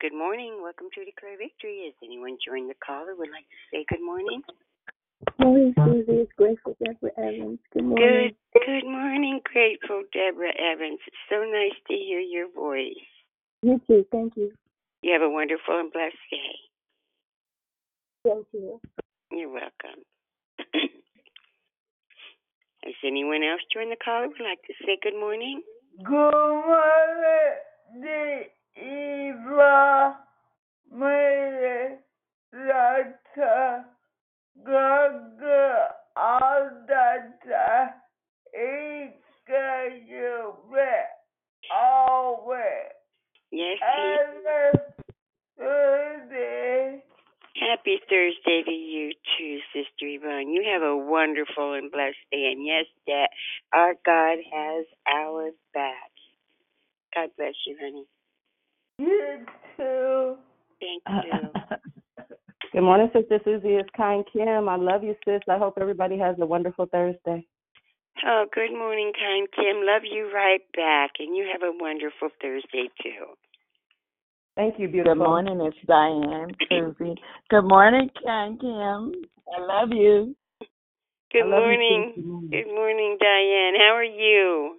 Good 0.00 0.16
morning. 0.16 0.60
Welcome 0.62 0.86
to 0.94 1.04
Declare 1.04 1.36
Victory. 1.36 1.84
Has 1.84 1.92
anyone 2.02 2.38
joined 2.40 2.70
the 2.70 2.74
call 2.80 3.04
or 3.04 3.14
would 3.16 3.28
like 3.28 3.44
to 3.44 3.60
say 3.68 3.84
good 3.84 4.00
morning? 4.00 4.40
Morning, 5.38 5.74
Susie. 5.76 6.24
It's 6.24 6.32
Grateful 6.38 6.74
Deborah 6.82 7.12
Evans. 7.18 7.58
Good 7.74 7.84
morning. 7.84 8.32
Good 8.54 8.64
good 8.64 8.88
morning, 8.88 9.40
grateful 9.44 10.04
Deborah 10.10 10.56
Evans. 10.56 11.00
It's 11.04 11.24
so 11.28 11.44
nice 11.44 11.76
to 11.88 11.92
hear 11.92 12.18
your 12.18 12.48
voice. 12.48 12.96
You 13.60 13.78
too. 13.86 14.06
Thank 14.10 14.38
you. 14.38 14.52
You 15.02 15.12
have 15.12 15.20
a 15.20 15.28
wonderful 15.28 15.78
and 15.78 15.92
blessed 15.92 16.16
day. 16.32 16.56
Thank 18.24 18.46
you. 18.54 18.80
You're 19.30 19.52
welcome. 19.52 20.00
Has 22.84 22.94
anyone 23.04 23.42
else 23.44 23.60
joined 23.68 23.92
the 23.92 24.00
call 24.02 24.24
or 24.24 24.28
would 24.28 24.40
like 24.40 24.62
to 24.64 24.72
say 24.80 24.96
good 25.02 25.20
morning? 25.20 25.60
Good 26.02 26.32
morning, 26.32 27.20
Eva, 28.80 30.16
Melissa, 30.90 31.98
Gaga, 34.64 35.88
Aldata, 36.16 37.92
Ika, 38.54 39.20
always. 41.74 42.60
Yes, 43.52 43.78
Have 43.80 44.44
a 44.46 44.72
good 45.58 46.30
day. 46.30 47.02
Happy 47.56 48.00
Thursday 48.08 48.62
to 48.64 48.70
you 48.70 49.12
too, 49.36 49.58
Sister 49.74 50.06
Yvonne. 50.06 50.48
You 50.48 50.64
have 50.72 50.82
a 50.82 50.96
wonderful 50.96 51.74
and 51.74 51.90
blessed 51.90 52.16
day. 52.30 52.52
And 52.52 52.64
yes, 52.64 52.86
Dad, 53.06 53.28
our 53.72 53.94
God 54.06 54.38
has 54.52 54.86
our 55.06 55.50
back. 55.74 56.10
God 57.14 57.30
bless 57.36 57.54
you, 57.66 57.76
honey. 57.80 58.06
You 59.00 59.38
too. 59.78 60.36
Thank 60.78 61.02
uh, 61.06 61.20
you. 61.24 62.26
Good 62.72 62.82
morning, 62.82 63.08
Sister 63.14 63.40
Susie. 63.44 63.76
It's 63.76 63.88
Kind 63.96 64.26
Kim. 64.30 64.68
I 64.68 64.76
love 64.76 65.02
you, 65.02 65.14
sis. 65.24 65.40
I 65.48 65.56
hope 65.56 65.78
everybody 65.80 66.18
has 66.18 66.36
a 66.38 66.44
wonderful 66.44 66.84
Thursday. 66.84 67.46
Oh, 68.26 68.44
good 68.52 68.72
morning, 68.72 69.12
kind 69.18 69.48
Kim. 69.56 69.86
Love 69.86 70.02
you 70.04 70.30
right 70.34 70.60
back, 70.76 71.12
and 71.18 71.34
you 71.34 71.48
have 71.50 71.62
a 71.62 71.72
wonderful 71.80 72.28
Thursday 72.42 72.90
too. 73.02 73.32
Thank 74.56 74.78
you, 74.78 74.88
beautiful. 74.88 75.14
Good 75.14 75.24
morning, 75.24 75.60
it's 75.62 75.76
Diane, 75.86 76.50
Susie. 76.68 77.14
Good 77.48 77.64
morning, 77.64 78.10
Ken 78.22 78.58
Kim. 78.60 79.12
I 79.56 79.60
love 79.60 79.88
you. 79.92 80.36
Good 81.32 81.44
I 81.44 81.46
love 81.46 81.62
you, 81.70 81.78
morning. 81.78 82.12
sis. 82.14 82.22
Good 82.22 82.30
morning. 82.30 82.50
Good 82.50 82.74
morning, 82.74 83.16
Diane. 83.18 83.74
How 83.78 83.94
are 83.94 84.04
you? 84.04 84.76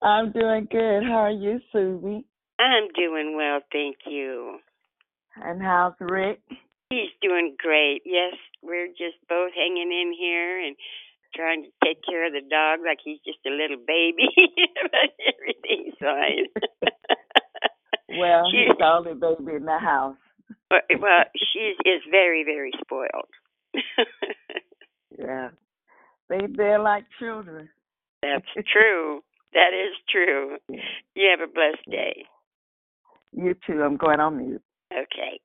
I'm 0.00 0.32
doing 0.32 0.66
good. 0.70 1.02
How 1.04 1.18
are 1.18 1.30
you, 1.30 1.60
Susie? 1.70 2.24
I'm 2.58 2.88
doing 2.94 3.34
well, 3.36 3.60
thank 3.72 3.96
you. 4.06 4.58
And 5.36 5.62
how's 5.62 5.94
Rick? 6.00 6.40
He's 6.90 7.10
doing 7.22 7.54
great. 7.58 8.02
Yes, 8.04 8.34
we're 8.62 8.88
just 8.88 9.16
both 9.28 9.52
hanging 9.54 9.92
in 9.92 10.12
here 10.18 10.58
and 10.66 10.74
trying 11.34 11.62
to 11.64 11.70
take 11.84 11.98
care 12.04 12.26
of 12.26 12.32
the 12.32 12.40
dog 12.48 12.80
like 12.84 12.98
he's 13.04 13.18
just 13.24 13.38
a 13.46 13.50
little 13.50 13.76
baby. 13.86 14.28
but 14.82 15.10
everything's 15.34 15.94
fine. 16.00 16.46
Well, 18.10 18.44
She- 18.50 18.64
he's 18.66 18.76
the 18.78 18.86
only 18.86 19.12
baby 19.14 19.56
in 19.56 19.64
the 19.66 19.78
house. 19.78 20.16
But- 20.70 20.84
well, 20.98 21.24
she 21.52 21.74
is 21.88 22.00
very, 22.10 22.42
very 22.42 22.72
spoiled. 22.80 23.28
Yeah. 25.18 25.48
They 26.28 26.40
they're 26.56 26.78
like 26.78 27.04
children. 27.18 27.68
That's 28.22 28.46
true. 28.72 29.20
That 29.52 29.70
is 29.74 29.94
true. 30.10 30.56
You 30.68 31.28
have 31.30 31.40
a 31.40 31.52
blessed 31.52 31.84
day. 31.90 32.24
You 33.32 33.54
too. 33.66 33.82
I'm 33.82 33.96
going 33.96 34.20
on 34.20 34.38
mute. 34.38 34.62
Okay. 34.92 35.40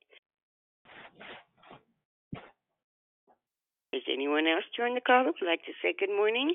Is 3.92 4.02
anyone 4.12 4.46
else 4.46 4.64
join 4.76 4.94
the 4.94 5.00
call 5.00 5.24
who 5.24 5.32
would 5.40 5.48
like 5.48 5.60
to 5.66 5.72
say 5.80 5.94
good 5.98 6.14
morning? 6.14 6.54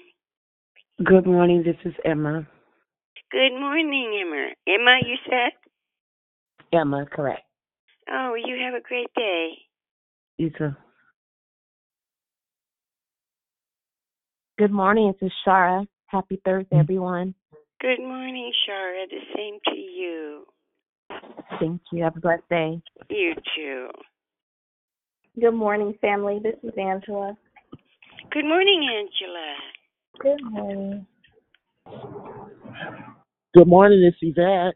Good 1.04 1.26
morning. 1.26 1.64
This 1.64 1.78
is 1.86 1.94
Emma. 2.04 2.46
Good 3.32 3.58
morning, 3.58 4.20
Emma. 4.22 4.50
Emma, 4.68 4.98
you 5.06 5.16
said? 5.26 5.54
Emma, 6.74 7.06
correct. 7.06 7.44
Oh, 8.12 8.34
you 8.36 8.58
have 8.66 8.74
a 8.74 8.86
great 8.86 9.08
day. 9.16 9.52
You 10.38 10.50
too. 10.50 10.72
Good 14.58 14.72
morning. 14.72 15.14
This 15.22 15.28
is 15.28 15.34
Shara. 15.48 15.88
Happy 16.08 16.42
Thursday, 16.44 16.76
mm. 16.76 16.80
everyone. 16.80 17.36
Good 17.80 18.00
morning, 18.00 18.52
Shara. 18.68 19.06
The 19.10 19.22
same 19.36 19.60
to 19.68 19.80
you. 19.80 20.46
Thank 21.60 21.82
you. 21.92 22.04
Have 22.04 22.18
a 22.18 22.20
blessed 22.20 22.48
day. 22.50 22.82
You 23.10 23.34
too. 23.56 23.88
Good 25.40 25.54
morning, 25.54 25.94
family. 26.02 26.40
This 26.42 26.56
is 26.64 26.78
Angela. 26.78 27.38
Good 28.32 28.46
morning, 28.46 28.88
Angela. 28.98 29.56
Good 30.20 30.44
morning. 30.52 31.06
Good 33.56 33.68
morning, 33.68 34.04
it's 34.04 34.18
Yvette. 34.22 34.76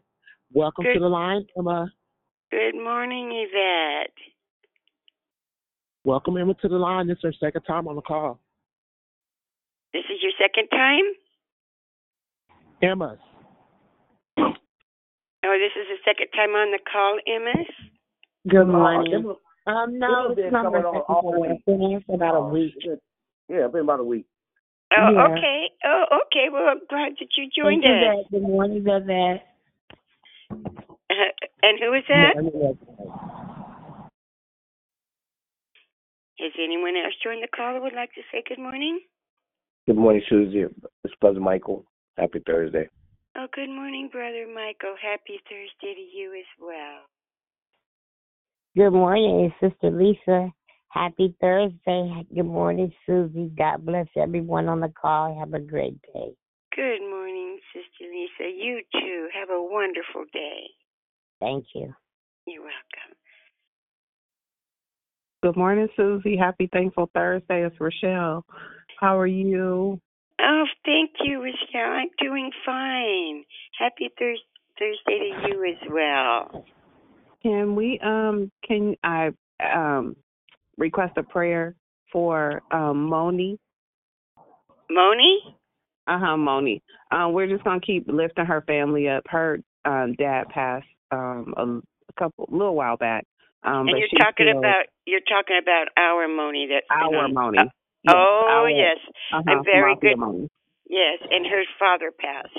Welcome 0.52 0.84
Good- 0.84 0.94
to 0.94 1.00
the 1.00 1.08
line, 1.08 1.46
Emma. 1.56 1.92
Good 2.50 2.74
morning, 2.74 3.30
Yvette. 3.32 4.16
Welcome 6.04 6.36
Emma 6.36 6.54
to 6.54 6.68
the 6.68 6.76
line. 6.78 7.06
This 7.06 7.18
is 7.18 7.24
her 7.24 7.32
second 7.32 7.62
time 7.62 7.88
on 7.88 7.96
the 7.96 8.02
call. 8.02 8.40
This 9.92 10.04
is 10.04 10.22
your 10.22 10.32
second 10.38 10.68
time? 10.68 11.04
Emma, 12.82 13.18
Oh, 15.44 15.56
this 15.60 15.72
is 15.76 15.86
the 15.92 16.00
second 16.04 16.28
time 16.32 16.50
on 16.56 16.72
the 16.72 16.80
call, 16.80 17.18
Emma? 17.28 17.52
Good 18.48 18.62
Uh, 18.62 18.72
morning. 18.72 19.12
Emma- 19.14 19.36
Um, 19.66 19.98
no, 19.98 20.06
Emma 20.06 20.26
it's 20.32 20.36
been 20.36 20.52
not 20.52 20.64
my 20.64 20.70
coming 20.82 20.82
second 20.92 21.14
all 21.14 21.32
time. 21.32 21.40
week. 21.40 21.50
I've 21.50 21.64
been 21.64 21.80
here 21.80 22.00
for 22.06 22.14
about 22.14 22.34
a 22.36 22.40
week. 22.48 22.74
Yeah, 23.48 23.66
been 23.68 23.80
about 23.82 24.00
a 24.00 24.04
week. 24.04 24.26
Oh, 24.96 25.10
Yeah. 25.10 25.24
okay. 25.36 25.70
Oh, 25.84 26.04
okay. 26.26 26.48
Well, 26.50 26.68
I'm 26.68 26.80
glad 26.88 27.16
that 27.18 27.36
you 27.36 27.48
joined 27.50 27.82
Thank 27.82 27.96
us. 28.08 28.24
Dad. 28.24 28.30
Good 28.30 28.42
morning, 28.42 28.84
Dad. 28.84 29.08
Uh, 29.10 29.38
and 31.62 31.78
who 31.80 31.92
is 31.94 32.04
that? 32.08 32.36
Has 36.40 36.52
anyone 36.58 36.96
else 36.96 37.14
joined 37.22 37.42
the 37.42 37.48
call 37.48 37.74
who 37.74 37.80
would 37.82 37.92
like 37.94 38.12
to 38.14 38.22
say 38.32 38.42
good 38.46 38.58
morning? 38.58 39.00
Good 39.86 39.96
morning, 39.96 40.22
Susie. 40.28 40.64
It's 41.04 41.14
Brother 41.20 41.40
Michael. 41.40 41.84
Happy 42.16 42.40
Thursday. 42.46 42.88
Oh, 43.36 43.46
good 43.52 43.68
morning, 43.68 44.08
Brother 44.12 44.46
Michael. 44.46 44.94
Happy 45.02 45.40
Thursday 45.50 45.94
to 45.94 46.00
you 46.00 46.34
as 46.38 46.46
well. 46.60 47.02
Good 48.76 48.96
morning, 48.96 49.52
Sister 49.60 49.90
Lisa. 49.90 50.52
Happy 50.88 51.34
Thursday. 51.40 52.24
Good 52.32 52.46
morning, 52.46 52.92
Susie. 53.04 53.50
God 53.58 53.84
bless 53.84 54.06
everyone 54.16 54.68
on 54.68 54.78
the 54.78 54.88
call. 55.00 55.36
Have 55.36 55.52
a 55.52 55.58
great 55.58 56.00
day. 56.02 56.30
Good 56.76 57.00
morning, 57.00 57.58
Sister 57.72 58.08
Lisa. 58.08 58.52
You 58.56 58.80
too. 58.92 59.28
Have 59.34 59.50
a 59.50 59.60
wonderful 59.60 60.24
day. 60.32 60.70
Thank 61.40 61.64
you. 61.74 61.92
You're 62.46 62.62
welcome. 62.62 63.16
Good 65.42 65.56
morning, 65.56 65.88
Susie. 65.96 66.36
Happy 66.36 66.68
Thankful 66.72 67.10
Thursday. 67.12 67.66
It's 67.66 67.80
Rochelle. 67.80 68.44
How 69.00 69.18
are 69.18 69.26
you? 69.26 70.00
Oh, 70.46 70.64
thank 70.84 71.10
you, 71.22 71.42
Rochelle. 71.42 71.92
I'm 71.92 72.08
doing 72.18 72.50
fine. 72.66 73.44
Happy 73.78 74.10
Thurs 74.18 74.40
Thursday 74.78 75.30
to 75.42 75.48
you 75.48 75.64
as 75.64 75.88
well. 75.90 76.64
Can 77.42 77.74
we 77.76 77.98
um 78.00 78.50
can 78.66 78.96
I 79.02 79.30
um 79.60 80.16
request 80.76 81.14
a 81.16 81.22
prayer 81.22 81.74
for 82.12 82.62
um 82.70 83.04
Moni? 83.04 83.58
Moni? 84.90 85.40
Uh 86.06 86.18
huh, 86.18 86.36
Moni. 86.36 86.82
Um, 87.10 87.32
we're 87.32 87.46
just 87.46 87.64
gonna 87.64 87.80
keep 87.80 88.06
lifting 88.08 88.46
her 88.46 88.62
family 88.62 89.08
up. 89.08 89.24
Her 89.28 89.60
um 89.84 90.14
dad 90.18 90.48
passed 90.48 90.86
um 91.10 91.54
a, 91.56 91.62
a 91.62 92.12
couple 92.18 92.48
little 92.50 92.74
while 92.74 92.96
back. 92.96 93.24
Um, 93.62 93.88
and 93.88 93.90
but 93.92 93.98
you're 93.98 94.08
talking 94.18 94.46
still 94.48 94.58
about 94.58 94.84
you're 95.06 95.20
talking 95.20 95.58
about 95.62 95.88
our 95.96 96.28
Moni 96.28 96.68
that's 96.70 96.86
our 96.90 97.24
on- 97.24 97.34
Moni. 97.34 97.58
Uh, 97.58 97.64
Yes, 98.04 98.14
oh 98.14 98.66
yes, 98.68 98.98
uh-huh, 99.32 99.42
I'm 99.50 99.64
very 99.64 99.96
good. 100.00 100.48
Yes, 100.88 101.18
and 101.30 101.46
her 101.46 101.62
father 101.78 102.10
passed. 102.12 102.58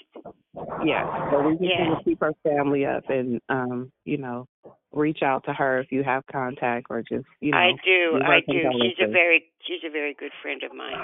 Yes, 0.83 1.06
but 1.31 1.45
we 1.45 1.51
just 1.53 1.62
Yeah. 1.63 1.88
want 1.88 2.00
to 2.00 2.03
keep 2.03 2.19
her 2.21 2.33
family 2.44 2.86
up 2.86 3.03
and 3.09 3.39
um, 3.50 3.92
you 4.06 4.18
know, 4.18 4.47
reach 4.92 5.21
out 5.21 5.44
to 5.45 5.53
her 5.53 5.80
if 5.80 5.92
you 5.92 6.03
have 6.03 6.25
contact 6.31 6.88
or 6.89 7.01
just 7.03 7.25
you 7.42 7.51
know. 7.51 7.57
I 7.57 7.71
do, 7.86 8.19
I 8.24 8.39
do. 8.47 8.63
She's 8.81 9.00
a 9.07 9.12
very 9.12 9.45
she's 9.68 9.83
a 9.86 9.92
very 9.92 10.15
good 10.18 10.31
friend 10.42 10.63
of 10.63 10.74
mine. 10.74 11.03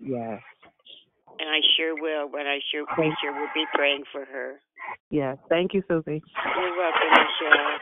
Yes, 0.00 0.40
And 1.40 1.48
I 1.48 1.60
sure 1.76 1.94
will, 2.00 2.28
but 2.30 2.46
I 2.46 2.58
sure 2.70 2.84
we 2.98 3.16
sure 3.22 3.32
will 3.32 3.50
be 3.54 3.64
praying 3.74 4.04
for 4.12 4.24
her. 4.24 4.60
yes. 5.10 5.38
Thank 5.48 5.74
you, 5.74 5.82
Susie. 5.88 6.22
You're 6.56 6.76
welcome, 6.76 7.10
Michelle. 7.10 7.78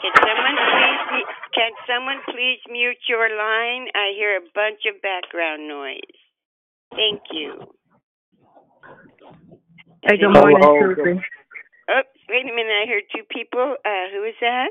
Can 0.00 0.12
someone 0.16 0.56
please 1.10 1.29
can 1.54 1.72
someone 1.86 2.20
please 2.26 2.60
mute 2.70 2.98
your 3.08 3.28
line? 3.28 3.88
I 3.94 4.12
hear 4.16 4.36
a 4.36 4.44
bunch 4.54 4.80
of 4.88 5.00
background 5.02 5.68
noise. 5.68 6.16
Thank 6.92 7.22
you. 7.32 7.54
Hey, 10.02 10.16
good 10.16 10.30
Hello, 10.32 10.40
morning, 10.50 10.94
good- 10.94 11.04
Susie. 11.04 11.20
Oh, 11.90 12.02
wait 12.28 12.42
a 12.42 12.54
minute, 12.54 12.72
I 12.84 12.86
heard 12.88 13.02
two 13.14 13.24
people. 13.30 13.76
Uh 13.84 14.06
who 14.12 14.24
is 14.24 14.34
that? 14.40 14.70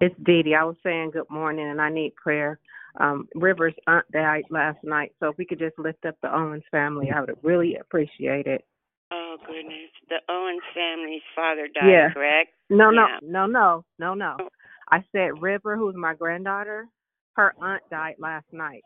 It's 0.00 0.14
Dee 0.24 0.42
Dee. 0.42 0.54
I 0.54 0.64
was 0.64 0.76
saying 0.82 1.10
good 1.12 1.28
morning, 1.30 1.68
and 1.68 1.80
I 1.80 1.90
need 1.90 2.14
prayer. 2.16 2.58
Um, 2.98 3.28
River's 3.34 3.74
aunt 3.86 4.04
died 4.12 4.44
last 4.50 4.78
night, 4.82 5.12
so 5.20 5.28
if 5.28 5.36
we 5.38 5.44
could 5.46 5.58
just 5.58 5.78
lift 5.78 6.04
up 6.06 6.16
the 6.22 6.34
Owens 6.34 6.64
family, 6.70 7.10
I 7.14 7.20
would 7.20 7.36
really 7.42 7.76
appreciate 7.76 8.46
it. 8.46 8.64
Oh 9.12 9.36
goodness. 9.46 9.90
The 10.08 10.20
Owens 10.28 10.62
family's 10.74 11.22
father 11.34 11.68
died, 11.68 11.88
Yeah. 11.88 12.10
correct? 12.12 12.50
No, 12.68 12.90
Yeah. 12.90 13.18
no, 13.22 13.46
no, 13.46 13.84
no, 13.98 14.14
no, 14.14 14.36
no. 14.38 14.48
I 14.90 15.04
said 15.12 15.40
River, 15.40 15.76
who's 15.76 15.94
my 15.96 16.14
granddaughter, 16.14 16.86
her 17.34 17.54
aunt 17.60 17.82
died 17.90 18.16
last 18.18 18.46
night. 18.52 18.84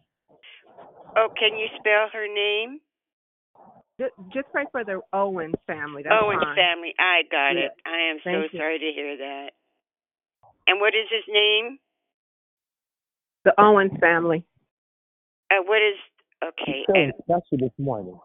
Oh, 1.16 1.28
can 1.38 1.58
you 1.58 1.68
spell 1.78 2.08
her 2.12 2.26
name? 2.28 2.80
Just, 4.00 4.12
just 4.32 4.46
pray 4.52 4.64
for 4.72 4.84
the 4.84 5.00
Owens 5.12 5.54
family. 5.66 6.02
That's 6.02 6.16
Owens 6.16 6.42
fine. 6.42 6.56
family. 6.56 6.94
I 6.98 7.22
got 7.30 7.56
Yeah. 7.56 7.66
it. 7.66 7.72
I 7.86 8.10
am 8.10 8.18
so 8.24 8.30
you. 8.52 8.58
sorry 8.58 8.78
to 8.78 8.92
hear 8.94 9.16
that. 9.18 9.50
And 10.66 10.80
what 10.80 10.94
is 10.94 11.06
his 11.10 11.24
name? 11.28 11.78
The 13.44 13.52
Owens 13.58 13.92
family. 14.00 14.44
Uh, 15.50 15.62
what 15.66 15.82
is 15.82 15.98
okay? 16.42 16.82
Hey, 16.88 16.94
And 17.04 17.12
that's 17.28 17.46
you 17.52 17.58
this 17.58 17.70
morning. 17.78 18.18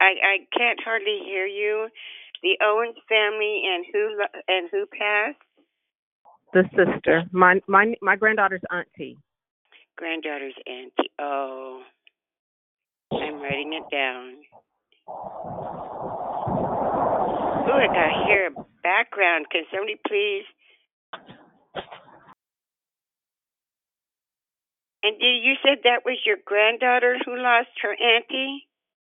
I 0.00 0.12
I 0.22 0.36
can't 0.56 0.80
hardly 0.84 1.20
hear 1.24 1.46
you. 1.46 1.88
The 2.42 2.58
Owens 2.62 2.96
family 3.08 3.62
and 3.70 3.86
who 3.92 4.24
and 4.48 4.68
who 4.70 4.86
passed? 4.86 5.38
The 6.52 6.64
sister, 6.76 7.22
my 7.32 7.60
my 7.66 7.94
my 8.02 8.16
granddaughter's 8.16 8.60
auntie. 8.70 9.16
Granddaughter's 9.96 10.54
auntie. 10.66 11.10
Oh, 11.18 11.82
I'm 13.12 13.40
writing 13.40 13.72
it 13.72 13.84
down. 13.90 14.36
Oh, 17.64 17.78
I 17.78 17.86
got 17.86 18.26
here 18.26 18.48
a 18.48 18.64
background. 18.82 19.46
Can 19.50 19.64
somebody 19.72 19.96
please? 20.06 20.44
And 25.04 25.18
did 25.18 25.42
you 25.42 25.54
said 25.64 25.78
that 25.84 26.04
was 26.04 26.18
your 26.24 26.36
granddaughter 26.44 27.16
who 27.24 27.36
lost 27.36 27.70
her 27.82 27.90
auntie? 27.92 28.68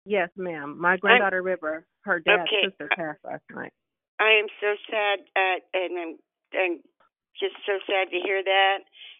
Yes, 0.05 0.29
ma'am. 0.35 0.77
My 0.79 0.97
granddaughter 0.97 1.41
River, 1.41 1.85
her 2.01 2.19
dad's 2.19 2.43
Okay. 2.43 2.69
sister 2.69 2.89
passed 2.95 3.23
last 3.23 3.43
night. 3.53 3.73
I 4.19 4.31
am 4.31 4.47
so 4.59 4.75
sad, 4.89 5.19
uh, 5.35 5.59
and 5.73 5.99
I'm, 5.99 6.17
I'm 6.59 6.79
just 7.39 7.55
so 7.65 7.79
sad 7.85 8.09
to 8.11 8.19
hear 8.19 8.43
that. 8.43 8.77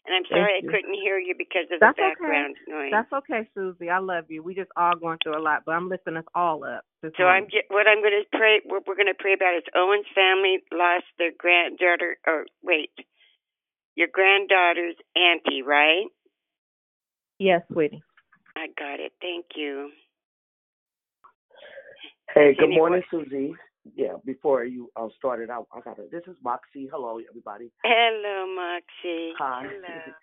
And 0.08 0.16
I'm 0.16 0.24
sorry 0.32 0.56
I 0.58 0.62
couldn't 0.62 0.94
hear 0.96 1.20
you 1.20 1.36
because 1.38 1.68
of 1.72 1.80
That's 1.82 1.98
the 1.98 2.04
okay. 2.04 2.10
background 2.16 2.56
noise. 2.68 2.92
That's 2.92 3.12
okay, 3.12 3.50
Susie. 3.54 3.90
I 3.90 4.00
love 4.00 4.26
you. 4.30 4.42
We 4.42 4.56
just 4.56 4.72
all 4.78 4.96
going 4.96 5.18
through 5.22 5.38
a 5.38 5.44
lot, 5.44 5.64
but 5.66 5.74
I'm 5.74 5.90
lifting 5.90 6.16
us 6.16 6.24
all 6.34 6.64
up. 6.64 6.86
This 7.04 7.12
So 7.18 7.26
I'm 7.26 7.44
morning. 7.52 7.68
what 7.70 7.88
I'm 7.88 8.00
going 8.02 8.16
to 8.24 8.38
pray. 8.38 8.62
What 8.64 8.88
we're 8.88 8.96
going 8.96 9.12
to 9.12 9.20
pray 9.20 9.34
about 9.34 9.58
is 9.58 9.64
Owen's 9.76 10.08
family 10.16 10.60
lost 10.72 11.06
their 11.20 11.32
granddaughter. 11.38 12.18
Or 12.26 12.46
wait, 12.64 12.92
your 13.96 14.08
granddaughter's 14.12 14.96
auntie, 15.16 15.62
right? 15.62 16.08
Yes, 17.38 17.62
sweetie. 17.72 18.02
I 18.56 18.68
got 18.80 19.00
it. 19.02 19.12
Thank 19.22 19.46
you. 19.56 19.90
Hey, 22.34 22.54
good 22.56 22.66
Anyone- 22.66 22.78
morning, 22.92 23.04
Susie. 23.12 23.54
Yeah, 23.96 24.14
before 24.26 24.64
you 24.66 24.90
uh, 24.96 25.08
started 25.18 25.50
out, 25.50 25.68
I 25.74 25.82
got 25.82 26.00
it. 26.00 26.12
This 26.12 26.24
is 26.28 26.36
Moxie. 26.44 26.90
Hello, 26.92 27.20
everybody. 27.30 27.72
Hello, 27.84 28.46
Moxie. 28.56 29.34
Hi. 29.40 29.64
Hello. 29.70 30.14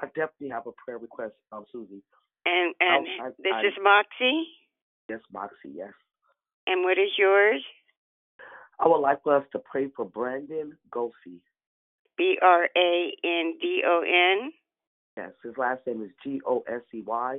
I 0.00 0.06
definitely 0.06 0.50
have 0.50 0.66
a 0.66 0.72
prayer 0.84 0.98
request, 0.98 1.34
um, 1.50 1.64
Susie. 1.72 2.02
And 2.46 2.74
and 2.80 3.06
I- 3.20 3.26
I- 3.26 3.30
this 3.38 3.52
I- 3.52 3.66
is 3.66 3.74
Moxie. 3.82 4.46
Yes, 5.08 5.20
Moxie, 5.32 5.72
yes. 5.74 5.92
And 6.66 6.84
what 6.84 6.98
is 6.98 7.10
yours? 7.16 7.62
I 8.78 8.86
would 8.86 8.98
like 9.00 9.22
for 9.22 9.34
us 9.36 9.44
to 9.52 9.58
pray 9.58 9.88
for 9.96 10.04
Brandon 10.04 10.76
Gosey. 10.92 11.40
B 12.16 12.36
R 12.42 12.68
A 12.76 13.12
N 13.24 13.54
D 13.60 13.82
O 13.86 14.02
N. 14.06 14.52
Yes, 15.16 15.30
his 15.42 15.56
last 15.56 15.84
name 15.86 16.02
is 16.02 16.10
G 16.22 16.40
O 16.46 16.62
S 16.68 16.82
E 16.94 17.02
Y. 17.02 17.38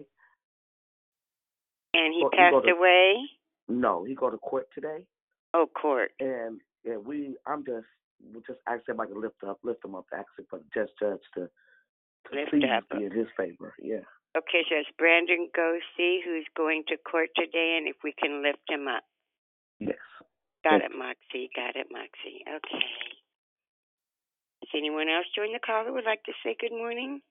And 1.94 2.14
he 2.14 2.22
Well, 2.22 2.32
passed 2.32 2.66
to- 2.66 2.74
away. 2.74 3.30
No, 3.68 4.04
he 4.04 4.16
go 4.16 4.30
to 4.30 4.38
court 4.40 4.68
today, 4.74 5.06
Oh, 5.54 5.66
court. 5.68 6.12
and 6.20 6.62
yeah, 6.84 6.98
we. 6.98 7.36
I'm 7.48 7.66
just 7.66 7.88
we 8.34 8.40
just 8.46 8.60
ask 8.68 8.82
everybody 8.90 9.14
to 9.14 9.20
lift 9.20 9.44
up, 9.48 9.60
lift 9.64 9.84
him 9.84 9.96
up, 9.96 10.06
asking 10.14 10.46
for 10.50 10.60
the 10.60 10.66
just 10.74 10.92
judge 11.00 11.20
to, 11.36 11.42
to 11.48 12.36
Lift 12.36 12.52
please 12.52 12.64
up. 12.70 12.84
be 12.98 13.06
in 13.06 13.12
his 13.12 13.28
favor. 13.38 13.74
Yeah. 13.82 14.06
Okay, 14.38 14.62
so 14.70 14.76
it's 14.76 14.90
Brandon 14.98 15.50
Gosey 15.58 16.20
who's 16.24 16.46
going 16.56 16.84
to 16.90 16.98
court 16.98 17.30
today, 17.36 17.76
and 17.80 17.88
if 17.88 17.96
we 18.04 18.14
can 18.14 18.44
lift 18.44 18.60
him 18.70 18.88
up. 18.88 19.04
Yes. 19.80 19.96
Got 20.64 20.82
Thank 20.82 20.92
it, 20.94 20.98
Moxie. 20.98 21.50
Got 21.56 21.76
it, 21.76 21.88
Moxie. 21.92 22.44
Okay. 22.46 22.86
Does 24.62 24.70
anyone 24.76 25.08
else 25.10 25.26
join 25.36 25.54
the 25.54 25.60
call 25.66 25.84
that 25.86 25.94
would 25.94 26.06
like 26.06 26.24
to 26.26 26.34
say 26.44 26.56
good 26.60 26.72
morning? 26.76 27.22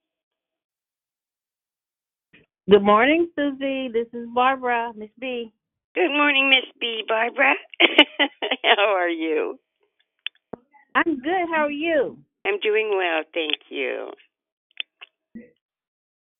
Good 2.68 2.82
morning, 2.82 3.28
Susie. 3.36 3.88
This 3.92 4.08
is 4.12 4.26
Barbara, 4.34 4.92
Miss 4.96 5.10
B. 5.20 5.52
Good 5.94 6.10
morning, 6.10 6.50
Miss 6.50 6.68
B. 6.80 7.02
Barbara. 7.06 7.54
How 8.64 8.94
are 8.94 9.08
you? 9.08 9.58
I'm 10.94 11.20
good. 11.20 11.48
How 11.50 11.66
are 11.66 11.70
you? 11.70 12.18
I'm 12.46 12.58
doing 12.60 12.90
well, 12.96 13.22
thank 13.34 13.56
you. 13.68 14.10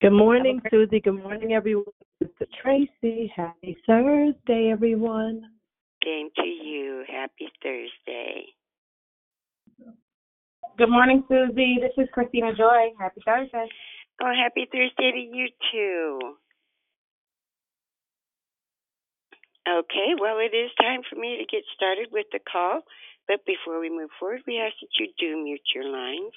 Good 0.01 0.13
morning, 0.13 0.61
Susie. 0.71 1.01
Good 1.01 1.23
morning, 1.23 1.53
everyone. 1.53 1.85
Mr. 2.23 2.47
Tracy. 2.63 3.33
Happy 3.35 3.77
Thursday, 3.87 4.71
everyone. 4.73 5.43
Same 6.05 6.29
to 6.37 6.47
you. 6.47 7.05
Happy 7.09 7.49
Thursday. 7.63 8.47
Good 10.77 10.91
morning, 10.91 11.25
Susie. 11.29 11.79
This 11.81 11.93
is 11.97 12.09
Christina 12.13 12.55
Joy. 12.55 12.93
Happy 12.99 13.21
Thursday. 13.25 13.69
Oh, 14.23 14.33
happy 14.41 14.67
Thursday 14.73 15.13
to 15.13 15.37
you 15.37 15.49
too. 15.73 16.35
Okay, 19.69 20.17
well, 20.17 20.39
it 20.39 20.57
is 20.57 20.71
time 20.81 21.03
for 21.05 21.17
me 21.17 21.37
to 21.37 21.45
get 21.45 21.61
started 21.77 22.09
with 22.11 22.25
the 22.33 22.41
call. 22.41 22.81
But 23.27 23.45
before 23.45 23.81
we 23.81 23.91
move 23.91 24.09
forward, 24.19 24.41
we 24.47 24.57
ask 24.57 24.73
that 24.81 24.97
you 24.97 25.13
do 25.21 25.37
mute 25.37 25.61
your 25.75 25.85
lines. 25.85 26.33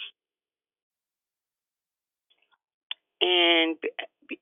And 3.22 3.78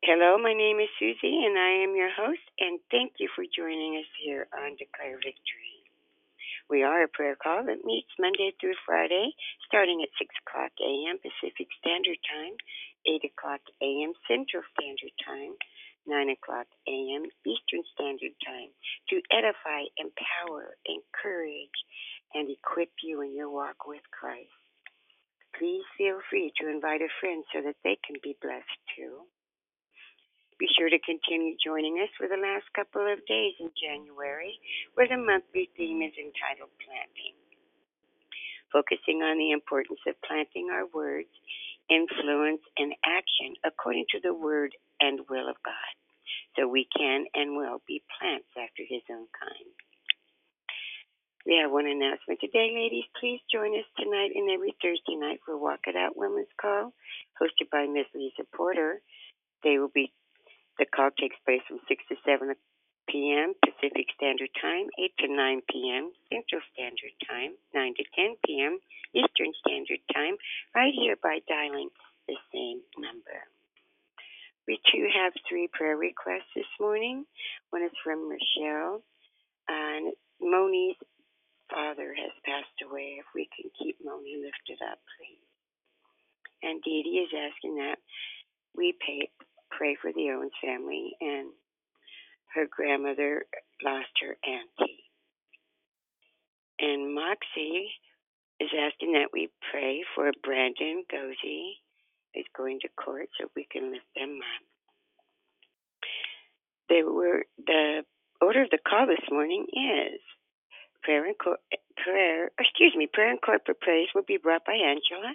hello, 0.02 0.42
my 0.42 0.58
name 0.58 0.80
is 0.80 0.90
Susie, 0.98 1.46
and 1.46 1.54
I 1.54 1.86
am 1.86 1.94
your 1.94 2.10
host. 2.10 2.42
And 2.58 2.80
thank 2.90 3.14
you 3.20 3.30
for 3.36 3.46
joining 3.46 4.02
us 4.02 4.10
here 4.18 4.48
on 4.58 4.74
Declare 4.82 5.22
Victory. 5.22 5.86
We 6.70 6.82
are 6.82 7.04
a 7.04 7.14
prayer 7.14 7.38
call 7.38 7.66
that 7.66 7.86
meets 7.86 8.10
Monday 8.18 8.54
through 8.58 8.78
Friday, 8.86 9.34
starting 9.68 10.02
at 10.02 10.10
6 10.18 10.34
o'clock 10.46 10.74
a.m. 10.82 11.22
Pacific 11.22 11.70
Standard 11.78 12.18
Time, 12.26 12.58
8 13.06 13.22
o'clock 13.30 13.62
a.m. 13.82 14.14
Central 14.26 14.66
Standard 14.74 15.14
Time, 15.22 15.54
9 16.08 16.30
o'clock 16.30 16.68
a.m. 16.88 17.24
Eastern 17.46 17.84
Standard 17.94 18.36
Time, 18.46 18.72
to 19.10 19.22
edify, 19.32 19.88
empower, 19.98 20.78
encourage, 20.86 21.80
and 22.34 22.50
equip 22.50 22.92
you 23.04 23.22
in 23.22 23.36
your 23.36 23.50
walk 23.50 23.88
with 23.88 24.04
Christ. 24.12 24.54
Please 25.58 25.84
feel 25.98 26.22
free 26.30 26.54
to 26.62 26.70
invite 26.70 27.02
a 27.02 27.12
friend 27.20 27.44
so 27.52 27.62
that 27.62 27.76
they 27.84 27.98
can 28.06 28.16
be 28.24 28.38
blessed 28.42 28.80
too. 28.96 29.26
Be 30.60 30.68
sure 30.78 30.90
to 30.90 31.00
continue 31.08 31.56
joining 31.56 32.04
us 32.04 32.12
for 32.20 32.28
the 32.28 32.40
last 32.40 32.68
couple 32.76 33.08
of 33.08 33.24
days 33.26 33.56
in 33.60 33.72
January, 33.80 34.60
where 34.94 35.08
the 35.08 35.16
monthly 35.18 35.72
theme 35.76 36.04
is 36.04 36.12
entitled 36.20 36.76
Planting. 36.84 37.36
Focusing 38.72 39.24
on 39.24 39.40
the 39.40 39.52
importance 39.52 40.04
of 40.06 40.20
planting 40.22 40.70
our 40.70 40.86
words, 40.94 41.32
influence, 41.90 42.62
and 42.78 42.94
action 43.06 43.56
according 43.66 44.06
to 44.12 44.20
the 44.22 44.34
word 44.34 44.72
and 45.02 45.22
will 45.30 45.50
of 45.50 45.58
God, 45.66 45.92
so 46.56 46.68
we 46.68 46.88
can 46.96 47.26
and 47.34 47.58
will 47.58 47.82
be 47.88 48.04
plants 48.20 48.50
after 48.58 48.84
His 48.88 49.04
own 49.10 49.28
kind. 49.34 49.70
We 51.46 51.58
have 51.62 51.72
one 51.72 51.88
announcement 51.88 52.40
today, 52.42 52.72
ladies. 52.76 53.06
Please 53.20 53.40
join 53.52 53.74
us 53.74 53.88
tonight 53.98 54.32
and 54.36 54.52
every 54.52 54.76
Thursday 54.82 55.16
night 55.16 55.40
for 55.46 55.58
Walk 55.58 55.82
It 55.88 55.96
Out 55.96 56.18
Women's 56.18 56.52
Call, 56.60 56.94
hosted 57.42 57.72
by 57.72 57.88
Miss 57.88 58.06
Lisa 58.14 58.44
Porter. 58.56 59.02
They 59.64 59.80
will 59.80 59.92
be 59.94 60.12
the 60.78 60.86
call 60.86 61.10
takes 61.20 61.36
place 61.46 61.62
from 61.68 61.80
6 61.88 62.04
to 62.10 62.16
7 62.26 62.56
p.m. 63.12 63.54
Pacific 63.66 64.08
Standard 64.16 64.50
Time, 64.62 64.88
8 64.98 65.12
to 65.20 65.28
9 65.34 65.62
p.m. 65.70 66.12
Central 66.32 66.62
Standard 66.74 67.16
Time, 67.28 67.58
9 67.74 67.94
to 67.98 68.04
10 68.16 68.36
p.m. 68.46 68.80
Eastern 69.14 69.52
Standard 69.66 70.00
Time, 70.14 70.38
right 70.76 70.94
here 70.94 71.18
by 71.22 71.40
dialing 71.50 71.90
the 72.28 72.38
same 72.54 72.82
number. 72.98 73.50
We 74.68 74.80
too 74.94 75.10
have 75.10 75.34
three 75.50 75.68
prayer 75.74 75.98
requests 75.98 76.54
this 76.56 76.70
morning. 76.80 77.26
One 77.72 77.82
is 77.84 77.96
from 78.04 78.30
Michelle, 78.30 79.02
and 79.68 80.14
Moni's 80.40 80.98
father 81.70 82.14
has 82.14 82.34
passed 82.46 82.78
away. 82.86 83.18
If 83.18 83.26
we 83.34 83.50
can 83.50 83.72
keep 83.82 83.98
Moni 84.04 84.38
lifted 84.38 84.78
up, 84.86 85.02
please. 85.18 85.42
And 86.62 86.82
Dee 86.84 87.26
is 87.26 87.34
asking 87.34 87.76
that 87.78 87.98
we 88.76 88.94
pay, 89.02 89.30
pray 89.72 89.98
for 90.02 90.12
the 90.14 90.30
Owens 90.30 90.54
family 90.62 91.18
and 91.22 91.50
her 92.56 92.68
grandmother 92.70 93.46
lost 93.84 94.10
her 94.22 94.36
auntie. 94.44 95.04
And 96.80 97.14
Moxie 97.14 97.92
is 98.60 98.70
asking 98.74 99.14
that 99.14 99.32
we 99.34 99.50
pray 99.72 100.04
for 100.16 100.32
Brandon 100.44 101.04
Gosey, 101.12 101.80
who's 102.34 102.48
going 102.56 102.80
to 102.82 102.90
court 102.90 103.30
so 103.40 103.50
we 103.56 103.68
can 103.72 103.92
lift 103.92 104.06
them 104.16 104.40
up. 104.40 104.64
They 106.90 107.04
were 107.04 107.44
the 107.58 108.04
order 108.42 108.64
of 108.64 108.70
the 108.72 108.80
call 108.80 109.08
this 109.08 109.30
morning 109.32 109.66
is 109.70 110.20
prayer 111.04 111.26
and 111.26 111.36
prayer. 111.38 112.52
Excuse 112.60 112.94
me, 112.96 113.08
prayer 113.12 113.32
and 113.32 113.42
corporate 113.42 113.80
praise 113.80 114.08
will 114.16 114.28
be 114.28 114.38
brought 114.42 114.66
by 114.66 114.74
Angela. 114.74 115.34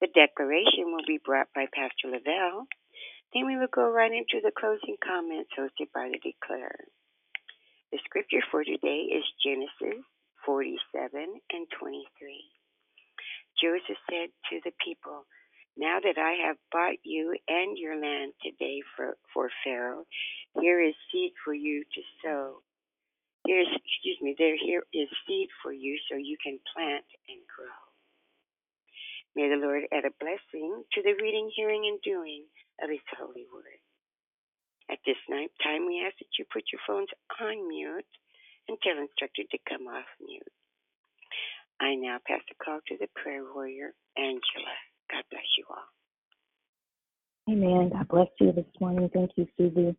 The 0.00 0.08
declaration 0.14 0.92
will 0.92 1.04
be 1.06 1.20
brought 1.24 1.48
by 1.54 1.66
Pastor 1.72 2.08
Lavelle. 2.08 2.66
Then 3.34 3.46
we 3.46 3.56
will 3.56 3.72
go 3.74 3.90
right 3.90 4.12
into 4.12 4.38
the 4.40 4.54
closing 4.54 4.96
comments 5.02 5.50
hosted 5.58 5.90
by 5.92 6.06
the 6.06 6.22
declarer. 6.22 6.86
The 7.90 7.98
scripture 8.04 8.42
for 8.50 8.62
today 8.62 9.10
is 9.10 9.24
Genesis 9.42 10.06
47 10.46 10.78
and 11.50 11.66
23. 11.78 12.06
Joseph 13.60 13.98
said 14.06 14.30
to 14.50 14.60
the 14.62 14.70
people, 14.78 15.26
Now 15.76 15.98
that 15.98 16.16
I 16.16 16.46
have 16.46 16.62
bought 16.70 17.02
you 17.02 17.34
and 17.48 17.76
your 17.76 17.98
land 17.98 18.34
today 18.38 18.82
for, 18.94 19.18
for 19.34 19.50
Pharaoh, 19.64 20.06
here 20.60 20.80
is 20.80 20.94
seed 21.10 21.32
for 21.44 21.54
you 21.54 21.82
to 21.82 22.00
sow. 22.22 22.62
Here 23.46 23.60
is, 23.60 23.68
excuse 23.74 24.18
me, 24.22 24.36
there 24.38 24.56
here 24.56 24.84
is 24.94 25.08
seed 25.26 25.48
for 25.60 25.72
you 25.72 25.98
so 26.08 26.16
you 26.16 26.36
can 26.42 26.60
plant 26.74 27.04
and 27.28 27.40
grow. 27.50 27.82
May 29.34 29.50
the 29.50 29.58
Lord 29.58 29.82
add 29.90 30.04
a 30.04 30.14
blessing 30.22 30.84
to 30.94 31.02
the 31.02 31.18
reading, 31.20 31.50
hearing, 31.54 31.90
and 31.90 32.00
doing 32.02 32.44
of 32.82 32.90
His 32.90 33.04
holy 33.18 33.46
word. 33.52 33.80
At 34.90 34.98
this 35.06 35.16
time, 35.28 35.86
we 35.86 36.04
ask 36.04 36.16
that 36.18 36.34
you 36.38 36.44
put 36.52 36.64
your 36.72 36.80
phones 36.86 37.08
on 37.40 37.68
mute 37.68 38.04
until 38.68 39.02
instructed 39.02 39.48
to 39.50 39.58
come 39.68 39.86
off 39.88 40.04
mute. 40.20 40.42
I 41.80 41.94
now 41.94 42.18
pass 42.26 42.40
the 42.48 42.54
call 42.62 42.80
to 42.88 42.96
the 42.98 43.08
prayer 43.14 43.42
warrior, 43.54 43.92
Angela. 44.16 44.76
God 45.10 45.24
bless 45.30 45.48
you 45.58 45.64
all. 45.70 45.88
Amen. 47.50 47.90
God 47.92 48.08
bless 48.08 48.28
you 48.40 48.52
this 48.52 48.64
morning. 48.80 49.10
Thank 49.12 49.32
you, 49.36 49.46
Susie. 49.56 49.96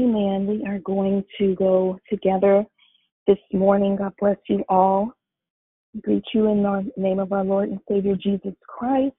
Amen. 0.00 0.46
We 0.46 0.64
are 0.66 0.78
going 0.80 1.24
to 1.38 1.54
go 1.54 1.98
together 2.10 2.64
this 3.26 3.38
morning. 3.52 3.96
God 3.96 4.12
bless 4.20 4.36
you 4.48 4.64
all. 4.68 5.12
Greet 6.02 6.24
you 6.34 6.48
in 6.48 6.62
the 6.62 6.90
name 6.96 7.18
of 7.18 7.32
our 7.32 7.44
Lord 7.44 7.70
and 7.70 7.80
Savior 7.88 8.16
Jesus 8.16 8.54
Christ. 8.66 9.16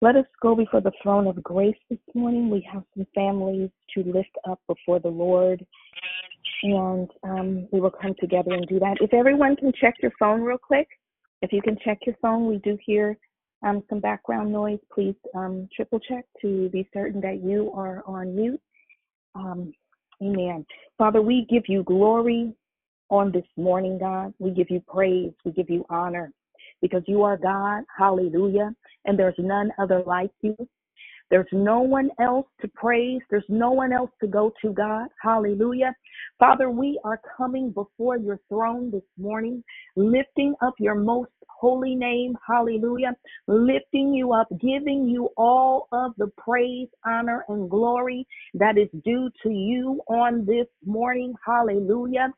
Let 0.00 0.14
us 0.14 0.26
go 0.40 0.54
before 0.54 0.80
the 0.80 0.92
throne 1.02 1.26
of 1.26 1.42
grace 1.42 1.76
this 1.90 1.98
morning. 2.14 2.50
We 2.50 2.66
have 2.72 2.84
some 2.96 3.06
families 3.16 3.70
to 3.94 4.04
lift 4.04 4.30
up 4.48 4.60
before 4.68 5.00
the 5.00 5.08
Lord, 5.08 5.66
and 6.62 7.10
um, 7.24 7.68
we 7.72 7.80
will 7.80 7.90
come 7.90 8.14
together 8.20 8.52
and 8.52 8.64
do 8.68 8.78
that. 8.78 8.98
If 9.00 9.12
everyone 9.12 9.56
can 9.56 9.72
check 9.80 9.94
your 10.00 10.12
phone 10.16 10.42
real 10.42 10.58
quick, 10.58 10.86
if 11.42 11.52
you 11.52 11.60
can 11.60 11.76
check 11.84 11.98
your 12.06 12.14
phone, 12.22 12.46
we 12.46 12.58
do 12.58 12.78
hear 12.86 13.18
um, 13.64 13.82
some 13.90 13.98
background 13.98 14.52
noise. 14.52 14.78
Please 14.94 15.16
um, 15.34 15.68
triple 15.74 15.98
check 15.98 16.24
to 16.42 16.68
be 16.68 16.88
certain 16.94 17.20
that 17.22 17.42
you 17.42 17.72
are 17.74 18.04
on 18.06 18.36
mute. 18.36 18.60
Um, 19.34 19.72
amen. 20.22 20.64
Father, 20.96 21.22
we 21.22 21.44
give 21.50 21.64
you 21.66 21.82
glory 21.82 22.52
on 23.10 23.32
this 23.32 23.46
morning, 23.56 23.98
God. 23.98 24.32
We 24.38 24.52
give 24.52 24.70
you 24.70 24.80
praise. 24.86 25.32
We 25.44 25.50
give 25.50 25.68
you 25.68 25.84
honor 25.90 26.32
because 26.80 27.02
you 27.08 27.22
are 27.24 27.36
God. 27.36 27.82
Hallelujah. 27.96 28.72
And 29.04 29.18
there's 29.18 29.34
none 29.38 29.70
other 29.78 30.02
like 30.06 30.30
you. 30.42 30.56
There's 31.30 31.48
no 31.52 31.80
one 31.80 32.10
else 32.20 32.46
to 32.62 32.68
praise. 32.68 33.20
There's 33.30 33.44
no 33.48 33.70
one 33.70 33.92
else 33.92 34.10
to 34.20 34.26
go 34.26 34.52
to, 34.62 34.72
God. 34.72 35.08
Hallelujah. 35.22 35.94
Father, 36.38 36.70
we 36.70 36.98
are 37.04 37.20
coming 37.36 37.70
before 37.70 38.16
your 38.16 38.40
throne 38.48 38.90
this 38.90 39.02
morning, 39.18 39.62
lifting 39.96 40.54
up 40.62 40.74
your 40.78 40.94
most 40.94 41.30
holy 41.48 41.94
name. 41.94 42.36
Hallelujah. 42.46 43.14
Lifting 43.46 44.14
you 44.14 44.32
up, 44.32 44.48
giving 44.60 45.06
you 45.06 45.28
all 45.36 45.88
of 45.92 46.12
the 46.16 46.28
praise, 46.38 46.88
honor, 47.04 47.44
and 47.48 47.68
glory 47.68 48.26
that 48.54 48.78
is 48.78 48.88
due 49.04 49.30
to 49.42 49.50
you 49.50 50.00
on 50.08 50.46
this 50.46 50.68
morning. 50.86 51.34
Hallelujah. 51.44 52.32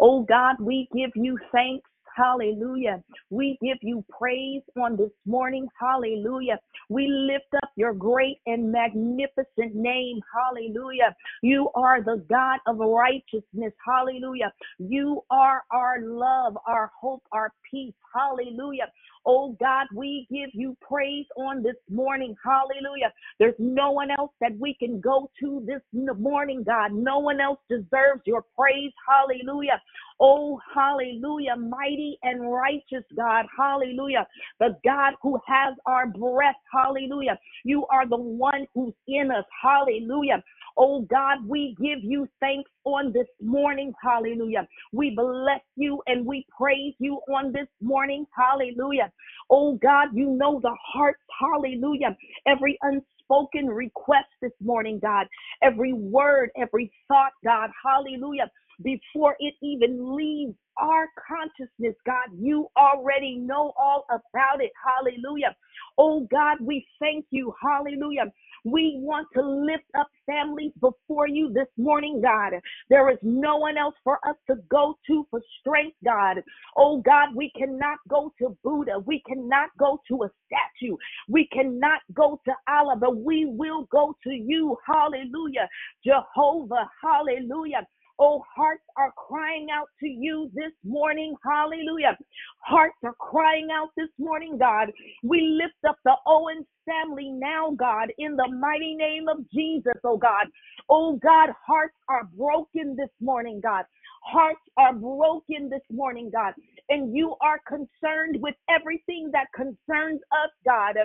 Oh 0.00 0.22
God, 0.22 0.56
we 0.60 0.88
give 0.94 1.10
you 1.14 1.38
thanks. 1.52 1.88
Hallelujah. 2.20 3.02
We 3.30 3.58
give 3.62 3.78
you 3.80 4.04
praise 4.10 4.62
on 4.76 4.96
this 4.96 5.12
morning. 5.26 5.66
Hallelujah. 5.80 6.58
We 6.90 7.08
lift 7.08 7.54
up 7.62 7.70
your 7.76 7.94
great 7.94 8.38
and 8.46 8.70
magnificent 8.70 9.74
name. 9.74 10.20
Hallelujah. 10.34 11.16
You 11.42 11.70
are 11.74 12.02
the 12.02 12.22
God 12.28 12.58
of 12.66 12.78
righteousness. 12.78 13.72
Hallelujah. 13.86 14.52
You 14.78 15.22
are 15.30 15.62
our 15.72 16.02
love, 16.02 16.58
our 16.66 16.90
hope, 17.00 17.22
our 17.32 17.52
peace. 17.70 17.94
Hallelujah. 18.14 18.88
Oh 19.26 19.56
God, 19.60 19.86
we 19.94 20.26
give 20.30 20.50
you 20.54 20.76
praise 20.80 21.26
on 21.36 21.62
this 21.62 21.76
morning. 21.90 22.34
Hallelujah. 22.42 23.12
There's 23.38 23.54
no 23.58 23.90
one 23.90 24.10
else 24.10 24.32
that 24.40 24.56
we 24.58 24.74
can 24.74 25.00
go 25.00 25.30
to 25.40 25.62
this 25.66 25.82
morning, 26.18 26.64
God. 26.64 26.92
No 26.92 27.18
one 27.18 27.40
else 27.40 27.58
deserves 27.68 28.22
your 28.24 28.44
praise. 28.58 28.92
Hallelujah. 29.06 29.80
Oh, 30.20 30.58
hallelujah. 30.74 31.56
Mighty 31.56 32.18
and 32.22 32.50
righteous 32.50 33.04
God. 33.16 33.46
Hallelujah. 33.56 34.26
The 34.58 34.76
God 34.84 35.14
who 35.22 35.38
has 35.46 35.74
our 35.86 36.06
breath. 36.06 36.56
Hallelujah. 36.72 37.38
You 37.64 37.86
are 37.86 38.08
the 38.08 38.16
one 38.16 38.66
who's 38.74 38.94
in 39.06 39.30
us. 39.30 39.44
Hallelujah. 39.62 40.42
Oh 40.76 41.02
God, 41.02 41.38
we 41.46 41.76
give 41.80 42.02
you 42.02 42.28
thanks 42.40 42.70
on 42.84 43.12
this 43.12 43.28
morning. 43.42 43.92
Hallelujah. 44.02 44.66
We 44.92 45.10
bless 45.16 45.62
you 45.76 46.02
and 46.06 46.26
we 46.26 46.46
praise 46.56 46.94
you 46.98 47.20
on 47.32 47.52
this 47.52 47.68
morning. 47.80 48.26
Hallelujah. 48.36 49.12
Oh 49.50 49.76
God, 49.82 50.08
you 50.14 50.30
know 50.30 50.60
the 50.62 50.74
heart. 50.92 51.16
Hallelujah. 51.40 52.16
Every 52.46 52.78
unspoken 52.82 53.66
request 53.68 54.28
this 54.42 54.52
morning, 54.60 54.98
God. 55.00 55.26
Every 55.62 55.92
word, 55.92 56.50
every 56.56 56.92
thought, 57.08 57.32
God. 57.44 57.70
Hallelujah. 57.84 58.50
Before 58.82 59.36
it 59.40 59.54
even 59.62 60.16
leaves 60.16 60.54
our 60.78 61.08
consciousness, 61.28 61.94
God, 62.06 62.28
you 62.38 62.68
already 62.76 63.36
know 63.36 63.72
all 63.78 64.06
about 64.10 64.62
it. 64.62 64.72
Hallelujah. 64.84 65.54
Oh 65.98 66.26
God, 66.30 66.58
we 66.60 66.86
thank 66.98 67.26
you. 67.30 67.54
Hallelujah. 67.62 68.32
We 68.64 68.96
want 69.00 69.28
to 69.34 69.42
lift 69.42 69.84
up 69.98 70.08
families 70.26 70.72
before 70.80 71.28
you 71.28 71.52
this 71.52 71.68
morning, 71.78 72.20
God. 72.22 72.54
There 72.88 73.10
is 73.10 73.18
no 73.22 73.56
one 73.56 73.76
else 73.78 73.94
for 74.04 74.18
us 74.28 74.36
to 74.48 74.56
go 74.70 74.98
to 75.06 75.26
for 75.30 75.40
strength, 75.60 75.96
God. 76.04 76.42
Oh 76.76 76.98
God, 77.00 77.34
we 77.34 77.50
cannot 77.56 77.98
go 78.08 78.32
to 78.38 78.56
Buddha. 78.62 78.98
We 79.06 79.22
cannot 79.26 79.70
go 79.78 80.00
to 80.08 80.24
a 80.24 80.30
statue. 80.46 80.96
We 81.28 81.48
cannot 81.52 82.00
go 82.12 82.40
to 82.46 82.52
Allah, 82.68 82.96
but 83.00 83.16
we 83.16 83.46
will 83.46 83.84
go 83.90 84.16
to 84.24 84.30
you. 84.30 84.76
Hallelujah. 84.86 85.68
Jehovah. 86.04 86.88
Hallelujah. 87.02 87.86
Oh, 88.20 88.44
hearts 88.54 88.84
are 88.98 89.12
crying 89.16 89.68
out 89.72 89.88
to 90.00 90.08
you 90.08 90.50
this 90.54 90.72
morning. 90.84 91.34
Hallelujah. 91.44 92.18
Hearts 92.60 92.98
are 93.04 93.14
crying 93.14 93.68
out 93.72 93.90
this 93.96 94.10
morning, 94.18 94.58
God. 94.58 94.92
We 95.24 95.58
lift 95.62 95.82
up 95.88 95.98
the 96.04 96.16
Owens 96.26 96.66
family 96.86 97.30
now, 97.30 97.72
God, 97.78 98.12
in 98.18 98.36
the 98.36 98.48
mighty 98.48 98.94
name 98.94 99.28
of 99.28 99.38
Jesus, 99.50 99.94
oh 100.04 100.18
God. 100.18 100.48
Oh 100.90 101.18
God, 101.22 101.50
hearts 101.66 101.96
are 102.10 102.28
broken 102.36 102.96
this 102.96 103.10
morning, 103.20 103.60
God. 103.62 103.86
Hearts 104.24 104.60
are 104.78 104.94
broken 104.94 105.70
this 105.70 105.82
morning, 105.90 106.30
God. 106.32 106.54
And 106.90 107.16
you 107.16 107.36
are 107.42 107.60
concerned 107.66 108.38
with 108.40 108.56
everything 108.70 109.30
that 109.32 109.48
concerns 109.54 110.20
us, 110.32 110.50
God. 110.66 110.96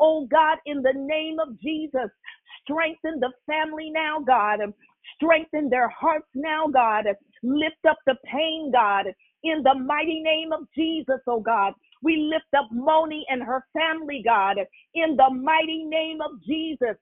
Oh 0.00 0.26
God, 0.30 0.58
in 0.66 0.82
the 0.82 0.94
name 0.94 1.38
of 1.38 1.60
Jesus, 1.60 2.10
strengthen 2.64 3.20
the 3.20 3.32
family 3.46 3.90
now, 3.90 4.20
God. 4.26 4.60
Strengthen 5.16 5.68
their 5.70 5.88
hearts 5.88 6.28
now, 6.34 6.66
God. 6.66 7.04
Lift 7.42 7.84
up 7.88 7.98
the 8.06 8.16
pain, 8.24 8.70
God, 8.72 9.06
in 9.42 9.62
the 9.62 9.74
mighty 9.74 10.20
name 10.20 10.52
of 10.52 10.66
Jesus, 10.74 11.20
oh 11.26 11.40
God. 11.40 11.74
We 12.04 12.30
lift 12.30 12.52
up 12.56 12.68
Moni 12.70 13.24
and 13.30 13.42
her 13.42 13.64
family, 13.72 14.22
God, 14.24 14.58
in 14.94 15.16
the 15.16 15.30
mighty 15.30 15.84
name 15.84 16.20
of 16.20 16.42
Jesus. 16.44 16.96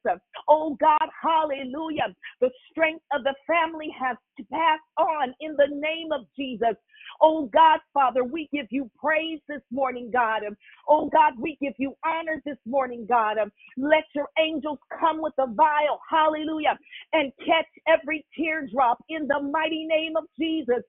Oh 0.48 0.76
God, 0.80 1.08
hallelujah. 1.20 2.14
The 2.40 2.50
strength 2.70 3.04
of 3.12 3.24
the 3.24 3.34
family 3.46 3.88
has 3.98 4.16
passed 4.52 4.82
on 4.96 5.34
in 5.40 5.56
the 5.56 5.68
name 5.70 6.12
of 6.12 6.26
Jesus. 6.38 6.76
Oh 7.20 7.50
God, 7.52 7.80
Father, 7.92 8.24
we 8.24 8.48
give 8.52 8.66
you 8.70 8.90
praise 8.98 9.40
this 9.48 9.60
morning, 9.72 10.10
God. 10.12 10.42
Oh 10.88 11.08
God, 11.08 11.34
we 11.38 11.56
give 11.60 11.74
you 11.78 11.94
honor 12.04 12.40
this 12.44 12.58
morning, 12.66 13.06
God. 13.08 13.36
Let 13.76 14.04
your 14.14 14.28
angels 14.38 14.78
come 15.00 15.20
with 15.20 15.34
a 15.38 15.46
vial, 15.46 16.00
hallelujah, 16.08 16.78
and 17.12 17.32
catch 17.38 17.66
every 17.86 18.24
teardrop 18.36 19.02
in 19.08 19.26
the 19.26 19.40
mighty 19.40 19.84
name 19.84 20.16
of 20.16 20.24
Jesus. 20.38 20.82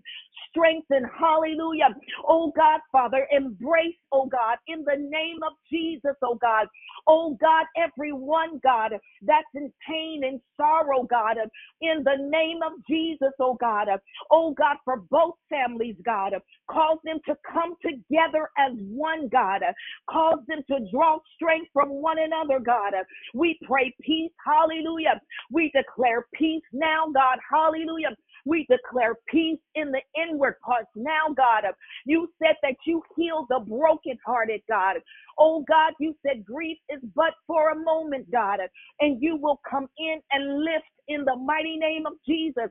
Strengthen, 0.50 1.04
hallelujah. 1.20 1.96
Oh 2.28 2.52
God, 2.56 2.80
Father, 2.92 3.28
embrace, 3.32 3.96
oh 4.14 4.28
God, 4.28 4.58
in 4.68 4.86
the 4.86 4.98
name 4.98 5.40
of 5.46 5.54
Jesus, 5.72 6.16
oh 6.24 6.38
God. 6.42 6.68
Oh 7.08 7.38
God, 7.42 7.66
everyone, 7.78 8.62
God, 8.64 8.94
that's 9.24 9.48
in 9.56 9.74
pain 9.88 10.24
and 10.26 10.40
sorrow, 10.58 11.04
God, 11.04 11.38
in 11.82 12.04
the 12.04 12.18
name 12.30 12.60
of 12.66 12.74
Jesus, 12.90 13.34
oh 13.42 13.56
God. 13.60 13.90
Oh 14.32 14.54
God, 14.54 14.78
for 14.86 15.02
both 15.12 15.36
families, 15.50 15.98
God, 16.06 16.34
cause 16.70 17.00
them 17.06 17.20
to 17.28 17.36
come 17.52 17.76
together 17.84 18.50
as 18.60 18.74
one, 18.78 19.30
God. 19.30 19.62
Cause 20.10 20.40
them 20.48 20.64
to 20.70 20.80
draw 20.92 21.20
strength 21.36 21.70
from 21.74 21.90
one 21.90 22.18
another, 22.20 22.60
God. 22.60 22.94
We 23.34 23.60
pray 23.66 23.96
peace, 24.02 24.32
hallelujah. 24.46 25.22
We 25.52 25.72
declare 25.76 26.28
peace 26.36 26.64
now, 26.74 27.08
God, 27.14 27.40
hallelujah. 27.52 28.16
We 28.46 28.68
declare 28.70 29.16
peace 29.30 29.60
in 29.76 29.92
the 29.92 30.02
inward 30.22 30.56
parts 30.66 30.90
now, 30.96 31.34
God. 31.36 31.64
You 32.06 32.30
said 32.42 32.56
that 32.64 32.76
you 32.86 33.04
heal 33.18 33.46
the 33.50 33.60
brokenhearted, 33.68 34.62
God. 34.70 34.98
Oh, 35.40 35.64
God, 35.68 35.94
you 36.00 36.16
said 36.26 36.46
grief 36.46 36.78
is 36.90 37.02
but 37.16 37.34
for 37.48 37.72
a 37.72 37.76
moment, 37.84 38.32
God, 38.32 38.60
and 39.02 39.22
you 39.22 39.38
will 39.38 39.62
come 39.70 39.88
in 39.98 40.22
and 40.32 40.60
lift 40.64 40.86
in 41.08 41.26
the 41.26 41.36
mighty 41.36 41.78
name 41.78 42.06
of 42.06 42.14
Jesus. 42.28 42.70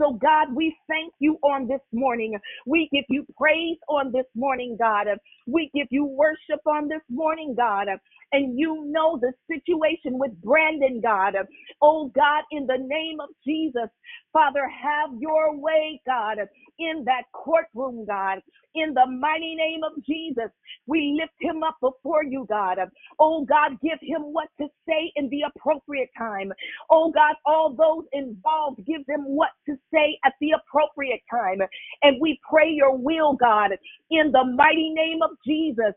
So, 0.00 0.14
God, 0.14 0.54
we 0.54 0.76
thank 0.88 1.12
you 1.18 1.38
on 1.42 1.68
this 1.68 1.80
morning. 1.92 2.38
We 2.66 2.88
give 2.92 3.04
you 3.08 3.26
praise 3.36 3.78
on 3.88 4.12
this 4.12 4.26
morning, 4.34 4.76
God. 4.78 5.06
We 5.46 5.70
give 5.74 5.88
you 5.90 6.04
worship 6.04 6.60
on 6.66 6.88
this 6.88 7.02
morning, 7.10 7.54
God. 7.56 7.88
And 8.32 8.58
you 8.58 8.86
know 8.86 9.20
the 9.20 9.32
situation 9.50 10.18
with 10.18 10.32
Brandon, 10.42 11.00
God. 11.02 11.34
Oh, 11.82 12.10
God, 12.14 12.44
in 12.50 12.66
the 12.66 12.78
name 12.78 13.20
of 13.20 13.28
Jesus, 13.46 13.90
Father, 14.32 14.68
have 14.68 15.10
your 15.20 15.56
way, 15.56 16.00
God, 16.06 16.38
in 16.78 17.04
that 17.04 17.24
courtroom, 17.32 18.06
God. 18.06 18.40
In 18.74 18.94
the 18.94 19.06
mighty 19.06 19.54
name 19.54 19.82
of 19.84 19.92
Jesus, 20.04 20.50
we 20.86 21.18
lift 21.20 21.34
him 21.40 21.62
up 21.62 21.76
before 21.80 22.24
you, 22.24 22.46
God. 22.48 22.78
Oh 23.18 23.44
God, 23.44 23.78
give 23.82 23.98
him 24.00 24.32
what 24.32 24.48
to 24.60 24.68
say 24.88 25.12
in 25.16 25.28
the 25.28 25.42
appropriate 25.54 26.10
time. 26.16 26.52
Oh 26.90 27.10
God, 27.12 27.34
all 27.46 27.74
those 27.74 28.04
involved, 28.12 28.84
give 28.86 29.04
them 29.06 29.24
what 29.26 29.50
to 29.66 29.76
say 29.92 30.18
at 30.24 30.34
the 30.40 30.52
appropriate 30.52 31.20
time. 31.30 31.58
And 32.02 32.20
we 32.20 32.40
pray 32.48 32.70
your 32.70 32.96
will, 32.96 33.34
God, 33.34 33.72
in 34.10 34.32
the 34.32 34.44
mighty 34.44 34.90
name 34.90 35.20
of 35.22 35.30
Jesus. 35.46 35.94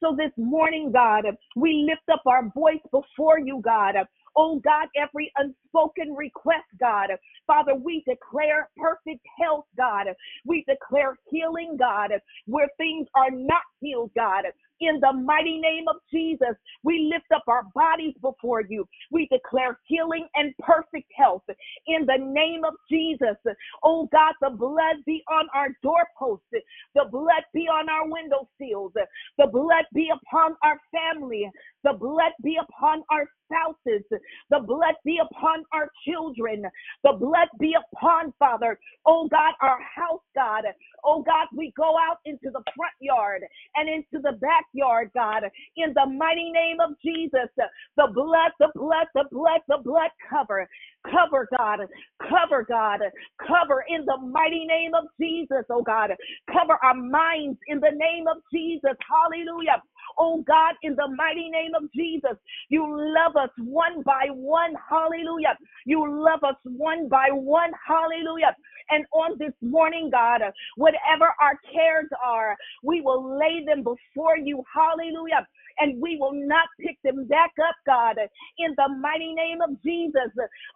So 0.00 0.14
this 0.16 0.32
morning, 0.36 0.92
God, 0.92 1.24
we 1.56 1.86
lift 1.88 2.08
up 2.12 2.22
our 2.26 2.50
voice 2.54 2.82
before 2.92 3.38
you, 3.38 3.60
God. 3.64 3.94
Oh 4.36 4.60
God, 4.60 4.88
every 4.96 5.32
unspoken 5.68 6.14
request, 6.14 6.66
God. 6.80 7.08
Father, 7.46 7.74
we 7.74 8.02
declare 8.06 8.68
perfect 8.76 9.24
health, 9.40 9.64
God. 9.76 10.06
We 10.44 10.64
declare 10.68 11.16
healing, 11.30 11.76
God, 11.78 12.10
where 12.46 12.68
things 12.76 13.06
are 13.14 13.30
not 13.30 13.62
healed, 13.80 14.10
God. 14.16 14.44
In 14.80 15.00
the 15.00 15.12
mighty 15.12 15.58
name 15.58 15.84
of 15.88 15.96
Jesus, 16.12 16.54
we 16.84 17.10
lift 17.12 17.26
up 17.34 17.42
our 17.48 17.64
bodies 17.74 18.14
before 18.22 18.62
you. 18.68 18.86
We 19.10 19.26
declare 19.26 19.78
healing 19.86 20.28
and 20.36 20.54
perfect 20.60 21.10
health. 21.16 21.42
In 21.86 22.06
the 22.06 22.18
name 22.18 22.62
of 22.64 22.74
Jesus, 22.88 23.36
oh 23.82 24.08
God, 24.12 24.34
the 24.40 24.50
blood 24.50 24.96
be 25.04 25.22
on 25.28 25.46
our 25.52 25.70
doorposts, 25.82 26.46
the 26.94 27.04
blood 27.10 27.42
be 27.52 27.62
on 27.62 27.88
our 27.88 28.08
window 28.08 28.48
sills, 28.58 28.92
the 29.36 29.46
blood 29.46 29.84
be 29.92 30.10
upon 30.14 30.54
our 30.62 30.78
family, 30.92 31.50
the 31.82 31.94
blood 31.94 32.32
be 32.42 32.56
upon 32.62 33.02
our 33.10 33.26
spouses, 33.46 34.04
the 34.50 34.60
blood 34.60 34.94
be 35.04 35.18
upon 35.18 35.57
our 35.72 35.90
children, 36.06 36.64
the 37.04 37.12
blood 37.18 37.48
be 37.60 37.74
upon, 37.74 38.32
Father, 38.38 38.78
oh 39.06 39.28
God, 39.30 39.54
our 39.62 39.78
house, 39.82 40.22
God. 40.34 40.64
Oh 41.04 41.22
God, 41.22 41.48
we 41.56 41.72
go 41.76 41.96
out 41.98 42.18
into 42.24 42.50
the 42.50 42.62
front 42.76 42.94
yard 43.00 43.42
and 43.76 43.88
into 43.88 44.22
the 44.22 44.38
backyard, 44.40 45.10
God, 45.14 45.44
in 45.76 45.92
the 45.94 46.06
mighty 46.06 46.50
name 46.50 46.78
of 46.80 46.96
Jesus. 47.04 47.48
The 47.96 48.08
blood, 48.14 48.52
the 48.58 48.70
blood, 48.74 49.06
the 49.14 49.24
blood, 49.30 49.60
the 49.68 49.78
blood 49.84 50.10
cover. 50.28 50.68
Cover, 51.10 51.48
God. 51.56 51.80
Cover, 52.28 52.64
God. 52.68 53.00
Cover 53.46 53.84
in 53.88 54.04
the 54.04 54.16
mighty 54.18 54.64
name 54.66 54.92
of 54.94 55.04
Jesus, 55.20 55.64
oh 55.70 55.82
God. 55.82 56.10
Cover 56.52 56.78
our 56.82 56.94
minds 56.94 57.58
in 57.68 57.80
the 57.80 57.92
name 57.94 58.26
of 58.26 58.38
Jesus. 58.52 58.96
Hallelujah. 59.08 59.82
Oh 60.18 60.42
God, 60.46 60.74
in 60.82 60.94
the 60.96 61.08
mighty 61.16 61.48
name 61.50 61.72
of 61.74 61.90
Jesus, 61.92 62.36
you 62.68 62.84
love 62.88 63.36
us 63.36 63.50
one 63.58 64.02
by 64.02 64.26
one. 64.30 64.74
Hallelujah. 64.88 65.56
You 65.86 66.04
love 66.08 66.44
us 66.44 66.56
one 66.64 67.08
by 67.08 67.28
one. 67.32 67.70
Hallelujah. 67.86 68.54
And 68.90 69.04
on 69.12 69.38
this 69.38 69.52
morning, 69.62 70.10
God, 70.10 70.40
whatever 70.76 71.32
our 71.40 71.58
cares 71.72 72.08
are, 72.24 72.56
we 72.82 73.00
will 73.00 73.38
lay 73.38 73.64
them 73.66 73.82
before 73.84 74.36
you. 74.36 74.62
Hallelujah. 74.74 75.46
And 75.80 76.00
we 76.00 76.16
will 76.20 76.34
not 76.34 76.68
pick 76.80 76.98
them 77.04 77.26
back 77.26 77.52
up, 77.62 77.74
God, 77.86 78.16
in 78.58 78.74
the 78.76 78.88
mighty 79.00 79.32
name 79.34 79.60
of 79.60 79.80
Jesus, 79.82 80.30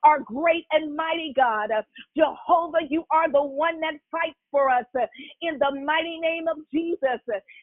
our 0.05 0.21
great 0.21 0.65
and 0.73 0.95
mighty 0.97 1.33
God. 1.37 1.71
Jehovah, 2.17 2.87
you 2.89 3.05
are 3.11 3.31
the 3.31 3.43
one 3.43 3.81
that 3.81 3.95
fights 4.11 4.39
for 4.51 4.71
us 4.71 4.85
in 5.41 5.59
the 5.59 5.81
mighty 5.85 6.19
name 6.21 6.47
of 6.49 6.59
Jesus. 6.73 7.21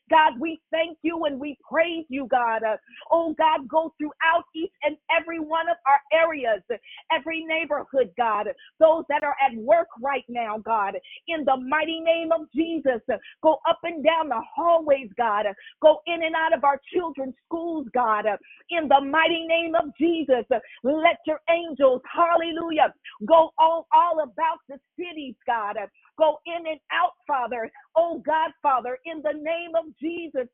God, 0.09 0.39
we 0.39 0.59
thank 0.71 0.97
you 1.01 1.25
and 1.25 1.39
we 1.39 1.57
praise 1.69 2.05
you, 2.09 2.27
God. 2.29 2.61
Oh, 3.11 3.33
God, 3.37 3.67
go 3.67 3.93
throughout 3.97 4.45
each 4.55 4.71
and 4.83 4.97
every 5.15 5.39
one 5.39 5.69
of 5.69 5.77
our 5.87 6.01
areas, 6.19 6.61
every 7.11 7.45
neighborhood, 7.45 8.11
God, 8.17 8.47
those 8.79 9.03
that 9.09 9.23
are 9.23 9.35
at 9.45 9.55
work 9.57 9.87
right 10.01 10.25
now, 10.27 10.57
God, 10.57 10.95
in 11.27 11.45
the 11.45 11.57
mighty 11.57 11.99
name 11.99 12.31
of 12.31 12.41
Jesus. 12.55 13.01
Go 13.43 13.59
up 13.67 13.79
and 13.83 14.03
down 14.03 14.29
the 14.29 14.41
hallways, 14.55 15.09
God. 15.17 15.45
Go 15.81 15.99
in 16.07 16.23
and 16.23 16.35
out 16.35 16.53
of 16.55 16.63
our 16.63 16.79
children's 17.29 17.35
schools, 17.45 17.87
God, 17.93 18.25
uh, 18.25 18.37
in 18.69 18.87
the 18.87 19.01
mighty 19.01 19.45
name 19.47 19.73
of 19.75 19.89
Jesus. 19.99 20.45
Uh, 20.53 20.59
let 20.83 21.17
your 21.25 21.39
angels, 21.49 22.01
hallelujah, 22.11 22.93
go 23.27 23.51
all, 23.57 23.87
all 23.93 24.21
about 24.23 24.59
the 24.67 24.77
cities, 24.97 25.35
God. 25.45 25.77
Uh, 25.77 25.87
go 26.17 26.37
in 26.45 26.67
and 26.67 26.79
out, 26.91 27.13
Father. 27.27 27.69
Oh, 27.95 28.21
God, 28.25 28.51
Father, 28.61 28.97
in 29.05 29.21
the 29.21 29.33
name 29.33 29.71
of 29.77 29.85
Jesus. 30.01 30.47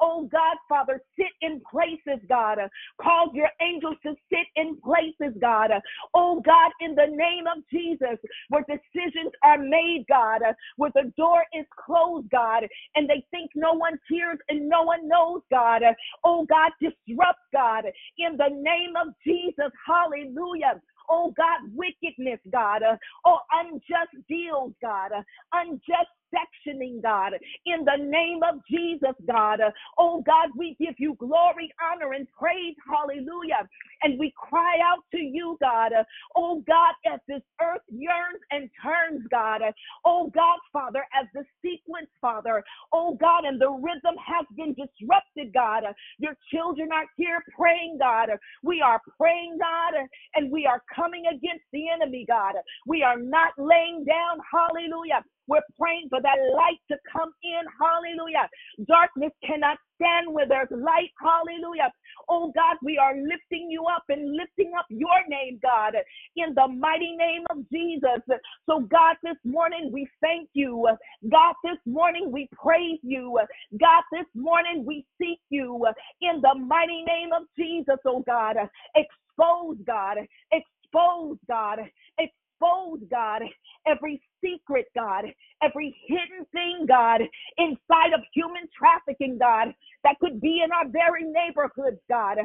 Oh 0.00 0.28
God, 0.30 0.56
Father, 0.68 1.02
sit 1.16 1.28
in 1.42 1.60
places, 1.70 2.24
God. 2.28 2.58
Cause 3.00 3.28
your 3.34 3.50
angels 3.60 3.96
to 4.02 4.14
sit 4.30 4.46
in 4.56 4.76
places, 4.80 5.36
God. 5.40 5.70
Oh 6.14 6.40
God, 6.44 6.72
in 6.80 6.94
the 6.94 7.06
name 7.06 7.44
of 7.46 7.62
Jesus, 7.70 8.18
where 8.48 8.64
decisions 8.68 9.32
are 9.42 9.58
made, 9.58 10.04
God, 10.08 10.40
where 10.76 10.92
the 10.94 11.12
door 11.16 11.44
is 11.58 11.66
closed, 11.84 12.30
God, 12.30 12.64
and 12.94 13.08
they 13.08 13.24
think 13.30 13.50
no 13.54 13.72
one 13.72 13.98
hears 14.08 14.38
and 14.48 14.68
no 14.68 14.82
one 14.82 15.08
knows, 15.08 15.42
God. 15.50 15.82
Oh 16.24 16.46
God, 16.48 16.70
disrupt, 16.80 17.40
God, 17.52 17.84
in 18.18 18.36
the 18.36 18.48
name 18.50 18.94
of 18.96 19.14
Jesus. 19.24 19.70
Hallelujah 19.86 20.80
oh 21.10 21.34
God, 21.36 21.68
wickedness, 21.74 22.38
God, 22.52 22.82
uh, 22.82 22.96
oh 23.26 23.38
unjust 23.52 24.14
deals, 24.28 24.72
God, 24.80 25.10
uh, 25.12 25.22
unjust 25.52 26.08
sectioning, 26.34 27.02
God, 27.02 27.32
in 27.66 27.84
the 27.84 28.02
name 28.02 28.40
of 28.42 28.60
Jesus, 28.70 29.14
God. 29.26 29.60
Oh 29.98 30.22
God, 30.26 30.50
we 30.56 30.76
give 30.80 30.94
you 30.98 31.14
glory, 31.18 31.72
honor, 31.82 32.12
and 32.12 32.26
praise, 32.38 32.76
hallelujah. 32.88 33.68
And 34.02 34.18
we 34.18 34.32
cry 34.36 34.78
out 34.84 35.04
to 35.12 35.18
you, 35.18 35.56
God. 35.60 35.92
Oh 36.36 36.62
God, 36.66 36.94
as 37.12 37.20
this 37.28 37.42
earth 37.62 37.82
yearns 37.88 38.40
and 38.50 38.70
turns, 38.82 39.26
God. 39.30 39.62
Oh 40.04 40.30
God, 40.34 40.58
Father, 40.72 41.04
as 41.18 41.26
the 41.34 41.44
sequence, 41.62 42.08
Father, 42.20 42.64
oh 42.92 43.16
God, 43.20 43.44
and 43.44 43.60
the 43.60 43.70
rhythm 43.70 44.16
has 44.24 44.46
been 44.56 44.74
disrupted, 44.74 45.52
God. 45.52 45.84
Your 46.18 46.34
children 46.52 46.90
are 46.92 47.06
here 47.16 47.42
praying, 47.56 47.98
God. 48.00 48.30
We 48.62 48.80
are 48.80 49.00
praying, 49.18 49.58
God, 49.60 49.94
and 50.34 50.50
we 50.50 50.66
are 50.66 50.82
coming 50.94 51.24
against 51.26 51.64
the 51.72 51.88
enemy, 51.90 52.24
God. 52.28 52.54
We 52.86 53.02
are 53.02 53.18
not 53.18 53.52
laying 53.58 54.04
down, 54.04 54.38
hallelujah. 54.52 55.24
We're 55.50 55.66
praying 55.78 56.06
for 56.10 56.22
that 56.22 56.38
light 56.54 56.78
to 56.90 56.96
come 57.10 57.32
in. 57.42 57.62
Hallelujah. 57.82 58.48
Darkness 58.86 59.32
cannot 59.44 59.78
stand 59.96 60.32
where 60.32 60.46
there's 60.46 60.70
light. 60.70 61.10
Hallelujah. 61.20 61.90
Oh 62.28 62.52
God, 62.54 62.76
we 62.82 62.98
are 62.98 63.14
lifting 63.16 63.68
you 63.70 63.84
up 63.86 64.04
and 64.08 64.36
lifting 64.36 64.72
up 64.78 64.86
your 64.88 65.26
name, 65.28 65.58
God, 65.60 65.94
in 66.36 66.54
the 66.54 66.68
mighty 66.68 67.16
name 67.16 67.42
of 67.50 67.58
Jesus. 67.72 68.22
So, 68.66 68.80
God, 68.80 69.16
this 69.24 69.36
morning 69.44 69.90
we 69.92 70.06
thank 70.20 70.48
you. 70.54 70.88
God, 71.28 71.54
this 71.64 71.78
morning 71.84 72.30
we 72.32 72.48
praise 72.52 73.00
you. 73.02 73.38
God, 73.78 74.02
this 74.12 74.26
morning 74.34 74.84
we 74.86 75.04
seek 75.20 75.40
you 75.50 75.84
in 76.22 76.40
the 76.40 76.54
mighty 76.54 77.02
name 77.02 77.30
of 77.36 77.42
Jesus, 77.58 77.98
oh 78.06 78.22
God. 78.26 78.56
Expose, 78.94 79.76
God. 79.86 80.18
Expose, 80.52 81.38
God. 81.48 81.80
Expose, 82.18 83.00
God, 83.10 83.42
every 83.86 84.20
secret, 84.44 84.86
God, 84.94 85.24
every 85.62 85.96
hidden 86.06 86.46
thing, 86.52 86.86
God, 86.88 87.22
inside 87.58 88.12
of 88.14 88.20
human 88.34 88.68
trafficking, 88.76 89.38
God, 89.38 89.74
that 90.04 90.18
could 90.20 90.40
be 90.40 90.62
in 90.64 90.72
our 90.72 90.88
very 90.88 91.24
neighborhoods, 91.24 92.00
God. 92.08 92.38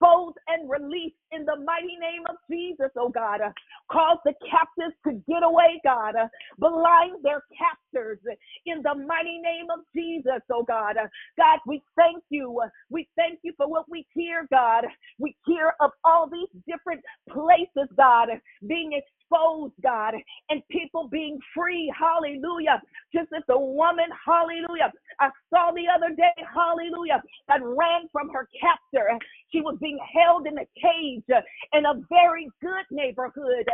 Expose 0.00 0.34
and 0.48 0.68
release 0.70 1.12
in 1.32 1.44
the 1.46 1.56
mighty 1.64 1.96
name 2.00 2.24
of 2.28 2.36
Jesus, 2.50 2.90
oh 2.98 3.08
God. 3.08 3.40
Uh, 3.40 3.50
cause 3.90 4.18
the 4.24 4.34
captives 4.50 4.94
to 5.06 5.14
get 5.30 5.42
away, 5.42 5.80
God. 5.84 6.16
Uh, 6.16 6.28
blind 6.58 7.22
their 7.22 7.42
captors 7.56 8.18
in 8.66 8.82
the 8.82 8.94
mighty 8.94 9.38
name 9.38 9.66
of 9.72 9.80
Jesus, 9.94 10.42
oh 10.52 10.64
God. 10.64 10.96
Uh, 10.96 11.08
God, 11.38 11.60
we 11.66 11.82
thank 11.96 12.22
you. 12.30 12.62
We 12.90 13.08
thank 13.16 13.40
you 13.42 13.52
for 13.56 13.68
what 13.68 13.86
we 13.90 14.06
hear, 14.14 14.46
God. 14.50 14.84
We 15.18 15.36
hear 15.46 15.74
of 15.80 15.90
all 16.04 16.28
these 16.30 16.50
different 16.66 17.02
places, 17.30 17.88
God, 17.96 18.28
being 18.68 18.92
exposed, 18.92 19.74
God, 19.82 20.14
and 20.50 20.62
people 20.70 21.08
being 21.08 21.38
free. 21.54 21.92
Hallelujah. 21.98 22.82
Just 23.14 23.28
as 23.36 23.42
the 23.48 23.58
woman, 23.58 24.06
hallelujah, 24.26 24.92
I 25.20 25.30
saw 25.50 25.72
the 25.72 25.86
other 25.94 26.14
day, 26.14 26.34
hallelujah, 26.52 27.22
that 27.48 27.60
ran 27.62 28.08
from 28.12 28.30
her 28.30 28.48
captor. 28.60 29.18
She 29.52 29.60
was 29.60 29.78
being 29.80 29.93
held 30.12 30.46
in 30.46 30.58
a 30.58 30.66
cage 30.80 31.24
in 31.72 31.86
a 31.86 31.94
very 32.08 32.48
good 32.60 32.84
neighborhood. 32.90 33.66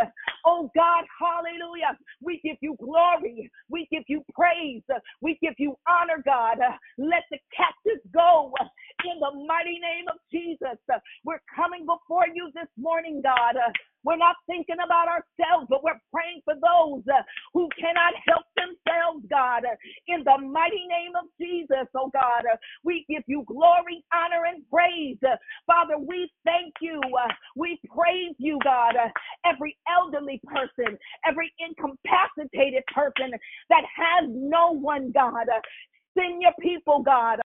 Oh 0.45 0.71
God, 0.75 1.05
hallelujah. 1.19 1.97
We 2.21 2.41
give 2.43 2.57
you 2.61 2.77
glory. 2.81 3.51
We 3.69 3.87
give 3.91 4.05
you 4.09 4.25
praise. 4.35 4.83
We 5.21 5.39
give 5.43 5.55
you 5.59 5.77
honor, 5.89 6.23
God. 6.25 6.59
Let 6.99 7.25
the 7.31 7.39
captives 7.57 8.05
go 8.13 8.53
in 9.05 9.21
the 9.21 9.47
mighty 9.47 9.79
name 9.79 10.07
of 10.11 10.19
Jesus. 10.33 10.79
We're 11.25 11.43
coming 11.55 11.87
before 11.87 12.27
you 12.33 12.51
this 12.55 12.69
morning, 12.79 13.23
God. 13.23 13.57
We're 14.05 14.17
not 14.17 14.37
thinking 14.47 14.77
about 14.85 15.09
ourselves, 15.09 15.67
but 15.69 15.85
we're 15.85 16.01
praying 16.13 16.43
for 16.45 16.55
those 16.55 17.03
uh, 17.09 17.23
who 17.55 17.69
cannot 17.79 18.15
help 18.27 18.45
themselves, 18.57 19.27
God. 19.31 19.65
In 20.09 20.25
the 20.25 20.39
mighty 20.39 20.87
name 20.89 21.13
of 21.19 21.27
Jesus, 21.41 21.87
oh 21.97 22.11
God, 22.13 22.45
uh, 22.51 22.57
we 22.85 23.05
give 23.09 23.23
you 23.27 23.45
glory, 23.47 24.05
honor, 24.15 24.47
and 24.47 24.63
praise. 24.71 25.19
Father, 25.67 25.99
we 25.99 26.31
thank 26.45 26.75
you. 26.81 27.01
Uh, 27.05 27.33
we 27.57 27.81
praise 27.95 28.35
you, 28.39 28.59
God. 28.65 28.95
Every 29.45 29.77
elderly 29.89 30.41
person, 30.47 30.99
every 31.27 31.53
incapacitated 31.59 32.85
person 32.95 33.33
that 33.71 33.85
has 33.97 34.29
no 34.31 34.73
one, 34.73 35.13
God. 35.13 35.47
Send 36.17 36.43
your 36.43 36.53
people, 36.61 37.03
God. 37.03 37.41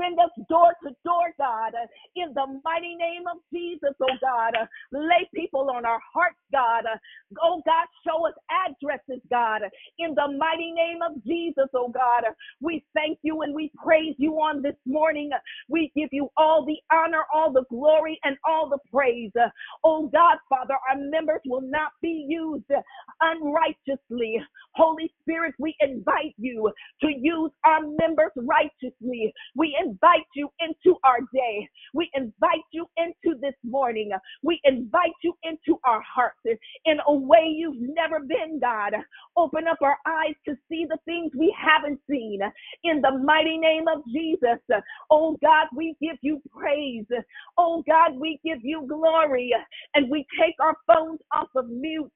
Send 0.00 0.18
us 0.20 0.30
door 0.48 0.72
to 0.84 0.90
door, 1.04 1.34
God, 1.38 1.72
in 2.16 2.32
the 2.34 2.46
mighty 2.64 2.94
name 2.96 3.24
of 3.30 3.38
Jesus, 3.52 3.94
oh 4.02 4.16
God. 4.20 4.54
Lay 4.92 5.28
people 5.34 5.70
on 5.74 5.84
our 5.84 6.00
hearts, 6.14 6.38
God. 6.52 6.84
Oh 7.42 7.62
God, 7.66 7.86
show 8.06 8.26
us 8.26 8.34
addresses, 8.50 9.22
God, 9.30 9.62
in 9.98 10.14
the 10.14 10.28
mighty 10.38 10.72
name 10.72 11.00
of 11.02 11.22
Jesus, 11.24 11.68
oh 11.74 11.90
God. 11.90 12.24
We 12.60 12.84
thank 12.94 13.18
you 13.22 13.42
and 13.42 13.54
we 13.54 13.70
praise 13.82 14.14
you 14.18 14.34
on 14.34 14.62
this 14.62 14.76
morning. 14.86 15.30
We 15.68 15.92
give 15.96 16.10
you 16.12 16.30
all 16.36 16.64
the 16.64 16.78
honor, 16.94 17.24
all 17.34 17.52
the 17.52 17.64
glory, 17.70 18.18
and 18.24 18.36
all 18.46 18.68
the 18.68 18.78
praise. 18.92 19.32
Oh 19.84 20.08
God, 20.08 20.38
Father, 20.48 20.74
our 20.90 20.96
members 20.98 21.40
will 21.46 21.62
not 21.62 21.92
be 22.02 22.26
used 22.28 22.64
unrighteously. 23.20 24.38
Holy 24.74 25.12
Spirit, 25.22 25.54
we 25.58 25.76
invite 25.80 26.34
you 26.38 26.70
to 27.02 27.08
use 27.08 27.50
our 27.64 27.80
members 27.82 28.32
righteously. 28.36 29.32
We 29.56 29.76
invite 29.88 30.26
you 30.34 30.48
into 30.60 30.96
our 31.04 31.20
day. 31.32 31.68
We 31.94 32.10
invite 32.14 32.64
you 32.72 32.86
into 32.96 33.38
this 33.40 33.54
morning. 33.64 34.10
We 34.42 34.60
invite 34.64 35.12
you 35.22 35.34
into 35.42 35.80
our 35.84 36.02
hearts 36.02 36.38
in 36.84 36.98
a 37.06 37.14
way 37.14 37.52
you've 37.54 37.80
never 37.80 38.20
been, 38.20 38.60
God. 38.60 38.92
Open 39.36 39.66
up 39.68 39.78
our 39.82 39.96
eyes 40.06 40.34
to 40.46 40.56
see 40.68 40.86
the 40.88 40.98
things 41.04 41.32
we 41.36 41.54
haven't 41.58 42.00
seen. 42.08 42.40
In 42.84 43.00
the 43.00 43.18
mighty 43.18 43.56
name 43.58 43.84
of 43.88 44.02
Jesus. 44.12 44.58
Oh 45.10 45.36
God, 45.42 45.66
we 45.74 45.94
give 46.00 46.16
you 46.22 46.40
praise. 46.56 47.06
Oh 47.56 47.82
God, 47.86 48.18
we 48.18 48.40
give 48.44 48.58
you 48.62 48.86
glory. 48.88 49.52
And 49.94 50.10
we 50.10 50.26
take 50.40 50.54
our 50.60 50.76
phones 50.86 51.20
off 51.32 51.48
of 51.56 51.68
mute 51.68 52.10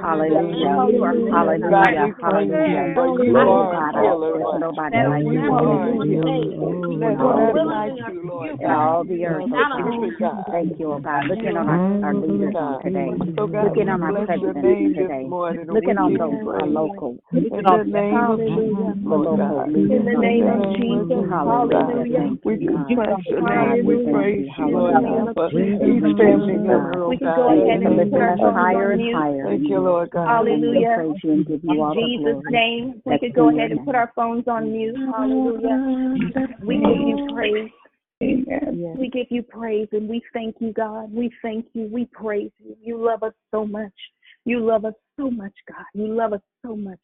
Hallelujah. 0.00 0.80
Hallelujah. 1.30 2.14
Hallelujah. 2.20 2.88
For 2.94 3.08
you 3.08 3.38
Oh 3.38 3.48
are 3.48 3.72
God, 3.72 3.96
a 3.96 4.00
healer, 4.00 4.32
there's 4.32 4.54
nobody 4.54 5.00
like 5.02 5.28
You 5.32 5.40
you. 5.40 5.52
are 5.52 5.90
a 5.90 5.96
healer. 6.04 6.54
There's 7.00 7.20
none 7.20 7.64
like 7.64 7.94
you, 8.06 8.22
Lord 8.26 8.58
In 8.60 8.70
all 8.72 9.04
the 9.04 9.24
earth, 9.26 9.46
oh 9.52 9.66
Victory, 9.74 10.12
God. 10.18 10.18
God. 10.20 10.44
Thank 10.50 10.74
you, 10.78 10.92
oh 10.92 11.00
God. 11.00 11.26
Looking 11.26 11.56
on 11.56 11.68
our, 11.68 11.82
our 12.02 12.14
leaders 12.14 12.56
today. 12.82 13.10
Looking 13.60 13.88
on 13.88 14.02
our 14.02 14.12
bless 14.12 14.28
your 14.40 14.54
presidents 14.54 14.80
today. 14.94 15.24
morning 15.28 15.68
and 15.68 15.72
we 15.72 15.76
Looking 15.76 15.98
on 15.98 16.16
those 16.16 16.40
you 16.42 16.52
uh, 16.54 16.66
local, 16.66 17.18
In 17.32 17.70
the 17.70 17.84
name 17.84 18.30
of 18.30 18.40
Jesus, 18.54 18.96
the 19.08 19.16
local 19.16 19.64
leaders 19.66 19.90
In 19.90 20.04
the 20.06 20.14
name 20.16 20.50
of 20.50 20.62
Jesus, 20.76 21.26
Hallelujah. 21.28 22.18
Thank 22.18 22.40
We 22.44 22.56
you, 22.58 22.66
God. 22.72 22.94
bless 22.94 23.18
your 23.30 23.42
God, 23.42 23.42
name. 23.42 23.84
we 23.84 23.96
We 23.96 23.96
praise 24.12 24.46
you. 24.46 24.54
you, 24.58 24.68
Lord 24.70 24.94
Hallelujah. 24.94 25.02
God, 25.02 25.17
for 25.34 25.48
each 25.48 25.80
we 25.80 26.00
praise 26.00 26.16
family 26.16 26.54
you, 26.54 26.58
member, 26.60 26.92
God. 26.92 27.02
oh 27.02 27.08
We 27.08 27.18
can 27.18 27.28
God. 27.28 27.36
go 27.36 27.48
ahead 27.48 27.82
and 27.82 27.82
for 27.82 27.90
put 27.90 27.96
lifting 27.96 28.22
us 28.22 28.38
higher 28.40 28.92
and 28.92 29.14
higher. 29.14 29.44
Thank 29.44 29.62
you, 29.62 29.68
you. 29.68 29.80
Lord 29.80 30.10
God. 30.10 30.28
Hallelujah. 30.28 30.92
praise 30.94 31.16
you 31.22 31.32
and 31.32 31.46
give 31.46 31.60
you 31.64 31.70
In 31.70 31.94
Jesus' 31.94 32.42
name, 32.50 33.02
we 33.04 33.12
That's 33.12 33.20
could 33.20 33.34
go 33.34 33.48
ahead 33.50 33.70
and 33.72 33.84
put 33.84 33.94
our 33.94 34.12
phones 34.14 34.46
on 34.48 34.72
mute. 34.72 34.96
Hallelujah. 35.14 36.14
We 36.62 36.76
give 36.76 37.00
you 37.06 37.26
praise. 37.32 37.70
Yes. 38.20 38.96
We 38.98 39.08
give 39.10 39.26
you 39.30 39.42
praise 39.42 39.88
and 39.92 40.08
we 40.08 40.20
thank 40.32 40.56
you, 40.60 40.72
God. 40.72 41.12
We 41.12 41.30
thank 41.40 41.66
you. 41.72 41.88
We 41.92 42.06
praise 42.06 42.50
you. 42.58 42.76
You 42.82 42.98
love 42.98 43.22
us 43.22 43.32
so 43.52 43.64
much. 43.64 43.92
You 44.44 44.60
love 44.60 44.84
us 44.84 44.94
so 45.18 45.30
much, 45.30 45.52
God. 45.68 45.84
You 45.94 46.12
love 46.14 46.32
us 46.32 46.40
so 46.64 46.74
much. 46.74 46.98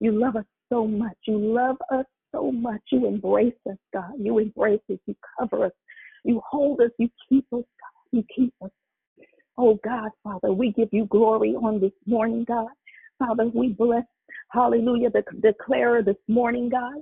You 0.00 0.18
love 0.18 0.36
us 0.36 0.44
so 0.68 0.86
much. 0.86 1.16
You 1.26 1.38
love 1.38 1.76
us 1.92 2.06
so 2.32 2.50
much. 2.50 2.80
You 2.90 3.06
embrace 3.06 3.54
us, 3.68 3.76
God. 3.92 4.12
You 4.18 4.38
embrace 4.38 4.80
us. 4.90 4.98
You 5.06 5.14
cover 5.38 5.66
us. 5.66 5.72
You 6.26 6.42
hold 6.48 6.80
us. 6.80 6.90
You 6.98 7.08
keep 7.28 7.46
us, 7.52 7.62
God. 7.62 8.08
You 8.10 8.24
keep 8.34 8.52
us. 8.62 8.70
Oh 9.58 9.78
God, 9.84 10.10
Father, 10.24 10.52
we 10.52 10.72
give 10.72 10.88
you 10.92 11.06
glory 11.06 11.54
on 11.54 11.80
this 11.80 11.92
morning, 12.04 12.44
God. 12.46 12.68
Father, 13.18 13.46
we 13.54 13.68
bless, 13.68 14.04
hallelujah, 14.50 15.08
the 15.10 15.22
declarer 15.40 16.02
this 16.02 16.16
morning, 16.28 16.68
God. 16.68 16.96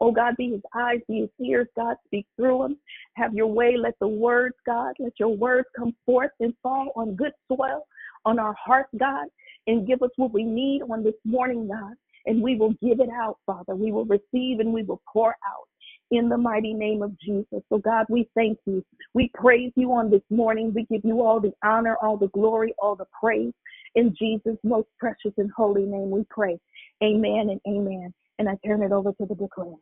Oh 0.00 0.12
God, 0.12 0.36
be 0.38 0.50
his 0.52 0.62
eyes, 0.74 1.00
be 1.08 1.20
his 1.22 1.46
ears, 1.46 1.66
God, 1.76 1.96
speak 2.06 2.26
through 2.36 2.64
him. 2.64 2.78
Have 3.14 3.34
your 3.34 3.48
way. 3.48 3.76
Let 3.76 3.98
the 4.00 4.08
words, 4.08 4.54
God, 4.64 4.94
let 5.00 5.12
your 5.18 5.36
words 5.36 5.66
come 5.76 5.94
forth 6.06 6.30
and 6.40 6.54
fall 6.62 6.92
on 6.96 7.16
good 7.16 7.32
soil, 7.48 7.86
on 8.24 8.38
our 8.38 8.54
hearts, 8.54 8.90
God, 8.98 9.26
and 9.66 9.86
give 9.86 10.02
us 10.02 10.10
what 10.16 10.32
we 10.32 10.44
need 10.44 10.82
on 10.82 11.02
this 11.02 11.14
morning, 11.24 11.68
God. 11.68 11.94
And 12.26 12.42
we 12.42 12.56
will 12.56 12.74
give 12.82 13.00
it 13.00 13.10
out, 13.10 13.38
Father. 13.44 13.74
We 13.74 13.92
will 13.92 14.06
receive 14.06 14.60
and 14.60 14.72
we 14.72 14.84
will 14.84 15.02
pour 15.12 15.30
out 15.30 15.68
in 16.10 16.28
the 16.28 16.38
mighty 16.38 16.74
name 16.74 17.02
of 17.02 17.18
Jesus. 17.20 17.62
So, 17.68 17.78
God, 17.78 18.06
we 18.08 18.28
thank 18.34 18.58
you. 18.66 18.84
We 19.14 19.30
praise 19.34 19.72
you 19.76 19.92
on 19.92 20.10
this 20.10 20.22
morning. 20.30 20.72
We 20.74 20.86
give 20.90 21.04
you 21.04 21.22
all 21.22 21.40
the 21.40 21.52
honor, 21.64 21.96
all 22.02 22.16
the 22.16 22.28
glory, 22.28 22.74
all 22.78 22.96
the 22.96 23.06
praise. 23.20 23.52
In 23.94 24.14
Jesus' 24.18 24.58
most 24.62 24.88
precious 24.98 25.32
and 25.38 25.50
holy 25.56 25.84
name, 25.84 26.10
we 26.10 26.24
pray. 26.30 26.58
Amen 27.02 27.48
and 27.50 27.60
amen. 27.66 28.12
And 28.38 28.48
I 28.48 28.56
turn 28.66 28.82
it 28.82 28.92
over 28.92 29.12
to 29.12 29.26
the 29.26 29.34
declarer. 29.34 29.74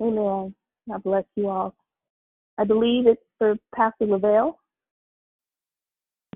Amen. 0.00 0.54
God 0.88 1.02
bless 1.02 1.24
you 1.36 1.48
all. 1.48 1.74
I 2.58 2.64
believe 2.64 3.06
it's 3.06 3.22
for 3.38 3.56
Pastor 3.74 4.06
Lavelle. 4.06 4.57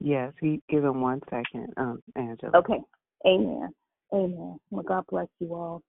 Yes, 0.01 0.33
he 0.41 0.61
give 0.69 0.85
him 0.85 1.01
one 1.01 1.21
second, 1.31 1.73
um, 1.77 2.03
Angela. 2.17 2.53
Okay. 2.57 2.81
Amen. 3.27 3.69
Amen. 4.13 4.59
Well, 4.71 4.83
God 4.83 5.05
bless 5.09 5.29
you 5.39 5.55
all. 5.55 5.83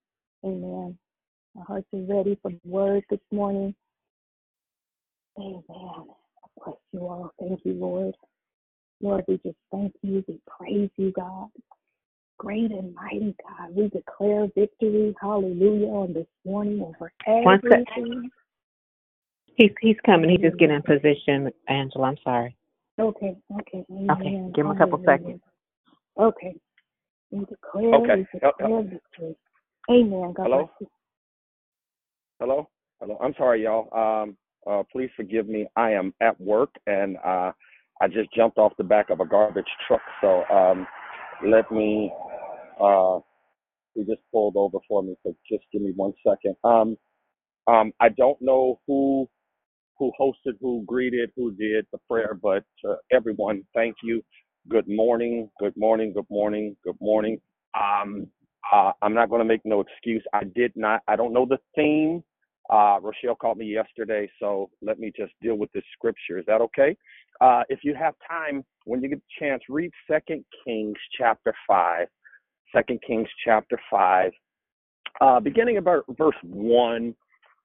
Amen. 0.46 0.98
My 1.56 1.64
hearts 1.64 1.88
are 1.94 2.16
ready 2.16 2.38
for 2.42 2.52
the 2.52 2.60
word 2.66 3.04
this 3.10 3.20
morning. 3.32 3.74
Amen. 5.38 5.64
Bless 6.64 6.76
you 6.92 7.00
all. 7.02 7.32
Thank 7.40 7.62
you, 7.64 7.74
Lord. 7.74 8.16
Lord, 9.02 9.26
we 9.28 9.40
just 9.46 9.58
thank 9.72 9.94
you. 10.02 10.24
We 10.28 10.40
praise 10.48 10.90
you, 10.98 11.12
God. 11.12 11.50
Great 12.38 12.72
and 12.72 12.94
mighty 12.96 13.36
God. 13.48 13.76
We 13.76 13.90
declare 13.90 14.48
victory, 14.56 15.14
hallelujah, 15.22 15.88
on 15.88 16.14
this 16.14 16.28
morning 16.46 16.82
over 16.82 17.12
everything. 17.28 18.30
He's 19.56 19.72
he's 19.82 19.98
coming. 20.06 20.30
He's 20.30 20.42
just 20.42 20.58
getting 20.58 20.76
in 20.76 20.82
position, 20.82 21.52
Angela. 21.68 22.08
I'm 22.08 22.18
sorry. 22.24 22.56
Okay, 23.00 23.36
okay, 23.60 23.86
amen. 23.92 24.12
Okay, 24.12 24.52
give 24.54 24.66
him 24.66 24.72
a 24.72 24.76
couple 24.76 25.00
Hallelujah. 25.00 25.18
seconds. 25.20 25.42
Okay. 26.20 26.56
We 27.32 27.40
declare, 27.46 27.96
Okay. 27.96 28.16
we 28.34 28.40
Hel- 28.42 28.54
declare 28.60 28.84
victory. 28.84 29.36
Amen. 29.90 30.34
God 30.36 30.44
Hello? 30.44 30.58
bless 30.58 30.70
you. 30.82 30.88
Hello? 32.40 32.70
Hello. 33.00 33.18
I'm 33.22 33.34
sorry, 33.38 33.64
y'all. 33.64 33.90
Um, 33.98 34.38
uh, 34.70 34.84
please 34.92 35.10
forgive 35.16 35.48
me. 35.48 35.68
I 35.76 35.92
am 35.92 36.14
at 36.22 36.40
work 36.40 36.70
and 36.86 37.18
uh, 37.26 37.52
I 38.02 38.08
just 38.08 38.32
jumped 38.34 38.58
off 38.58 38.74
the 38.78 38.84
back 38.84 39.10
of 39.10 39.20
a 39.20 39.26
garbage 39.26 39.66
truck. 39.88 40.02
So 40.22 40.44
um, 40.54 40.88
let 41.48 41.70
me. 41.72 42.12
Uh, 42.80 43.20
he 43.96 44.04
just 44.04 44.22
pulled 44.32 44.56
over 44.56 44.78
for 44.88 45.04
me. 45.04 45.16
So 45.24 45.36
just 45.50 45.64
give 45.72 45.82
me 45.82 45.94
one 45.96 46.14
second. 46.26 46.56
Um, 46.64 46.98
um, 47.68 47.92
I 48.00 48.10
don't 48.10 48.42
know 48.42 48.80
who 48.88 49.28
who 50.04 50.12
hosted, 50.20 50.54
who 50.62 50.84
greeted, 50.88 51.32
who 51.38 51.54
did 51.54 51.86
the 51.94 52.00
prayer, 52.10 52.38
but 52.42 52.66
uh, 52.90 52.96
everyone, 53.12 53.64
thank 53.76 53.96
you. 54.04 54.24
Good 54.70 54.88
morning. 54.88 55.50
Good 55.60 55.78
morning. 55.78 56.14
Good 56.14 56.30
morning. 56.30 56.76
Good 56.84 56.98
morning. 57.02 57.40
Um, 57.80 58.28
uh, 58.74 58.94
I'm 59.02 59.14
not 59.14 59.30
going 59.30 59.40
to 59.42 59.46
make 59.46 59.62
no 59.66 59.82
excuse. 59.82 60.24
I 60.34 60.44
did 60.56 60.74
not. 60.76 61.02
I 61.08 61.16
don't 61.16 61.34
know 61.34 61.46
the 61.46 61.60
theme. 61.76 62.24
Uh, 62.70 63.00
Rochelle 63.02 63.36
called 63.36 63.58
me 63.60 63.68
yesterday, 63.68 64.30
so 64.40 64.70
let 64.82 65.00
me 65.00 65.12
just 65.18 65.34
deal 65.42 65.56
with 65.56 65.72
this 65.74 65.84
scripture. 65.94 66.40
Is 66.40 66.46
that 66.48 66.62
okay? 66.62 66.98
Uh, 67.42 67.64
if 67.70 67.80
you 67.84 67.96
have 67.96 68.16
time, 68.30 68.64
when 68.86 69.04
you 69.04 69.10
get 69.10 69.20
a 69.20 69.44
chance, 69.44 69.64
read 69.70 69.92
Second 70.10 70.46
Kings 70.66 70.98
chapter 71.18 71.54
five. 71.68 72.08
2 72.76 73.00
Kings 73.08 73.30
chapter 73.46 73.80
five, 73.92 74.32
uh, 75.22 75.40
beginning 75.40 75.78
about 75.78 76.04
verse 76.18 76.36
one 76.44 77.16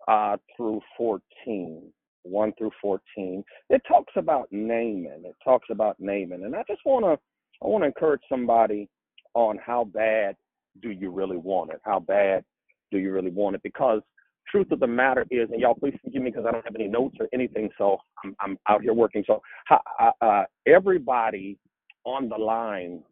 uh, 0.09 0.37
through 0.57 0.81
14. 0.97 1.93
1 2.23 2.53
through 2.59 2.71
14. 2.81 3.45
It 3.71 3.83
talks 3.87 4.13
about 4.17 4.49
Naaman. 4.51 5.23
It 5.25 5.37
talks 5.43 5.69
about 5.71 5.97
Naaman. 5.99 6.45
And 6.45 6.55
I 6.55 6.63
just 6.69 6.81
want 6.85 7.05
to 7.05 7.19
I 7.63 7.67
want 7.67 7.83
to 7.83 7.87
encourage 7.87 8.21
somebody 8.29 8.89
on 9.35 9.59
how 9.65 9.85
bad 9.85 10.37
do 10.81 10.91
you 10.91 11.11
really 11.11 11.37
want 11.37 11.73
it? 11.73 11.81
How 11.83 11.99
bad 11.99 12.45
do 12.93 12.99
you 12.99 13.13
really 13.13 13.31
want 13.31 13.57
it? 13.57 13.63
Because 13.63 14.01
truth 14.49 14.71
of 14.71 14.81
the 14.81 14.87
matter 14.87 15.27
is, 15.31 15.49
and 15.51 15.61
y'all 15.61 15.75
please 15.75 15.99
forgive 16.03 16.23
me 16.23 16.31
because 16.31 16.47
I 16.47 16.53
don't 16.53 16.65
have 16.65 16.77
any 16.77 16.89
notes 16.89 17.17
or 17.21 17.27
anything, 17.33 17.69
so 17.77 17.99
I'm, 18.25 18.37
I'm 18.41 18.59
out 18.69 18.83
here 18.83 18.95
working. 18.95 19.25
So 19.27 19.43
uh, 19.71 20.11
uh, 20.21 20.45
everybody 20.67 21.59
on 22.05 22.29
the 22.29 22.37
line 22.37 23.03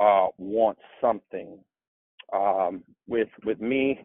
uh, 0.00 0.28
wants 0.38 0.82
something. 1.00 1.58
Um, 2.32 2.84
with 3.08 3.28
with 3.44 3.60
me 3.60 4.00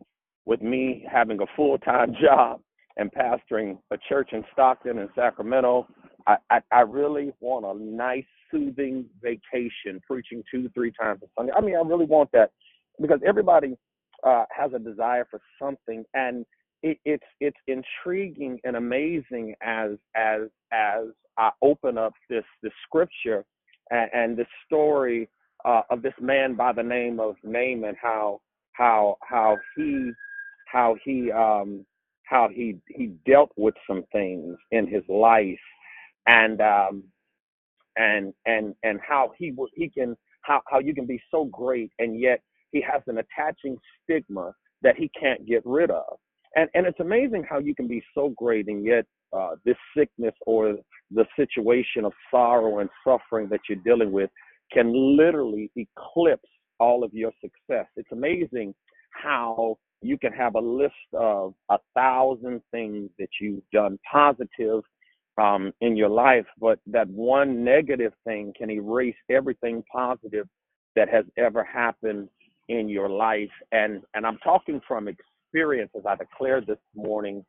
with 0.45 0.61
me 0.61 1.05
having 1.11 1.39
a 1.41 1.45
full 1.55 1.77
time 1.77 2.15
job 2.21 2.59
and 2.97 3.11
pastoring 3.11 3.77
a 3.91 3.97
church 4.09 4.29
in 4.31 4.43
Stockton 4.53 4.99
and 4.99 5.09
Sacramento, 5.15 5.87
I, 6.27 6.37
I, 6.49 6.59
I 6.71 6.81
really 6.81 7.33
want 7.39 7.65
a 7.65 7.83
nice, 7.83 8.25
soothing 8.51 9.05
vacation, 9.21 10.01
preaching 10.07 10.43
two, 10.49 10.69
three 10.73 10.91
times 10.91 11.21
a 11.23 11.27
Sunday. 11.37 11.51
I 11.55 11.61
mean, 11.61 11.75
I 11.75 11.81
really 11.81 12.05
want 12.05 12.31
that 12.31 12.51
because 13.01 13.19
everybody 13.25 13.75
uh, 14.25 14.45
has 14.55 14.71
a 14.73 14.79
desire 14.79 15.27
for 15.29 15.41
something, 15.61 16.03
and 16.13 16.45
it, 16.83 16.97
it's 17.05 17.23
it's 17.39 17.57
intriguing 17.67 18.59
and 18.63 18.75
amazing 18.75 19.55
as 19.61 19.91
as 20.15 20.41
as 20.71 21.05
I 21.37 21.51
open 21.61 21.97
up 21.97 22.13
this 22.29 22.45
this 22.63 22.71
scripture 22.87 23.43
and, 23.91 24.09
and 24.13 24.37
this 24.37 24.47
story 24.65 25.29
uh, 25.65 25.81
of 25.89 26.01
this 26.01 26.13
man 26.21 26.55
by 26.55 26.73
the 26.73 26.83
name 26.83 27.19
of 27.19 27.35
Naaman, 27.43 27.95
how 28.01 28.41
how 28.73 29.17
how 29.21 29.57
he 29.75 30.11
how 30.71 30.95
he 31.03 31.31
um 31.31 31.85
how 32.29 32.49
he 32.53 32.77
he 32.89 33.07
dealt 33.27 33.51
with 33.57 33.75
some 33.87 34.03
things 34.11 34.57
in 34.71 34.87
his 34.87 35.03
life 35.09 35.59
and 36.27 36.61
um 36.61 37.03
and 37.97 38.33
and 38.45 38.75
and 38.83 38.99
how 39.07 39.31
he 39.37 39.51
will 39.51 39.69
he 39.75 39.89
can 39.89 40.15
how 40.43 40.61
how 40.69 40.79
you 40.79 40.95
can 40.95 41.05
be 41.05 41.21
so 41.31 41.45
great 41.45 41.91
and 41.99 42.19
yet 42.19 42.41
he 42.71 42.81
has 42.81 43.01
an 43.07 43.19
attaching 43.19 43.77
stigma 44.03 44.53
that 44.81 44.95
he 44.97 45.09
can't 45.19 45.45
get 45.47 45.61
rid 45.65 45.91
of 45.91 46.17
And 46.55 46.69
and 46.75 46.85
it's 46.87 46.99
amazing 46.99 47.45
how 47.49 47.59
you 47.59 47.75
can 47.75 47.87
be 47.87 48.03
so 48.15 48.33
great 48.37 48.67
and 48.67 48.85
yet 48.85 49.05
uh, 49.33 49.55
this 49.65 49.77
sickness 49.97 50.33
or 50.45 50.77
the 51.11 51.25
situation 51.37 52.05
of 52.05 52.13
sorrow 52.31 52.79
and 52.79 52.89
suffering 53.05 53.49
that 53.49 53.61
you're 53.69 53.79
dealing 53.85 54.11
with 54.11 54.29
can 54.73 54.93
literally 55.17 55.71
eclipse 55.75 56.49
all 56.79 57.03
of 57.03 57.13
your 57.13 57.31
success. 57.41 57.87
It's 57.97 58.11
amazing 58.11 58.73
how 59.11 59.77
you 60.01 60.17
can 60.17 60.33
have 60.33 60.55
a 60.55 60.59
list 60.59 60.93
of 61.13 61.53
a 61.69 61.77
thousand 61.95 62.61
things 62.71 63.09
that 63.17 63.29
you've 63.39 63.63
done 63.71 63.97
positive 64.11 64.83
um, 65.37 65.73
in 65.81 65.97
your 65.97 66.09
life, 66.09 66.45
but 66.59 66.79
that 66.87 67.07
one 67.09 67.63
negative 67.63 68.13
thing 68.23 68.53
can 68.57 68.69
erase 68.69 69.15
everything 69.29 69.83
positive 69.91 70.47
that 70.95 71.09
has 71.09 71.25
ever 71.37 71.63
happened 71.63 72.29
in 72.69 72.87
your 72.87 73.09
life. 73.09 73.49
And 73.71 74.01
and 74.13 74.25
I'm 74.25 74.37
talking 74.37 74.81
from 74.87 75.07
experience, 75.07 75.91
as 75.97 76.05
I 76.05 76.15
declared 76.15 76.67
this 76.67 76.79
morning. 76.95 77.43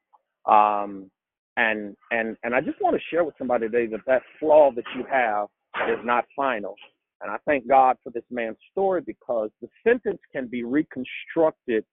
Um, 0.47 1.11
and 1.57 1.97
and 2.11 2.37
and 2.43 2.55
I 2.55 2.61
just 2.61 2.81
want 2.81 2.97
to 2.97 3.03
share 3.11 3.25
with 3.25 3.35
somebody 3.39 3.69
today 3.69 3.87
that 3.87 4.01
that 4.07 4.23
flaw 4.39 4.71
that 4.75 4.85
you 4.97 5.05
have 5.11 5.49
is 5.89 6.05
not 6.05 6.25
final. 6.35 6.75
And 7.23 7.31
I 7.31 7.39
thank 7.47 7.67
God 7.67 7.97
for 8.05 8.11
this 8.11 8.25
man's 8.31 8.59
story 8.73 9.01
because 9.01 9.51
the 9.63 9.69
sentence 9.83 10.21
can 10.33 10.49
be 10.49 10.65
reconstructed 10.65 11.85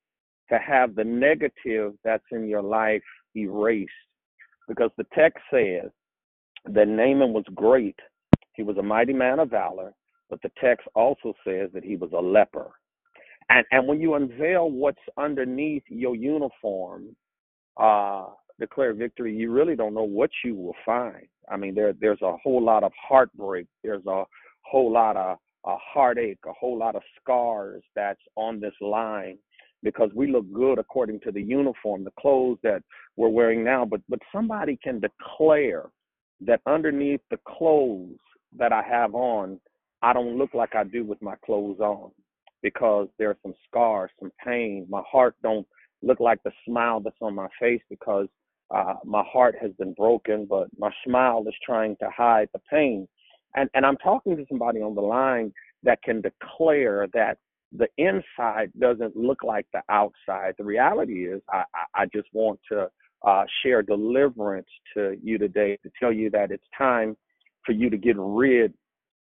to 0.53 0.59
have 0.59 0.95
the 0.95 1.03
negative 1.03 1.93
that's 2.03 2.23
in 2.31 2.47
your 2.47 2.61
life 2.61 3.03
erased. 3.35 3.91
Because 4.67 4.91
the 4.97 5.05
text 5.13 5.39
says 5.51 5.89
that 6.65 6.87
Naaman 6.87 7.33
was 7.33 7.43
great, 7.53 7.97
he 8.53 8.63
was 8.63 8.77
a 8.77 8.83
mighty 8.83 9.13
man 9.13 9.39
of 9.39 9.49
valor, 9.49 9.93
but 10.29 10.41
the 10.41 10.51
text 10.61 10.87
also 10.95 11.33
says 11.45 11.69
that 11.73 11.83
he 11.83 11.95
was 11.95 12.11
a 12.13 12.21
leper. 12.21 12.71
And 13.49 13.65
and 13.71 13.87
when 13.87 13.99
you 13.99 14.13
unveil 14.13 14.71
what's 14.71 15.01
underneath 15.17 15.83
your 15.89 16.15
uniform, 16.15 17.15
uh, 17.77 18.27
declare 18.59 18.93
victory, 18.93 19.35
you 19.35 19.51
really 19.51 19.75
don't 19.75 19.93
know 19.93 20.03
what 20.03 20.29
you 20.45 20.55
will 20.55 20.75
find. 20.85 21.27
I 21.51 21.57
mean, 21.57 21.75
there 21.75 21.93
there's 21.99 22.21
a 22.21 22.37
whole 22.41 22.63
lot 22.63 22.83
of 22.83 22.93
heartbreak. 22.95 23.67
There's 23.83 24.05
a 24.05 24.23
whole 24.61 24.91
lot 24.91 25.17
of 25.17 25.37
a 25.65 25.75
heartache, 25.77 26.39
a 26.45 26.53
whole 26.53 26.77
lot 26.77 26.95
of 26.95 27.01
scars 27.21 27.83
that's 27.95 28.21
on 28.35 28.59
this 28.59 28.73
line 28.81 29.37
because 29.83 30.09
we 30.15 30.31
look 30.31 30.51
good 30.51 30.79
according 30.79 31.19
to 31.21 31.31
the 31.31 31.41
uniform, 31.41 32.03
the 32.03 32.11
clothes 32.19 32.57
that 32.63 32.81
we're 33.17 33.29
wearing 33.29 33.63
now. 33.63 33.85
But 33.85 34.01
but 34.09 34.19
somebody 34.33 34.79
can 34.81 34.99
declare 34.99 35.85
that 36.41 36.61
underneath 36.65 37.21
the 37.29 37.39
clothes 37.47 38.17
that 38.57 38.71
I 38.71 38.81
have 38.83 39.13
on, 39.13 39.59
I 40.01 40.13
don't 40.13 40.37
look 40.37 40.53
like 40.53 40.75
I 40.75 40.83
do 40.83 41.03
with 41.03 41.21
my 41.21 41.35
clothes 41.45 41.79
on 41.79 42.11
because 42.61 43.07
there's 43.19 43.37
some 43.43 43.53
scars, 43.67 44.09
some 44.19 44.31
pain. 44.43 44.87
My 44.89 45.01
heart 45.09 45.35
don't 45.43 45.67
look 46.01 46.19
like 46.19 46.41
the 46.43 46.51
smile 46.65 46.99
that's 46.99 47.15
on 47.21 47.35
my 47.35 47.47
face 47.59 47.81
because 47.89 48.27
uh, 48.73 48.95
my 49.03 49.23
heart 49.31 49.55
has 49.61 49.71
been 49.77 49.93
broken, 49.93 50.45
but 50.49 50.67
my 50.77 50.91
smile 51.05 51.43
is 51.47 51.53
trying 51.63 51.95
to 51.97 52.09
hide 52.15 52.49
the 52.53 52.59
pain. 52.69 53.07
And 53.55 53.69
and 53.73 53.85
I'm 53.85 53.97
talking 53.97 54.35
to 54.37 54.45
somebody 54.49 54.81
on 54.81 54.95
the 54.95 55.01
line 55.01 55.53
that 55.83 56.01
can 56.01 56.21
declare 56.21 57.07
that 57.13 57.37
the 57.75 57.87
inside 57.97 58.71
doesn't 58.79 59.15
look 59.15 59.43
like 59.43 59.65
the 59.73 59.81
outside. 59.89 60.53
The 60.57 60.63
reality 60.63 61.25
is, 61.25 61.41
I, 61.49 61.63
I, 61.95 62.05
just 62.13 62.27
want 62.33 62.59
to 62.71 62.87
uh, 63.27 63.43
share 63.63 63.81
deliverance 63.81 64.67
to 64.95 65.17
you 65.23 65.37
today 65.37 65.77
to 65.83 65.89
tell 65.99 66.11
you 66.11 66.29
that 66.31 66.51
it's 66.51 66.63
time 66.77 67.17
for 67.65 67.71
you 67.71 67.89
to 67.89 67.97
get 67.97 68.15
rid 68.17 68.73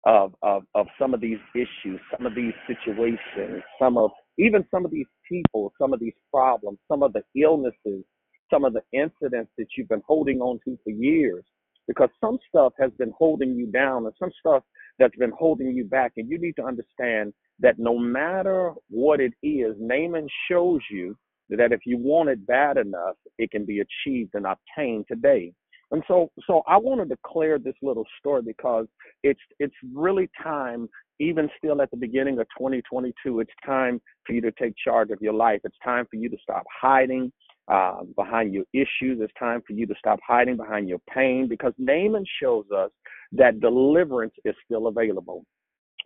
of, 0.04 0.34
of, 0.42 0.64
of 0.74 0.86
some 0.98 1.14
of 1.14 1.20
these 1.20 1.38
issues, 1.54 2.00
some 2.16 2.26
of 2.26 2.34
these 2.34 2.52
situations, 2.66 3.62
some 3.78 3.96
of 3.96 4.10
even 4.38 4.64
some 4.70 4.84
of 4.84 4.90
these 4.90 5.06
people, 5.28 5.72
some 5.80 5.92
of 5.92 6.00
these 6.00 6.14
problems, 6.32 6.78
some 6.88 7.02
of 7.02 7.12
the 7.12 7.22
illnesses, 7.40 8.04
some 8.52 8.64
of 8.64 8.72
the 8.72 8.82
incidents 8.92 9.50
that 9.58 9.66
you've 9.76 9.88
been 9.88 10.02
holding 10.06 10.40
on 10.40 10.58
to 10.64 10.78
for 10.84 10.90
years. 10.90 11.44
Because 11.88 12.08
some 12.20 12.38
stuff 12.48 12.72
has 12.78 12.92
been 12.98 13.12
holding 13.18 13.54
you 13.56 13.66
down 13.66 14.04
and 14.06 14.14
some 14.18 14.30
stuff 14.38 14.62
that's 14.98 15.16
been 15.16 15.32
holding 15.36 15.74
you 15.74 15.84
back. 15.84 16.12
And 16.16 16.30
you 16.30 16.38
need 16.38 16.54
to 16.56 16.64
understand 16.64 17.34
that 17.62 17.78
no 17.78 17.98
matter 17.98 18.74
what 18.90 19.20
it 19.20 19.32
is, 19.42 19.74
Naaman 19.78 20.28
shows 20.50 20.80
you 20.90 21.16
that 21.48 21.72
if 21.72 21.80
you 21.86 21.96
want 21.96 22.28
it 22.28 22.46
bad 22.46 22.76
enough, 22.76 23.16
it 23.38 23.50
can 23.50 23.64
be 23.64 23.80
achieved 23.80 24.34
and 24.34 24.46
obtained 24.46 25.06
today. 25.08 25.52
And 25.92 26.02
so, 26.08 26.30
so 26.46 26.62
I 26.66 26.78
want 26.78 27.00
to 27.00 27.06
declare 27.06 27.58
this 27.58 27.74
little 27.82 28.06
story 28.18 28.42
because 28.42 28.86
it's 29.22 29.40
it's 29.58 29.74
really 29.94 30.30
time, 30.42 30.88
even 31.20 31.50
still 31.58 31.82
at 31.82 31.90
the 31.90 31.98
beginning 31.98 32.38
of 32.38 32.46
2022, 32.58 33.40
it's 33.40 33.50
time 33.64 34.00
for 34.26 34.32
you 34.32 34.40
to 34.40 34.52
take 34.52 34.72
charge 34.82 35.10
of 35.10 35.20
your 35.20 35.34
life. 35.34 35.60
It's 35.64 35.76
time 35.84 36.06
for 36.10 36.16
you 36.16 36.30
to 36.30 36.36
stop 36.42 36.64
hiding 36.80 37.30
uh, 37.68 38.04
behind 38.16 38.54
your 38.54 38.64
issues. 38.72 39.18
It's 39.20 39.34
time 39.38 39.62
for 39.66 39.74
you 39.74 39.86
to 39.86 39.94
stop 39.98 40.18
hiding 40.26 40.56
behind 40.56 40.88
your 40.88 41.00
pain 41.14 41.46
because 41.46 41.74
Naaman 41.76 42.24
shows 42.42 42.64
us 42.74 42.90
that 43.32 43.60
deliverance 43.60 44.34
is 44.46 44.54
still 44.64 44.86
available 44.86 45.44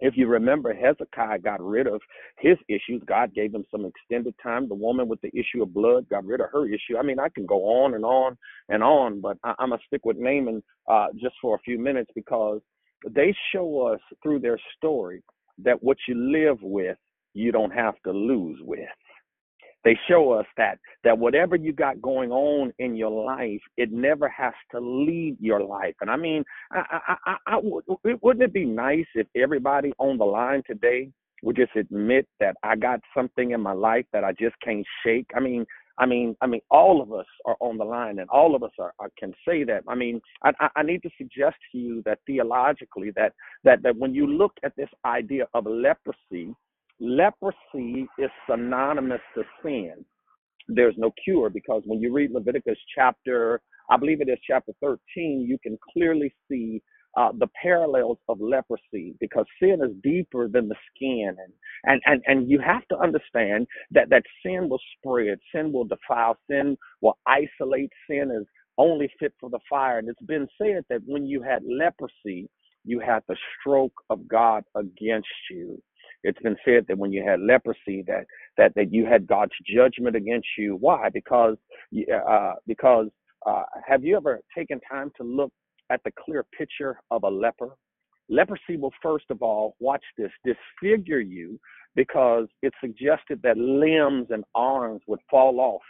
if 0.01 0.15
you 0.17 0.27
remember, 0.27 0.75
Hezekiah 0.75 1.39
got 1.41 1.61
rid 1.61 1.87
of 1.87 2.01
his 2.39 2.57
issues. 2.69 3.03
God 3.07 3.35
gave 3.35 3.55
him 3.55 3.65
some 3.71 3.85
extended 3.85 4.35
time. 4.43 4.69
The 4.69 4.75
woman 4.75 5.09
with 5.09 5.21
the 5.21 5.31
issue 5.35 5.63
of 5.63 5.73
blood 5.73 6.09
got 6.09 6.25
rid 6.25 6.41
of 6.41 6.51
her 6.53 6.67
issue. 6.67 6.99
I 6.99 7.03
mean, 7.03 7.19
I 7.19 7.29
can 7.29 7.47
go 7.47 7.65
on 7.65 7.95
and 7.95 8.05
on 8.05 8.37
and 8.69 8.83
on, 8.83 9.21
but 9.21 9.39
I, 9.45 9.55
am 9.61 9.71
going 9.71 9.79
to 9.79 9.87
stick 9.87 10.05
with 10.05 10.17
Naaman 10.19 10.63
uh, 10.89 11.07
just 11.15 11.35
for 11.41 11.57
a 11.57 11.61
few 11.61 11.79
minutes 11.79 12.11
because 12.15 12.61
they 13.09 13.35
show 13.53 13.87
us 13.87 14.01
through 14.23 14.41
their 14.41 14.59
story 14.77 15.23
that 15.63 15.83
what 15.83 15.97
you 16.09 16.15
live 16.15 16.59
with, 16.63 16.99
you 17.35 17.53
don't 17.53 17.73
have 17.73 17.95
to 18.05 18.13
lose 18.13 18.59
with 18.63 18.89
they 19.87 19.97
show 20.09 20.33
us 20.33 20.47
that 20.57 20.81
that 21.05 21.17
whatever 21.17 21.55
you 21.55 21.73
got 21.73 22.03
going 22.03 22.33
on 22.33 22.73
in 22.81 22.97
your 22.97 23.25
life, 23.25 23.61
it 23.77 23.93
never 23.93 24.29
has 24.29 24.53
to 24.73 24.81
lead 24.81 25.37
your 25.39 25.63
life. 25.63 25.95
And 26.01 26.11
I 26.11 26.17
mean, 26.17 26.43
I, 26.73 27.01
I, 27.07 27.17
I, 27.25 27.37
I 27.47 27.61
wouldn't 27.63 28.43
it 28.43 28.53
be 28.53 28.65
nice 28.65 29.07
if 29.15 29.29
everybody 29.37 29.93
on 29.99 30.19
the 30.19 30.25
line 30.25 30.65
today 30.67 31.09
would 31.45 31.55
just 31.55 31.77
admit 31.77 32.27
that 32.41 32.57
I 32.65 32.75
got 32.75 32.99
something 33.15 33.53
in 33.53 33.61
my 33.61 33.75
life 33.75 34.07
that 34.13 34.25
I 34.25 34.33
just 34.33 34.57
can't 34.61 34.85
shake? 35.05 35.31
I 35.37 35.39
mean, 35.41 35.65
I 35.99 36.05
mean, 36.05 36.37
I 36.41 36.49
mean, 36.49 36.63
all 36.69 37.01
of 37.01 37.13
us 37.13 37.27
are 37.45 37.57
on 37.61 37.79
the 37.79 37.85
line, 37.85 38.19
and 38.19 38.29
all 38.29 38.57
of 38.57 38.65
us 38.65 38.73
are, 38.81 38.93
are 38.99 39.11
can 39.17 39.33
say 39.47 39.63
that. 39.65 39.85
I 39.87 39.95
mean, 39.95 40.21
I, 40.43 40.69
I 40.75 40.83
need 40.83 41.03
to 41.03 41.11
suggest 41.17 41.57
to 41.71 41.79
you 41.79 42.03
that 42.07 42.19
theologically, 42.27 43.13
that 43.15 43.35
that 43.63 43.85
that 43.85 43.97
when 43.97 44.15
you 44.15 44.27
look 44.27 44.53
at 44.65 44.75
this 44.77 44.91
idea 45.05 45.47
of 45.55 45.65
leprosy, 45.67 46.55
leprosy 47.01 48.07
is 48.19 48.31
synonymous 48.51 49.21
to 49.37 49.45
sin. 49.65 49.95
There's 50.69 50.95
no 50.99 51.13
cure 51.25 51.51
because 51.51 51.83
when 51.87 52.01
you 52.01 52.13
read 52.13 52.31
Leviticus 52.33 52.79
chapter, 52.95 53.61
I 53.91 53.97
believe 53.99 54.21
it 54.21 54.29
is 54.29 54.39
chapter 54.47 54.73
13, 54.81 55.47
you 55.49 55.59
can 55.63 55.79
clearly 55.93 56.35
see 56.51 56.83
uh, 57.17 57.31
the 57.39 57.49
parallels 57.63 58.19
of 58.29 58.41
leprosy 58.41 59.15
because 59.21 59.47
sin 59.63 59.79
is 59.85 59.93
deeper 60.03 60.49
than 60.49 60.69
the 60.69 60.77
skin 60.95 61.29
and, 61.39 61.53
and 61.85 62.03
and 62.07 62.23
and 62.27 62.51
you 62.51 62.61
have 62.61 62.87
to 62.89 62.99
understand 62.99 63.67
that 63.93 64.11
that 64.11 64.25
sin 64.45 64.69
will 64.69 64.81
spread 64.99 65.39
sin 65.55 65.73
will 65.73 65.85
defile 65.85 66.37
sin 66.51 66.77
will 67.03 67.17
isolate 67.27 67.91
sin 68.11 68.31
is 68.33 68.47
only 68.79 69.09
fit 69.21 69.33
for 69.41 69.51
the 69.51 69.61
fire 69.71 69.99
and 70.01 70.09
it's 70.09 70.23
been 70.23 70.49
said 70.61 70.85
that 70.91 71.01
when 71.07 71.25
you 71.27 71.41
had 71.43 71.63
leprosy 71.65 72.49
you 72.85 73.01
had 73.01 73.21
the 73.29 73.37
stroke 73.61 73.95
of 74.11 74.29
god 74.29 74.65
against 74.77 75.29
you 75.51 75.81
it's 76.27 76.43
been 76.43 76.57
said 76.65 76.85
that 76.89 76.99
when 76.99 77.13
you 77.13 77.23
had 77.23 77.41
leprosy, 77.41 78.03
that 78.07 78.25
that 78.59 78.73
that 78.75 78.93
you 78.93 79.07
had 79.07 79.27
God's 79.27 79.53
judgment 79.67 80.17
against 80.17 80.49
you. 80.59 80.77
Why? 80.77 81.09
Because 81.09 81.57
uh, 82.13 82.55
because 82.67 83.07
uh, 83.47 83.63
have 83.87 84.05
you 84.05 84.17
ever 84.17 84.41
taken 84.57 84.81
time 84.91 85.11
to 85.17 85.23
look 85.23 85.53
at 85.91 86.01
the 86.05 86.11
clear 86.25 86.45
picture 86.57 86.99
of 87.11 87.23
a 87.23 87.29
leper? 87.29 87.77
Leprosy 88.29 88.77
will 88.77 88.93
first 89.01 89.27
of 89.31 89.41
all, 89.41 89.77
watch 89.79 90.03
this, 90.19 90.33
disfigure 90.45 91.21
you 91.21 91.61
because 91.95 92.47
it 92.63 92.73
suggested 92.81 93.41
that 93.43 93.57
limbs 93.57 94.27
and 94.31 94.45
arms 94.55 95.01
would 95.07 95.21
fall 95.31 95.61
off 95.61 95.83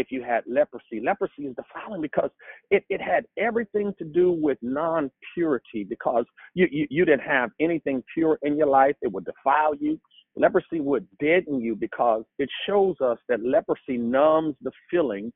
if 0.00 0.08
you 0.10 0.22
had 0.22 0.44
leprosy. 0.46 1.00
Leprosy 1.04 1.44
is 1.46 1.56
defiling 1.56 2.02
because 2.02 2.30
it, 2.70 2.84
it 2.90 3.00
had 3.00 3.26
everything 3.38 3.94
to 3.98 4.04
do 4.04 4.32
with 4.32 4.58
non 4.62 5.10
purity 5.34 5.84
because 5.84 6.24
you, 6.54 6.68
you, 6.70 6.86
you 6.90 7.04
didn't 7.04 7.22
have 7.22 7.50
anything 7.60 8.02
pure 8.14 8.38
in 8.42 8.56
your 8.56 8.68
life. 8.68 8.96
It 9.02 9.12
would 9.12 9.26
defile 9.26 9.74
you. 9.76 10.00
Leprosy 10.36 10.80
would 10.80 11.06
deaden 11.20 11.60
you 11.60 11.76
because 11.76 12.24
it 12.38 12.48
shows 12.66 12.96
us 13.00 13.18
that 13.28 13.44
leprosy 13.44 13.98
numbs 13.98 14.56
the 14.62 14.70
feeling 14.90 15.32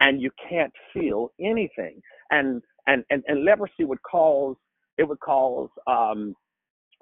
and 0.00 0.20
you 0.22 0.30
can't 0.48 0.72
feel 0.94 1.32
anything. 1.40 2.00
And 2.30 2.62
and 2.86 3.04
and, 3.10 3.22
and 3.28 3.44
leprosy 3.44 3.84
would 3.84 4.02
cause 4.02 4.56
it 4.98 5.04
would 5.08 5.20
cause 5.20 5.68
um 5.86 6.34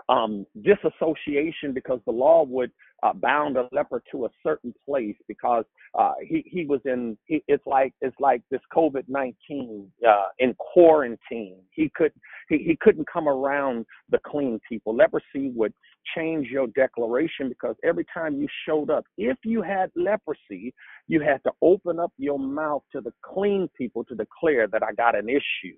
um, 0.09 0.46
disassociation 0.62 1.72
because 1.72 2.00
the 2.07 2.12
law 2.12 2.44
would 2.44 2.70
uh, 3.02 3.12
bound 3.12 3.57
a 3.57 3.68
leper 3.72 4.02
to 4.11 4.26
a 4.26 4.28
certain 4.42 4.74
place 4.84 5.16
because 5.28 5.64
uh, 5.98 6.12
he 6.26 6.44
he 6.46 6.64
was 6.64 6.80
in. 6.84 7.16
He, 7.26 7.42
it's 7.48 7.66
like 7.66 7.92
it's 8.00 8.16
like 8.18 8.42
this 8.50 8.61
COVID 8.74 9.05
nineteen 9.09 9.90
uh, 10.07 10.28
in 10.38 10.55
quarantine. 10.55 11.57
He 11.70 11.90
could 11.94 12.12
he, 12.48 12.59
he 12.59 12.76
couldn't 12.80 13.09
come 13.11 13.28
around 13.28 13.86
the 14.11 14.18
clean 14.26 14.61
people. 14.68 14.96
Leprosy 14.96 15.50
would 15.55 15.72
change 16.16 16.48
your 16.48 16.66
declaration 16.68 17.48
because 17.48 17.76
every 17.84 18.07
time 18.12 18.34
you 18.40 18.46
showed 18.66 18.90
up, 18.90 19.05
if 19.16 19.38
you 19.44 19.62
had 19.62 19.90
leprosy, 19.96 20.74
you 21.09 21.20
had 21.20 21.42
to 21.44 21.50
open 21.62 21.98
up 21.98 22.12
your 22.18 22.38
mouth 22.38 22.82
to 22.92 23.00
the 23.00 23.12
clean 23.22 23.68
people 23.76 24.05
to 24.05 24.14
declare 24.14 24.66
that 24.68 24.82
I 24.82 24.92
got 24.92 25.16
an 25.16 25.28
issue 25.28 25.76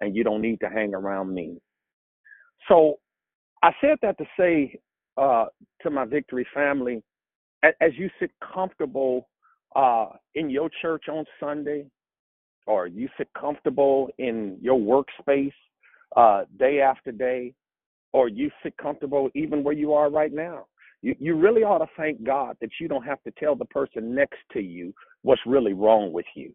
and 0.00 0.16
you 0.16 0.24
don't 0.24 0.42
need 0.42 0.58
to 0.60 0.68
hang 0.68 0.94
around 0.94 1.32
me. 1.32 1.58
So 2.68 2.98
I 3.62 3.72
said 3.80 3.98
that 4.02 4.18
to 4.18 4.24
say 4.38 4.78
uh, 5.16 5.46
to 5.82 5.90
my 5.90 6.04
victory 6.04 6.46
family, 6.54 7.02
as 7.62 7.92
you 7.96 8.10
sit 8.18 8.30
comfortable 8.52 9.28
uh, 9.76 10.06
in 10.34 10.50
your 10.50 10.68
church 10.80 11.04
on 11.08 11.24
Sunday, 11.38 11.86
or 12.66 12.86
you 12.86 13.08
sit 13.16 13.28
comfortable 13.38 14.08
in 14.18 14.58
your 14.60 14.78
workspace 14.78 15.52
uh, 16.16 16.44
day 16.58 16.80
after 16.80 17.12
day, 17.12 17.54
or 18.12 18.28
you 18.28 18.50
sit 18.62 18.76
comfortable 18.76 19.30
even 19.34 19.62
where 19.64 19.74
you 19.74 19.92
are 19.92 20.10
right 20.10 20.32
now. 20.32 20.66
You, 21.02 21.16
you 21.18 21.36
really 21.36 21.62
ought 21.62 21.78
to 21.78 21.90
thank 21.96 22.22
God 22.22 22.56
that 22.60 22.70
you 22.80 22.88
don't 22.88 23.04
have 23.04 23.22
to 23.24 23.32
tell 23.32 23.56
the 23.56 23.64
person 23.66 24.14
next 24.14 24.38
to 24.52 24.60
you 24.60 24.92
what's 25.22 25.40
really 25.46 25.72
wrong 25.72 26.12
with 26.12 26.26
you. 26.34 26.52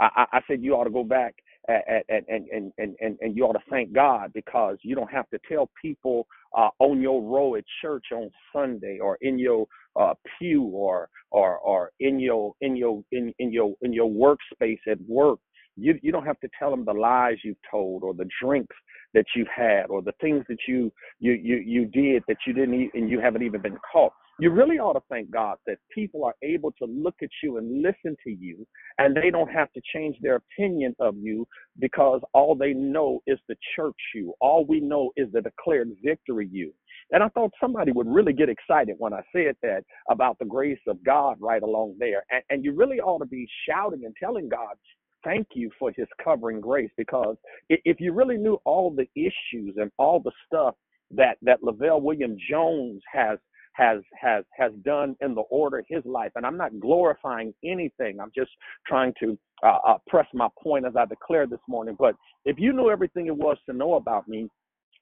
I, 0.00 0.08
I, 0.32 0.38
I 0.38 0.40
said 0.46 0.62
you 0.62 0.74
ought 0.74 0.84
to 0.84 0.90
go 0.90 1.04
back 1.04 1.34
and, 1.68 2.24
and, 2.28 2.72
and, 2.78 2.96
and, 3.00 3.18
and 3.20 3.36
you 3.36 3.44
ought 3.44 3.52
to 3.52 3.62
thank 3.70 3.92
God 3.92 4.32
because 4.34 4.78
you 4.82 4.94
don't 4.94 5.10
have 5.10 5.28
to 5.30 5.38
tell 5.48 5.70
people 5.80 6.26
uh, 6.56 6.68
on 6.80 7.00
your 7.00 7.22
row 7.22 7.54
at 7.54 7.64
church 7.80 8.06
on 8.12 8.30
Sunday 8.52 8.98
or 9.00 9.16
in 9.20 9.38
your 9.38 9.66
uh, 9.96 10.14
pew 10.38 10.62
or 10.64 11.08
or 11.30 11.58
or 11.58 11.92
in 12.00 12.18
your 12.18 12.54
in 12.60 12.76
your 12.76 13.02
in, 13.12 13.32
in 13.38 13.52
your 13.52 13.74
in 13.82 13.92
your 13.92 14.10
workspace 14.10 14.80
at 14.90 15.00
work. 15.06 15.38
You 15.76 15.98
you 16.02 16.12
don't 16.12 16.26
have 16.26 16.40
to 16.40 16.48
tell 16.58 16.70
them 16.70 16.84
the 16.84 16.92
lies 16.92 17.36
you've 17.44 17.56
told 17.70 18.02
or 18.02 18.12
the 18.14 18.28
drinks 18.42 18.76
that 19.14 19.24
you've 19.36 19.48
had 19.54 19.86
or 19.88 20.02
the 20.02 20.12
things 20.20 20.44
that 20.48 20.58
you 20.66 20.92
you 21.20 21.32
you 21.32 21.56
you 21.56 21.86
did 21.86 22.22
that 22.28 22.38
you 22.46 22.52
didn't 22.52 22.90
and 22.94 23.08
you 23.08 23.20
haven't 23.20 23.42
even 23.42 23.62
been 23.62 23.78
caught 23.92 24.12
you 24.42 24.50
really 24.50 24.80
ought 24.80 24.94
to 24.94 25.02
thank 25.08 25.30
God 25.30 25.56
that 25.68 25.78
people 25.94 26.24
are 26.24 26.34
able 26.42 26.72
to 26.72 26.84
look 26.84 27.14
at 27.22 27.28
you 27.44 27.58
and 27.58 27.80
listen 27.80 28.16
to 28.24 28.30
you, 28.32 28.66
and 28.98 29.16
they 29.16 29.30
don't 29.30 29.52
have 29.52 29.72
to 29.74 29.80
change 29.94 30.16
their 30.20 30.34
opinion 30.34 30.96
of 30.98 31.14
you 31.16 31.46
because 31.78 32.20
all 32.34 32.56
they 32.56 32.72
know 32.72 33.22
is 33.28 33.38
the 33.46 33.54
church 33.76 33.94
you. 34.16 34.34
All 34.40 34.64
we 34.66 34.80
know 34.80 35.12
is 35.16 35.28
the 35.32 35.42
declared 35.42 35.92
victory 36.04 36.48
you. 36.50 36.74
And 37.12 37.22
I 37.22 37.28
thought 37.28 37.52
somebody 37.60 37.92
would 37.92 38.08
really 38.08 38.32
get 38.32 38.48
excited 38.48 38.96
when 38.98 39.12
I 39.12 39.20
said 39.32 39.54
that 39.62 39.84
about 40.10 40.40
the 40.40 40.44
grace 40.44 40.80
of 40.88 41.04
God 41.04 41.36
right 41.38 41.62
along 41.62 41.94
there. 42.00 42.24
And, 42.32 42.42
and 42.50 42.64
you 42.64 42.74
really 42.74 42.98
ought 42.98 43.18
to 43.18 43.26
be 43.26 43.46
shouting 43.68 44.06
and 44.06 44.14
telling 44.18 44.48
God, 44.48 44.74
thank 45.22 45.46
you 45.54 45.70
for 45.78 45.92
his 45.96 46.08
covering 46.24 46.60
grace 46.60 46.90
because 46.96 47.36
if 47.68 48.00
you 48.00 48.12
really 48.12 48.38
knew 48.38 48.58
all 48.64 48.90
the 48.90 49.06
issues 49.14 49.76
and 49.76 49.92
all 49.98 50.18
the 50.18 50.32
stuff 50.48 50.74
that 51.12 51.36
that 51.42 51.62
Lavelle 51.62 52.00
William 52.00 52.36
Jones 52.50 53.02
has 53.12 53.38
has 53.72 54.00
has 54.20 54.44
has 54.56 54.72
done 54.84 55.16
in 55.20 55.34
the 55.34 55.42
order 55.42 55.82
his 55.88 56.04
life. 56.04 56.32
And 56.36 56.44
I'm 56.44 56.56
not 56.56 56.78
glorifying 56.80 57.54
anything. 57.64 58.20
I'm 58.20 58.32
just 58.34 58.50
trying 58.86 59.14
to 59.20 59.38
uh, 59.62 59.78
uh, 59.86 59.98
press 60.08 60.26
my 60.34 60.48
point 60.62 60.86
as 60.86 60.94
I 60.96 61.06
declared 61.06 61.50
this 61.50 61.60
morning. 61.68 61.96
But 61.98 62.16
if 62.44 62.58
you 62.58 62.72
knew 62.72 62.90
everything 62.90 63.26
it 63.26 63.36
was 63.36 63.56
to 63.66 63.72
know 63.72 63.94
about 63.94 64.28
me, 64.28 64.48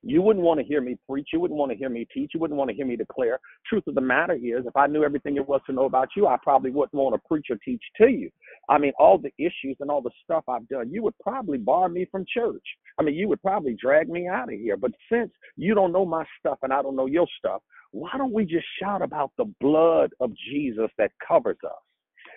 you 0.02 0.22
wouldn't 0.22 0.44
want 0.44 0.58
to 0.60 0.66
hear 0.66 0.80
me 0.80 0.96
preach. 1.08 1.28
You 1.32 1.40
wouldn't 1.40 1.58
want 1.58 1.72
to 1.72 1.78
hear 1.78 1.90
me 1.90 2.06
teach. 2.12 2.30
You 2.32 2.40
wouldn't 2.40 2.56
want 2.56 2.70
to 2.70 2.76
hear 2.76 2.86
me 2.86 2.96
declare. 2.96 3.38
Truth 3.66 3.86
of 3.86 3.94
the 3.94 4.00
matter 4.00 4.34
is, 4.34 4.64
if 4.66 4.76
I 4.76 4.86
knew 4.86 5.04
everything 5.04 5.36
it 5.36 5.46
was 5.46 5.60
to 5.66 5.72
know 5.72 5.84
about 5.84 6.08
you, 6.16 6.26
I 6.26 6.36
probably 6.42 6.70
wouldn't 6.70 6.94
want 6.94 7.14
to 7.14 7.28
preach 7.28 7.46
or 7.50 7.56
teach 7.64 7.82
to 7.98 8.08
you. 8.08 8.30
I 8.68 8.78
mean, 8.78 8.92
all 8.98 9.18
the 9.18 9.32
issues 9.38 9.76
and 9.80 9.90
all 9.90 10.00
the 10.00 10.10
stuff 10.24 10.44
I've 10.48 10.66
done, 10.68 10.90
you 10.90 11.02
would 11.02 11.18
probably 11.20 11.58
bar 11.58 11.88
me 11.88 12.06
from 12.10 12.24
church. 12.32 12.64
I 12.98 13.02
mean, 13.02 13.14
you 13.14 13.28
would 13.28 13.42
probably 13.42 13.76
drag 13.80 14.08
me 14.08 14.26
out 14.26 14.52
of 14.52 14.58
here. 14.58 14.76
But 14.76 14.92
since 15.12 15.30
you 15.56 15.74
don't 15.74 15.92
know 15.92 16.06
my 16.06 16.24
stuff 16.38 16.58
and 16.62 16.72
I 16.72 16.82
don't 16.82 16.96
know 16.96 17.06
your 17.06 17.26
stuff, 17.38 17.62
why 17.92 18.10
don't 18.16 18.32
we 18.32 18.44
just 18.44 18.66
shout 18.80 19.02
about 19.02 19.32
the 19.36 19.52
blood 19.60 20.12
of 20.20 20.32
Jesus 20.50 20.90
that 20.96 21.10
covers 21.26 21.58
us? 21.64 21.72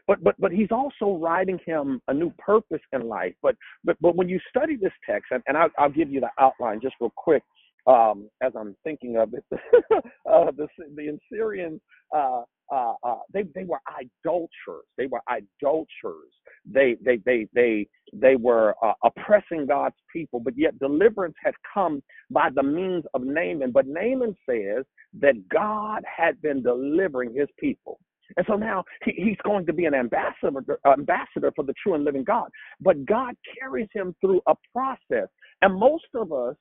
But 0.08 0.24
but 0.24 0.36
but 0.40 0.52
he's 0.52 0.72
also 0.72 1.18
writing 1.18 1.60
him 1.66 2.02
a 2.08 2.14
new 2.14 2.32
purpose 2.38 2.82
in 2.92 3.08
life. 3.08 3.34
But 3.42 3.56
but 3.84 3.98
but 4.02 4.16
when 4.16 4.30
you 4.30 4.40
study 4.50 4.76
this 4.76 4.94
text, 5.10 5.32
and, 5.32 5.44
and 5.48 5.58
I'll, 5.58 5.70
I'll 5.78 5.90
give 5.92 6.10
you 6.10 6.20
the 6.20 6.30
outline 6.40 6.82
just 6.82 6.96
real 7.00 7.14
quick 7.16 7.44
um, 7.88 8.30
as 8.42 8.54
I'm 8.58 8.76
thinking 8.84 9.18
of 9.18 9.34
it. 9.34 9.44
uh, 10.32 10.52
the 10.52 10.68
the 10.96 11.18
Assyrians 11.32 11.82
uh, 12.16 12.44
uh, 12.72 12.94
uh, 13.04 13.20
they 13.34 13.44
they 13.56 13.66
were 13.66 13.80
idolaters. 13.90 14.86
They 14.98 15.08
were 15.08 15.22
idolaters. 15.30 16.34
They 16.66 16.96
they 17.04 17.18
they 17.26 17.48
they 17.54 17.88
they 18.14 18.36
were 18.36 18.76
uh, 18.84 18.94
oppressing 19.04 19.66
God's 19.68 19.96
people, 20.12 20.40
but 20.40 20.58
yet 20.58 20.80
deliverance 20.80 21.36
had 21.44 21.54
come 21.74 22.02
by 22.30 22.50
the 22.54 22.64
means 22.64 23.04
of 23.14 23.24
Naaman. 23.24 23.72
But 23.72 23.88
Naaman 23.88 24.36
says 24.50 24.86
that 25.20 25.48
God 25.50 26.04
had 26.06 26.42
been 26.42 26.64
delivering 26.64 27.34
His 27.36 27.50
people. 27.60 28.00
And 28.38 28.46
so 28.48 28.56
now 28.56 28.84
he, 29.04 29.12
he's 29.12 29.38
going 29.44 29.66
to 29.66 29.74
be 29.74 29.86
an 29.86 29.94
ambassador, 29.94 30.80
ambassador 30.86 31.52
for 31.56 31.64
the 31.64 31.74
true 31.82 31.94
and 31.96 32.04
living 32.04 32.24
God. 32.24 32.50
But 32.80 33.06
God 33.06 33.36
carries 33.60 33.90
him 33.94 34.16
through 34.22 34.42
a 34.48 34.56
process. 34.74 35.30
And 35.62 35.78
most 35.78 36.08
of 36.16 36.32
us 36.32 36.56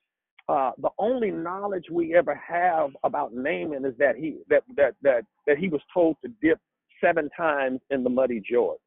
uh, 0.48 0.72
the 0.78 0.90
only 0.98 1.30
knowledge 1.30 1.84
we 1.90 2.16
ever 2.16 2.34
have 2.34 2.90
about 3.04 3.32
Naaman 3.32 3.84
is 3.84 3.94
that 3.98 4.16
he 4.16 4.38
that 4.48 4.62
that 4.76 4.94
that 5.02 5.24
that 5.46 5.56
he 5.56 5.68
was 5.68 5.80
told 5.94 6.16
to 6.24 6.30
dip 6.42 6.58
seven 7.02 7.30
times 7.36 7.80
in 7.90 8.02
the 8.02 8.10
muddy 8.10 8.40
Jordan. 8.40 8.78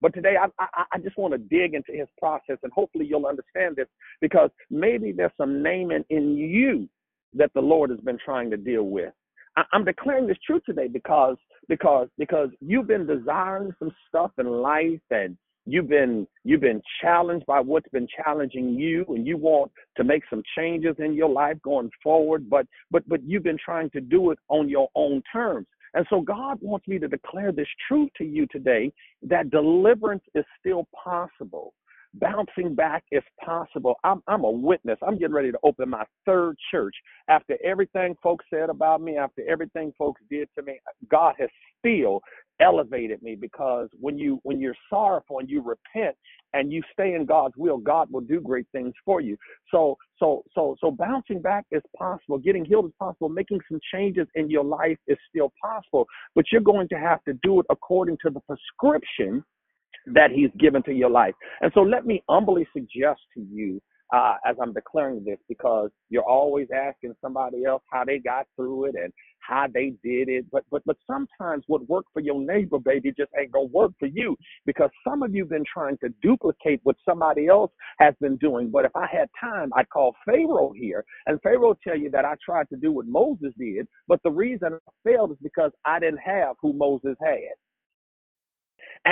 But 0.00 0.14
today, 0.14 0.34
I, 0.36 0.46
I, 0.58 0.84
I 0.92 0.98
just 0.98 1.16
want 1.16 1.32
to 1.32 1.38
dig 1.38 1.74
into 1.74 1.92
his 1.92 2.08
process, 2.18 2.58
and 2.62 2.72
hopefully 2.72 3.06
you'll 3.06 3.26
understand 3.26 3.76
this 3.76 3.86
because 4.20 4.50
maybe 4.68 5.12
there's 5.12 5.30
some 5.36 5.62
Naaman 5.62 6.04
in 6.10 6.36
you 6.36 6.88
that 7.34 7.52
the 7.54 7.60
Lord 7.60 7.90
has 7.90 8.00
been 8.00 8.18
trying 8.22 8.50
to 8.50 8.56
deal 8.56 8.84
with. 8.84 9.12
I, 9.56 9.62
I'm 9.72 9.84
declaring 9.84 10.26
this 10.26 10.38
truth 10.44 10.62
today 10.66 10.88
because 10.88 11.36
because 11.68 12.08
because 12.18 12.50
you've 12.60 12.86
been 12.86 13.06
desiring 13.06 13.72
some 13.78 13.92
stuff 14.08 14.30
in 14.38 14.46
life 14.46 15.00
and 15.10 15.36
you've 15.66 15.88
been 15.88 16.26
you've 16.44 16.60
been 16.60 16.82
challenged 17.00 17.46
by 17.46 17.60
what's 17.60 17.88
been 17.90 18.08
challenging 18.24 18.74
you 18.74 19.04
and 19.08 19.26
you 19.26 19.36
want 19.36 19.70
to 19.96 20.04
make 20.04 20.22
some 20.28 20.42
changes 20.56 20.96
in 20.98 21.14
your 21.14 21.28
life 21.28 21.56
going 21.62 21.90
forward 22.02 22.48
but 22.50 22.66
but 22.90 23.06
but 23.08 23.22
you've 23.24 23.44
been 23.44 23.58
trying 23.64 23.90
to 23.90 24.00
do 24.00 24.30
it 24.30 24.38
on 24.48 24.68
your 24.68 24.88
own 24.94 25.22
terms. 25.32 25.66
And 25.94 26.06
so 26.10 26.20
god 26.20 26.58
wants 26.60 26.88
me 26.88 26.98
to 26.98 27.08
declare 27.08 27.52
this 27.52 27.68
truth 27.86 28.10
to 28.18 28.24
you 28.24 28.46
today 28.50 28.92
that 29.22 29.50
deliverance 29.50 30.24
is 30.34 30.44
still 30.58 30.88
possible 31.04 31.74
bouncing 32.14 32.74
back 32.74 33.04
if 33.10 33.24
possible. 33.44 33.96
I'm, 34.04 34.22
I'm 34.26 34.44
a 34.44 34.50
witness. 34.50 34.98
I'm 35.06 35.18
getting 35.18 35.34
ready 35.34 35.52
to 35.52 35.58
open 35.62 35.88
my 35.88 36.04
third 36.26 36.56
church. 36.70 36.94
After 37.28 37.56
everything 37.64 38.14
folks 38.22 38.44
said 38.52 38.70
about 38.70 39.00
me, 39.00 39.16
after 39.16 39.42
everything 39.48 39.92
folks 39.98 40.20
did 40.30 40.48
to 40.56 40.62
me, 40.62 40.78
God 41.10 41.34
has 41.38 41.48
still 41.78 42.20
elevated 42.60 43.20
me 43.22 43.34
because 43.34 43.88
when 43.98 44.16
you 44.18 44.38
when 44.42 44.60
you're 44.60 44.76
sorrowful 44.88 45.38
and 45.40 45.48
you 45.48 45.62
repent 45.62 46.14
and 46.52 46.70
you 46.70 46.82
stay 46.92 47.14
in 47.14 47.24
God's 47.24 47.54
will, 47.56 47.78
God 47.78 48.08
will 48.12 48.20
do 48.20 48.40
great 48.40 48.66
things 48.72 48.92
for 49.04 49.20
you. 49.20 49.36
So 49.70 49.96
so 50.18 50.44
so 50.54 50.76
so 50.80 50.90
bouncing 50.90 51.40
back 51.40 51.64
is 51.70 51.82
possible, 51.96 52.38
getting 52.38 52.64
healed 52.64 52.86
is 52.86 52.92
possible, 52.98 53.28
making 53.28 53.60
some 53.70 53.80
changes 53.92 54.26
in 54.34 54.50
your 54.50 54.64
life 54.64 54.98
is 55.08 55.18
still 55.28 55.52
possible, 55.60 56.06
but 56.34 56.44
you're 56.52 56.60
going 56.60 56.88
to 56.88 56.96
have 56.96 57.24
to 57.24 57.32
do 57.42 57.60
it 57.60 57.66
according 57.70 58.18
to 58.24 58.30
the 58.30 58.40
prescription 58.40 59.42
that 60.06 60.30
he's 60.32 60.50
given 60.58 60.82
to 60.84 60.92
your 60.92 61.10
life. 61.10 61.34
And 61.60 61.72
so 61.74 61.80
let 61.82 62.06
me 62.06 62.22
humbly 62.28 62.66
suggest 62.74 63.20
to 63.34 63.40
you 63.40 63.80
uh, 64.12 64.36
as 64.46 64.56
I'm 64.62 64.72
declaring 64.72 65.24
this 65.24 65.38
because 65.48 65.90
you're 66.10 66.28
always 66.28 66.68
asking 66.74 67.14
somebody 67.20 67.64
else 67.64 67.82
how 67.90 68.04
they 68.04 68.18
got 68.18 68.46
through 68.56 68.86
it 68.86 68.94
and 68.94 69.12
how 69.40 69.66
they 69.72 69.94
did 70.04 70.28
it. 70.28 70.46
But 70.52 70.64
but 70.70 70.82
but 70.86 70.96
sometimes 71.06 71.64
what 71.66 71.88
worked 71.88 72.10
for 72.12 72.20
your 72.20 72.40
neighbor, 72.40 72.78
baby, 72.78 73.12
just 73.16 73.30
ain't 73.40 73.52
gonna 73.52 73.66
work 73.66 73.92
for 73.98 74.06
you 74.06 74.36
because 74.66 74.90
some 75.06 75.22
of 75.22 75.34
you've 75.34 75.48
been 75.48 75.64
trying 75.72 75.98
to 75.98 76.10
duplicate 76.22 76.80
what 76.84 76.96
somebody 77.08 77.48
else 77.48 77.72
has 77.98 78.14
been 78.20 78.36
doing. 78.36 78.70
But 78.70 78.84
if 78.84 78.94
I 78.96 79.06
had 79.10 79.28
time, 79.40 79.70
I'd 79.76 79.88
call 79.90 80.14
Pharaoh 80.26 80.72
here, 80.76 81.04
and 81.26 81.40
Pharaoh 81.42 81.76
tell 81.82 81.98
you 81.98 82.10
that 82.10 82.24
I 82.24 82.34
tried 82.44 82.68
to 82.70 82.76
do 82.76 82.92
what 82.92 83.06
Moses 83.06 83.52
did, 83.58 83.88
but 84.08 84.20
the 84.24 84.30
reason 84.30 84.74
I 84.74 85.10
failed 85.10 85.32
is 85.32 85.38
because 85.42 85.72
I 85.86 85.98
didn't 86.00 86.20
have 86.20 86.56
who 86.60 86.72
Moses 86.74 87.16
had. 87.24 87.54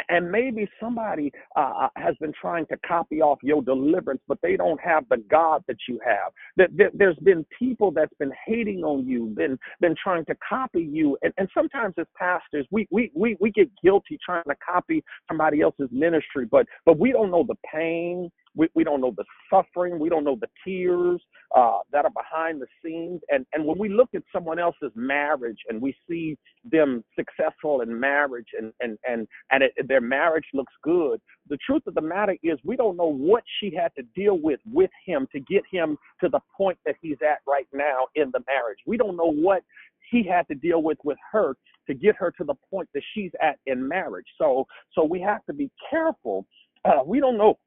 And 0.09 0.30
maybe 0.30 0.68
somebody 0.78 1.32
uh, 1.57 1.72
uh, 1.82 1.88
has 1.97 2.14
been 2.20 2.32
trying 2.41 2.66
to 2.66 2.76
copy 2.86 3.20
off 3.20 3.38
your 3.43 3.62
deliverance, 3.62 4.20
but 4.28 4.38
they 4.43 4.57
don't 4.57 4.80
have 4.80 5.05
the 5.09 5.18
God 5.30 5.64
that 5.66 5.76
you 5.88 5.99
have. 6.05 6.32
That 6.57 6.91
there's 6.95 7.18
been 7.18 7.45
people 7.59 7.91
that's 7.91 8.14
been 8.18 8.32
hating 8.47 8.84
on 8.84 9.07
you, 9.07 9.26
been 9.26 9.59
been 9.80 9.97
trying 10.03 10.24
to 10.26 10.36
copy 10.49 10.82
you, 10.82 11.18
and, 11.22 11.32
and 11.38 11.49
sometimes 11.53 11.95
as 11.99 12.07
pastors, 12.16 12.66
we, 12.70 12.86
we 12.91 13.11
we 13.14 13.36
we 13.41 13.51
get 13.51 13.68
guilty 13.82 14.18
trying 14.24 14.45
to 14.45 14.55
copy 14.64 15.03
somebody 15.28 15.61
else's 15.61 15.88
ministry, 15.91 16.47
but 16.51 16.66
but 16.86 16.99
we 16.99 17.12
don't 17.12 17.30
know 17.30 17.45
the 17.47 17.57
pain 17.72 18.30
We, 18.57 18.68
we 18.74 18.84
don't 18.84 19.01
know 19.01 19.14
the 19.16 19.24
suffering. 19.48 19.98
We 19.98 20.09
don't 20.09 20.24
know 20.24 20.36
the 20.40 20.48
tears 20.64 21.20
uh, 21.57 21.78
that 21.92 22.05
are 22.05 22.11
behind 22.11 22.61
the 22.61 22.66
scenes. 22.84 23.20
And, 23.30 23.46
and 23.53 23.64
when 23.64 23.78
we 23.78 23.88
look 23.88 24.11
at 24.14 24.22
someone 24.32 24.59
else's 24.59 24.92
marriage 24.94 25.59
and 25.68 25.80
we 25.80 25.94
see 26.09 26.36
them 26.64 27.05
successful 27.16 27.80
in 27.82 27.98
marriage 27.98 28.48
and, 28.59 28.72
and, 28.80 28.98
and, 29.09 29.26
and 29.51 29.62
it, 29.62 29.72
their 29.86 30.01
marriage 30.01 30.46
looks 30.53 30.72
good, 30.82 31.20
the 31.48 31.59
truth 31.64 31.82
of 31.86 31.94
the 31.94 32.01
matter 32.01 32.36
is 32.42 32.59
we 32.64 32.76
don't 32.76 32.96
know 32.96 33.12
what 33.12 33.44
she 33.61 33.74
had 33.74 33.92
to 33.96 34.03
deal 34.14 34.38
with 34.38 34.61
with 34.66 34.90
him 35.05 35.26
to 35.32 35.40
get 35.40 35.62
him 35.70 35.96
to 36.20 36.28
the 36.28 36.40
point 36.57 36.78
that 36.86 36.96
he's 37.01 37.18
at 37.22 37.38
right 37.46 37.66
now 37.72 38.07
in 38.14 38.30
the 38.32 38.40
marriage. 38.46 38.78
We 38.86 38.96
don't 38.96 39.16
know 39.16 39.32
what 39.32 39.62
he 40.11 40.26
had 40.26 40.46
to 40.48 40.55
deal 40.55 40.82
with 40.82 40.98
with 41.05 41.18
her 41.32 41.55
to 41.86 41.94
get 41.94 42.16
her 42.16 42.32
to 42.38 42.44
the 42.44 42.55
point 42.70 42.88
that 42.94 43.03
she's 43.14 43.30
at 43.42 43.59
in 43.66 43.86
marriage. 43.86 44.26
So 44.38 44.66
so 44.92 45.05
we 45.05 45.20
have 45.20 45.44
to 45.46 45.53
be 45.53 45.70
careful. 45.90 46.46
Uh, 46.84 47.03
we 47.05 47.20
don't 47.20 47.36
know 47.36 47.59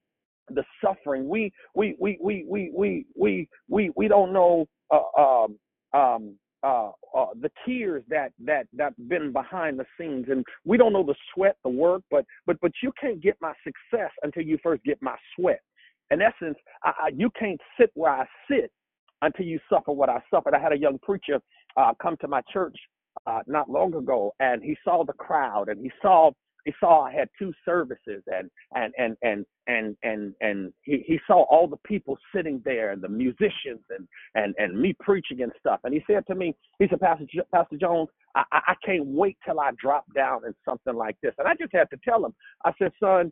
the 0.49 0.63
suffering. 0.83 1.27
We 1.27 1.51
we 1.75 1.95
we 1.99 2.17
we 2.21 2.45
we 2.47 2.71
we 2.75 3.05
we 3.15 3.49
we, 3.69 3.91
we 3.95 4.07
don't 4.07 4.33
know 4.33 4.67
uh, 4.91 5.21
um 5.21 5.57
um 5.93 6.35
uh, 6.63 6.91
uh, 7.15 7.25
the 7.41 7.51
tears 7.65 8.03
that 8.07 8.31
that 8.43 8.67
that 8.73 8.93
been 9.09 9.33
behind 9.33 9.77
the 9.77 9.85
scenes, 9.99 10.27
and 10.29 10.45
we 10.63 10.77
don't 10.77 10.93
know 10.93 11.03
the 11.03 11.15
sweat, 11.33 11.57
the 11.63 11.69
work, 11.69 12.01
but 12.09 12.25
but 12.45 12.57
but 12.61 12.71
you 12.81 12.91
can't 12.99 13.21
get 13.21 13.35
my 13.41 13.53
success 13.63 14.11
until 14.23 14.43
you 14.43 14.57
first 14.63 14.83
get 14.83 15.01
my 15.01 15.15
sweat. 15.35 15.59
In 16.09 16.21
essence, 16.21 16.57
I, 16.83 16.89
I, 16.89 17.09
you 17.15 17.29
can't 17.37 17.59
sit 17.79 17.91
where 17.95 18.13
I 18.13 18.25
sit 18.49 18.71
until 19.21 19.45
you 19.45 19.59
suffer 19.69 19.91
what 19.91 20.09
I 20.09 20.21
suffered. 20.31 20.53
I 20.53 20.59
had 20.59 20.71
a 20.71 20.77
young 20.77 20.99
preacher 20.99 21.39
uh, 21.75 21.91
come 22.01 22.15
to 22.21 22.27
my 22.27 22.41
church 22.51 22.77
uh, 23.27 23.39
not 23.45 23.69
long 23.69 23.93
ago, 23.95 24.33
and 24.39 24.63
he 24.63 24.77
saw 24.83 25.03
the 25.03 25.13
crowd, 25.13 25.69
and 25.69 25.81
he 25.81 25.91
saw 26.01 26.31
he 26.65 26.73
saw 26.79 27.03
I 27.03 27.13
had 27.13 27.29
two 27.37 27.53
services, 27.65 28.23
and 28.27 28.49
and 28.75 28.93
and 28.97 29.17
and 29.21 29.45
and 29.67 29.95
and 30.03 30.33
and 30.41 30.73
he, 30.83 31.03
he 31.05 31.19
saw 31.27 31.43
all 31.43 31.67
the 31.67 31.77
people 31.85 32.17
sitting 32.35 32.61
there, 32.65 32.91
and 32.91 33.01
the 33.01 33.09
musicians, 33.09 33.81
and 33.89 34.07
and 34.35 34.55
and 34.57 34.79
me 34.79 34.95
preaching 34.99 35.41
and 35.41 35.51
stuff. 35.59 35.79
And 35.83 35.93
he 35.93 36.03
said 36.07 36.25
to 36.27 36.35
me, 36.35 36.55
he 36.79 36.87
said, 36.89 36.99
Pastor 36.99 37.25
Pastor 37.53 37.77
Jones, 37.77 38.09
I, 38.35 38.43
I 38.51 38.73
can't 38.85 39.05
wait 39.05 39.37
till 39.45 39.59
I 39.59 39.71
drop 39.81 40.05
down 40.15 40.41
in 40.45 40.53
something 40.67 40.95
like 40.95 41.17
this. 41.21 41.33
And 41.37 41.47
I 41.47 41.53
just 41.55 41.73
had 41.73 41.89
to 41.91 41.97
tell 42.03 42.25
him, 42.25 42.33
I 42.65 42.71
said, 42.79 42.91
son, 42.99 43.31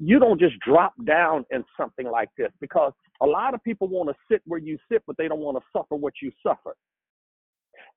you 0.00 0.18
don't 0.18 0.40
just 0.40 0.58
drop 0.60 0.94
down 1.06 1.44
in 1.50 1.64
something 1.78 2.06
like 2.06 2.30
this 2.36 2.50
because 2.60 2.92
a 3.20 3.26
lot 3.26 3.54
of 3.54 3.62
people 3.62 3.88
want 3.88 4.08
to 4.08 4.14
sit 4.30 4.42
where 4.46 4.60
you 4.60 4.78
sit, 4.90 5.02
but 5.06 5.16
they 5.16 5.28
don't 5.28 5.40
want 5.40 5.56
to 5.58 5.64
suffer 5.72 5.94
what 5.94 6.14
you 6.22 6.32
suffer. 6.44 6.74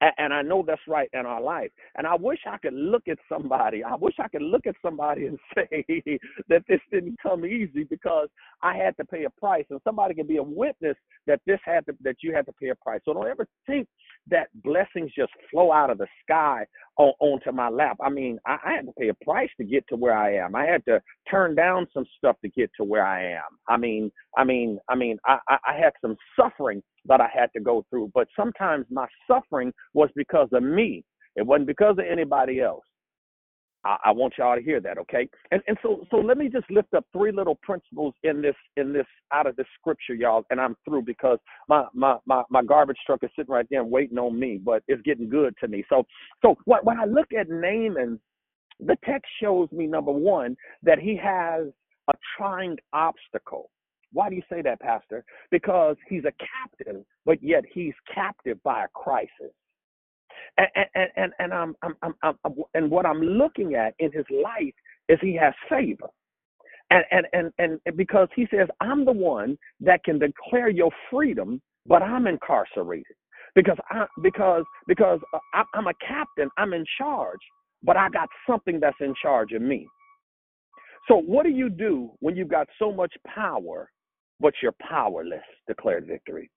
And, 0.02 0.34
I 0.34 0.44
know 0.44 0.64
that's 0.66 0.82
right 0.88 1.10
in 1.14 1.26
our 1.26 1.42
life. 1.42 1.72
And 1.98 2.06
I 2.06 2.16
wish 2.16 2.40
I 2.48 2.58
could 2.58 2.74
look 2.74 3.08
at 3.08 3.18
somebody. 3.28 3.84
I 3.84 3.96
wish 3.96 4.16
I 4.20 4.28
could 4.28 4.44
look 4.44 4.68
at 4.68 4.76
somebody 4.82 5.26
and 5.28 5.40
say 5.56 6.20
that 6.50 6.64
this 6.68 6.80
didn't 6.92 7.18
come 7.22 7.46
easy 7.46 7.84
because 7.84 8.28
I 8.62 8.76
had 8.76 8.96
to 8.98 9.06
pay 9.06 9.26
a 9.26 9.30
price. 9.30 9.66
And 9.70 9.80
somebody 9.84 10.14
can 10.14 10.28
be 10.28 10.38
a 10.38 10.44
witness 10.44 10.96
that 11.26 11.42
this 11.48 11.60
had 11.66 11.86
to 11.88 11.96
that 12.02 12.18
you 12.22 12.34
had 12.34 12.46
to 12.46 12.54
pay 12.54 12.70
a 12.70 12.76
price. 12.76 13.02
So 13.06 13.14
don't 13.14 13.28
ever 13.28 13.48
think 13.66 13.88
that 14.30 14.48
blessings 14.64 15.12
just 15.18 15.32
flow 15.52 15.72
out 15.72 15.90
of 15.90 15.98
the 15.98 16.08
sky 16.24 16.66
on, 16.98 17.14
onto 17.20 17.52
my 17.52 17.70
lap. 17.70 17.98
I 18.02 18.10
mean, 18.10 18.40
I, 18.46 18.58
I 18.66 18.74
had 18.74 18.86
to 18.86 18.92
pay 19.00 19.10
a 19.10 19.26
price 19.26 19.50
to 19.60 19.66
get 19.66 19.86
to 19.90 19.96
where 19.96 20.18
I 20.18 20.36
am. 20.36 20.56
I 20.56 20.66
had 20.66 20.84
to 20.86 21.02
turn 21.30 21.56
down 21.56 21.88
some 21.94 22.06
stuff 22.18 22.36
to 22.44 22.50
get 22.50 22.70
to 22.78 22.84
where 22.84 23.06
I 23.06 23.34
am. 23.34 23.58
I 23.70 23.78
mean, 23.78 24.12
I 24.38 24.44
mean, 24.44 24.80
I 24.90 24.96
mean, 24.96 25.18
I, 25.26 25.38
I, 25.48 25.58
I 25.68 25.74
had 25.78 25.94
some 26.02 26.16
suffering 26.40 26.82
that 27.06 27.22
I 27.22 27.30
had 27.34 27.50
to 27.56 27.62
go 27.62 27.86
through. 27.90 28.12
But 28.14 28.28
sometimes 28.36 28.86
my 28.92 29.08
suffering 29.30 29.72
was 29.94 30.10
because 30.16 30.50
of 30.54 30.64
me. 30.64 31.04
It 31.36 31.46
wasn't 31.46 31.68
because 31.68 31.98
of 32.00 32.06
anybody 32.10 32.62
else. 32.62 32.84
I, 33.88 33.98
I 34.06 34.12
want 34.12 34.34
y'all 34.38 34.56
to 34.56 34.62
hear 34.62 34.82
that, 34.82 34.98
okay? 34.98 35.30
And 35.52 35.62
and 35.68 35.78
so 35.82 36.06
so 36.12 36.18
let 36.18 36.38
me 36.38 36.50
just 36.50 36.70
lift 36.70 36.94
up 36.94 37.06
three 37.14 37.32
little 37.32 37.56
principles 37.56 38.14
in 38.24 38.42
this 38.42 38.56
in 38.76 38.92
this 38.92 39.06
out 39.32 39.48
of 39.48 39.56
this 39.56 39.66
scripture, 39.80 40.14
y'all, 40.14 40.46
and 40.50 40.60
I'm 40.60 40.76
through 40.84 41.04
because 41.04 41.40
my 41.70 41.86
my 41.94 42.18
my, 42.26 42.44
my 42.50 42.64
garbage 42.64 42.98
truck 43.06 43.24
is 43.24 43.30
sitting 43.36 43.54
right 43.54 43.66
there 43.72 43.86
waiting 43.86 44.18
on 44.18 44.38
me, 44.38 44.60
but 44.64 44.84
it's 44.88 45.02
getting 45.04 45.30
good 45.30 45.54
to 45.62 45.70
me. 45.70 45.86
So 45.90 46.06
so 46.42 46.58
when, 46.66 46.80
when 46.84 47.00
I 47.00 47.06
look 47.06 47.28
at 47.38 47.50
Naaman, 47.50 48.20
the 48.80 48.98
text 49.06 49.32
shows 49.42 49.72
me 49.72 49.88
number 49.88 50.12
one 50.12 50.58
that 50.84 51.00
he 51.00 51.16
has 51.24 51.68
a 52.10 52.14
trying 52.38 52.78
obstacle. 52.92 53.70
Why 54.14 54.30
do 54.30 54.36
you 54.36 54.44
say 54.50 54.62
that, 54.62 54.80
Pastor? 54.82 55.24
Because 55.52 55.96
he's 56.10 56.24
a 56.26 56.34
captain, 56.34 57.06
but 57.26 57.42
yet 57.42 57.64
he's 57.72 57.94
captive 58.14 58.62
by 58.64 58.86
a 58.86 58.88
crisis. 58.90 59.54
And 60.58 60.68
and 61.16 61.34
and, 61.40 61.54
I'm, 61.54 61.76
I'm, 61.84 61.96
I'm, 62.04 62.16
I'm 62.24 62.56
and 62.74 62.92
what 62.92 63.06
I'm 63.06 63.22
looking 63.22 63.76
at 63.76 63.96
in 64.00 64.12
his 64.12 64.26
life 64.32 64.74
is 65.10 65.20
he 65.22 65.36
has 65.36 65.54
favor. 65.70 66.08
And, 66.92 67.06
and 67.12 67.52
and 67.60 67.80
and 67.86 67.98
because 67.98 68.30
he 68.36 68.48
says 68.52 68.68
I'm 68.82 69.06
the 69.06 69.12
one 69.12 69.58
that 69.82 70.04
can 70.04 70.20
declare 70.20 70.70
your 70.70 70.92
freedom, 71.12 71.62
but 71.86 72.02
I'm 72.04 72.28
incarcerated 72.28 73.16
because 73.56 73.78
I 73.90 74.06
because 74.24 74.64
because 74.88 75.20
uh, 75.34 75.40
I, 75.54 75.64
I'm 75.74 75.88
a 75.88 75.94
captain, 76.08 76.50
I'm 76.58 76.74
in 76.74 76.86
charge, 76.98 77.40
but 77.84 77.98
I 77.98 78.10
got 78.10 78.30
something 78.50 78.80
that's 78.80 78.98
in 79.02 79.14
charge 79.22 79.54
of 79.54 79.62
me. 79.62 79.88
So 81.08 81.18
what 81.18 81.44
do 81.46 81.52
you 81.52 81.70
do 81.70 82.12
when 82.20 82.36
you've 82.36 82.50
got 82.50 82.68
so 82.80 82.92
much 82.92 83.14
power 83.28 83.90
but 84.40 84.54
you're 84.62 84.76
powerless, 84.82 85.44
declared 85.68 86.06
victory. 86.08 86.50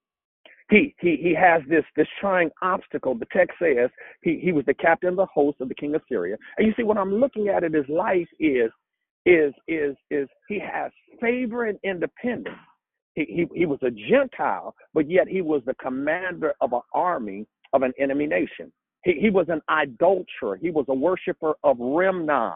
He, 0.71 0.95
he, 1.01 1.17
he 1.17 1.35
has 1.35 1.61
this, 1.69 1.83
this 1.97 2.07
trying 2.19 2.49
obstacle. 2.61 3.13
The 3.13 3.27
text 3.33 3.57
says 3.61 3.89
he, 4.23 4.39
he 4.41 4.53
was 4.53 4.65
the 4.65 4.73
captain 4.73 5.09
of 5.09 5.17
the 5.17 5.25
host 5.25 5.57
of 5.59 5.67
the 5.67 5.75
king 5.75 5.93
of 5.95 6.01
Syria. 6.07 6.37
And 6.57 6.65
you 6.65 6.73
see, 6.77 6.83
what 6.83 6.97
I'm 6.97 7.13
looking 7.13 7.49
at 7.49 7.65
in 7.65 7.73
his 7.73 7.87
life 7.89 8.27
is, 8.39 8.71
is, 9.25 9.53
is, 9.67 9.95
is 10.09 10.29
he 10.47 10.59
has 10.59 10.91
favor 11.19 11.65
and 11.65 11.77
independence. 11.83 12.55
He, 13.15 13.25
he, 13.25 13.59
he 13.59 13.65
was 13.65 13.79
a 13.83 13.91
Gentile, 13.91 14.73
but 14.93 15.11
yet 15.11 15.27
he 15.27 15.41
was 15.41 15.61
the 15.65 15.75
commander 15.75 16.53
of 16.61 16.71
an 16.71 16.81
army 16.93 17.45
of 17.73 17.81
an 17.81 17.91
enemy 17.99 18.25
nation. 18.25 18.71
He, 19.03 19.19
he 19.19 19.29
was 19.29 19.47
an 19.49 19.61
idolater. 19.69 20.55
He 20.61 20.71
was 20.71 20.85
a 20.87 20.93
worshiper 20.93 21.53
of 21.65 21.77
Rimmon. 21.79 22.53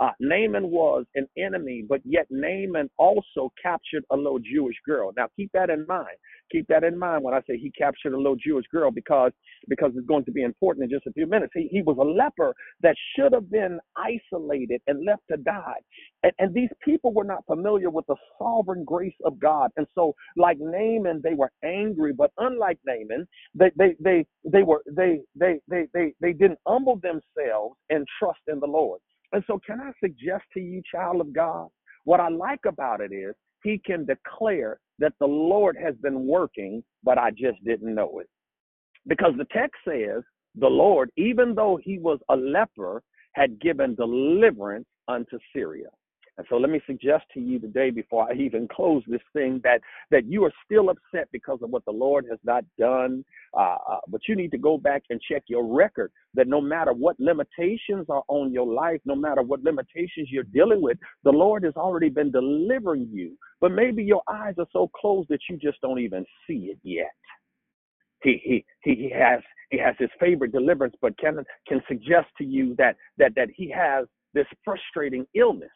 Uh, 0.00 0.10
Naaman 0.20 0.70
was 0.70 1.04
an 1.14 1.26
enemy, 1.38 1.84
but 1.88 2.00
yet 2.04 2.26
Naaman 2.30 2.90
also 2.98 3.52
captured 3.62 4.04
a 4.10 4.16
little 4.16 4.40
Jewish 4.40 4.76
girl. 4.86 5.12
Now 5.16 5.28
keep 5.36 5.50
that 5.54 5.70
in 5.70 5.86
mind. 5.88 6.16
Keep 6.52 6.68
that 6.68 6.84
in 6.84 6.98
mind 6.98 7.24
when 7.24 7.34
I 7.34 7.40
say 7.48 7.58
he 7.58 7.70
captured 7.72 8.14
a 8.14 8.16
little 8.18 8.36
Jewish 8.36 8.66
girl 8.72 8.90
because 8.90 9.32
because 9.68 9.92
it's 9.96 10.06
going 10.06 10.24
to 10.26 10.32
be 10.32 10.42
important 10.42 10.84
in 10.84 10.90
just 10.90 11.06
a 11.06 11.12
few 11.12 11.26
minutes. 11.26 11.52
He, 11.54 11.68
he 11.70 11.82
was 11.82 11.98
a 12.00 12.04
leper 12.04 12.54
that 12.82 12.96
should 13.16 13.32
have 13.34 13.50
been 13.50 13.78
isolated 13.96 14.82
and 14.86 15.04
left 15.06 15.22
to 15.30 15.36
die. 15.38 15.80
And, 16.24 16.32
and 16.38 16.54
these 16.54 16.70
people 16.84 17.12
were 17.14 17.24
not 17.24 17.44
familiar 17.46 17.90
with 17.90 18.06
the 18.08 18.16
sovereign 18.38 18.84
grace 18.84 19.14
of 19.24 19.38
God. 19.40 19.70
And 19.76 19.86
so, 19.94 20.14
like 20.36 20.58
Naaman, 20.60 21.20
they 21.24 21.34
were 21.34 21.52
angry, 21.64 22.12
but 22.12 22.32
unlike 22.38 22.78
Naaman, 22.86 23.26
they 23.54 23.70
they 23.78 23.96
they 24.00 24.26
they 24.44 24.62
were 24.62 24.82
they 24.90 25.20
they 25.36 25.60
they 25.68 25.86
they, 25.94 26.14
they 26.20 26.32
didn't 26.32 26.58
humble 26.66 26.96
themselves 27.02 27.76
and 27.90 28.06
trust 28.18 28.40
in 28.48 28.60
the 28.60 28.66
Lord. 28.66 29.00
And 29.32 29.44
so, 29.46 29.60
can 29.64 29.80
I 29.80 29.92
suggest 30.02 30.44
to 30.54 30.60
you, 30.60 30.82
child 30.90 31.20
of 31.20 31.32
God, 31.32 31.68
what 32.04 32.20
I 32.20 32.28
like 32.28 32.60
about 32.66 33.00
it 33.00 33.12
is 33.12 33.34
he 33.62 33.80
can 33.84 34.04
declare 34.04 34.80
that 34.98 35.12
the 35.20 35.26
Lord 35.26 35.76
has 35.82 35.94
been 35.96 36.26
working, 36.26 36.82
but 37.04 37.18
I 37.18 37.30
just 37.30 37.62
didn't 37.64 37.94
know 37.94 38.18
it. 38.20 38.28
Because 39.06 39.32
the 39.38 39.46
text 39.52 39.76
says 39.86 40.22
the 40.56 40.66
Lord, 40.66 41.10
even 41.16 41.54
though 41.54 41.78
he 41.82 41.98
was 41.98 42.18
a 42.28 42.36
leper, 42.36 43.02
had 43.34 43.60
given 43.60 43.94
deliverance 43.94 44.86
unto 45.08 45.38
Syria. 45.54 45.88
And 46.40 46.46
so 46.48 46.56
let 46.56 46.70
me 46.70 46.80
suggest 46.86 47.24
to 47.34 47.40
you 47.40 47.58
today, 47.58 47.90
before 47.90 48.26
I 48.30 48.34
even 48.38 48.66
close 48.66 49.02
this 49.06 49.20
thing, 49.34 49.60
that 49.62 49.82
that 50.10 50.24
you 50.24 50.42
are 50.44 50.52
still 50.64 50.88
upset 50.88 51.28
because 51.32 51.58
of 51.62 51.68
what 51.68 51.84
the 51.84 51.90
Lord 51.90 52.24
has 52.30 52.38
not 52.44 52.64
done. 52.78 53.26
Uh, 53.52 53.76
uh, 53.86 53.98
but 54.08 54.22
you 54.26 54.34
need 54.34 54.50
to 54.52 54.58
go 54.58 54.78
back 54.78 55.02
and 55.10 55.20
check 55.20 55.42
your 55.48 55.66
record. 55.66 56.10
That 56.32 56.48
no 56.48 56.62
matter 56.62 56.94
what 56.94 57.20
limitations 57.20 58.06
are 58.08 58.22
on 58.28 58.54
your 58.54 58.66
life, 58.66 59.02
no 59.04 59.14
matter 59.14 59.42
what 59.42 59.62
limitations 59.62 60.28
you're 60.30 60.44
dealing 60.44 60.80
with, 60.80 60.96
the 61.24 61.30
Lord 61.30 61.62
has 61.64 61.74
already 61.76 62.08
been 62.08 62.30
delivering 62.30 63.10
you. 63.12 63.36
But 63.60 63.72
maybe 63.72 64.02
your 64.02 64.22
eyes 64.26 64.54
are 64.58 64.68
so 64.72 64.90
closed 64.98 65.28
that 65.28 65.40
you 65.50 65.58
just 65.58 65.78
don't 65.82 66.00
even 66.00 66.24
see 66.46 66.72
it 66.72 66.78
yet. 66.82 67.12
He 68.22 68.40
he 68.42 68.64
he, 68.82 68.94
he 68.94 69.10
has 69.10 69.40
he 69.68 69.76
has 69.76 69.94
his 69.98 70.08
favorite 70.18 70.52
deliverance, 70.52 70.94
but 71.02 71.18
can 71.18 71.44
can 71.68 71.82
suggest 71.86 72.28
to 72.38 72.44
you 72.44 72.74
that 72.78 72.96
that 73.18 73.34
that 73.36 73.50
he 73.54 73.68
has 73.68 74.06
this 74.32 74.46
frustrating 74.64 75.26
illness 75.34 75.68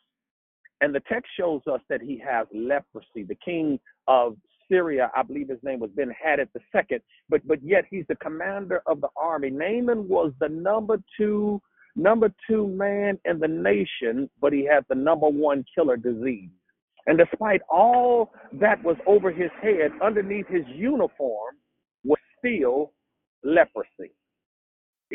and 0.80 0.94
the 0.94 1.00
text 1.08 1.30
shows 1.38 1.62
us 1.70 1.80
that 1.88 2.02
he 2.02 2.22
has 2.26 2.46
leprosy. 2.52 3.22
The 3.22 3.36
king 3.44 3.78
of 4.08 4.36
Syria, 4.70 5.10
I 5.14 5.22
believe 5.22 5.48
his 5.48 5.62
name 5.62 5.80
was 5.80 5.90
Ben 5.94 6.12
Hadad 6.22 6.48
the 6.54 6.60
second, 6.72 7.00
but 7.28 7.46
but 7.46 7.62
yet 7.62 7.84
he's 7.90 8.04
the 8.08 8.16
commander 8.16 8.82
of 8.86 9.00
the 9.00 9.08
army. 9.16 9.50
Naaman 9.50 10.08
was 10.08 10.32
the 10.40 10.48
number 10.48 10.98
two 11.16 11.60
number 11.96 12.32
two 12.48 12.66
man 12.68 13.18
in 13.24 13.38
the 13.38 13.48
nation, 13.48 14.28
but 14.40 14.52
he 14.52 14.64
had 14.64 14.84
the 14.88 14.94
number 14.94 15.28
one 15.28 15.64
killer 15.74 15.96
disease. 15.96 16.50
And 17.06 17.18
despite 17.18 17.60
all 17.68 18.32
that 18.54 18.82
was 18.82 18.96
over 19.06 19.30
his 19.30 19.50
head, 19.62 19.92
underneath 20.02 20.48
his 20.48 20.64
uniform 20.74 21.56
was 22.02 22.18
still 22.38 22.92
leprosy. 23.42 24.12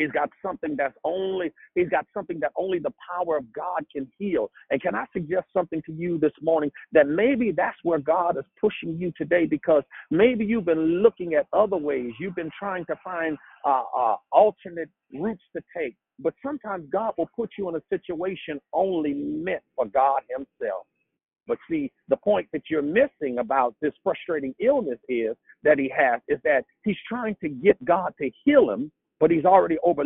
He's 0.00 0.10
got 0.12 0.30
something 0.42 0.76
that's 0.76 0.96
only 1.04 1.52
he's 1.74 1.90
got 1.90 2.06
something 2.14 2.40
that 2.40 2.52
only 2.56 2.78
the 2.78 2.92
power 3.14 3.36
of 3.36 3.52
God 3.52 3.84
can 3.94 4.10
heal. 4.18 4.50
And 4.70 4.80
can 4.80 4.94
I 4.94 5.04
suggest 5.12 5.48
something 5.52 5.82
to 5.84 5.92
you 5.92 6.18
this 6.18 6.32
morning 6.40 6.70
that 6.92 7.06
maybe 7.06 7.52
that's 7.52 7.76
where 7.82 7.98
God 7.98 8.38
is 8.38 8.44
pushing 8.58 8.98
you 8.98 9.12
today 9.16 9.44
because 9.44 9.82
maybe 10.10 10.44
you've 10.44 10.64
been 10.64 11.02
looking 11.02 11.34
at 11.34 11.46
other 11.52 11.76
ways. 11.76 12.12
You've 12.18 12.34
been 12.34 12.50
trying 12.58 12.86
to 12.86 12.96
find 13.04 13.36
uh, 13.66 13.82
uh, 13.94 14.16
alternate 14.32 14.88
routes 15.12 15.42
to 15.54 15.62
take. 15.76 15.96
But 16.18 16.32
sometimes 16.42 16.86
God 16.90 17.12
will 17.18 17.30
put 17.36 17.50
you 17.58 17.68
in 17.68 17.76
a 17.76 17.82
situation 17.90 18.58
only 18.72 19.12
meant 19.12 19.62
for 19.76 19.84
God 19.86 20.22
Himself. 20.30 20.86
But 21.46 21.58
see, 21.68 21.92
the 22.08 22.16
point 22.16 22.48
that 22.52 22.62
you're 22.70 22.80
missing 22.80 23.38
about 23.38 23.74
this 23.82 23.92
frustrating 24.04 24.54
illness 24.60 24.98
is 25.08 25.36
that 25.64 25.78
he 25.78 25.92
has 25.96 26.20
is 26.28 26.38
that 26.44 26.64
he's 26.84 26.96
trying 27.08 27.36
to 27.42 27.48
get 27.48 27.82
God 27.84 28.14
to 28.20 28.30
heal 28.44 28.70
him, 28.70 28.92
but 29.20 29.30
he's 29.30 29.44
already 29.44 29.76
over, 29.84 30.02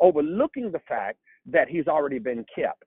overlooking 0.00 0.72
the 0.72 0.80
fact 0.88 1.18
that 1.46 1.68
he's 1.68 1.86
already 1.86 2.18
been 2.18 2.44
kept. 2.54 2.84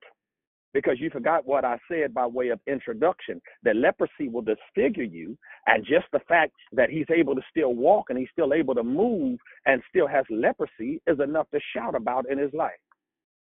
Because 0.74 0.98
you 0.98 1.10
forgot 1.10 1.46
what 1.46 1.66
I 1.66 1.78
said 1.86 2.14
by 2.14 2.26
way 2.26 2.48
of 2.48 2.58
introduction 2.66 3.42
that 3.62 3.76
leprosy 3.76 4.28
will 4.28 4.42
disfigure 4.42 5.04
you, 5.04 5.36
and 5.66 5.84
just 5.84 6.06
the 6.12 6.20
fact 6.28 6.52
that 6.72 6.88
he's 6.88 7.06
able 7.14 7.34
to 7.34 7.42
still 7.50 7.74
walk 7.74 8.06
and 8.08 8.18
he's 8.18 8.30
still 8.32 8.54
able 8.54 8.74
to 8.74 8.82
move 8.82 9.38
and 9.66 9.82
still 9.90 10.06
has 10.06 10.24
leprosy 10.30 11.00
is 11.06 11.20
enough 11.20 11.46
to 11.50 11.60
shout 11.74 11.94
about 11.94 12.24
in 12.30 12.38
his 12.38 12.52
life. 12.54 12.72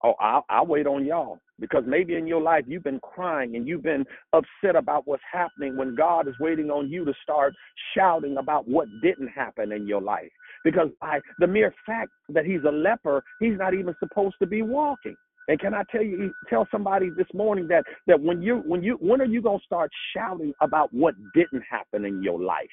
Oh, 0.04 0.14
I'll, 0.20 0.44
I'll 0.50 0.66
wait 0.66 0.86
on 0.86 1.06
y'all 1.06 1.38
because 1.58 1.84
maybe 1.86 2.16
in 2.16 2.26
your 2.26 2.42
life 2.42 2.64
you've 2.66 2.84
been 2.84 3.00
crying 3.00 3.56
and 3.56 3.66
you've 3.66 3.82
been 3.82 4.04
upset 4.34 4.76
about 4.76 5.06
what's 5.06 5.22
happening 5.32 5.76
when 5.76 5.94
God 5.94 6.28
is 6.28 6.34
waiting 6.38 6.70
on 6.70 6.90
you 6.90 7.04
to 7.06 7.14
start 7.22 7.54
shouting 7.96 8.36
about 8.36 8.68
what 8.68 8.88
didn't 9.02 9.28
happen 9.28 9.72
in 9.72 9.86
your 9.86 10.02
life. 10.02 10.30
Because 10.66 10.88
by 11.00 11.20
the 11.38 11.46
mere 11.46 11.72
fact 11.86 12.10
that 12.30 12.44
he's 12.44 12.64
a 12.66 12.72
leper, 12.72 13.22
he's 13.38 13.56
not 13.56 13.72
even 13.72 13.94
supposed 14.00 14.34
to 14.40 14.48
be 14.48 14.62
walking. 14.62 15.14
And 15.46 15.60
can 15.60 15.74
I 15.74 15.84
tell 15.92 16.02
you, 16.02 16.32
tell 16.50 16.66
somebody 16.72 17.08
this 17.16 17.28
morning 17.32 17.68
that 17.68 17.84
that 18.08 18.20
when 18.20 18.42
you 18.42 18.64
when 18.66 18.82
you 18.82 18.98
when 19.00 19.20
are 19.20 19.26
you 19.26 19.40
gonna 19.40 19.60
start 19.64 19.92
shouting 20.12 20.52
about 20.60 20.92
what 20.92 21.14
didn't 21.36 21.62
happen 21.70 22.04
in 22.04 22.20
your 22.20 22.40
life? 22.40 22.66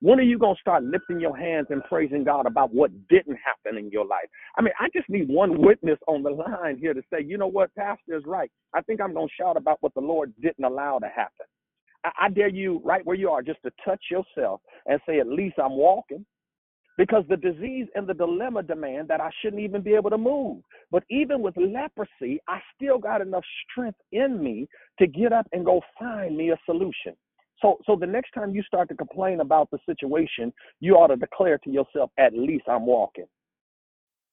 When 0.00 0.18
are 0.18 0.22
you 0.22 0.38
going 0.38 0.54
to 0.54 0.60
start 0.60 0.84
lifting 0.84 1.20
your 1.20 1.36
hands 1.36 1.68
and 1.70 1.82
praising 1.84 2.22
God 2.22 2.44
about 2.46 2.72
what 2.72 2.90
didn't 3.08 3.38
happen 3.42 3.78
in 3.78 3.90
your 3.90 4.04
life? 4.04 4.28
I 4.58 4.62
mean, 4.62 4.74
I 4.78 4.88
just 4.94 5.08
need 5.08 5.26
one 5.28 5.62
witness 5.62 5.98
on 6.06 6.22
the 6.22 6.30
line 6.30 6.76
here 6.78 6.92
to 6.92 7.00
say, 7.10 7.24
you 7.24 7.38
know 7.38 7.46
what, 7.46 7.74
Pastor 7.74 8.14
is 8.14 8.22
right. 8.26 8.50
I 8.74 8.82
think 8.82 9.00
I'm 9.00 9.14
going 9.14 9.28
to 9.28 9.34
shout 9.42 9.56
about 9.56 9.78
what 9.80 9.94
the 9.94 10.02
Lord 10.02 10.34
didn't 10.42 10.64
allow 10.66 10.98
to 10.98 11.08
happen. 11.08 11.46
I, 12.04 12.10
I 12.26 12.28
dare 12.28 12.48
you, 12.48 12.82
right 12.84 13.06
where 13.06 13.16
you 13.16 13.30
are, 13.30 13.40
just 13.40 13.62
to 13.64 13.70
touch 13.86 14.02
yourself 14.10 14.60
and 14.84 15.00
say, 15.08 15.18
at 15.18 15.28
least 15.28 15.56
I'm 15.58 15.76
walking. 15.76 16.26
Because 16.96 17.24
the 17.28 17.36
disease 17.36 17.86
and 17.94 18.06
the 18.06 18.14
dilemma 18.14 18.62
demand 18.62 19.08
that 19.08 19.20
I 19.20 19.30
shouldn't 19.40 19.62
even 19.62 19.82
be 19.82 19.94
able 19.94 20.10
to 20.10 20.18
move. 20.18 20.62
But 20.90 21.04
even 21.10 21.42
with 21.42 21.54
leprosy, 21.56 22.40
I 22.48 22.60
still 22.74 22.98
got 22.98 23.20
enough 23.20 23.44
strength 23.70 23.98
in 24.12 24.42
me 24.42 24.66
to 24.98 25.06
get 25.06 25.32
up 25.32 25.46
and 25.52 25.64
go 25.64 25.82
find 25.98 26.36
me 26.36 26.50
a 26.50 26.58
solution. 26.64 27.14
So, 27.60 27.78
so 27.86 27.96
the 27.96 28.06
next 28.06 28.32
time 28.32 28.54
you 28.54 28.62
start 28.62 28.88
to 28.88 28.94
complain 28.94 29.40
about 29.40 29.70
the 29.70 29.78
situation, 29.86 30.52
you 30.80 30.94
ought 30.94 31.08
to 31.08 31.16
declare 31.16 31.58
to 31.58 31.70
yourself, 31.70 32.10
at 32.18 32.32
least 32.34 32.64
I'm 32.68 32.86
walking. 32.86 33.26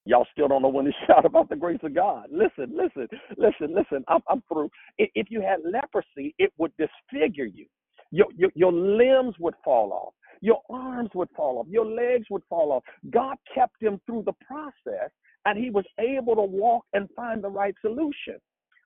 Y'all 0.06 0.28
still 0.34 0.50
don't 0.50 0.62
know 0.62 0.68
when 0.68 0.86
to 0.86 0.92
shout 1.08 1.26
about 1.26 1.50
the 1.50 1.56
grace 1.56 1.80
of 1.84 1.96
God. 1.96 2.28
Listen, 2.32 2.76
listen, 2.76 3.08
listen, 3.38 3.74
listen. 3.74 4.04
I'm, 4.08 4.22
I'm 4.30 4.44
through. 4.52 4.70
If 4.98 5.28
you 5.30 5.42
had 5.42 5.60
leprosy, 5.64 6.36
it 6.38 6.52
would 6.58 6.72
disfigure 6.78 7.46
you. 7.46 7.66
Your, 8.12 8.28
your, 8.36 8.52
your 8.54 8.72
limbs 8.72 9.36
would 9.40 9.56
fall 9.64 9.92
off. 9.92 10.14
Your 10.44 10.60
arms 10.70 11.10
would 11.16 11.30
fall 11.38 11.60
off. 11.60 11.68
Your 11.70 11.86
legs 11.86 12.26
would 12.30 12.44
fall 12.50 12.74
off. 12.74 12.84
God 13.12 13.38
kept 13.56 13.82
him 13.82 14.02
through 14.06 14.24
the 14.26 14.34
process, 14.46 15.10
and 15.46 15.58
he 15.58 15.70
was 15.70 15.86
able 15.98 16.36
to 16.36 16.42
walk 16.42 16.84
and 16.92 17.08
find 17.16 17.42
the 17.42 17.50
right 17.50 17.74
solution. 17.80 18.36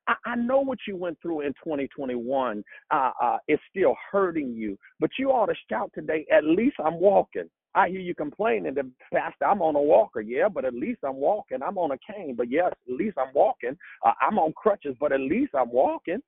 I, 0.07 0.13
I 0.23 0.35
know 0.35 0.59
what 0.61 0.77
you 0.87 0.95
went 0.95 1.17
through 1.19 1.41
in 1.41 1.53
2021 1.63 2.63
uh, 2.91 3.11
uh, 3.19 3.37
is 3.47 3.57
still 3.71 3.95
hurting 4.11 4.53
you, 4.53 4.77
but 4.99 5.09
you 5.17 5.31
ought 5.31 5.47
to 5.47 5.55
shout 5.67 5.89
today, 5.95 6.27
at 6.31 6.43
least 6.43 6.75
I'm 6.79 6.99
walking. 6.99 7.49
I 7.73 7.89
hear 7.89 8.01
you 8.01 8.13
complaining 8.13 8.75
that, 8.75 8.85
Pastor, 9.11 9.45
I'm 9.45 9.63
on 9.63 9.75
a 9.75 9.81
walker. 9.81 10.21
Yeah, 10.21 10.49
but 10.49 10.63
at 10.63 10.75
least 10.75 10.99
I'm 11.03 11.15
walking. 11.15 11.63
I'm 11.65 11.79
on 11.79 11.89
a 11.89 11.97
cane, 12.13 12.35
but 12.37 12.51
yes, 12.51 12.71
at 12.71 12.93
least 12.93 13.17
I'm 13.17 13.33
walking. 13.33 13.75
Uh, 14.05 14.13
I'm 14.21 14.37
on 14.37 14.53
crutches, 14.53 14.95
but 14.99 15.11
at 15.11 15.21
least 15.21 15.53
I'm 15.55 15.71
walking. 15.71 16.19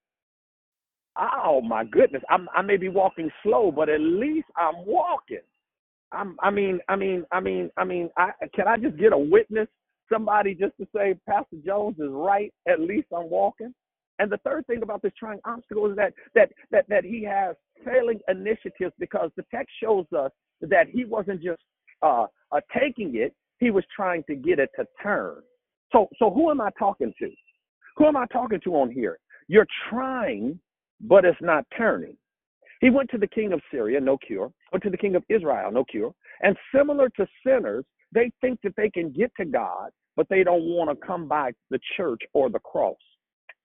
Oh 1.17 1.61
my 1.61 1.83
goodness, 1.83 2.23
I'm, 2.29 2.47
I 2.55 2.61
may 2.61 2.77
be 2.77 2.89
walking 2.89 3.29
slow, 3.43 3.71
but 3.71 3.89
at 3.89 3.99
least 3.99 4.47
I'm 4.55 4.85
walking. 4.85 5.39
I'm, 6.11 6.37
I 6.41 6.49
mean, 6.49 6.79
I 6.87 6.95
mean, 6.95 7.25
I 7.31 7.39
mean, 7.39 7.69
I 7.77 7.83
mean, 7.83 8.09
I 8.17 8.31
can 8.55 8.67
I 8.67 8.77
just 8.77 8.97
get 8.97 9.13
a 9.13 9.17
witness 9.17 9.67
somebody 10.11 10.55
just 10.55 10.75
to 10.77 10.87
say 10.95 11.17
Pastor 11.27 11.57
Jones 11.65 11.97
is 11.99 12.09
right, 12.09 12.53
at 12.67 12.79
least 12.79 13.07
I'm 13.15 13.29
walking. 13.29 13.73
And 14.17 14.29
the 14.29 14.39
third 14.43 14.67
thing 14.67 14.83
about 14.83 15.01
this 15.01 15.13
trying 15.17 15.39
obstacle 15.45 15.89
is 15.89 15.95
that 15.95 16.13
that 16.35 16.51
that 16.71 16.85
that 16.89 17.05
he 17.05 17.23
has 17.23 17.55
failing 17.85 18.19
initiatives 18.27 18.93
because 18.99 19.31
the 19.37 19.45
text 19.53 19.73
shows 19.81 20.05
us 20.17 20.31
that 20.61 20.87
he 20.89 21.05
wasn't 21.05 21.41
just 21.41 21.61
uh, 22.01 22.25
uh, 22.51 22.59
taking 22.77 23.15
it; 23.15 23.33
he 23.59 23.71
was 23.71 23.85
trying 23.95 24.23
to 24.23 24.35
get 24.35 24.59
it 24.59 24.71
to 24.77 24.85
turn. 25.01 25.37
So 25.91 26.09
so 26.17 26.29
who 26.31 26.51
am 26.51 26.59
I 26.59 26.69
talking 26.77 27.13
to? 27.19 27.29
Who 27.95 28.07
am 28.07 28.17
I 28.17 28.25
talking 28.27 28.59
to 28.65 28.75
on 28.75 28.91
here? 28.91 29.19
You're 29.47 29.67
trying, 29.89 30.59
but 31.01 31.25
it's 31.25 31.41
not 31.41 31.65
turning. 31.77 32.15
He 32.81 32.89
went 32.89 33.09
to 33.11 33.17
the 33.17 33.27
king 33.27 33.51
of 33.53 33.61
Syria, 33.71 33.99
no 33.99 34.17
cure. 34.17 34.51
Went 34.71 34.83
to 34.83 34.89
the 34.89 34.97
king 34.97 35.15
of 35.15 35.23
Israel, 35.29 35.71
no 35.71 35.83
cure. 35.83 36.13
And 36.41 36.55
similar 36.73 37.09
to 37.17 37.27
sinners, 37.45 37.85
they 38.13 38.31
think 38.41 38.59
that 38.63 38.75
they 38.77 38.89
can 38.89 39.11
get 39.11 39.31
to 39.37 39.45
God 39.45 39.91
but 40.19 40.27
they 40.29 40.43
don't 40.43 40.65
want 40.65 40.89
to 40.89 41.07
come 41.07 41.29
by 41.29 41.49
the 41.69 41.79
church 41.95 42.21
or 42.33 42.49
the 42.49 42.59
cross. 42.59 42.97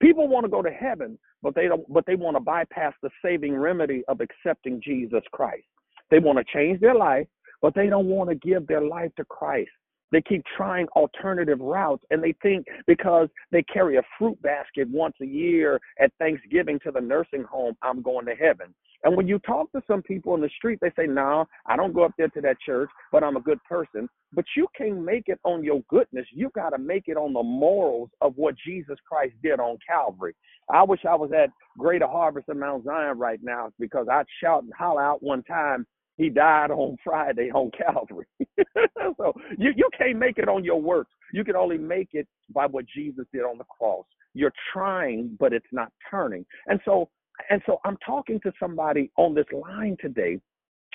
People 0.01 0.29
want 0.29 0.45
to 0.45 0.49
go 0.49 0.63
to 0.63 0.71
heaven, 0.71 1.19
but 1.43 1.53
they 1.53 1.67
don't 1.67 1.85
but 1.93 2.07
they 2.07 2.15
want 2.15 2.37
to 2.37 2.41
bypass 2.41 2.93
the 3.03 3.11
saving 3.25 3.57
remedy 3.57 4.05
of 4.07 4.21
accepting 4.21 4.81
Jesus 4.81 5.23
Christ. 5.33 5.67
They 6.13 6.21
want 6.21 6.39
to 6.39 6.45
change 6.55 6.81
their 6.81 6.95
life, 6.95 7.27
but 7.61 7.75
they 7.75 7.89
don't 7.89 8.07
want 8.07 8.31
to 8.31 8.37
give 8.37 8.69
their 8.69 8.83
life 8.83 9.11
to 9.17 9.25
Christ. 9.25 9.73
They 10.15 10.23
keep 10.23 10.45
trying 10.57 10.87
alternative 10.97 11.59
routes 11.61 12.05
and 12.13 12.23
they 12.23 12.35
think 12.41 12.67
because 12.87 13.29
they 13.51 13.65
carry 13.65 13.97
a 13.97 14.03
fruit 14.19 14.41
basket 14.43 14.89
once 14.89 15.17
a 15.21 15.27
year 15.27 15.81
at 16.01 16.13
Thanksgiving 16.21 16.79
to 16.85 16.93
the 16.93 17.01
nursing 17.01 17.43
home, 17.43 17.77
I'm 17.83 18.01
going 18.01 18.27
to 18.27 18.35
heaven. 18.37 18.75
And 19.03 19.17
when 19.17 19.29
you 19.29 19.41
talk 19.41 19.73
to 19.73 19.83
some 19.89 20.03
people 20.03 20.37
in 20.37 20.41
the 20.41 20.51
street, 20.57 20.79
they 20.81 20.93
say, 20.97 21.09
No, 21.09 21.47
I 21.67 21.77
don't 21.77 21.93
go 21.95 22.05
up 22.05 22.13
there 22.17 22.29
to 22.29 22.41
that 22.43 22.61
church, 22.65 22.91
but 23.13 23.25
I'm 23.25 23.37
a 23.37 23.41
good 23.43 23.59
person. 23.69 24.09
But 24.33 24.47
you 24.57 24.69
can't 24.79 25.03
make 25.03 25.25
it 25.27 25.41
on 25.45 25.65
your 25.65 25.83
goodness. 25.91 26.27
You 26.33 26.51
got 26.55 26.71
to 26.71 26.79
make 26.79 27.05
it 27.09 27.17
on 27.17 27.33
the 27.33 27.43
morals 27.43 28.11
of 28.21 28.35
what 28.37 28.55
Jesus 28.67 28.99
Christ 29.09 29.35
did 29.43 29.61
on 29.61 29.79
Calvary. 29.87 30.35
I 30.71 30.85
wish 30.85 31.01
I 31.09 31.17
was 31.17 31.33
at 31.33 31.51
Greater 31.79 32.07
Harvest 32.07 32.49
of 32.49 32.57
Mount 32.57 32.85
Zion 32.85 33.19
right 33.19 33.41
now 33.43 33.71
because 33.81 34.07
I'd 34.11 34.27
shout 34.43 34.63
and 34.65 34.73
holler 34.79 35.03
out 35.03 35.23
one 35.25 35.43
time, 35.45 35.87
He 36.17 36.31
died 36.31 36.71
on 36.71 36.97
Friday 37.05 37.51
on 37.53 37.73
Calvary. 37.77 38.27
so 39.17 39.33
you, 39.59 39.73
you 39.77 39.89
can't 39.97 40.19
make 40.19 40.39
it 40.39 40.49
on 40.49 40.65
your 40.65 40.81
works. 40.81 41.11
You 41.33 41.45
can 41.45 41.57
only 41.57 41.79
make 41.79 42.11
it 42.13 42.27
by 42.55 42.67
what 42.67 42.85
Jesus 42.87 43.27
did 43.33 43.43
on 43.43 43.59
the 43.59 43.65
cross. 43.65 44.07
You're 44.35 44.53
trying, 44.73 45.37
but 45.39 45.53
it's 45.53 45.67
not 45.73 45.93
turning. 46.11 46.45
And 46.67 46.81
so 46.85 47.09
and 47.51 47.61
so 47.67 47.79
I'm 47.85 47.97
talking 48.05 48.41
to 48.41 48.53
somebody 48.61 49.11
on 49.17 49.35
this 49.35 49.47
line 49.53 49.97
today. 50.01 50.41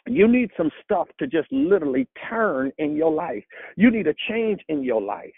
You 0.07 0.28
need 0.28 0.49
some 0.55 0.72
stuff 0.84 1.07
to 1.20 1.28
just 1.28 1.51
literally 1.51 2.07
turn 2.30 2.72
in 2.78 2.95
your 2.95 3.12
life. 3.12 3.43
You 3.76 3.91
need 3.91 4.07
a 4.07 4.16
change 4.30 4.62
in 4.70 4.84
your 4.84 5.01
life. 5.01 5.34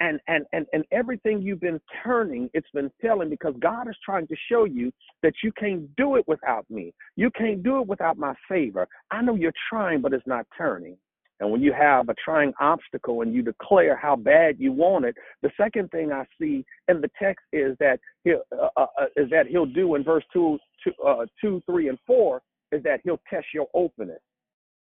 And, 0.00 0.20
and 0.28 0.44
and 0.52 0.66
and 0.74 0.84
everything 0.92 1.40
you've 1.40 1.60
been 1.60 1.80
turning, 2.04 2.50
it's 2.52 2.68
been 2.74 2.90
failing 3.00 3.30
because 3.30 3.54
God 3.60 3.88
is 3.88 3.96
trying 4.04 4.26
to 4.26 4.36
show 4.50 4.64
you 4.64 4.92
that 5.22 5.32
you 5.42 5.52
can't 5.58 5.94
do 5.96 6.16
it 6.16 6.24
without 6.28 6.66
me. 6.68 6.92
You 7.16 7.30
can't 7.30 7.62
do 7.62 7.80
it 7.80 7.86
without 7.86 8.18
my 8.18 8.34
favor. 8.46 8.86
I 9.10 9.22
know 9.22 9.36
you're 9.36 9.54
trying, 9.70 10.02
but 10.02 10.12
it's 10.12 10.26
not 10.26 10.46
turning. 10.56 10.98
And 11.40 11.50
when 11.50 11.60
you 11.60 11.72
have 11.72 12.08
a 12.08 12.14
trying 12.24 12.52
obstacle 12.60 13.20
and 13.20 13.34
you 13.34 13.42
declare 13.42 13.96
how 13.96 14.16
bad 14.16 14.56
you 14.58 14.72
want 14.72 15.04
it, 15.04 15.16
the 15.42 15.50
second 15.56 15.90
thing 15.90 16.10
I 16.10 16.24
see 16.40 16.64
in 16.88 17.00
the 17.00 17.10
text 17.20 17.44
is 17.52 17.76
that 17.78 18.00
he'll 18.24 18.42
uh, 18.52 18.68
uh, 18.76 18.86
uh, 19.00 19.06
is 19.16 19.28
that 19.30 19.46
he'll 19.46 19.66
do 19.66 19.96
in 19.96 20.04
verse 20.04 20.24
two, 20.32 20.58
two, 20.82 20.92
uh, 21.04 21.26
two, 21.40 21.62
three, 21.66 21.88
and 21.88 21.98
four 22.06 22.42
is 22.72 22.82
that 22.84 23.00
he'll 23.04 23.20
test 23.28 23.46
your 23.52 23.68
openness. 23.74 24.20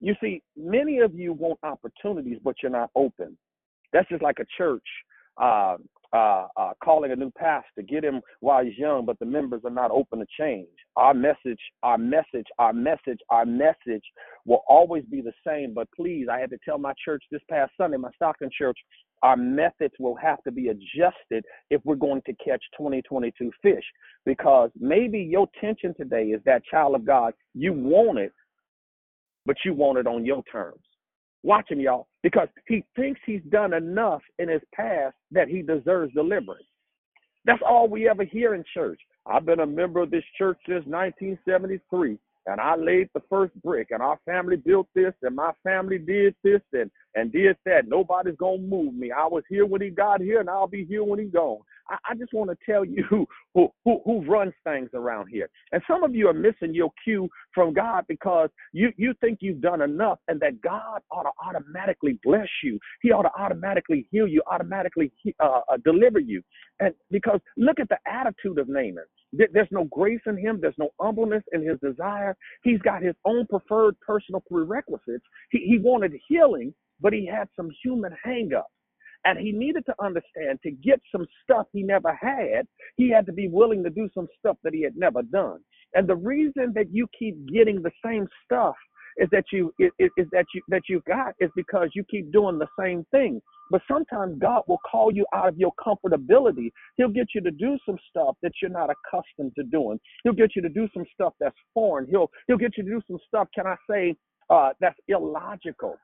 You 0.02 0.16
see, 0.20 0.42
many 0.58 1.00
of 1.00 1.16
you 1.16 1.32
want 1.32 1.60
opportunities, 1.64 2.40
but 2.44 2.56
you're 2.62 2.72
not 2.72 2.90
open. 2.94 3.38
That's 3.94 4.10
just 4.10 4.22
like 4.22 4.40
a 4.40 4.46
church. 4.58 4.84
Uh, 5.38 5.78
uh, 6.14 6.46
uh, 6.58 6.72
calling 6.84 7.12
a 7.12 7.16
new 7.16 7.32
pastor, 7.32 7.82
get 7.88 8.04
him 8.04 8.22
while 8.40 8.64
he's 8.64 8.78
young, 8.78 9.04
but 9.04 9.18
the 9.18 9.26
members 9.26 9.62
are 9.66 9.72
not 9.72 9.90
open 9.90 10.20
to 10.20 10.26
change. 10.40 10.68
Our 10.96 11.14
message, 11.14 11.60
our 11.82 11.98
message, 11.98 12.46
our 12.60 12.72
message, 12.72 13.18
our 13.32 13.48
message 13.48 14.04
will 14.46 14.64
always 14.70 15.04
be 15.06 15.22
the 15.22 15.34
same. 15.46 15.74
But 15.74 15.88
please, 15.96 16.28
I 16.32 16.40
had 16.40 16.52
to 16.52 16.60
tell 16.64 16.78
my 16.78 16.94
church 17.04 17.24
this 17.32 17.42
past 17.50 17.72
Sunday, 17.78 17.98
my 17.98 18.12
Stockton 18.16 18.52
church, 18.56 18.78
our 19.24 19.36
methods 19.36 19.96
will 20.00 20.16
have 20.18 20.44
to 20.44 20.52
be 20.52 20.68
adjusted 20.68 21.44
if 21.72 21.82
we're 21.84 21.96
going 21.96 22.22
to 22.28 22.34
catch 22.34 22.62
2022 22.78 23.52
fish. 23.64 23.84
Because 24.24 24.70
maybe 24.80 25.20
your 25.20 25.48
tension 25.60 25.96
today 25.96 26.26
is 26.26 26.42
that 26.46 26.62
child 26.70 26.94
of 26.94 27.06
God, 27.06 27.34
you 27.56 27.74
want 27.74 28.20
it, 28.20 28.34
but 29.48 29.56
you 29.66 29.74
want 29.74 29.98
it 29.98 30.06
on 30.06 30.26
your 30.26 30.44
terms. 30.52 30.82
Watch 31.42 31.72
him, 31.72 31.80
y'all, 31.80 32.08
because 32.24 32.48
he 32.68 32.84
thinks 32.96 33.20
he's 33.26 33.44
done 33.50 33.74
enough 33.74 34.22
in 34.40 34.50
his 34.50 34.62
past 34.74 35.16
that 35.32 35.48
he 35.48 35.62
deserves 35.62 36.14
deliverance. 36.14 36.66
That's 37.46 37.62
all 37.68 37.88
we 37.88 38.10
ever 38.10 38.24
hear 38.24 38.56
in 38.56 38.64
church. 38.74 39.00
I've 39.26 39.46
been 39.46 39.60
a 39.60 39.66
member 39.66 40.02
of 40.02 40.10
this 40.10 40.24
church 40.38 40.58
since 40.66 40.86
1973 40.86 42.18
and 42.46 42.60
I 42.60 42.76
laid 42.76 43.10
the 43.14 43.22
first 43.30 43.54
brick, 43.62 43.90
and 43.92 44.02
our 44.02 44.20
family 44.26 44.58
built 44.58 44.88
this, 44.94 45.14
and 45.22 45.36
my 45.36 45.52
family 45.64 45.98
did 45.98 46.36
this, 46.44 46.62
and 46.74 46.92
and 47.16 47.32
did 47.32 47.58
that. 47.66 47.88
Nobody's 47.88 48.36
gonna 48.38 48.60
move 48.60 48.94
me. 48.94 49.12
I 49.12 49.26
was 49.28 49.44
here 49.50 49.66
when 49.66 49.82
he 49.82 49.90
got 49.90 50.22
here, 50.22 50.40
and 50.40 50.50
I'll 50.50 50.68
be 50.68 50.86
here 50.86 51.04
when 51.04 51.20
he 51.20 51.26
gone. 51.26 51.60
I, 51.90 51.98
I 52.12 52.16
just 52.16 52.34
want 52.34 52.50
to 52.50 52.58
tell 52.66 52.86
you 52.86 53.04
who, 53.10 53.28
who 53.54 53.70
who 53.84 54.02
who 54.06 54.26
runs 54.26 54.54
things 54.64 54.90
around 54.94 55.28
here. 55.28 55.50
And 55.72 55.82
some 55.88 56.04
of 56.04 56.16
you 56.16 56.28
are 56.28 56.34
missing 56.34 56.74
your 56.74 56.92
cue 57.04 57.30
from 57.54 57.74
God 57.74 58.06
because 58.08 58.50
you 58.72 58.92
you 58.98 59.14
think 59.22 59.40
you've 59.42 59.62
done 59.62 59.82
enough, 59.82 60.20
and 60.28 60.40
that 60.42 60.62
God 60.62 61.02
ought 61.12 61.24
to 61.24 61.32
automatically 61.46 62.20
bless 62.24 62.50
you. 62.64 62.80
He 63.02 63.12
ought 63.12 63.24
to 63.24 63.32
automatically 63.38 64.08
heal 64.12 64.28
you, 64.28 64.42
automatically 64.52 65.12
uh, 65.40 65.62
uh, 65.72 65.78
deliver 65.84 66.20
you. 66.20 66.42
And 66.80 66.94
because 67.12 67.40
look 67.58 67.80
at 67.80 67.90
the 67.90 67.98
attitude 68.08 68.60
of 68.60 68.68
Naaman. 68.68 69.06
There's 69.52 69.68
no 69.72 69.86
grace 69.86 70.22
in 70.28 70.38
him. 70.38 70.60
There's 70.62 70.78
no 70.78 70.90
humbleness 71.00 71.44
in 71.54 71.68
his 71.68 71.80
desire. 71.80 72.36
He's 72.64 72.80
got 72.80 73.02
his 73.02 73.16
own 73.26 73.48
preferred 73.48 74.00
personal 74.00 74.44
prerequisites. 74.48 75.26
He, 75.50 75.60
he 75.60 75.80
wanted 75.80 76.14
healing, 76.28 76.74
but 77.04 77.14
he 77.14 77.28
had 77.28 77.48
some 77.56 77.70
human 77.84 78.16
hangups. 78.26 78.64
And 79.26 79.40
he 79.40 79.52
needed 79.52 79.86
to 79.86 79.96
understand 80.04 80.60
to 80.64 80.72
get 80.72 81.00
some 81.12 81.26
stuff 81.44 81.68
he 81.72 81.84
never 81.84 82.14
had, 82.20 82.68
he 82.98 83.10
had 83.10 83.26
to 83.28 83.34
be 83.34 83.48
willing 83.48 83.84
to 83.84 83.90
do 83.90 84.10
some 84.14 84.28
stuff 84.40 84.58
that 84.64 84.74
he 84.74 84.82
had 84.84 84.98
never 84.98 85.22
done. 85.22 85.60
And 85.94 86.08
the 86.10 86.16
reason 86.16 86.74
that 86.76 86.92
you 86.92 87.08
keep 87.18 87.36
getting 87.48 87.82
the 87.82 87.92
same 88.04 88.28
stuff 88.44 88.76
is 89.18 89.30
that 89.32 89.46
you 89.52 89.74
is, 89.80 89.92
is 90.18 90.28
that 90.32 90.46
you 90.54 90.62
that 90.70 90.82
you 90.90 91.02
got 91.08 91.36
is 91.40 91.50
because 91.56 91.90
you 91.94 92.04
keep 92.10 92.32
doing 92.32 92.58
the 92.58 92.68
same 92.80 93.06
thing. 93.12 93.42
But 93.72 93.82
sometimes 93.88 94.38
God 94.40 94.64
will 94.68 94.80
call 94.90 95.12
you 95.14 95.26
out 95.34 95.50
of 95.50 95.58
your 95.58 95.72
comfortability. 95.80 96.72
He'll 96.98 97.10
get 97.10 97.28
you 97.34 97.42
to 97.42 97.52
do 97.52 97.78
some 97.86 97.98
stuff 98.10 98.36
that 98.42 98.52
you're 98.62 98.72
not 98.72 98.90
accustomed 98.90 99.54
to 99.58 99.64
doing. 99.64 100.00
He'll 100.24 100.34
get 100.34 100.56
you 100.56 100.62
to 100.64 100.70
do 100.70 100.88
some 100.94 101.06
stuff 101.14 101.34
that's 101.40 101.56
foreign. 101.74 102.08
He'll 102.10 102.30
he'll 102.48 102.58
get 102.58 102.78
you 102.78 102.84
to 102.84 102.90
do 102.90 103.02
some 103.08 103.20
stuff, 103.28 103.48
can 103.56 103.68
I 103.68 103.76
say, 103.90 104.16
uh, 104.50 104.72
that's 104.82 104.98
illogical. 105.08 105.96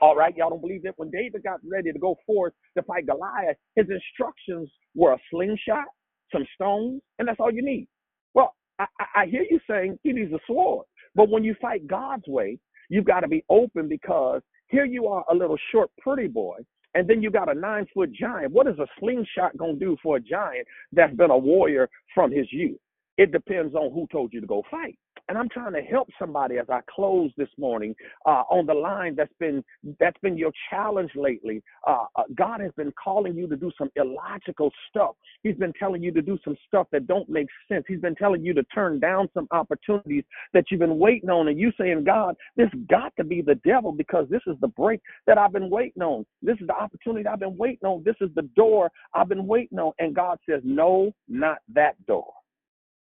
All 0.00 0.14
right, 0.14 0.36
y'all 0.36 0.50
don't 0.50 0.60
believe 0.60 0.84
it. 0.84 0.94
When 0.96 1.10
David 1.10 1.42
got 1.42 1.60
ready 1.68 1.92
to 1.92 1.98
go 1.98 2.16
forth 2.26 2.52
to 2.76 2.82
fight 2.82 3.06
Goliath, 3.06 3.56
his 3.76 3.86
instructions 3.90 4.70
were 4.94 5.14
a 5.14 5.18
slingshot, 5.30 5.86
some 6.32 6.46
stones, 6.54 7.00
and 7.18 7.28
that's 7.28 7.40
all 7.40 7.52
you 7.52 7.64
need. 7.64 7.88
Well, 8.34 8.54
I, 8.78 8.86
I 9.14 9.26
hear 9.26 9.44
you 9.48 9.58
saying 9.68 9.98
he 10.02 10.12
needs 10.12 10.32
a 10.32 10.38
sword, 10.46 10.86
but 11.14 11.30
when 11.30 11.44
you 11.44 11.54
fight 11.62 11.86
God's 11.86 12.26
way, 12.26 12.58
you've 12.90 13.06
got 13.06 13.20
to 13.20 13.28
be 13.28 13.44
open 13.48 13.88
because 13.88 14.42
here 14.68 14.84
you 14.84 15.06
are, 15.06 15.24
a 15.30 15.34
little 15.34 15.56
short, 15.72 15.90
pretty 16.00 16.28
boy, 16.28 16.58
and 16.94 17.08
then 17.08 17.22
you 17.22 17.30
got 17.30 17.50
a 17.50 17.58
nine 17.58 17.86
foot 17.94 18.12
giant. 18.12 18.52
What 18.52 18.66
is 18.66 18.78
a 18.78 18.86
slingshot 19.00 19.56
going 19.56 19.78
to 19.78 19.84
do 19.84 19.96
for 20.02 20.16
a 20.16 20.20
giant 20.20 20.66
that's 20.92 21.14
been 21.14 21.30
a 21.30 21.38
warrior 21.38 21.88
from 22.14 22.30
his 22.30 22.46
youth? 22.52 22.78
It 23.16 23.32
depends 23.32 23.74
on 23.74 23.92
who 23.92 24.06
told 24.12 24.32
you 24.32 24.40
to 24.42 24.46
go 24.46 24.62
fight. 24.70 24.98
And 25.28 25.36
I'm 25.36 25.48
trying 25.48 25.72
to 25.72 25.82
help 25.82 26.08
somebody 26.18 26.58
as 26.58 26.66
I 26.70 26.80
close 26.88 27.32
this 27.36 27.48
morning 27.58 27.94
uh, 28.26 28.44
on 28.48 28.64
the 28.66 28.74
line 28.74 29.16
that's 29.16 29.32
been 29.40 29.64
that's 29.98 30.18
been 30.20 30.38
your 30.38 30.52
challenge 30.70 31.10
lately. 31.16 31.62
Uh, 31.86 32.04
uh, 32.14 32.22
God 32.36 32.60
has 32.60 32.70
been 32.76 32.92
calling 33.02 33.34
you 33.34 33.48
to 33.48 33.56
do 33.56 33.72
some 33.76 33.90
illogical 33.96 34.70
stuff. 34.88 35.16
He's 35.42 35.56
been 35.56 35.72
telling 35.78 36.02
you 36.02 36.12
to 36.12 36.22
do 36.22 36.38
some 36.44 36.56
stuff 36.68 36.86
that 36.92 37.08
don't 37.08 37.28
make 37.28 37.48
sense. 37.68 37.84
He's 37.88 38.00
been 38.00 38.14
telling 38.14 38.44
you 38.44 38.54
to 38.54 38.62
turn 38.64 39.00
down 39.00 39.28
some 39.34 39.48
opportunities 39.50 40.24
that 40.54 40.64
you've 40.70 40.80
been 40.80 40.98
waiting 40.98 41.30
on, 41.30 41.48
and 41.48 41.58
you 41.58 41.72
saying, 41.78 42.04
God, 42.04 42.36
this 42.56 42.68
got 42.88 43.12
to 43.16 43.24
be 43.24 43.42
the 43.42 43.56
devil 43.56 43.90
because 43.90 44.26
this 44.30 44.42
is 44.46 44.56
the 44.60 44.68
break 44.68 45.00
that 45.26 45.38
I've 45.38 45.52
been 45.52 45.70
waiting 45.70 46.02
on. 46.02 46.24
This 46.40 46.56
is 46.60 46.68
the 46.68 46.76
opportunity 46.76 47.26
I've 47.26 47.40
been 47.40 47.56
waiting 47.56 47.88
on. 47.88 48.04
This 48.04 48.16
is 48.20 48.30
the 48.36 48.48
door 48.54 48.90
I've 49.12 49.28
been 49.28 49.46
waiting 49.46 49.78
on. 49.78 49.92
And 49.98 50.14
God 50.14 50.38
says, 50.48 50.60
No, 50.64 51.12
not 51.28 51.58
that 51.74 51.94
door. 52.06 52.32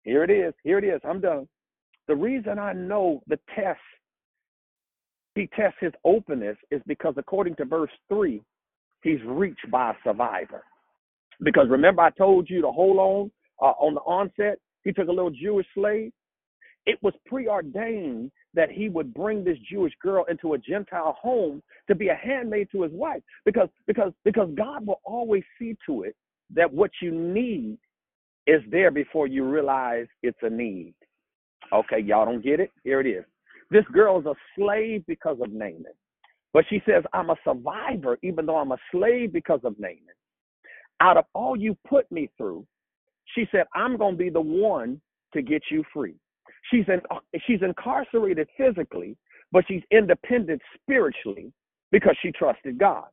Here 0.04 0.24
it 0.24 0.32
is. 0.32 0.54
Here 0.64 0.80
it 0.80 0.86
is. 0.86 1.02
I'm 1.04 1.20
done. 1.20 1.48
The 2.08 2.16
reason 2.16 2.58
I 2.58 2.74
know 2.74 3.22
the 3.28 3.40
test, 3.56 3.80
he 5.36 5.50
tests 5.56 5.78
his 5.80 5.94
openness, 6.04 6.58
is 6.72 6.82
because 6.88 7.16
according 7.18 7.56
to 7.58 7.66
verse 7.66 7.92
3, 8.10 8.42
he's 9.04 9.20
reached 9.26 9.70
by 9.70 9.92
a 9.92 9.94
survivor. 10.04 10.64
Because 11.44 11.68
remember, 11.70 12.02
I 12.02 12.10
told 12.12 12.50
you 12.50 12.62
to 12.62 12.72
hold 12.72 12.98
on 12.98 13.32
uh, 13.62 13.74
on 13.80 13.94
the 13.96 14.02
onset, 14.02 14.60
he 14.84 14.92
took 14.92 15.08
a 15.08 15.12
little 15.12 15.32
Jewish 15.32 15.68
slave. 15.74 16.12
It 16.86 16.98
was 17.02 17.14
preordained 17.26 18.32
that 18.54 18.72
he 18.72 18.90
would 18.90 19.14
bring 19.14 19.44
this 19.44 19.58
Jewish 19.70 19.94
girl 20.02 20.26
into 20.30 20.54
a 20.54 20.58
Gentile 20.58 21.18
home 21.22 21.62
to 21.88 21.96
be 21.96 22.08
a 22.08 22.16
handmaid 22.16 22.70
to 22.72 22.84
his 22.84 22.92
wife. 22.94 23.22
Because 23.46 23.70
because 23.86 24.14
because 24.24 24.50
God 24.56 24.88
will 24.88 25.02
always 25.04 25.44
see 25.60 25.76
to 25.86 26.04
it 26.04 26.16
that 26.56 26.74
what 26.74 26.92
you 27.02 27.12
need 27.12 27.78
is 28.48 28.62
there 28.72 28.92
before 28.92 29.28
you 29.28 29.44
realize 29.44 30.08
it's 30.24 30.38
a 30.42 30.50
need. 30.50 30.94
Okay, 31.74 32.00
y'all 32.00 32.26
don't 32.26 32.44
get 32.44 32.60
it? 32.60 32.72
Here 32.84 33.02
it 33.02 33.08
is. 33.08 33.26
This 33.70 33.86
girl 33.92 34.20
is 34.20 34.26
a 34.26 34.36
slave 34.56 35.04
because 35.08 35.38
of 35.42 35.52
Naaman. 35.52 35.86
But 36.54 36.66
she 36.70 36.82
says, 36.86 37.04
I'm 37.14 37.30
a 37.30 37.36
survivor, 37.44 38.18
even 38.24 38.46
though 38.46 38.58
I'm 38.58 38.72
a 38.72 38.78
slave 38.92 39.34
because 39.34 39.60
of 39.64 39.78
Naaman. 39.80 40.00
Out 41.02 41.18
of 41.18 41.26
all 41.34 41.56
you 41.56 41.78
put 41.88 42.10
me 42.12 42.30
through, 42.38 42.66
she 43.36 43.46
said, 43.52 43.66
I'm 43.76 43.98
going 43.98 44.14
to 44.14 44.18
be 44.18 44.30
the 44.30 44.42
one 44.42 45.02
to 45.34 45.42
get 45.42 45.62
you 45.70 45.84
free. 45.94 46.16
She's, 46.72 46.86
in, 46.88 47.02
she's 47.46 47.62
incarcerated 47.62 48.48
physically, 48.58 49.18
but 49.52 49.66
she's 49.68 49.84
independent 49.92 50.62
spiritually 50.82 51.52
because 51.92 52.16
she 52.22 52.32
trusted 52.32 52.78
God. 52.78 53.06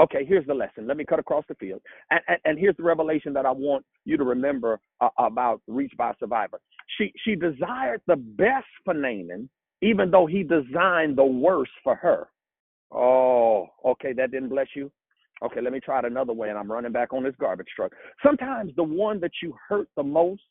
Okay, 0.00 0.24
here's 0.24 0.46
the 0.46 0.54
lesson. 0.54 0.86
Let 0.86 0.96
me 0.96 1.04
cut 1.04 1.18
across 1.18 1.44
the 1.48 1.54
field. 1.56 1.80
And, 2.10 2.20
and, 2.28 2.38
and 2.44 2.58
here's 2.58 2.76
the 2.76 2.84
revelation 2.84 3.32
that 3.32 3.46
I 3.46 3.50
want 3.50 3.84
you 4.04 4.16
to 4.16 4.24
remember 4.24 4.80
uh, 5.00 5.08
about 5.18 5.60
Reach 5.66 5.92
by 5.98 6.12
Survivor. 6.20 6.60
She, 6.96 7.12
she 7.24 7.34
desired 7.34 8.00
the 8.06 8.16
best 8.16 8.66
for 8.84 8.94
Naaman, 8.94 9.48
even 9.82 10.10
though 10.10 10.26
he 10.26 10.42
designed 10.42 11.16
the 11.16 11.24
worst 11.24 11.72
for 11.84 11.94
her. 11.94 12.28
Oh, 12.90 13.66
okay, 13.84 14.12
that 14.14 14.30
didn't 14.30 14.48
bless 14.48 14.68
you? 14.74 14.90
Okay, 15.44 15.60
let 15.60 15.72
me 15.72 15.80
try 15.80 16.00
it 16.00 16.04
another 16.04 16.32
way, 16.32 16.48
and 16.48 16.58
I'm 16.58 16.70
running 16.70 16.92
back 16.92 17.12
on 17.12 17.22
this 17.22 17.34
garbage 17.38 17.68
truck. 17.76 17.92
Sometimes 18.24 18.72
the 18.76 18.82
one 18.82 19.20
that 19.20 19.30
you 19.42 19.54
hurt 19.68 19.88
the 19.96 20.02
most 20.02 20.42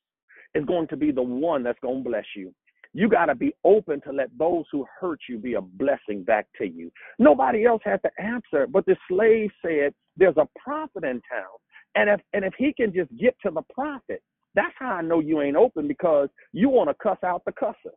is 0.56 0.64
going 0.66 0.88
to 0.88 0.98
be 0.98 1.12
the 1.12 1.22
one 1.22 1.64
that's 1.64 1.80
going 1.82 2.04
to 2.04 2.10
bless 2.10 2.26
you. 2.36 2.54
You 2.94 3.10
got 3.10 3.26
to 3.26 3.36
be 3.36 3.54
open 3.64 4.02
to 4.02 4.12
let 4.12 4.30
those 4.38 4.64
who 4.72 4.86
hurt 5.00 5.20
you 5.28 5.38
be 5.38 5.56
a 5.56 5.62
blessing 5.62 6.24
back 6.24 6.48
to 6.58 6.66
you. 6.66 6.92
Nobody 7.20 7.66
else 7.66 7.82
had 7.84 8.00
the 8.04 8.12
answer, 8.22 8.66
but 8.66 8.86
the 8.86 8.96
slave 9.10 9.52
said, 9.62 9.94
There's 10.16 10.38
a 10.38 10.48
prophet 10.58 11.04
in 11.04 11.22
town. 11.30 11.58
And 11.96 12.10
if 12.10 12.22
and 12.34 12.46
if 12.46 12.54
he 12.58 12.74
can 12.74 12.94
just 12.94 13.16
get 13.18 13.36
to 13.46 13.52
the 13.52 13.62
prophet, 13.74 14.22
that's 14.58 14.74
how 14.80 14.94
I 14.94 15.02
know 15.04 15.20
you 15.20 15.42
ain't 15.42 15.56
open 15.56 15.88
because 15.88 16.30
you 16.52 16.68
want 16.68 16.90
to 16.90 16.96
cuss 16.96 17.20
out 17.24 17.44
the 17.46 17.52
cusser. 17.52 17.94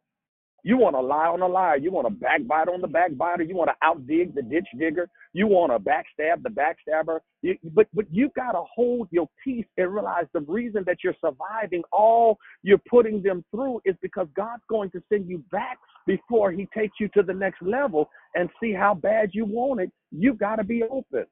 You 0.63 0.77
want 0.77 0.95
to 0.95 1.01
lie 1.01 1.27
on 1.27 1.41
the 1.41 1.49
liar. 1.49 1.79
You 1.79 1.91
want 1.91 2.07
to 2.07 2.13
backbite 2.13 2.69
on 2.69 2.83
the 2.83 2.87
backbiter. 2.87 3.43
You 3.43 3.57
want 3.57 3.71
to 3.71 3.77
outdig 3.83 4.35
the 4.35 4.43
ditch 4.43 4.67
digger. 4.79 5.09
You 5.33 5.47
want 5.47 5.73
to 5.73 5.79
backstab 5.79 6.43
the 6.43 6.51
backstabber. 6.51 7.21
You, 7.41 7.57
but 7.73 7.87
but 7.95 8.05
you've 8.11 8.35
got 8.35 8.53
to 8.53 8.63
hold 8.75 9.09
your 9.11 9.27
peace 9.43 9.65
and 9.79 9.91
realize 9.91 10.27
the 10.35 10.41
reason 10.41 10.85
that 10.87 10.99
you're 11.03 11.17
surviving 11.19 11.83
all 11.93 12.37
you're 12.63 12.83
putting 12.91 13.23
them 13.23 13.43
through 13.51 13.81
is 13.87 13.97
because 14.03 14.29
God's 14.37 14.63
going 14.69 14.91
to 14.91 15.03
send 15.11 15.31
you 15.31 15.43
back 15.51 15.79
before 16.07 16.53
He 16.53 16.69
takes 16.77 17.01
you 17.01 17.09
to 17.15 17.23
the 17.23 17.33
next 17.33 17.63
level 17.63 18.11
and 18.35 18.51
see 18.63 18.75
how 18.75 18.93
bad 18.93 19.31
you 19.33 19.47
want 19.47 19.81
it. 19.81 19.91
You've 20.11 20.39
got 20.39 20.57
to 20.57 20.65
be 20.65 20.83
open. 20.83 21.25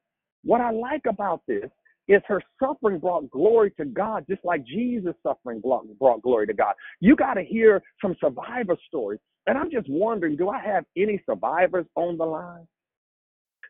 What 0.43 0.63
I 0.63 0.71
like 0.71 1.03
about 1.07 1.43
this 1.47 1.69
is 2.09 2.23
her 2.27 2.43
suffering 2.61 2.99
brought 2.99 3.31
glory 3.31 3.71
to 3.73 3.85
God, 3.85 4.25
just 4.29 4.45
like 4.45 4.65
Jesus' 4.65 5.15
suffering 5.23 5.61
brought 5.61 6.23
glory 6.23 6.47
to 6.47 6.55
God. 6.55 6.75
You 7.01 7.15
got 7.17 7.35
to 7.35 7.43
hear 7.43 7.83
some 8.03 8.17
survivor 8.21 8.77
stories. 8.87 9.21
And 9.47 9.57
I'm 9.57 9.71
just 9.71 9.89
wondering 9.89 10.37
do 10.37 10.49
I 10.49 10.61
have 10.61 10.85
any 10.97 11.23
survivors 11.27 11.87
on 11.97 12.19
the 12.19 12.25
line? 12.25 12.67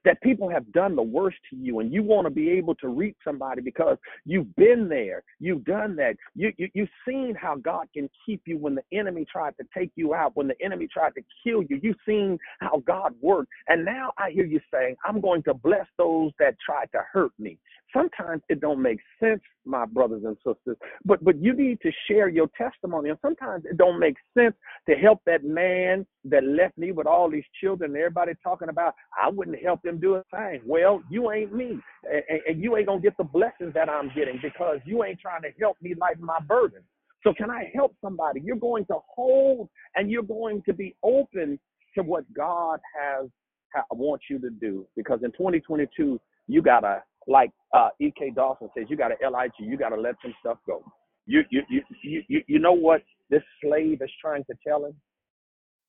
that 0.04 0.20
people 0.22 0.48
have 0.48 0.70
done 0.72 0.96
the 0.96 1.02
worst 1.02 1.36
to 1.50 1.56
you 1.56 1.80
and 1.80 1.92
you 1.92 2.02
want 2.02 2.26
to 2.26 2.30
be 2.30 2.50
able 2.50 2.74
to 2.76 2.88
reach 2.88 3.16
somebody 3.24 3.60
because 3.60 3.96
you've 4.24 4.54
been 4.56 4.88
there 4.88 5.22
you've 5.40 5.64
done 5.64 5.96
that 5.96 6.14
you, 6.34 6.52
you 6.56 6.68
you've 6.74 6.88
seen 7.06 7.34
how 7.40 7.56
god 7.56 7.86
can 7.94 8.08
keep 8.24 8.40
you 8.46 8.56
when 8.58 8.74
the 8.74 8.82
enemy 8.92 9.24
tried 9.30 9.54
to 9.58 9.66
take 9.76 9.90
you 9.96 10.14
out 10.14 10.32
when 10.34 10.48
the 10.48 10.54
enemy 10.62 10.86
tried 10.92 11.14
to 11.14 11.22
kill 11.44 11.62
you 11.68 11.78
you've 11.82 11.96
seen 12.06 12.38
how 12.60 12.82
god 12.86 13.14
worked 13.20 13.50
and 13.68 13.84
now 13.84 14.12
i 14.18 14.30
hear 14.30 14.44
you 14.44 14.60
saying 14.72 14.96
i'm 15.04 15.20
going 15.20 15.42
to 15.42 15.54
bless 15.54 15.86
those 15.96 16.30
that 16.38 16.54
tried 16.64 16.90
to 16.92 17.00
hurt 17.12 17.32
me 17.38 17.58
sometimes 17.92 18.42
it 18.48 18.60
don't 18.60 18.80
make 18.80 18.98
sense 19.22 19.40
my 19.64 19.84
brothers 19.86 20.22
and 20.24 20.36
sisters 20.38 20.76
but 21.04 21.22
but 21.24 21.40
you 21.42 21.54
need 21.54 21.78
to 21.80 21.90
share 22.08 22.28
your 22.28 22.48
testimony 22.56 23.10
and 23.10 23.18
sometimes 23.22 23.64
it 23.64 23.76
don't 23.76 23.98
make 23.98 24.16
sense 24.36 24.54
to 24.88 24.94
help 24.94 25.20
that 25.26 25.44
man 25.44 26.06
that 26.24 26.44
left 26.44 26.76
me 26.78 26.92
with 26.92 27.06
all 27.06 27.30
these 27.30 27.44
children 27.60 27.90
and 27.90 27.98
everybody 27.98 28.32
talking 28.42 28.68
about 28.68 28.94
i 29.20 29.28
wouldn't 29.28 29.62
help 29.62 29.80
them 29.82 29.98
do 29.98 30.14
a 30.16 30.24
thing 30.34 30.60
well 30.66 31.02
you 31.10 31.30
ain't 31.32 31.54
me 31.54 31.78
and, 32.10 32.40
and 32.48 32.62
you 32.62 32.76
ain't 32.76 32.86
gonna 32.86 33.00
get 33.00 33.16
the 33.16 33.24
blessings 33.24 33.72
that 33.74 33.88
i'm 33.88 34.10
getting 34.14 34.38
because 34.42 34.78
you 34.84 35.04
ain't 35.04 35.20
trying 35.20 35.42
to 35.42 35.50
help 35.60 35.76
me 35.80 35.94
lighten 36.00 36.24
my 36.24 36.38
burden. 36.46 36.80
So 37.24 37.34
can 37.34 37.50
i 37.50 37.70
help 37.74 37.94
somebody? 38.02 38.40
You're 38.42 38.56
going 38.56 38.84
to 38.86 38.96
hold 39.14 39.68
and 39.96 40.10
you're 40.10 40.22
going 40.22 40.62
to 40.66 40.72
be 40.72 40.96
open 41.02 41.58
to 41.96 42.02
what 42.02 42.24
god 42.34 42.80
has 42.98 43.28
ha- 43.74 43.84
want 43.90 44.22
you 44.30 44.38
to 44.38 44.50
do 44.50 44.86
because 44.96 45.20
in 45.22 45.32
2022 45.32 46.20
you 46.46 46.62
gotta 46.62 47.02
like 47.28 47.50
uh, 47.74 47.90
E.K. 48.00 48.32
Dawson 48.34 48.68
says 48.76 48.86
you 48.88 48.96
gotta 48.96 49.14
lig 49.22 49.52
you 49.60 49.76
gotta 49.76 50.00
let 50.00 50.16
some 50.22 50.34
stuff 50.40 50.58
go. 50.66 50.82
You 51.26 51.42
you 51.50 51.62
you 51.68 51.82
you 52.02 52.22
you 52.26 52.42
you 52.46 52.58
know 52.58 52.72
what 52.72 53.02
this 53.30 53.42
slave 53.62 54.00
is 54.02 54.10
trying 54.20 54.44
to 54.44 54.54
tell 54.66 54.86
him? 54.86 54.94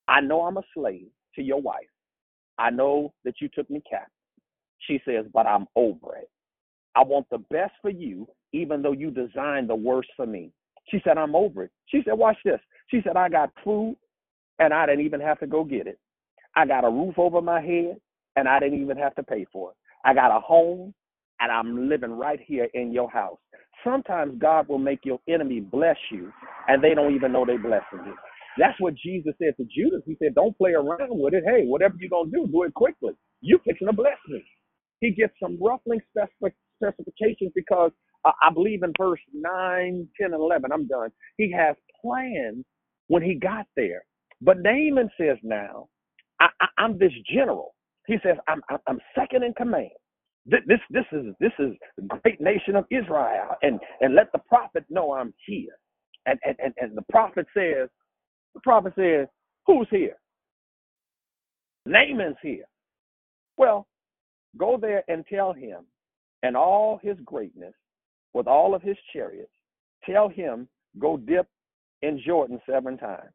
I 0.07 0.21
know 0.21 0.41
I'm 0.41 0.57
a 0.57 0.63
slave 0.73 1.07
to 1.35 1.41
your 1.41 1.61
wife. 1.61 1.87
I 2.57 2.69
know 2.69 3.13
that 3.23 3.35
you 3.39 3.47
took 3.47 3.69
me 3.69 3.81
captive. 3.89 4.11
She 4.79 4.99
says, 5.05 5.25
but 5.33 5.47
I'm 5.47 5.67
over 5.75 6.17
it. 6.17 6.29
I 6.95 7.03
want 7.03 7.27
the 7.29 7.37
best 7.37 7.73
for 7.81 7.89
you, 7.89 8.27
even 8.51 8.81
though 8.81 8.91
you 8.91 9.11
designed 9.11 9.69
the 9.69 9.75
worst 9.75 10.09
for 10.17 10.25
me. 10.25 10.51
She 10.89 10.99
said, 11.03 11.17
I'm 11.17 11.35
over 11.35 11.65
it. 11.65 11.71
She 11.85 12.01
said, 12.03 12.15
watch 12.15 12.37
this. 12.43 12.59
She 12.87 13.01
said, 13.03 13.15
I 13.15 13.29
got 13.29 13.51
food 13.63 13.95
and 14.57 14.73
I 14.73 14.85
didn't 14.85 15.05
even 15.05 15.21
have 15.21 15.39
to 15.39 15.47
go 15.47 15.63
get 15.63 15.87
it. 15.87 15.99
I 16.55 16.65
got 16.65 16.83
a 16.83 16.89
roof 16.89 17.17
over 17.17 17.41
my 17.41 17.61
head 17.61 17.97
and 18.35 18.47
I 18.47 18.59
didn't 18.59 18.81
even 18.81 18.97
have 18.97 19.15
to 19.15 19.23
pay 19.23 19.45
for 19.53 19.71
it. 19.71 19.77
I 20.03 20.13
got 20.13 20.35
a 20.35 20.39
home 20.39 20.93
and 21.41 21.51
I'm 21.51 21.89
living 21.89 22.11
right 22.11 22.39
here 22.45 22.69
in 22.73 22.91
your 22.93 23.09
house. 23.11 23.39
Sometimes 23.83 24.39
God 24.39 24.67
will 24.69 24.79
make 24.79 25.01
your 25.05 25.19
enemy 25.29 25.61
bless 25.61 25.97
you 26.11 26.31
and 26.67 26.83
they 26.83 26.93
don't 26.95 27.15
even 27.15 27.31
know 27.33 27.45
they're 27.45 27.59
blessing 27.59 28.01
you. 28.05 28.15
That's 28.57 28.79
what 28.81 28.95
Jesus 28.95 29.33
said 29.41 29.55
to 29.57 29.65
Judas. 29.65 30.01
He 30.05 30.17
said, 30.21 30.35
Don't 30.35 30.57
play 30.57 30.71
around 30.73 31.11
with 31.11 31.33
it. 31.33 31.43
Hey, 31.45 31.65
whatever 31.65 31.95
you're 31.99 32.09
going 32.09 32.31
to 32.31 32.37
do, 32.37 32.47
do 32.51 32.63
it 32.63 32.73
quickly. 32.73 33.13
You're 33.41 33.59
fixing 33.59 33.87
to 33.87 33.93
bless 33.93 34.17
me. 34.29 34.43
He 35.01 35.11
gets 35.11 35.33
some 35.41 35.57
ruffling 35.61 36.01
specific, 36.11 36.55
specifications 36.83 37.51
because 37.55 37.91
uh, 38.25 38.31
I 38.43 38.53
believe 38.53 38.83
in 38.83 38.93
verse 38.99 39.21
9, 39.33 40.07
10, 40.19 40.33
and 40.33 40.41
11. 40.41 40.71
I'm 40.73 40.87
done. 40.87 41.11
He 41.37 41.51
has 41.53 41.75
plans 42.01 42.65
when 43.07 43.23
he 43.23 43.35
got 43.35 43.67
there. 43.77 44.03
But 44.41 44.57
Naaman 44.59 45.09
says 45.19 45.37
now, 45.43 45.87
I, 46.41 46.47
I'm 46.77 46.97
this 46.97 47.13
general. 47.33 47.75
He 48.07 48.17
says, 48.23 48.37
I'm, 48.47 48.61
I'm 48.87 48.99
second 49.17 49.43
in 49.43 49.53
command. 49.53 49.89
This, 50.49 50.79
this, 50.89 51.05
is 51.11 51.25
this 51.39 51.51
is 51.59 51.73
the 51.97 52.19
great 52.23 52.41
nation 52.41 52.75
of 52.75 52.85
Israel, 52.89 53.55
and 53.61 53.79
and 54.01 54.15
let 54.15 54.31
the 54.31 54.39
prophet 54.39 54.83
know 54.89 55.13
I'm 55.13 55.33
here. 55.45 55.77
And 56.25 56.39
and 56.43 56.55
and, 56.63 56.73
and 56.77 56.97
the 56.97 57.03
prophet 57.09 57.45
says, 57.53 57.89
the 58.53 58.61
prophet 58.61 58.93
says, 58.97 59.27
who's 59.65 59.87
here? 59.91 60.15
Naaman's 61.85 62.37
here. 62.41 62.65
Well, 63.57 63.85
go 64.57 64.77
there 64.77 65.03
and 65.07 65.23
tell 65.27 65.53
him, 65.53 65.85
and 66.41 66.57
all 66.57 66.99
his 67.03 67.17
greatness, 67.25 67.73
with 68.33 68.47
all 68.47 68.73
of 68.73 68.81
his 68.81 68.97
chariots, 69.13 69.51
tell 70.05 70.29
him 70.29 70.67
go 70.97 71.17
dip 71.17 71.47
in 72.01 72.21
Jordan 72.25 72.59
seven 72.67 72.97
times. 72.97 73.31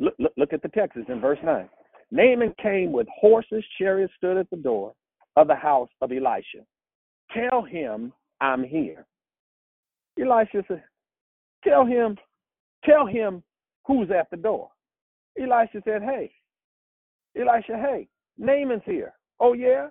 Look, 0.00 0.14
look, 0.18 0.32
look 0.36 0.52
at 0.52 0.62
the 0.62 0.68
text. 0.68 0.98
In 1.08 1.20
verse 1.20 1.38
9. 1.44 1.68
Naaman 2.10 2.54
came 2.62 2.90
with 2.92 3.06
horses, 3.20 3.64
chariots 3.78 4.12
stood 4.16 4.38
at 4.38 4.48
the 4.50 4.56
door 4.56 4.94
of 5.38 5.46
the 5.46 5.54
house 5.54 5.88
of 6.00 6.10
Elisha. 6.10 6.64
Tell 7.32 7.62
him 7.62 8.12
I'm 8.40 8.64
here. 8.64 9.06
Elisha 10.20 10.64
said, 10.66 10.82
Tell 11.62 11.86
him, 11.86 12.16
tell 12.84 13.06
him 13.06 13.42
who's 13.86 14.10
at 14.10 14.28
the 14.30 14.36
door. 14.36 14.70
Elisha 15.40 15.80
said, 15.84 16.02
Hey, 16.02 16.32
Elisha, 17.36 17.76
hey, 17.76 18.08
Naaman's 18.36 18.82
here. 18.84 19.14
Oh, 19.38 19.52
yeah? 19.52 19.88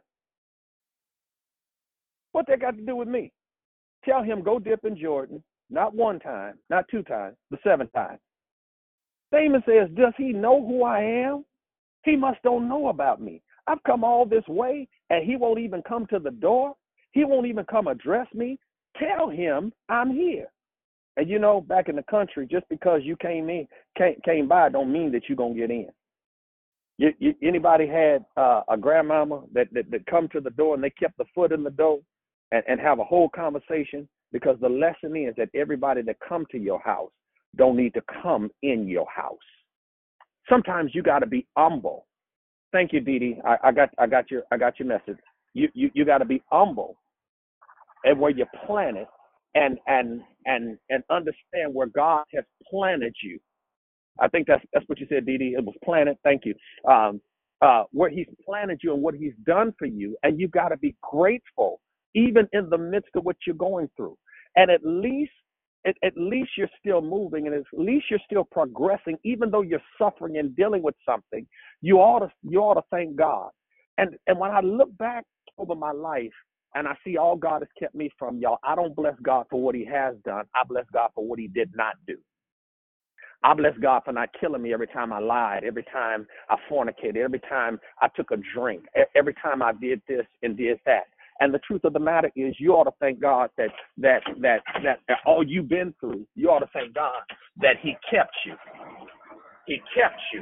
What 2.34 2.46
that 2.48 2.60
got 2.60 2.76
to 2.76 2.82
do 2.82 2.98
with 2.98 3.08
me? 3.08 3.32
Tell 4.04 4.24
him 4.24 4.44
go 4.44 4.60
dip 4.60 4.84
in 4.84 4.98
Jordan, 4.98 5.42
not 5.70 5.96
one 5.96 6.20
time, 6.20 6.56
not 6.70 6.86
two 6.92 7.04
times, 7.04 7.38
but 7.50 7.60
seven 7.64 7.90
times. 7.96 8.20
Naaman 9.32 9.64
says, 9.66 9.88
Does 9.96 10.14
he 10.18 10.34
know 10.34 10.66
who 10.66 10.84
I 10.84 11.02
am? 11.02 11.46
He 12.04 12.18
must 12.18 12.42
don't 12.44 12.68
know 12.68 12.90
about 12.90 13.22
me. 13.22 13.42
I've 13.66 13.84
come 13.84 14.04
all 14.04 14.26
this 14.26 14.48
way 14.48 14.88
and 15.10 15.26
he 15.26 15.36
won't 15.36 15.60
even 15.60 15.82
come 15.84 16.06
to 16.08 16.20
the 16.20 16.32
door. 16.32 16.76
He 17.12 17.26
won't 17.26 17.48
even 17.48 17.66
come 17.66 17.88
address 17.88 18.28
me. 18.34 18.60
Tell 18.98 19.30
him 19.30 19.72
I'm 19.90 20.12
here. 20.12 20.48
And 21.18 21.30
you 21.30 21.40
know, 21.40 21.62
back 21.62 21.90
in 21.90 21.96
the 21.96 22.04
country, 22.04 22.48
just 22.50 22.68
because 22.70 23.02
you 23.04 23.16
came 23.16 23.50
in, 23.50 23.68
came, 23.98 24.16
came 24.24 24.48
by, 24.48 24.70
don't 24.70 24.92
mean 24.92 25.12
that 25.14 25.24
you're 25.28 25.36
gonna 25.36 25.56
get 25.56 25.72
in. 25.72 25.88
You, 26.98 27.14
you, 27.20 27.36
anybody 27.44 27.88
had 27.88 28.26
uh, 28.38 28.62
a 28.70 28.78
grandmama 28.78 29.44
that, 29.54 29.68
that 29.74 29.90
that 29.92 30.06
come 30.08 30.28
to 30.30 30.42
the 30.42 30.50
door 30.52 30.76
and 30.76 30.84
they 30.84 30.90
kept 30.90 31.18
the 31.18 31.26
foot 31.34 31.52
in 31.52 31.64
the 31.64 31.70
door 31.70 32.00
and, 32.52 32.64
and 32.68 32.80
have 32.80 33.00
a 33.00 33.04
whole 33.04 33.30
conversation? 33.30 34.08
Because 34.32 34.58
the 34.60 34.70
lesson 34.70 35.16
is 35.16 35.34
that 35.38 35.50
everybody 35.54 36.02
that 36.02 36.18
come 36.28 36.46
to 36.52 36.58
your 36.58 36.80
house 36.82 37.12
don't 37.56 37.78
need 37.78 37.94
to 37.94 38.02
come 38.22 38.50
in 38.62 38.88
your 38.88 39.08
house. 39.10 39.38
Sometimes 40.50 40.92
you 40.94 41.02
got 41.04 41.20
to 41.20 41.28
be 41.28 41.46
humble. 41.56 42.07
Thank 42.74 42.94
you, 42.94 43.02
Dee 43.02 43.20
Dee. 43.20 43.38
I, 43.46 43.58
I 43.66 43.74
got 43.74 43.90
I 44.00 44.08
got 44.08 44.32
your 44.32 44.44
I 44.52 44.58
got 44.58 44.80
your 44.80 44.88
message. 44.90 45.18
You 45.54 45.70
you, 45.74 45.92
you 45.96 46.06
got 46.06 46.20
to 46.20 46.26
be 46.26 46.44
humble 46.52 46.98
and 48.06 48.20
where 48.20 48.32
you're 48.32 48.48
planted 48.68 49.08
and 49.56 49.80
and 49.88 50.22
and 50.46 50.78
and 50.90 51.04
understand 51.12 51.74
where 51.74 51.88
God 51.88 52.26
has 52.36 52.46
planted 52.70 53.16
you. 53.24 53.40
I 54.20 54.28
think 54.30 54.48
that's 54.48 54.64
that's 54.74 54.88
what 54.90 55.00
you 55.00 55.08
said, 55.10 55.26
Dee 55.26 55.38
Dee. 55.40 55.56
It 55.58 55.66
was 55.66 55.76
planted. 55.84 56.18
Thank 56.24 56.44
you. 56.46 56.56
Um, 56.92 57.22
uh, 57.62 57.84
where 57.92 58.10
He's 58.10 58.28
planted 58.46 58.82
you 58.84 58.94
and 58.94 59.02
what 59.04 59.16
He's 59.16 59.34
done 59.46 59.74
for 59.80 59.86
you, 59.88 60.18
and 60.24 60.40
you 60.40 60.48
got 60.50 60.70
to 60.70 60.78
be 60.78 60.96
grateful, 61.04 61.82
even 62.16 62.48
in 62.54 62.70
the 62.70 62.78
midst 62.78 63.12
of 63.16 63.26
what 63.26 63.38
you're 63.48 63.56
going 63.56 63.90
through. 63.98 64.18
And 64.56 64.72
at 64.72 64.82
least, 64.86 65.32
at, 65.88 65.96
at 66.04 66.14
least 66.18 66.52
you're 66.58 66.70
still 66.80 67.02
moving, 67.02 67.48
and 67.48 67.56
at 67.56 67.64
least 67.74 68.06
you're 68.10 68.20
still 68.26 68.44
progressing, 68.44 69.18
even 69.24 69.50
though 69.52 69.62
you're 69.62 69.82
suffering 69.98 70.38
and 70.38 70.56
dealing 70.56 70.84
with 70.84 70.96
something. 71.08 71.48
You 71.82 71.98
ought 71.98 72.20
to 72.20 72.32
you 72.44 72.60
ought 72.60 72.76
to 72.76 72.84
thank 72.92 73.16
God. 73.16 73.50
And 73.98 74.16
and 74.28 74.40
when 74.40 74.52
I 74.52 74.62
look 74.62 74.96
back 74.98 75.26
over 75.58 75.76
my 75.76 75.92
life, 75.92 76.34
and 76.76 76.88
I 76.88 76.96
see 77.04 77.18
all 77.18 77.36
God 77.36 77.62
has 77.62 77.70
kept 77.80 77.96
me 77.96 78.12
from, 78.20 78.38
y'all, 78.38 78.60
I 78.64 78.76
don't 78.76 78.96
bless 78.96 79.16
God 79.24 79.46
for 79.50 79.62
what 79.62 79.76
He 79.76 79.86
has 79.86 80.16
done. 80.26 80.46
I 80.56 80.64
bless 80.68 80.86
God 80.94 81.10
for 81.16 81.26
what 81.26 81.40
He 81.40 81.48
did 81.48 81.72
not 81.76 81.96
do. 82.06 82.18
I 83.44 83.54
bless 83.54 83.78
God 83.80 84.02
for 84.04 84.12
not 84.12 84.30
killing 84.40 84.62
me 84.62 84.74
every 84.74 84.88
time 84.88 85.14
I 85.14 85.20
lied, 85.20 85.64
every 85.64 85.84
time 85.84 86.28
I 86.50 86.58
fornicated, 86.70 87.18
every 87.18 87.40
time 87.42 87.80
I 88.02 88.08
took 88.16 88.32
a 88.32 88.38
drink, 88.56 88.86
every 89.16 89.36
time 89.36 89.62
I 89.62 89.74
did 89.74 90.02
this 90.08 90.26
and 90.42 90.58
did 90.58 90.80
that. 90.86 91.06
And 91.42 91.54
the 91.54 91.60
truth 91.60 91.84
of 91.86 91.94
the 91.94 92.00
matter 92.00 92.32
is, 92.36 92.56
you 92.60 92.74
ought 92.74 92.86
to 92.86 92.94
thank 93.00 93.22
God 93.22 93.50
that 93.58 93.70
that 94.00 94.22
that 94.42 94.62
that, 94.84 95.00
all 95.26 95.44
you've 95.48 95.70
been 95.70 95.94
through. 96.00 96.26
You 96.36 96.50
ought 96.50 96.60
to 96.60 96.70
thank 96.74 96.94
God 96.96 97.22
that 97.62 97.76
He 97.82 97.96
kept 98.12 98.36
you. 98.46 98.56
He 99.68 99.78
kept 99.96 100.20
you, 100.34 100.42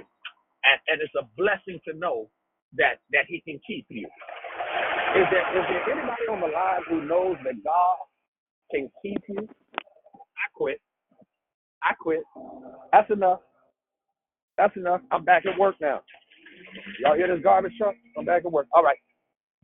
and 0.49 0.79
and 0.89 1.01
it's 1.01 1.13
a 1.19 1.27
blessing 1.37 1.79
to 1.87 1.97
know 1.97 2.29
that 2.77 2.99
that 3.13 3.25
He 3.27 3.41
can 3.41 3.59
keep 3.67 3.85
you. 3.89 4.07
Is 4.97 5.25
there 5.31 5.59
is 5.59 5.65
there 5.69 5.91
anybody 5.93 6.27
on 6.31 6.41
the 6.41 6.47
line 6.47 6.81
who 6.89 7.05
knows 7.07 7.37
that 7.45 7.63
God 7.63 7.97
can 8.71 8.89
keep 9.03 9.21
you? 9.29 9.47
I 10.23 10.47
quit. 10.55 10.81
I 11.83 11.93
quit. 11.99 12.23
That's 12.93 13.11
enough. 13.11 13.41
That's 14.57 14.75
enough. 14.77 15.01
I'm 15.11 15.25
back 15.25 15.45
at 15.45 15.59
work 15.59 15.75
now. 15.81 16.01
Y'all 17.01 17.15
hear 17.15 17.27
this 17.33 17.43
garbage 17.43 17.73
truck? 17.77 17.95
I'm 18.17 18.25
back 18.25 18.43
at 18.45 18.51
work. 18.51 18.67
All 18.73 18.83
right. 18.83 18.97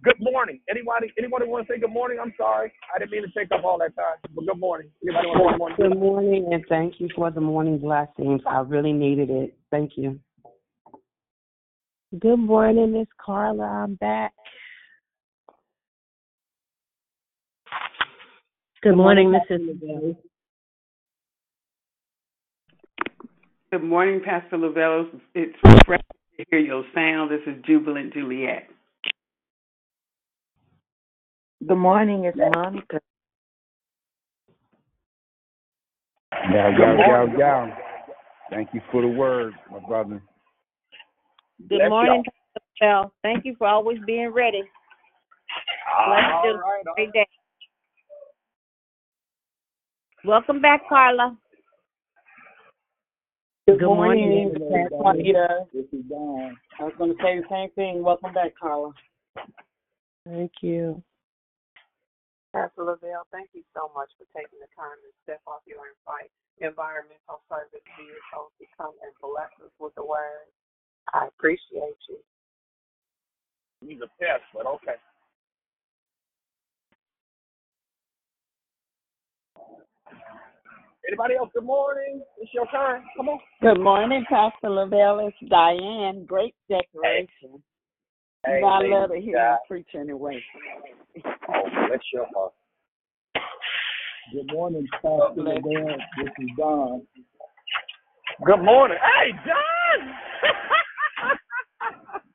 Good 0.03 0.17
morning. 0.19 0.59
Anybody 0.67 1.13
anybody 1.17 1.45
want 1.45 1.67
to 1.67 1.73
say 1.73 1.79
good 1.79 1.91
morning? 1.91 2.17
I'm 2.19 2.33
sorry. 2.35 2.71
I 2.93 2.97
didn't 2.97 3.11
mean 3.11 3.21
to 3.21 3.31
take 3.37 3.51
up 3.51 3.63
all 3.63 3.77
that 3.79 3.95
time. 3.95 4.17
But 4.33 4.47
good 4.47 4.59
morning. 4.59 4.89
Anybody 5.03 5.27
want 5.27 5.75
to 5.77 5.83
say 5.83 5.89
good 5.89 5.99
morning? 5.99 6.41
Good 6.41 6.43
morning, 6.43 6.53
and 6.53 6.65
thank 6.67 6.99
you 6.99 7.07
for 7.15 7.29
the 7.29 7.41
morning 7.41 7.77
blessings. 7.77 8.41
I 8.49 8.61
really 8.61 8.93
needed 8.93 9.29
it. 9.29 9.55
Thank 9.69 9.91
you. 9.97 10.19
Good 12.19 12.37
morning, 12.37 12.93
Miss 12.93 13.07
Carla. 13.23 13.63
I'm 13.63 13.95
back. 13.95 14.33
Good 18.81 18.97
morning, 18.97 19.31
Mrs. 19.31 20.17
Good 23.71 23.83
morning, 23.83 24.21
Pastor 24.25 24.57
Lavelle. 24.57 25.11
It's 25.35 25.55
refreshing 25.63 26.05
to 26.37 26.45
hear 26.49 26.59
your 26.59 26.83
sound. 26.95 27.29
This 27.29 27.41
is 27.45 27.63
Jubilant 27.63 28.13
Juliet. 28.13 28.67
Good 31.67 31.77
morning, 31.77 32.25
it's 32.25 32.37
Monica. 32.37 32.99
Yow, 36.51 36.69
yow, 36.69 36.97
yow, 36.97 37.37
yow. 37.37 37.77
Thank 38.49 38.69
you 38.73 38.81
for 38.91 39.03
the 39.03 39.07
word, 39.07 39.53
my 39.71 39.77
brother. 39.87 40.23
Good 41.69 41.77
Bless 41.77 41.89
morning, 41.89 42.23
Pastor 42.23 42.65
Bell. 42.79 43.13
Thank 43.21 43.45
you 43.45 43.55
for 43.59 43.67
always 43.67 43.99
being 44.07 44.29
ready. 44.29 44.63
Bless 46.07 46.19
All 46.33 46.43
you. 46.45 46.53
right, 46.55 46.87
all 46.87 46.93
Great 46.95 47.13
day. 47.13 47.27
Welcome 50.25 50.61
back, 50.61 50.81
Carla. 50.89 51.37
Good, 53.67 53.79
Good 53.79 53.85
morning, 53.85 54.51
morning, 54.51 54.53
Miss 54.53 55.67
This 55.73 55.85
is 55.93 56.05
Dawn. 56.09 56.57
I 56.79 56.83
was 56.83 56.93
going 56.97 57.11
to 57.11 57.17
say 57.21 57.39
the 57.39 57.45
same 57.51 57.69
thing. 57.75 58.03
Welcome 58.03 58.33
back, 58.33 58.53
Carla. 58.59 58.91
Thank 60.25 60.51
you. 60.61 61.03
Pastor 62.51 62.83
Lavelle, 62.83 63.23
thank 63.31 63.47
you 63.55 63.63
so 63.71 63.87
much 63.95 64.11
for 64.19 64.27
taking 64.35 64.59
the 64.59 64.67
time 64.75 64.99
to 64.99 65.09
step 65.23 65.39
off 65.47 65.63
your 65.63 65.87
invite, 65.87 66.27
environmental 66.59 67.39
service 67.47 67.85
vehicle 67.95 68.51
to 68.59 68.65
come 68.75 68.91
and 69.07 69.11
bless 69.23 69.51
us 69.63 69.71
with 69.79 69.95
the 69.95 70.03
word. 70.03 70.51
I 71.15 71.31
appreciate 71.31 71.95
you. 72.11 72.19
He's 73.87 74.03
a 74.03 74.11
pest, 74.19 74.43
but 74.53 74.67
okay. 74.67 74.99
Anybody 81.07 81.35
else? 81.35 81.49
Good 81.53 81.63
morning. 81.63 82.21
It's 82.37 82.53
your 82.53 82.67
turn. 82.67 83.03
Come 83.17 83.29
on. 83.29 83.39
Good 83.61 83.79
morning, 83.79 84.23
Pastor 84.29 84.69
Lavelle. 84.69 85.27
It's 85.27 85.49
Diane. 85.49 86.25
Great 86.27 86.55
declaration. 86.69 87.27
Hey, 87.41 87.49
You 87.49 87.70
know, 88.47 88.67
I 88.67 88.87
love 88.87 89.09
to 89.11 89.19
hear 89.19 89.37
you 89.37 89.57
preach 89.67 89.87
anyway. 89.95 90.43
Oh, 91.25 91.63
bless 91.87 91.99
your 92.13 92.25
heart. 92.33 92.53
Good 94.33 94.51
morning, 94.53 94.87
Pastor 94.93 95.33
Lavelle. 95.35 95.97
This 96.17 96.33
is 96.39 96.49
Don. 96.57 97.01
Good 98.45 98.63
morning. 98.63 98.97
Hey, 99.01 99.31
John. 99.45 100.15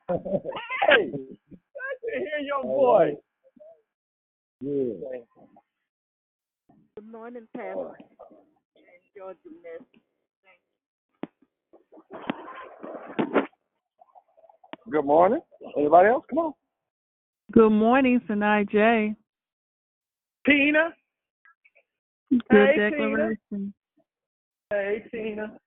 hey, 0.88 1.10
good 1.10 1.38
to 2.04 2.18
hear 2.18 2.40
your 2.42 2.62
voice. 2.62 3.14
Yeah. 4.60 5.20
Good 6.96 7.10
morning, 7.10 7.48
Pastor. 7.56 7.96
Enjoyed 9.14 9.36
the 9.44 9.50
message. 9.62 10.02
Good 14.90 15.04
morning. 15.04 15.40
Anybody 15.76 16.08
else? 16.08 16.24
Come 16.30 16.38
on. 16.38 16.52
Good 17.52 17.70
morning, 17.70 18.20
Sinai 18.28 18.64
J. 18.70 19.14
Tina. 20.46 20.90
Good 22.30 22.42
Hey, 22.50 22.74
Tina. 22.76 22.90
declaration. 22.90 23.74
Hey, 24.70 25.04
Tina. 25.10 25.58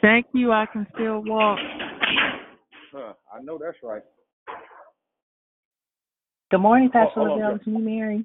Thank 0.00 0.26
you. 0.32 0.52
I 0.52 0.66
can 0.72 0.86
still 0.94 1.20
walk. 1.24 1.58
Huh, 2.92 3.12
I 3.32 3.42
know 3.42 3.58
that's 3.58 3.76
right. 3.82 4.02
Good 6.50 6.58
morning, 6.60 6.88
Oh, 6.94 6.98
Pastor 6.98 7.20
hold 7.20 7.30
on, 7.30 7.38
Lavelle. 7.40 7.56
It's 7.56 7.66
me, 7.66 7.78
Mary. 7.78 8.24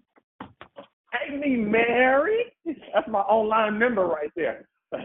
Hey, 1.12 1.36
me, 1.36 1.56
Mary. 1.58 2.54
That's 2.66 3.08
my 3.10 3.22
online 3.22 3.80
member 3.80 4.06
right 4.06 4.32
there. 4.36 4.68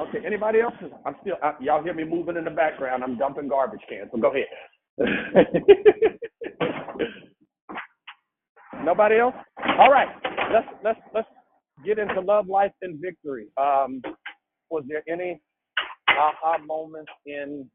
okay, 0.00 0.18
anybody 0.26 0.60
else? 0.60 0.74
I'm 1.06 1.16
still, 1.22 1.34
I, 1.42 1.52
y'all 1.60 1.82
hear 1.82 1.94
me 1.94 2.04
moving 2.04 2.36
in 2.36 2.44
the 2.44 2.50
background. 2.50 3.02
I'm 3.04 3.18
dumping 3.18 3.48
garbage 3.48 3.82
cans, 3.88 4.10
so 4.12 4.18
go 4.20 4.32
ahead. 4.32 4.46
Nobody 8.84 9.18
else? 9.18 9.34
All 9.78 9.90
right, 9.90 10.08
let's 10.52 10.66
let's 10.84 11.00
let's 11.14 11.28
get 11.84 11.98
into 11.98 12.20
love, 12.20 12.48
life, 12.48 12.72
and 12.82 13.00
victory. 13.00 13.48
Um, 13.56 14.02
was 14.70 14.84
there 14.88 15.02
any 15.08 15.40
aha 16.08 16.58
moments 16.64 17.12
in 17.26 17.68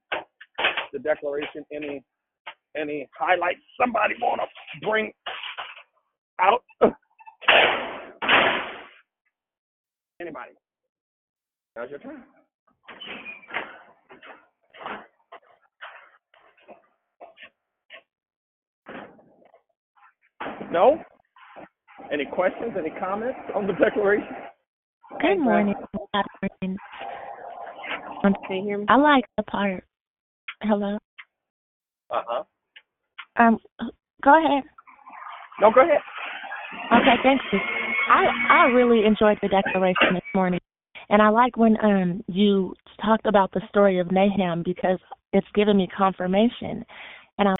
the 0.93 0.99
declaration? 0.99 1.65
Any 1.73 2.03
any 2.77 3.09
highlights 3.17 3.61
somebody 3.79 4.15
want 4.21 4.41
to 4.41 4.47
bring 4.87 5.11
out? 6.39 6.63
Anybody? 10.21 10.51
Now's 11.79 11.91
your 11.91 11.99
turn. 11.99 12.23
No? 20.73 21.01
Any 22.11 22.25
questions? 22.25 22.73
Any 22.77 22.89
comments 22.99 23.39
on 23.55 23.65
the 23.65 23.71
declaration? 23.73 24.27
Good 25.21 25.39
morning, 25.39 25.73
Catherine. 26.13 26.77
Um, 28.25 28.35
I 28.89 28.95
like 28.97 29.23
the 29.37 29.43
part. 29.43 29.85
Hello. 30.63 30.97
Uh 32.11 32.21
huh. 32.27 32.43
Um, 33.37 33.57
go 34.21 34.37
ahead. 34.37 34.63
No, 35.61 35.71
go 35.71 35.83
ahead. 35.83 35.99
Okay, 36.91 37.15
thank 37.23 37.39
you. 37.53 37.59
I 38.09 38.27
I 38.49 38.65
really 38.65 39.05
enjoyed 39.05 39.37
the 39.41 39.47
declaration 39.47 40.15
this 40.15 40.18
morning, 40.18 40.18
and 41.09 41.21
I 41.21 41.29
like 41.29 41.57
when 41.57 41.77
um 41.83 42.23
you 42.27 42.75
talked 43.03 43.25
about 43.25 43.51
the 43.51 43.61
story 43.69 43.99
of 43.99 44.11
Naaman 44.11 44.63
because 44.63 44.99
it's 45.33 45.47
given 45.55 45.77
me 45.77 45.87
confirmation, 45.95 46.85
and 47.37 47.49
I 47.49 47.55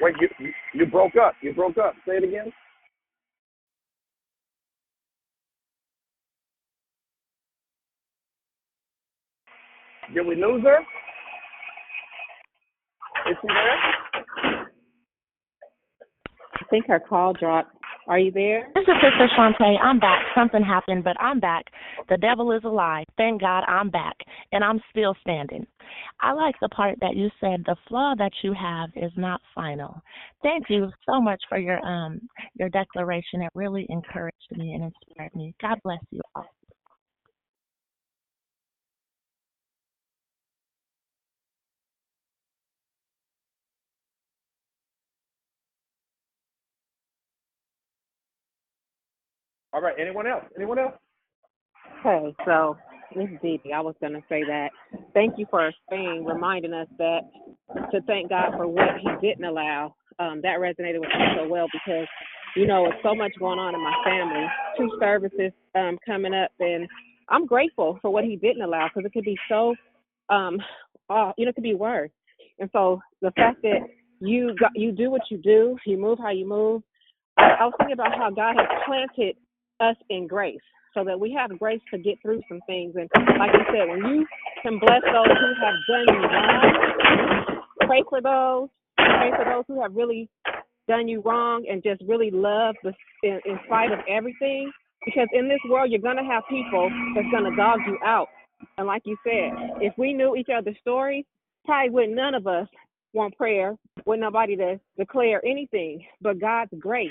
Wait, 0.00 0.14
you, 0.20 0.28
you 0.38 0.52
you 0.74 0.86
broke 0.86 1.14
up. 1.16 1.34
You 1.40 1.54
broke 1.54 1.78
up. 1.78 1.94
Say 2.06 2.16
it 2.16 2.24
again. 2.24 2.52
Did 10.14 10.26
we 10.26 10.36
lose 10.36 10.62
her? 10.62 10.78
Is 13.30 13.36
she 13.40 13.48
there? 13.48 13.78
I 16.54 16.64
think 16.70 16.86
her 16.86 17.00
call 17.00 17.32
dropped. 17.32 17.75
Are 18.08 18.20
you 18.20 18.30
there? 18.30 18.68
This 18.74 18.84
is 18.84 18.94
Sister 19.02 19.28
Shantae. 19.36 19.80
I'm 19.82 19.98
back. 19.98 20.22
Something 20.34 20.62
happened, 20.62 21.02
but 21.02 21.20
I'm 21.20 21.40
back. 21.40 21.64
The 22.08 22.16
devil 22.16 22.52
is 22.52 22.62
a 22.64 22.68
lie. 22.68 23.04
Thank 23.16 23.40
God 23.40 23.64
I'm 23.66 23.90
back, 23.90 24.14
and 24.52 24.62
I'm 24.62 24.80
still 24.90 25.16
standing. 25.22 25.66
I 26.20 26.32
like 26.32 26.54
the 26.60 26.68
part 26.68 26.98
that 27.00 27.16
you 27.16 27.30
said 27.40 27.64
the 27.66 27.76
flaw 27.88 28.14
that 28.16 28.32
you 28.42 28.52
have 28.52 28.90
is 28.94 29.10
not 29.16 29.40
final. 29.54 30.00
Thank 30.42 30.66
you 30.68 30.90
so 31.04 31.20
much 31.20 31.42
for 31.48 31.58
your 31.58 31.84
um 31.84 32.20
your 32.54 32.68
declaration. 32.68 33.42
It 33.42 33.50
really 33.54 33.86
encouraged 33.88 34.36
me 34.52 34.74
and 34.74 34.84
inspired 34.84 35.34
me. 35.34 35.54
God 35.60 35.78
bless 35.82 36.00
you 36.10 36.20
all. 36.36 36.46
All 49.76 49.82
right. 49.82 49.94
Anyone 50.00 50.26
else? 50.26 50.44
Anyone 50.56 50.78
else? 50.78 50.94
Okay, 52.00 52.34
so 52.46 52.78
Miss 53.14 53.28
Dee, 53.42 53.60
I 53.74 53.80
was 53.82 53.94
gonna 54.00 54.22
say 54.26 54.42
that. 54.44 54.70
Thank 55.12 55.34
you 55.36 55.44
for 55.50 55.70
saying, 55.90 56.24
reminding 56.24 56.72
us 56.72 56.88
that 56.96 57.20
to 57.92 58.00
thank 58.06 58.30
God 58.30 58.52
for 58.56 58.66
what 58.66 58.88
He 59.02 59.28
didn't 59.28 59.44
allow. 59.44 59.94
Um, 60.18 60.40
that 60.40 60.60
resonated 60.60 61.00
with 61.00 61.10
me 61.10 61.26
so 61.36 61.46
well 61.46 61.66
because 61.70 62.06
you 62.56 62.66
know 62.66 62.86
it's 62.86 62.96
so 63.02 63.14
much 63.14 63.32
going 63.38 63.58
on 63.58 63.74
in 63.74 63.82
my 63.82 63.92
family. 64.02 64.46
Two 64.78 64.96
services 64.98 65.52
um, 65.74 65.98
coming 66.06 66.32
up, 66.32 66.52
and 66.58 66.88
I'm 67.28 67.44
grateful 67.44 67.98
for 68.00 68.10
what 68.10 68.24
He 68.24 68.36
didn't 68.36 68.62
allow 68.62 68.88
because 68.88 69.04
it 69.04 69.12
could 69.12 69.24
be 69.24 69.36
so, 69.46 69.74
um, 70.30 70.58
uh, 71.10 71.32
you 71.36 71.44
know, 71.44 71.50
it 71.50 71.54
could 71.54 71.64
be 71.64 71.74
worse. 71.74 72.10
And 72.60 72.70
so 72.72 73.02
the 73.20 73.30
fact 73.32 73.60
that 73.60 73.80
you 74.20 74.54
got, 74.58 74.70
you 74.74 74.90
do 74.90 75.10
what 75.10 75.20
you 75.30 75.36
do, 75.36 75.76
you 75.84 75.98
move 75.98 76.18
how 76.18 76.30
you 76.30 76.48
move. 76.48 76.82
I, 77.36 77.42
I 77.60 77.64
was 77.66 77.74
thinking 77.76 77.92
about 77.92 78.16
how 78.16 78.30
God 78.30 78.56
has 78.56 78.66
planted 78.86 79.36
us 79.80 79.96
in 80.10 80.26
grace 80.26 80.60
so 80.94 81.04
that 81.04 81.18
we 81.18 81.32
have 81.32 81.56
grace 81.58 81.80
to 81.92 81.98
get 81.98 82.20
through 82.22 82.40
some 82.48 82.60
things. 82.66 82.94
And 82.96 83.08
like 83.38 83.52
you 83.52 83.64
said, 83.68 83.88
when 83.88 83.98
you 83.98 84.26
can 84.62 84.78
bless 84.78 85.02
those 85.02 85.26
who 85.26 85.54
have 85.62 85.74
done 85.88 86.14
you 86.14 86.28
wrong, 86.28 87.62
pray 87.82 88.02
for 88.08 88.20
those, 88.22 88.68
pray 88.96 89.30
for 89.36 89.44
those 89.44 89.64
who 89.68 89.82
have 89.82 89.94
really 89.94 90.28
done 90.88 91.06
you 91.06 91.20
wrong 91.20 91.66
and 91.70 91.82
just 91.82 92.00
really 92.08 92.30
love 92.30 92.74
the, 92.82 92.92
in, 93.22 93.40
in 93.44 93.58
spite 93.66 93.92
of 93.92 93.98
everything. 94.08 94.70
Because 95.04 95.28
in 95.32 95.48
this 95.48 95.60
world, 95.68 95.90
you're 95.90 96.00
going 96.00 96.16
to 96.16 96.24
have 96.24 96.42
people 96.48 96.90
that's 97.14 97.28
going 97.30 97.44
to 97.44 97.56
dog 97.56 97.80
you 97.86 97.98
out. 98.04 98.28
And 98.78 98.86
like 98.86 99.02
you 99.04 99.16
said, 99.22 99.52
if 99.80 99.92
we 99.98 100.14
knew 100.14 100.34
each 100.34 100.48
other's 100.48 100.76
stories, 100.80 101.24
probably 101.64 101.90
would 101.90 102.10
none 102.10 102.34
of 102.34 102.46
us 102.46 102.66
want 103.12 103.36
prayer, 103.36 103.76
with 104.04 104.20
nobody 104.20 104.56
to 104.56 104.80
declare 104.98 105.44
anything. 105.44 106.04
But 106.20 106.40
God's 106.40 106.72
grace 106.78 107.10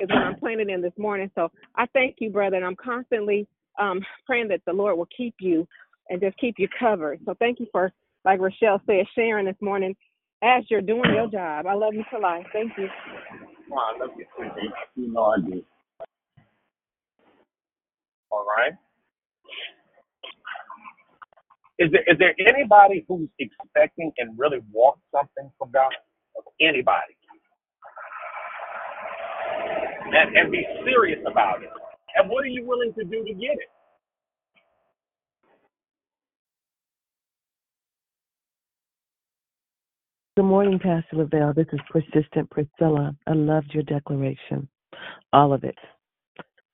is 0.00 0.08
what 0.10 0.18
I'm 0.18 0.38
planning 0.38 0.70
in 0.70 0.82
this 0.82 0.92
morning. 0.98 1.30
So 1.34 1.50
I 1.76 1.86
thank 1.94 2.16
you, 2.20 2.30
brother, 2.30 2.56
and 2.56 2.64
I'm 2.66 2.76
constantly 2.76 3.46
um, 3.78 4.00
praying 4.26 4.48
that 4.48 4.62
the 4.66 4.72
Lord 4.72 4.98
will 4.98 5.08
keep 5.16 5.36
you 5.40 5.66
and 6.10 6.20
just 6.20 6.36
keep 6.38 6.56
you 6.58 6.68
covered. 6.78 7.20
So 7.26 7.34
thank 7.40 7.60
you 7.60 7.66
for, 7.72 7.92
like 8.24 8.40
Rochelle 8.40 8.80
said, 8.86 9.06
sharing 9.14 9.46
this 9.46 9.56
morning 9.60 9.96
as 10.42 10.64
you're 10.70 10.82
doing 10.82 11.12
your 11.14 11.28
job. 11.28 11.66
I 11.66 11.74
love 11.74 11.94
you 11.94 12.04
to 12.12 12.18
life. 12.18 12.46
Thank 12.52 12.72
you. 12.78 12.88
Oh, 13.72 13.76
I 13.94 13.98
love 13.98 14.10
you 14.18 14.26
too. 14.36 14.50
You 14.96 15.12
know 15.12 15.24
I 15.26 15.40
do. 15.40 15.62
All 18.30 18.46
right. 18.58 18.72
Is 21.78 21.90
there 21.92 22.02
is 22.06 22.18
there 22.18 22.34
anybody 22.48 23.04
who's 23.08 23.28
expecting 23.38 24.12
and 24.18 24.38
really 24.38 24.60
wants 24.72 25.00
something 25.12 25.50
from 25.58 25.70
God? 25.72 25.90
Anybody? 26.60 27.16
And 30.04 30.36
and 30.36 30.52
be 30.52 30.64
serious 30.84 31.20
about 31.30 31.62
it. 31.62 31.70
And 32.16 32.30
what 32.30 32.44
are 32.44 32.48
you 32.48 32.66
willing 32.66 32.92
to 32.94 33.04
do 33.04 33.24
to 33.24 33.34
get 33.34 33.52
it? 33.52 33.70
Good 40.36 40.44
morning, 40.46 40.78
Pastor 40.80 41.16
Lavelle. 41.16 41.54
This 41.54 41.66
is 41.72 41.80
Persistent 41.90 42.50
Priscilla. 42.50 43.16
I 43.26 43.34
loved 43.34 43.72
your 43.74 43.84
declaration. 43.84 44.68
all 45.32 45.52
of 45.52 45.64
it. 45.64 45.76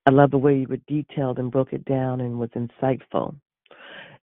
I 0.07 0.11
love 0.13 0.33
the 0.33 0.39
way 0.39 0.57
you 0.59 0.69
were 0.69 0.79
detailed 0.89 1.39
and 1.39 1.53
broke 1.53 1.73
it 1.73 1.85
down 1.87 2.21
and 2.23 2.39
was 2.39 2.51
insightful, 2.57 3.37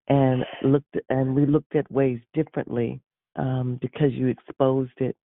and 0.09 0.45
looked 0.63 0.97
and 1.09 1.35
we 1.35 1.45
looked 1.45 1.75
at 1.75 1.91
ways 1.91 2.19
differently 2.33 3.01
um, 3.37 3.79
because 3.81 4.11
you 4.13 4.27
exposed 4.27 4.93
it. 4.99 5.17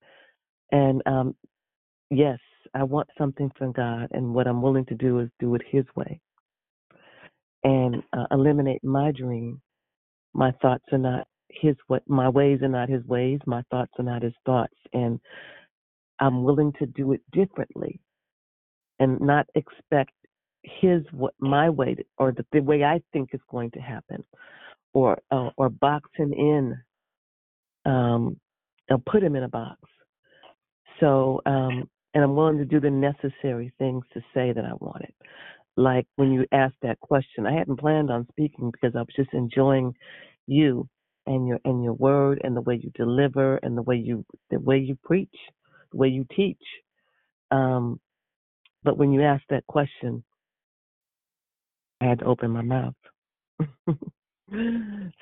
And 0.72 1.02
um, 1.06 1.36
yes, 2.10 2.38
I 2.74 2.82
want 2.84 3.08
something 3.18 3.50
from 3.56 3.72
God, 3.72 4.08
and 4.12 4.34
what 4.34 4.46
I'm 4.46 4.62
willing 4.62 4.86
to 4.86 4.94
do 4.94 5.18
is 5.20 5.28
do 5.38 5.54
it 5.54 5.62
His 5.70 5.84
way 5.96 6.20
and 7.64 8.02
uh, 8.12 8.26
eliminate 8.30 8.82
my 8.82 9.12
dream. 9.12 9.60
My 10.34 10.52
thoughts 10.62 10.84
are 10.92 10.98
not 10.98 11.26
His 11.50 11.76
what 11.86 12.02
my 12.08 12.28
ways 12.28 12.60
are 12.62 12.68
not 12.68 12.88
His 12.88 13.04
ways. 13.04 13.40
My 13.46 13.62
thoughts 13.70 13.92
are 13.98 14.04
not 14.04 14.22
His 14.22 14.34
thoughts, 14.44 14.74
and 14.92 15.20
I'm 16.18 16.44
willing 16.44 16.72
to 16.78 16.86
do 16.86 17.12
it 17.12 17.20
differently 17.32 18.00
and 18.98 19.20
not 19.20 19.46
expect 19.54 20.12
His 20.62 21.02
what 21.12 21.34
my 21.38 21.70
way 21.70 21.96
or 22.18 22.32
the, 22.32 22.44
the 22.52 22.60
way 22.60 22.84
I 22.84 23.00
think 23.12 23.30
is 23.32 23.40
going 23.50 23.70
to 23.72 23.80
happen, 23.80 24.24
or 24.92 25.18
uh, 25.30 25.50
or 25.56 25.68
box 25.68 26.08
Him 26.16 26.32
in, 26.32 26.76
um, 27.84 28.38
or 28.90 28.98
put 28.98 29.22
Him 29.22 29.36
in 29.36 29.42
a 29.42 29.48
box. 29.48 29.78
So, 31.00 31.40
um, 31.46 31.88
and 32.14 32.24
I'm 32.24 32.36
willing 32.36 32.58
to 32.58 32.64
do 32.64 32.80
the 32.80 32.90
necessary 32.90 33.72
things 33.78 34.04
to 34.14 34.20
say 34.34 34.52
that 34.52 34.64
I 34.64 34.74
want 34.80 35.02
it. 35.04 35.14
Like 35.76 36.06
when 36.16 36.32
you 36.32 36.46
asked 36.52 36.76
that 36.82 37.00
question, 37.00 37.46
I 37.46 37.54
hadn't 37.54 37.80
planned 37.80 38.10
on 38.10 38.26
speaking 38.30 38.70
because 38.70 38.94
I 38.96 39.00
was 39.00 39.14
just 39.16 39.32
enjoying 39.34 39.94
you 40.46 40.88
and 41.26 41.46
your 41.48 41.60
and 41.64 41.82
your 41.84 41.94
word 41.94 42.40
and 42.44 42.56
the 42.56 42.60
way 42.60 42.80
you 42.82 42.90
deliver 42.94 43.56
and 43.58 43.76
the 43.76 43.82
way 43.82 43.96
you 43.96 44.24
the 44.50 44.60
way 44.60 44.78
you 44.78 44.98
preach, 45.04 45.34
the 45.92 45.98
way 45.98 46.08
you 46.08 46.26
teach. 46.36 46.62
Um, 47.50 48.00
but 48.84 48.98
when 48.98 49.12
you 49.12 49.22
asked 49.22 49.46
that 49.50 49.66
question, 49.66 50.24
I 52.00 52.06
had 52.06 52.20
to 52.20 52.26
open 52.26 52.50
my 52.50 52.62
mouth. 52.62 52.94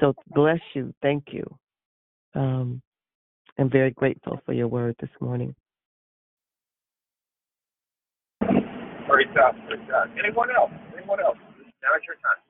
so 0.01 0.15
bless 0.29 0.61
you, 0.75 0.95
thank 1.03 1.27
you. 1.33 1.45
Um, 2.35 2.83
I'm 3.59 3.71
very 3.71 3.91
grateful 3.93 4.41
for 4.47 4.53
your 4.55 4.69
word 4.69 4.97
this 5.01 5.11
morning. 5.21 5.55
Great 9.21 9.37
job. 9.37 9.53
Great 9.69 9.85
job. 9.85 10.09
Anyone 10.17 10.49
else? 10.49 10.73
Anyone 10.97 11.21
else? 11.21 11.37
Now 11.85 11.93
it's 12.01 12.09
your 12.09 12.17
time. 12.25 12.41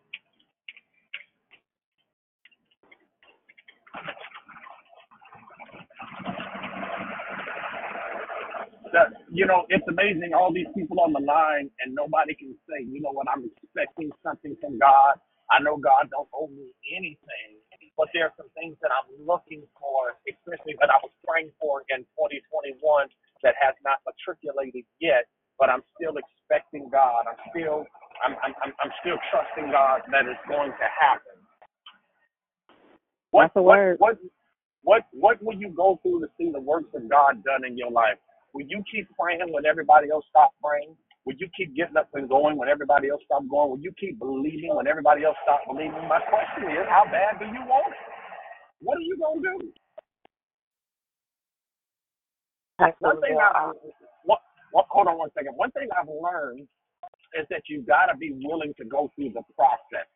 That, 8.95 9.11
you 9.35 9.47
know, 9.47 9.67
it's 9.71 9.87
amazing 9.89 10.35
all 10.35 10.53
these 10.55 10.71
people 10.75 11.01
on 11.01 11.13
the 11.15 11.23
line 11.23 11.71
and 11.83 11.95
nobody 11.95 12.35
can 12.39 12.55
say, 12.71 12.87
you 12.87 13.03
know 13.03 13.11
what, 13.15 13.27
I'm 13.31 13.47
expecting 13.47 14.11
something 14.23 14.57
from 14.61 14.79
God. 14.79 15.19
I 15.51 15.59
know 15.63 15.79
God 15.79 16.11
don't 16.11 16.31
owe 16.35 16.49
me 16.51 16.71
anything, 16.95 17.51
but 17.99 18.09
there 18.15 18.31
are 18.31 18.35
some 18.39 18.51
things 18.55 18.79
that 18.83 18.91
I'm 18.95 19.11
looking 19.27 19.63
for, 19.79 20.15
especially 20.27 20.79
that 20.83 20.91
I 20.91 20.99
was 21.03 21.15
praying 21.27 21.51
for 21.59 21.83
in 21.91 22.07
2021 22.19 22.79
that 23.43 23.55
has 23.59 23.75
not 23.87 24.03
matriculated 24.07 24.87
yet, 25.03 25.27
but 25.61 25.71
I'm 25.71 25.85
still 25.97 26.17
expecting 26.19 26.89
God. 26.91 27.29
I'm 27.29 27.39
still 27.53 27.87
I'm 28.27 28.35
I'm 28.43 28.55
I'm, 28.65 28.73
I'm 28.83 28.93
still 29.05 29.19
trusting 29.31 29.71
God 29.71 30.03
that 30.13 30.27
it's 30.27 30.43
going 30.49 30.73
to 30.73 30.89
happen. 30.99 31.37
What, 33.33 33.49
That's 33.49 33.57
a 33.57 33.63
what, 33.63 33.79
word. 33.79 33.99
what, 33.99 34.19
what, 34.83 35.03
what 35.13 35.43
will 35.43 35.57
you 35.57 35.71
go 35.71 36.01
through 36.03 36.23
to 36.23 36.29
see 36.39 36.51
the 36.53 36.61
works 36.61 36.91
of 36.95 37.09
God 37.11 37.45
done 37.45 37.65
in 37.67 37.79
your 37.79 37.91
life? 37.93 38.19
Will 38.55 38.67
you 38.69 38.83
keep 38.91 39.09
praying 39.19 39.53
when 39.53 39.67
everybody 39.67 40.11
else 40.11 40.25
stop 40.31 40.53
praying? 40.65 40.97
Will 41.27 41.37
you 41.39 41.49
keep 41.57 41.77
getting 41.77 41.97
up 41.97 42.09
and 42.15 42.29
going 42.29 42.57
when 42.59 42.69
everybody 42.69 43.11
else 43.11 43.23
stop 43.27 43.45
going? 43.51 43.71
Will 43.71 43.81
you 43.81 43.93
keep 44.01 44.19
believing 44.19 44.75
when 44.75 44.89
everybody 44.89 45.25
else 45.25 45.37
stop 45.45 45.61
believing? 45.69 46.09
My 46.09 46.21
question 46.27 46.73
is, 46.73 46.87
how 46.89 47.05
bad 47.05 47.39
do 47.39 47.47
you 47.47 47.63
want 47.69 47.93
it? 47.93 48.01
What 48.81 48.99
are 48.99 49.03
you 49.07 49.19
gonna 49.21 49.43
do? 49.43 49.73
One 53.01 53.19
thing 53.21 53.39
I, 53.41 53.73
what, 54.73 54.87
hold 54.91 55.09
on 55.09 55.19
one 55.19 55.31
second. 55.37 55.55
One 55.57 55.71
thing 55.73 55.89
I've 55.99 56.09
learned 56.09 56.69
is 57.39 57.47
that 57.51 57.63
you've 57.69 57.87
got 57.87 58.07
to 58.07 58.17
be 58.19 58.33
willing 58.45 58.75
to 58.79 58.85
go 58.87 59.11
through 59.17 59.31
the 59.35 59.43
process. 59.57 60.09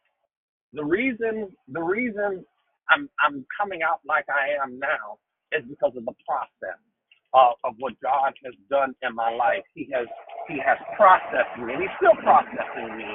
The 0.74 0.85
reason, 0.85 1.48
the 1.68 1.82
reason 1.82 2.44
I'm 2.90 3.09
I'm 3.20 3.47
coming 3.59 3.82
out 3.82 4.01
like 4.06 4.26
I 4.28 4.56
am 4.62 4.78
now 4.78 5.18
is 5.52 5.64
because 5.68 5.93
of 5.97 6.05
the 6.05 6.16
process 6.28 6.81
of, 7.35 7.56
of 7.64 7.74
what 7.78 7.94
God 8.02 8.32
has 8.44 8.55
done 8.70 8.94
in 9.02 9.14
my 9.14 9.32
life. 9.32 9.64
He 9.74 9.89
has 9.94 10.06
He 10.48 10.59
has 10.60 10.78
processed 10.97 11.56
me, 11.59 11.72
and 11.74 11.82
He's 11.82 11.97
still 11.98 12.16
processing 12.22 12.97
me. 12.98 13.09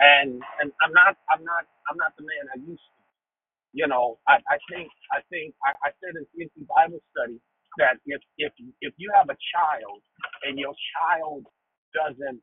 And 0.00 0.42
and 0.60 0.72
I'm 0.84 0.92
not 0.92 1.16
I'm 1.32 1.44
not 1.44 1.64
I'm 1.90 1.96
not 1.96 2.12
the 2.18 2.24
man 2.24 2.44
I 2.54 2.58
used 2.60 2.82
to. 2.84 3.02
You 3.74 3.88
know, 3.88 4.18
I, 4.28 4.40
I 4.50 4.58
think 4.72 4.88
I 5.12 5.20
think 5.30 5.54
I, 5.66 5.72
I 5.88 5.90
said 6.02 6.16
in 6.16 6.24
CNC 6.34 6.66
Bible 6.68 7.00
study 7.12 7.40
that 7.78 7.98
if 8.06 8.22
if 8.38 8.52
if 8.80 8.94
you 8.98 9.10
have 9.14 9.28
a 9.30 9.38
child 9.54 10.00
and 10.44 10.58
your 10.58 10.74
child 10.96 11.46
doesn't 11.94 12.40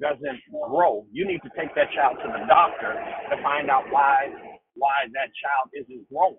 doesn't 0.00 0.40
grow, 0.50 1.06
you 1.12 1.26
need 1.26 1.42
to 1.42 1.50
take 1.58 1.74
that 1.74 1.90
child 1.94 2.18
to 2.22 2.28
the 2.28 2.44
doctor 2.46 2.94
to 3.30 3.42
find 3.42 3.70
out 3.70 3.84
why 3.90 4.30
why 4.74 5.06
that 5.14 5.30
child 5.38 5.70
isn't 5.74 6.08
growing. 6.10 6.38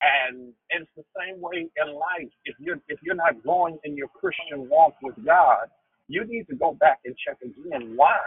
And 0.00 0.52
it's 0.70 0.90
the 0.96 1.04
same 1.16 1.40
way 1.40 1.68
in 1.68 1.88
life. 1.94 2.32
If 2.44 2.56
you're 2.60 2.80
if 2.88 3.00
you're 3.02 3.18
not 3.18 3.42
growing 3.42 3.78
in 3.84 3.96
your 3.96 4.08
Christian 4.08 4.68
walk 4.68 4.94
with 5.02 5.16
God, 5.24 5.68
you 6.08 6.24
need 6.24 6.46
to 6.50 6.56
go 6.56 6.74
back 6.80 7.00
and 7.04 7.16
check 7.18 7.38
again 7.42 7.96
why 7.96 8.20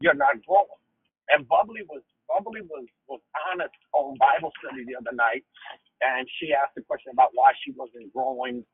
you're 0.00 0.14
not 0.18 0.38
growing. 0.46 0.82
And 1.30 1.48
Bubbly 1.48 1.82
was 1.88 2.02
Bubbly 2.28 2.62
was 2.62 2.86
was 3.08 3.20
honest 3.50 3.74
on 3.94 4.16
Bible 4.18 4.52
study 4.62 4.84
the 4.86 4.96
other 4.98 5.14
night, 5.16 5.44
and 6.02 6.26
she 6.40 6.52
asked 6.54 6.76
a 6.78 6.82
question 6.82 7.12
about 7.12 7.30
why 7.34 7.52
she 7.64 7.72
wasn't 7.72 8.12
growing 8.12 8.64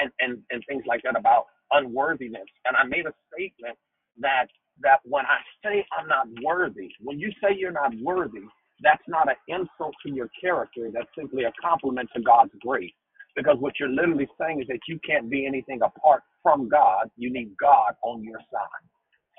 and 0.00 0.10
and 0.20 0.42
and 0.50 0.62
things 0.68 0.84
like 0.86 1.02
that 1.04 1.16
about 1.18 1.46
unworthiness. 1.72 2.48
And 2.66 2.76
I 2.76 2.84
made 2.84 3.06
a 3.06 3.14
statement 3.32 3.78
that 4.20 4.46
that 4.82 5.00
when 5.04 5.24
I 5.26 5.38
say 5.64 5.86
I'm 5.98 6.08
not 6.08 6.26
worthy, 6.42 6.90
when 7.00 7.18
you 7.18 7.30
say 7.42 7.56
you're 7.56 7.72
not 7.72 7.92
worthy, 8.02 8.42
that's 8.82 9.02
not 9.08 9.28
an 9.28 9.36
insult 9.48 9.94
to 10.06 10.12
your 10.12 10.30
character. 10.40 10.90
That's 10.92 11.08
simply 11.16 11.44
a 11.44 11.52
compliment 11.62 12.10
to 12.16 12.22
God's 12.22 12.52
grace. 12.60 12.92
Because 13.36 13.56
what 13.58 13.74
you're 13.80 13.90
literally 13.90 14.28
saying 14.40 14.60
is 14.62 14.66
that 14.68 14.80
you 14.88 14.98
can't 15.06 15.30
be 15.30 15.46
anything 15.46 15.80
apart 15.82 16.22
from 16.42 16.68
God. 16.68 17.10
You 17.16 17.32
need 17.32 17.52
God 17.60 17.94
on 18.04 18.22
your 18.22 18.38
side. 18.52 18.84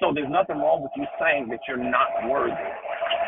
So 0.02 0.12
there's 0.14 0.30
nothing 0.30 0.60
wrong 0.60 0.84
with 0.84 0.92
you 0.98 1.06
saying 1.20 1.48
that 1.50 1.60
you're 1.68 1.78
not 1.78 2.30
worthy. 2.30 2.52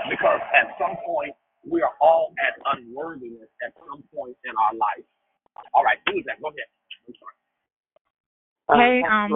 Because 0.10 0.42
at 0.56 0.76
some 0.80 0.98
point, 1.06 1.34
we 1.70 1.82
are 1.82 1.94
all 2.02 2.34
at 2.40 2.56
unworthiness 2.78 3.50
at 3.66 3.74
some 3.90 4.04
point 4.16 4.38
in 4.46 4.54
our 4.58 4.74
life. 4.74 5.06
All 5.74 5.84
right, 5.84 5.98
who's 6.08 6.26
that? 6.26 6.42
Go 6.42 6.50
ahead. 6.50 6.70
I'm 7.08 7.16
sorry. 7.20 7.36
Hey, 9.02 9.04
um, 9.10 9.32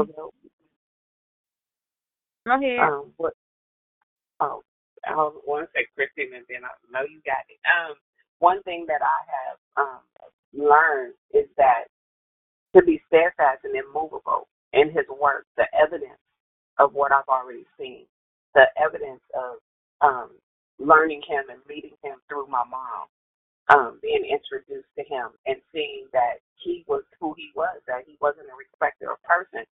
go 2.45 2.53
ahead. 2.56 2.80
Um, 2.80 3.14
what? 3.18 3.34
Oh, 4.41 4.64
I 5.06 5.14
want 5.45 5.68
to 5.68 5.72
say 5.76 5.88
Christine, 5.95 6.36
and 6.36 6.45
then 6.49 6.64
I 6.66 6.72
know 6.91 7.06
you 7.10 7.22
got 7.26 7.45
it. 7.49 7.60
Um, 7.66 7.95
one 8.40 8.62
thing 8.64 8.86
that 8.88 9.02
I 9.02 9.20
have 9.34 9.58
um 9.78 10.02
learned 10.53 11.14
is 11.34 11.48
that 11.58 11.86
to 12.76 12.84
be 12.84 13.02
steadfast 13.08 13.66
and 13.66 13.76
immovable 13.76 14.48
in 14.74 14.90
His 14.90 15.06
work, 15.22 15.45
the 15.58 15.66
evidence 15.74 16.20
of 16.80 16.94
what 16.94 17.12
I've 17.12 17.30
already 17.30 17.66
seen, 17.80 18.06
the 18.56 18.66
evidence 18.82 19.22
of 19.36 19.58
um 20.02 20.30
learning 20.82 21.22
Him 21.28 21.45
and 21.49 21.62
meeting 21.70 21.95
Him 22.03 22.18
through 22.28 22.48
my 22.48 22.64
mom, 22.66 23.06
um, 23.70 23.99
being 24.02 24.26
introduced 24.26 24.90
to 24.98 25.03
Him 25.06 25.30
and 25.45 25.62
seeing 25.72 26.08
that 26.14 26.41
He 26.58 26.84
was 26.88 27.03
who 27.20 27.34
He 27.38 27.53
was, 27.56 27.80
that 27.88 28.03
He 28.06 28.18
wasn't 28.22 28.49
a 28.49 28.58
respecter 28.58 29.14
of 29.14 29.22
person. 29.24 29.66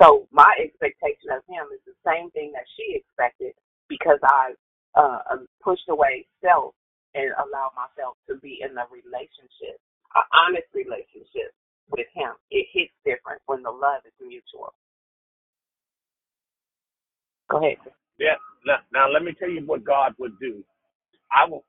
So 0.00 0.26
my 0.30 0.50
expectation 0.62 1.34
of 1.34 1.42
Him 1.50 1.68
is 1.74 1.82
the 1.84 1.98
same 2.06 2.30
thing 2.30 2.52
that 2.54 2.66
she 2.78 2.96
expected 2.96 3.52
because 3.88 4.18
I 4.24 4.54
uh, 4.94 5.20
um, 5.30 5.46
pushed 5.62 5.88
away 5.90 6.26
self 6.40 6.74
and 7.14 7.30
allowed 7.36 7.76
myself 7.76 8.16
to 8.28 8.36
be 8.40 8.62
in 8.62 8.72
a 8.78 8.86
relationship, 8.88 9.76
an 10.16 10.24
honest 10.32 10.70
relationship 10.72 11.52
with 11.90 12.06
Him. 12.14 12.32
It 12.50 12.66
hits 12.72 12.94
different 13.04 13.42
when 13.46 13.62
the 13.62 13.70
love 13.70 14.02
is 14.06 14.16
mutual. 14.20 14.72
Go 17.50 17.58
ahead. 17.58 17.76
Yeah. 18.22 18.36
Now, 18.66 18.78
now 18.94 19.10
let 19.12 19.24
me 19.24 19.34
tell 19.38 19.50
you 19.50 19.62
what 19.66 19.84
God 19.84 20.14
would 20.20 20.38
do. 20.40 20.64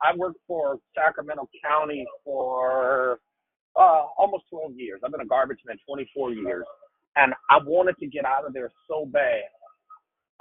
I 0.04 0.16
worked 0.18 0.40
for 0.48 0.78
Sacramento 0.96 1.50
County 1.66 2.06
for 2.26 3.20
uh, 3.78 4.04
almost 4.18 4.46
12 4.52 4.74
years. 4.78 5.02
I've 5.06 5.12
been 5.12 5.22
a 5.22 5.26
garbage 5.28 5.60
man 5.66 5.78
24 5.88 6.34
years, 6.34 6.66
and 7.16 7.34
I 7.50 7.60
wanted 7.66 7.98
to 8.00 8.08
get 8.08 8.26
out 8.26 8.46
of 8.46 8.54
there 8.54 8.72
so 8.90 9.06
bad. 9.08 9.44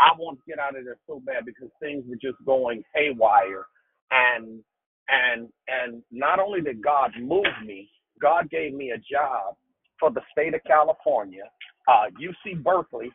I 0.01 0.11
wanted 0.19 0.39
to 0.39 0.45
get 0.49 0.59
out 0.59 0.77
of 0.79 0.85
there 0.85 0.99
so 1.07 1.21
bad 1.25 1.47
because 1.47 1.71
things 1.81 2.05
were 2.09 2.17
just 2.17 2.39
going 2.47 2.83
haywire, 2.95 3.67
and 4.11 4.61
and 5.09 5.49
and 5.69 6.03
not 6.13 6.41
only 6.41 6.61
did 6.63 6.83
God 6.83 7.13
move 7.21 7.47
me, 7.67 7.91
God 8.23 8.51
gave 8.51 8.75
me 8.75 8.93
a 8.93 8.99
job 8.99 9.57
for 10.01 10.11
the 10.11 10.23
state 10.33 10.55
of 10.55 10.61
California, 10.67 11.45
uh, 11.89 12.07
UC 12.21 12.63
Berkeley, 12.63 13.11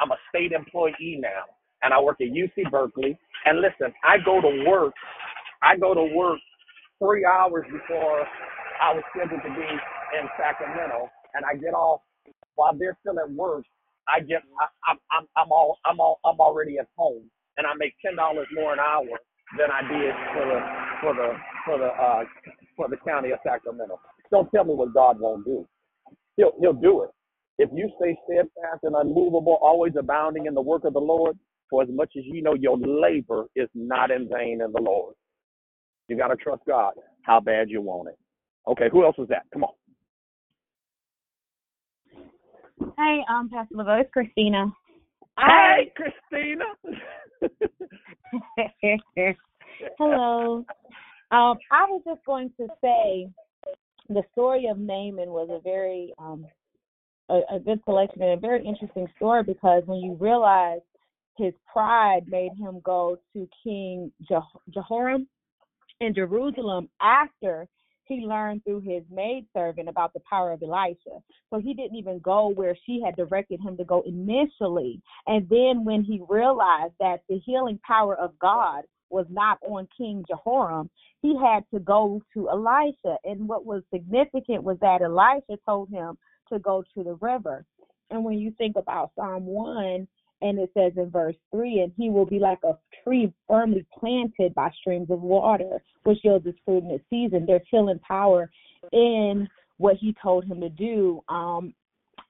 I'm 0.00 0.12
a 0.12 0.18
state 0.30 0.52
employee 0.52 1.18
now, 1.20 1.44
and 1.82 1.94
I 1.94 2.00
work 2.00 2.18
at 2.20 2.28
UC 2.28 2.70
Berkeley. 2.70 3.18
And 3.46 3.60
listen, 3.60 3.94
I 4.04 4.18
go 4.24 4.40
to 4.40 4.64
work. 4.68 4.94
I 5.62 5.76
go 5.76 5.94
to 5.94 6.04
work 6.14 6.40
three 7.00 7.24
hours 7.26 7.66
before 7.72 8.24
I 8.82 8.94
was 8.94 9.04
scheduled 9.14 9.42
to 9.42 9.50
be 9.50 9.68
in 10.18 10.24
Sacramento, 10.38 11.10
and 11.34 11.44
I 11.46 11.56
get 11.56 11.74
off 11.74 12.02
while 12.56 12.76
they're 12.78 12.96
still 13.00 13.18
at 13.20 13.30
work. 13.32 13.64
I 14.08 14.20
get 14.20 14.42
I'm 14.88 14.98
I'm 15.12 15.26
I'm 15.36 15.52
all 15.52 15.78
I'm 15.86 16.00
all 16.00 16.20
I'm 16.24 16.40
already 16.40 16.78
at 16.78 16.88
home, 16.96 17.24
and 17.58 17.66
I 17.66 17.74
make 17.78 17.94
ten 18.04 18.16
dollars 18.16 18.48
more 18.54 18.72
an 18.74 18.80
hour 18.80 19.18
than 19.58 19.70
I 19.72 19.82
did 19.82 20.14
for 20.34 20.44
the 20.46 20.60
for 21.02 21.14
the 21.14 21.28
for 21.66 21.78
the 21.78 21.90
uh 21.92 22.24
for 22.76 22.88
the 22.88 22.98
county 22.98 23.32
of 23.32 23.40
Sacramento. 23.44 24.00
Don't 24.30 24.50
tell 24.54 24.64
me 24.64 24.74
what 24.74 24.94
God 24.94 25.20
won't 25.20 25.44
do. 25.44 25.66
He'll 26.36 26.52
he'll 26.60 26.74
do 26.74 27.04
it. 27.04 27.10
If 27.58 27.70
you 27.74 27.90
stay 28.00 28.16
steadfast 28.26 28.84
and 28.84 28.96
unmovable, 28.96 29.58
always 29.62 29.94
abounding 29.98 30.46
in 30.46 30.54
the 30.54 30.62
work 30.62 30.84
of 30.84 30.94
the 30.94 31.00
Lord, 31.00 31.38
for 31.70 31.82
as 31.82 31.88
much 31.90 32.12
as 32.16 32.24
you 32.24 32.42
know 32.42 32.54
your 32.54 32.78
labor 32.78 33.46
is 33.54 33.68
not 33.74 34.10
in 34.10 34.28
vain 34.28 34.60
in 34.64 34.72
the 34.72 34.80
Lord. 34.80 35.14
You 36.08 36.16
gotta 36.16 36.36
trust 36.36 36.62
God. 36.66 36.94
How 37.22 37.40
bad 37.40 37.68
you 37.68 37.80
want 37.82 38.08
it. 38.08 38.18
Okay, 38.66 38.88
who 38.90 39.04
else 39.04 39.16
was 39.18 39.28
that? 39.28 39.44
Come 39.52 39.64
on. 39.64 39.74
Hi, 42.96 43.20
um, 43.28 43.48
Pastor 43.50 43.74
Laveau. 43.74 44.00
It's 44.00 44.10
Christina. 44.12 44.72
Hey, 45.38 45.92
Christina. 45.94 46.64
Hello. 49.98 50.64
Um, 51.30 51.58
I 51.70 51.84
was 51.88 52.02
just 52.06 52.24
going 52.24 52.50
to 52.58 52.66
say 52.80 53.28
the 54.08 54.22
story 54.32 54.66
of 54.66 54.78
Naaman 54.78 55.30
was 55.30 55.48
a 55.50 55.60
very 55.60 56.12
um 56.18 56.46
a, 57.28 57.40
a 57.56 57.60
good 57.60 57.80
selection 57.84 58.22
and 58.22 58.32
a 58.32 58.40
very 58.40 58.64
interesting 58.64 59.06
story 59.16 59.42
because 59.42 59.82
when 59.86 60.00
you 60.00 60.16
realize 60.18 60.80
his 61.38 61.54
pride 61.72 62.26
made 62.26 62.52
him 62.58 62.80
go 62.82 63.18
to 63.32 63.48
King 63.64 64.12
Jehoram 64.74 65.26
in 66.00 66.14
Jerusalem 66.14 66.88
after 67.00 67.68
he 68.04 68.26
learned 68.26 68.64
through 68.64 68.80
his 68.80 69.02
maidservant 69.10 69.88
about 69.88 70.12
the 70.14 70.20
power 70.28 70.52
of 70.52 70.62
Elisha. 70.62 71.22
So 71.50 71.60
he 71.60 71.74
didn't 71.74 71.96
even 71.96 72.18
go 72.20 72.48
where 72.48 72.76
she 72.86 73.02
had 73.04 73.16
directed 73.16 73.60
him 73.60 73.76
to 73.76 73.84
go 73.84 74.02
initially. 74.06 75.00
And 75.26 75.48
then 75.48 75.84
when 75.84 76.02
he 76.02 76.22
realized 76.28 76.94
that 77.00 77.20
the 77.28 77.38
healing 77.38 77.78
power 77.86 78.16
of 78.16 78.38
God 78.38 78.84
was 79.10 79.26
not 79.30 79.58
on 79.62 79.88
King 79.96 80.24
Jehoram, 80.28 80.90
he 81.20 81.36
had 81.36 81.64
to 81.72 81.80
go 81.80 82.22
to 82.34 82.48
Elisha. 82.48 83.16
And 83.24 83.48
what 83.48 83.66
was 83.66 83.82
significant 83.92 84.62
was 84.62 84.78
that 84.80 85.02
Elisha 85.02 85.60
told 85.66 85.90
him 85.90 86.16
to 86.50 86.58
go 86.58 86.82
to 86.94 87.04
the 87.04 87.14
river. 87.20 87.64
And 88.10 88.24
when 88.24 88.38
you 88.38 88.52
think 88.56 88.76
about 88.76 89.10
Psalm 89.16 89.44
1, 89.44 90.08
and 90.40 90.58
it 90.58 90.70
says 90.74 90.92
in 90.96 91.10
verse 91.10 91.34
3 91.50 91.80
and 91.80 91.92
he 91.96 92.10
will 92.10 92.26
be 92.26 92.38
like 92.38 92.58
a 92.64 92.78
tree 93.02 93.32
firmly 93.48 93.84
planted 93.98 94.54
by 94.54 94.70
streams 94.80 95.10
of 95.10 95.20
water 95.20 95.82
which 96.04 96.18
yields 96.22 96.46
its 96.46 96.58
fruit 96.64 96.84
in 96.84 96.90
its 96.90 97.04
season. 97.10 97.44
There's 97.46 97.62
healing 97.70 97.98
power 98.00 98.50
in 98.92 99.48
what 99.78 99.96
he 99.96 100.14
told 100.22 100.44
him 100.44 100.60
to 100.60 100.68
do. 100.68 101.22
Um 101.28 101.74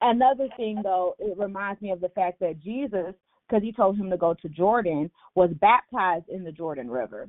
another 0.00 0.48
thing 0.56 0.80
though 0.82 1.14
it 1.18 1.36
reminds 1.36 1.80
me 1.82 1.90
of 1.90 2.00
the 2.00 2.08
fact 2.10 2.38
that 2.38 2.62
jesus 2.62 3.14
because 3.48 3.64
he 3.64 3.72
told 3.72 3.96
him 3.96 4.08
to 4.08 4.16
go 4.16 4.32
to 4.32 4.48
jordan 4.48 5.10
was 5.34 5.50
baptized 5.60 6.28
in 6.28 6.44
the 6.44 6.52
jordan 6.52 6.90
river. 6.90 7.28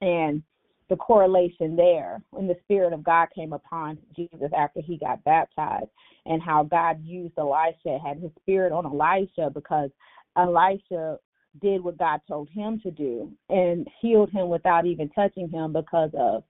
And 0.00 0.42
the 0.88 0.96
correlation 0.96 1.76
there 1.76 2.22
when 2.30 2.46
the 2.46 2.56
spirit 2.64 2.92
of 2.92 3.02
god 3.02 3.28
came 3.34 3.52
upon 3.52 3.98
jesus 4.16 4.50
after 4.56 4.80
he 4.80 4.96
got 4.98 5.22
baptized 5.24 5.90
and 6.26 6.42
how 6.42 6.62
god 6.62 6.98
used 7.04 7.34
elisha 7.38 7.98
had 8.04 8.18
his 8.18 8.30
spirit 8.40 8.72
on 8.72 8.86
elisha 8.86 9.50
because 9.52 9.90
elisha 10.36 11.18
did 11.60 11.82
what 11.82 11.98
god 11.98 12.20
told 12.28 12.48
him 12.50 12.80
to 12.80 12.90
do 12.90 13.30
and 13.48 13.86
healed 14.00 14.30
him 14.30 14.48
without 14.48 14.86
even 14.86 15.08
touching 15.10 15.48
him 15.48 15.72
because 15.72 16.10
of 16.18 16.42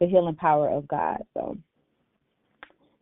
the 0.00 0.06
healing 0.06 0.34
power 0.34 0.68
of 0.68 0.86
god 0.88 1.18
so 1.34 1.56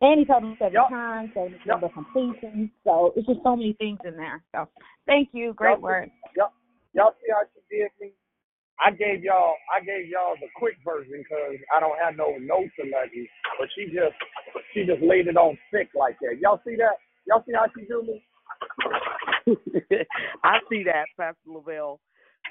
and 0.01 0.19
he 0.19 0.25
told 0.25 0.43
him 0.43 0.55
seven 0.57 0.73
Yep. 0.73 0.89
times, 0.89 1.29
seven 1.35 1.59
number 1.65 1.87
completion. 1.89 2.71
So 2.83 3.13
it's 3.15 3.27
just 3.27 3.43
so 3.43 3.55
many 3.55 3.73
things 3.73 3.99
in 4.03 4.17
there. 4.17 4.43
So 4.51 4.67
thank 5.05 5.29
you. 5.31 5.53
Great 5.53 5.73
Y'all- 5.73 5.81
word. 5.81 6.11
Y'all, 6.35 6.53
y'all 6.93 7.13
see 7.21 7.29
how 7.31 7.43
she 7.53 7.77
did 7.77 7.91
me? 7.99 8.13
I 8.85 8.91
gave 8.91 9.23
y'all, 9.23 9.55
I 9.73 9.79
gave 9.83 10.09
y'all 10.09 10.35
the 10.41 10.47
quick 10.55 10.75
version 10.83 11.23
because 11.23 11.57
I 11.75 11.79
don't 11.79 11.99
have 11.99 12.15
no 12.17 12.37
notes 12.41 12.73
or 12.79 12.85
nothing. 12.85 13.27
But 13.59 13.69
she 13.75 13.85
just, 13.93 14.17
she 14.73 14.85
just 14.85 15.01
laid 15.01 15.27
it 15.27 15.37
on 15.37 15.57
thick 15.71 15.89
like 15.95 16.17
that. 16.21 16.39
Y'all 16.41 16.61
see 16.65 16.75
that? 16.77 16.97
Y'all 17.27 17.43
see 17.45 17.53
how 17.53 17.67
she 17.77 17.85
do 17.85 18.01
me? 18.03 18.23
I 20.43 20.59
see 20.69 20.83
that, 20.83 21.05
Pastor 21.17 21.37
Lavelle. 21.47 21.99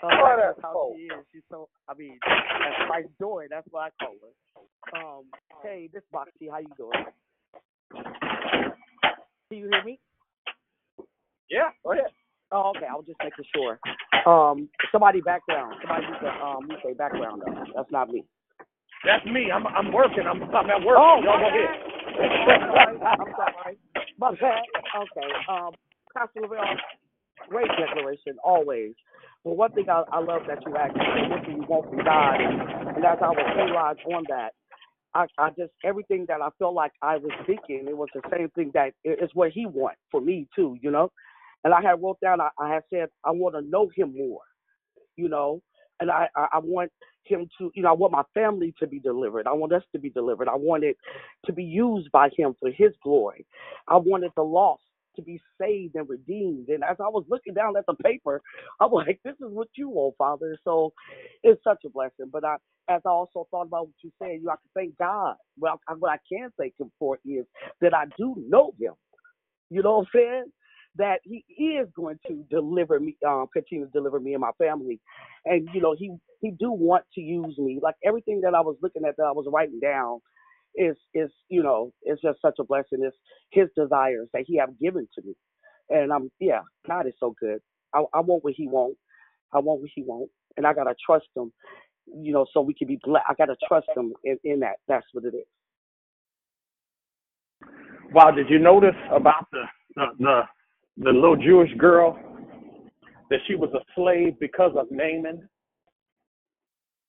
Uh, 0.02 0.09
Oh, 0.12 0.36
that's 0.39 0.59
how 0.62 0.73
cool. 0.73 0.94
she 0.97 1.02
is. 1.05 1.24
She's 1.32 1.43
so, 1.51 1.69
I 1.89 1.94
mean, 1.94 2.19
that's 2.24 2.89
Christ 2.89 3.09
Joy. 3.20 3.47
That's 3.51 3.66
what 3.70 3.93
I 3.93 4.05
call 4.05 4.15
her. 4.23 4.98
Um, 4.98 5.24
hey, 5.62 5.89
this 5.93 6.02
Boxy. 6.15 6.51
How 6.51 6.59
you 6.59 6.73
doing? 6.77 7.05
Do 9.51 9.57
you 9.57 9.69
hear 9.70 9.85
me? 9.85 9.98
Yeah, 11.51 11.70
go 11.85 11.93
ahead. 11.93 12.12
Oh, 12.52 12.72
okay. 12.77 12.86
I 12.90 12.94
was 12.94 13.05
just 13.06 13.18
making 13.22 13.44
sure. 13.55 13.78
Um, 14.27 14.68
somebody 14.93 15.20
background. 15.20 15.77
Somebody 15.82 16.06
needs 16.06 16.20
to 16.22 16.31
um, 16.44 16.68
their 16.85 16.94
background 16.94 17.43
up. 17.48 17.66
That's 17.77 17.93
not 17.93 18.10
me. 18.10 18.24
That's 19.05 19.24
me. 19.27 19.51
I'm, 19.55 19.66
I'm 19.66 19.93
working. 19.93 20.24
I'm, 20.28 20.43
I'm 20.44 20.70
at 20.70 20.85
work. 20.85 20.98
Oh, 20.98 21.20
y'all 21.24 21.39
go 21.40 21.48
ahead. 21.48 21.70
I'm 23.06 23.35
sorry. 23.36 23.78
My 24.18 24.32
bad. 24.32 24.62
Okay. 24.97 25.32
Um, 25.48 25.72
Pastor 26.16 26.43
Lavelle, 26.43 26.77
great 27.48 27.68
declaration, 27.78 28.36
always. 28.44 28.93
But 29.44 29.56
one 29.56 29.72
thing 29.72 29.86
I, 29.90 30.05
I 30.12 30.20
love 30.20 30.43
that 30.48 30.59
you 30.66 30.77
asked, 30.77 30.97
what 30.97 31.47
do 31.47 31.52
you 31.52 31.64
want 31.68 31.89
from 31.90 32.05
God? 32.05 32.40
And, 32.40 32.97
and 32.97 33.05
as 33.05 33.18
I 33.22 33.28
was 33.31 33.55
realized 33.56 34.01
on 34.14 34.24
that, 34.28 34.51
I, 35.14 35.27
I 35.39 35.51
just 35.51 35.72
everything 35.85 36.27
that 36.28 36.40
I 36.43 36.48
felt 36.59 36.74
like 36.74 36.93
I 37.02 37.16
was 37.16 37.32
thinking, 37.47 37.86
it 37.89 37.97
was 37.97 38.09
the 38.14 38.22
same 38.32 38.51
thing 38.51 38.70
that 38.74 38.93
it's 39.05 39.35
what 39.35 39.51
He 39.52 39.66
wants 39.66 40.01
for 40.10 40.20
me 40.20 40.48
too, 40.56 40.77
you 40.82 40.90
know. 40.90 41.10
And 41.65 41.74
I 41.74 41.82
had 41.82 42.03
wrote 42.03 42.20
down, 42.20 42.41
I, 42.41 42.51
I 42.59 42.74
had 42.74 42.82
said, 42.91 43.09
I 43.24 43.31
want 43.32 43.55
to 43.57 43.62
know 43.62 43.91
Him 43.95 44.15
more, 44.16 44.43
you 45.16 45.28
know, 45.28 45.62
and 46.01 46.11
I, 46.11 46.28
I 46.37 46.49
I 46.55 46.59
want 46.61 46.93
Him 47.24 47.49
to, 47.59 47.73
you 47.74 47.82
know, 47.82 47.91
I 47.91 47.95
want 47.95 48.12
my 48.12 48.24
family 48.35 48.74
to 48.81 48.87
be 48.87 49.01
delivered. 49.01 49.47
I 49.47 49.53
want 49.53 49.73
us 49.73 49.82
to 49.95 50.01
be 50.01 50.11
delivered. 50.11 50.49
I 50.49 50.57
want 50.57 50.85
it 50.85 50.97
to 51.47 51.53
be 51.53 51.65
used 51.65 52.11
by 52.12 52.31
Him 52.37 52.55
for 52.61 52.70
His 52.70 52.93
glory. 53.05 53.47
I 53.89 53.97
wanted 53.99 54.32
the 54.37 54.43
lost 54.45 54.82
to 55.16 55.23
be 55.23 55.41
saved 55.61 55.97
and 55.97 56.09
redeemed. 56.09 56.69
And 56.69 56.85
as 56.85 56.97
I 57.01 57.09
was 57.09 57.24
looking 57.28 57.55
down 57.55 57.77
at 57.77 57.85
the 57.87 57.95
paper, 57.95 58.43
I'm 58.81 58.93
like, 58.93 59.20
this 59.24 59.35
is 59.35 59.53
what 59.53 59.69
you 59.77 59.89
want, 59.91 60.16
Father. 60.19 60.57
So 60.65 60.93
it's 61.43 61.62
such 61.65 61.81
a 61.87 61.91
blessing. 61.91 62.31
But 62.32 62.45
I, 62.45 62.57
as 62.89 63.03
I 63.07 63.11
also 63.11 63.47
thought 63.51 63.66
about 63.69 63.87
what 63.89 63.97
you 64.05 64.12
said, 64.20 64.41
you 64.43 64.49
have 64.51 64.61
to 64.62 64.69
thank 64.74 64.97
God. 64.99 65.37
Well, 65.59 65.81
what 65.99 66.12
I 66.12 66.19
can 66.32 66.51
thank 66.59 66.74
Him 66.81 66.93
for 66.99 67.19
is 67.24 67.47
that 67.81 67.95
I 67.95 68.07
do 68.19 68.35
know 68.49 68.73
Him. 68.81 68.95
You 69.70 69.82
know 69.82 69.99
what 69.99 70.01
I'm 70.03 70.09
saying? 70.15 70.45
That 70.97 71.21
He 71.25 71.45
is 71.81 71.89
going 71.97 72.19
to 72.29 72.45
deliver 72.51 73.01
me, 73.01 73.17
um, 73.27 73.47
continue 73.53 73.87
to 73.87 73.93
deliver 73.93 74.21
me 74.21 74.35
and 74.35 74.41
my 74.43 74.53
family, 74.59 75.01
and 75.47 75.69
you 75.75 75.81
know 75.81 75.95
He 75.99 76.12
He 76.41 76.51
do 76.53 76.73
want 76.73 77.05
to 77.15 77.21
use 77.21 77.57
me. 77.59 77.79
Like 77.83 77.97
everything 78.05 78.41
that 78.43 78.55
I 78.55 78.61
was 78.61 78.77
looking 78.83 79.05
at, 79.07 79.17
that 79.19 79.25
I 79.25 79.33
was 79.33 79.47
writing 79.53 79.81
down, 79.81 80.21
is 80.77 80.97
is 81.15 81.31
you 81.49 81.62
know 81.62 81.93
it's 82.03 82.23
just 82.23 82.41
such 82.43 82.57
a 82.61 82.65
blessing. 82.65 83.01
It's 83.03 83.17
His 83.53 83.69
desires 83.77 84.29
that 84.35 84.45
He 84.47 84.59
have 84.59 84.79
given 84.81 85.09
to 85.17 85.23
me, 85.27 85.35
and 85.91 86.12
I'm 86.12 86.31
yeah, 86.41 86.62
God 86.89 87.07
is 87.07 87.15
so 87.21 87.35
good. 87.41 87.61
I, 87.95 88.05
I 88.15 88.21
want 88.21 88.45
what 88.45 88.55
He 88.57 88.69
want. 88.69 88.97
I 89.55 89.61
want 89.61 89.81
what 89.83 89.91
He 89.95 90.03
want, 90.03 90.31
and 90.57 90.67
I 90.67 90.75
gotta 90.75 90.95
trust 91.07 91.27
Him. 91.37 91.53
You 92.12 92.33
know, 92.33 92.47
so 92.53 92.61
we 92.62 92.75
can 92.75 92.89
be 92.89 92.99
blessed. 93.03 93.27
I 93.29 93.35
gotta 93.39 93.57
trust 93.69 93.89
Him 93.97 94.12
in, 94.25 94.39
in 94.45 94.61
that. 94.61 94.77
That's 94.89 95.07
what 95.12 95.25
it 95.25 95.35
is. 95.37 95.47
Wow, 98.12 98.31
did 98.33 98.49
you 98.51 98.59
notice 98.59 98.97
about 99.15 99.49
the, 99.53 99.62
the 99.97 100.07
the 100.21 100.43
the 101.02 101.10
little 101.10 101.36
Jewish 101.36 101.72
girl 101.78 102.18
that 103.31 103.39
she 103.47 103.55
was 103.55 103.70
a 103.74 103.81
slave 103.94 104.39
because 104.39 104.72
of 104.77 104.86
Naaman? 104.90 105.48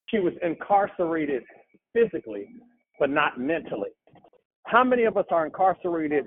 She 0.07 0.19
was 0.19 0.33
incarcerated 0.41 1.43
physically, 1.93 2.47
but 2.99 3.09
not 3.09 3.37
mentally. 3.39 3.89
How 4.65 4.83
many 4.83 5.03
of 5.03 5.17
us 5.17 5.25
are 5.29 5.45
incarcerated 5.45 6.25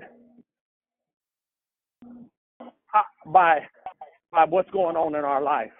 uh, 2.03 3.01
by 3.27 3.59
by 4.31 4.45
what's 4.45 4.69
going 4.71 4.95
on 4.95 5.15
in 5.15 5.23
our 5.23 5.41
life? 5.41 5.71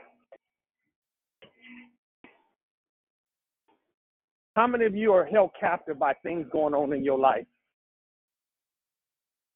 How 4.55 4.65
many 4.65 4.85
of 4.85 4.95
you 4.95 5.11
are 5.11 5.25
held 5.25 5.51
captive 5.59 5.99
by 5.99 6.13
things 6.23 6.47
going 6.51 6.73
on 6.73 6.93
in 6.93 7.03
your 7.03 7.19
life? 7.19 7.45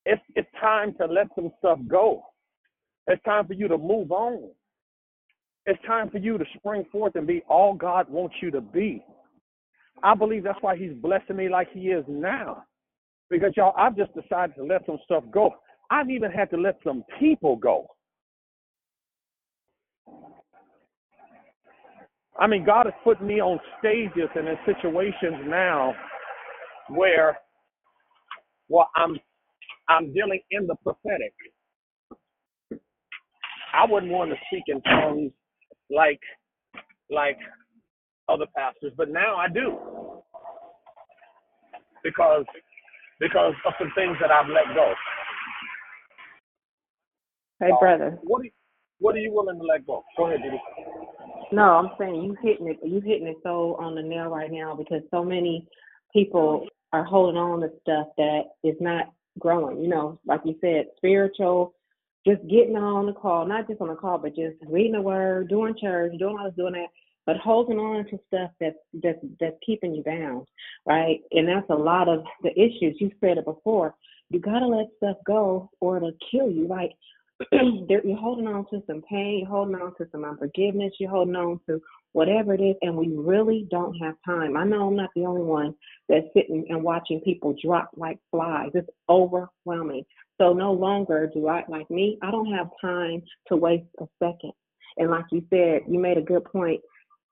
It's, 0.09 0.23
it's 0.35 0.49
time 0.59 0.95
to 0.99 1.05
let 1.07 1.27
some 1.35 1.51
stuff 1.59 1.79
go. 1.87 2.23
It's 3.07 3.23
time 3.23 3.47
for 3.47 3.53
you 3.53 3.67
to 3.67 3.77
move 3.77 4.11
on. 4.11 4.49
It's 5.67 5.79
time 5.85 6.09
for 6.09 6.17
you 6.17 6.37
to 6.37 6.45
spring 6.57 6.85
forth 6.91 7.15
and 7.15 7.27
be 7.27 7.43
all 7.49 7.75
God 7.75 8.09
wants 8.09 8.35
you 8.41 8.51
to 8.51 8.61
be. 8.61 9.05
I 10.03 10.15
believe 10.15 10.43
that's 10.43 10.61
why 10.61 10.77
He's 10.77 10.93
blessing 10.93 11.35
me 11.37 11.49
like 11.49 11.69
He 11.73 11.89
is 11.89 12.05
now. 12.07 12.63
Because, 13.29 13.53
y'all, 13.57 13.75
I've 13.77 13.97
just 13.97 14.11
decided 14.15 14.55
to 14.57 14.63
let 14.63 14.85
some 14.87 14.99
stuff 15.05 15.23
go. 15.31 15.51
I've 15.91 16.09
even 16.09 16.31
had 16.31 16.49
to 16.51 16.57
let 16.57 16.77
some 16.83 17.03
people 17.19 17.55
go. 17.57 17.87
I 22.39 22.47
mean, 22.47 22.65
God 22.65 22.85
has 22.87 22.95
put 23.03 23.21
me 23.21 23.41
on 23.41 23.59
stages 23.79 24.29
and 24.35 24.47
in 24.47 24.57
situations 24.65 25.45
now 25.47 25.93
where, 26.89 27.37
well, 28.69 28.89
I'm 28.95 29.17
I'm 29.89 30.13
dealing 30.13 30.41
in 30.51 30.67
the 30.67 30.75
prophetic. 30.83 31.33
I 33.73 33.85
wouldn't 33.89 34.11
want 34.11 34.31
to 34.31 34.37
speak 34.47 34.63
in 34.67 34.81
tongues 34.83 35.31
like 35.89 36.19
like 37.09 37.37
other 38.29 38.45
pastors, 38.55 38.93
but 38.97 39.09
now 39.09 39.35
I 39.35 39.47
do 39.49 39.77
because 42.03 42.45
because 43.19 43.53
of 43.65 43.73
some 43.79 43.91
things 43.95 44.17
that 44.21 44.31
I've 44.31 44.49
let 44.49 44.73
go. 44.75 44.93
Hey, 47.59 47.71
Uh, 47.71 47.77
brother. 47.79 48.19
what 48.23 48.41
are 48.41 48.45
you, 48.45 48.51
what 48.99 49.15
are 49.15 49.19
you 49.19 49.33
willing 49.33 49.59
to 49.59 49.65
let 49.65 49.85
go? 49.85 50.03
Go 50.17 50.27
ahead, 50.27 50.41
Diddy. 50.43 50.61
No, 51.51 51.63
I'm 51.63 51.89
saying 51.99 52.15
you 52.23 52.35
hitting 52.41 52.67
it. 52.67 52.79
You 52.83 53.01
hitting 53.01 53.27
it 53.27 53.37
so 53.43 53.75
on 53.79 53.95
the 53.95 54.01
nail 54.03 54.29
right 54.29 54.51
now 54.51 54.75
because 54.75 55.01
so 55.11 55.23
many 55.23 55.67
people 56.13 56.67
are 56.93 57.03
holding 57.03 57.37
on 57.37 57.61
to 57.61 57.69
stuff 57.81 58.07
that 58.17 58.41
is 58.63 58.75
not 58.79 59.07
growing. 59.39 59.81
You 59.81 59.89
know, 59.89 60.19
like 60.25 60.41
you 60.45 60.55
said, 60.61 60.87
spiritual, 60.97 61.73
just 62.27 62.41
getting 62.47 62.75
on 62.75 63.05
the 63.05 63.13
call, 63.13 63.47
not 63.47 63.67
just 63.67 63.81
on 63.81 63.87
the 63.87 63.95
call, 63.95 64.17
but 64.17 64.35
just 64.35 64.57
reading 64.67 64.93
the 64.93 65.01
word, 65.01 65.49
doing 65.49 65.75
church, 65.79 66.11
doing 66.19 66.37
all 66.37 66.45
this, 66.45 66.55
doing 66.55 66.73
that, 66.73 66.87
but 67.25 67.37
holding 67.37 67.79
on 67.79 68.05
to 68.05 68.19
stuff 68.27 68.51
that's 68.59 68.75
that's 69.01 69.19
that's 69.39 69.55
keeping 69.65 69.93
you 69.93 70.03
bound, 70.03 70.47
right? 70.85 71.19
And 71.31 71.47
that's 71.47 71.69
a 71.69 71.75
lot 71.75 72.07
of 72.07 72.23
the 72.43 72.51
issues. 72.51 72.97
You 72.99 73.11
said 73.21 73.37
it 73.37 73.45
before. 73.45 73.95
You 74.29 74.39
gotta 74.39 74.67
let 74.67 74.87
stuff 74.97 75.17
go, 75.25 75.69
or 75.79 75.97
it'll 75.97 76.11
kill 76.31 76.49
you. 76.49 76.67
Like 76.67 76.91
you're 77.51 78.17
holding 78.17 78.47
on 78.47 78.65
to 78.69 78.83
some 78.85 79.01
pain, 79.09 79.39
you're 79.39 79.49
holding 79.49 79.75
on 79.75 79.95
to 79.97 80.07
some 80.11 80.25
unforgiveness, 80.25 80.93
you're 80.99 81.09
holding 81.09 81.35
on 81.35 81.59
to 81.67 81.81
whatever 82.13 82.53
it 82.53 82.61
is, 82.61 82.75
and 82.81 82.95
we 82.95 83.09
really 83.15 83.67
don't 83.69 83.95
have 83.95 84.15
time. 84.25 84.57
I 84.57 84.63
know 84.63 84.87
I'm 84.87 84.95
not 84.95 85.11
the 85.15 85.25
only 85.25 85.43
one 85.43 85.75
that's 86.07 86.25
sitting 86.33 86.65
and 86.69 86.83
watching 86.83 87.21
people 87.21 87.55
drop 87.63 87.91
like 87.95 88.17
flies. 88.31 88.71
It's 88.73 88.89
overwhelming. 89.07 90.05
So 90.39 90.53
no 90.53 90.71
longer 90.71 91.29
do 91.33 91.47
I, 91.47 91.63
like 91.67 91.89
me, 91.91 92.17
I 92.21 92.31
don't 92.31 92.51
have 92.53 92.69
time 92.81 93.21
to 93.47 93.55
waste 93.55 93.85
a 93.99 94.05
second. 94.23 94.53
And 94.97 95.11
like 95.11 95.25
you 95.31 95.43
said, 95.49 95.81
you 95.87 95.99
made 95.99 96.17
a 96.17 96.21
good 96.21 96.45
point. 96.45 96.81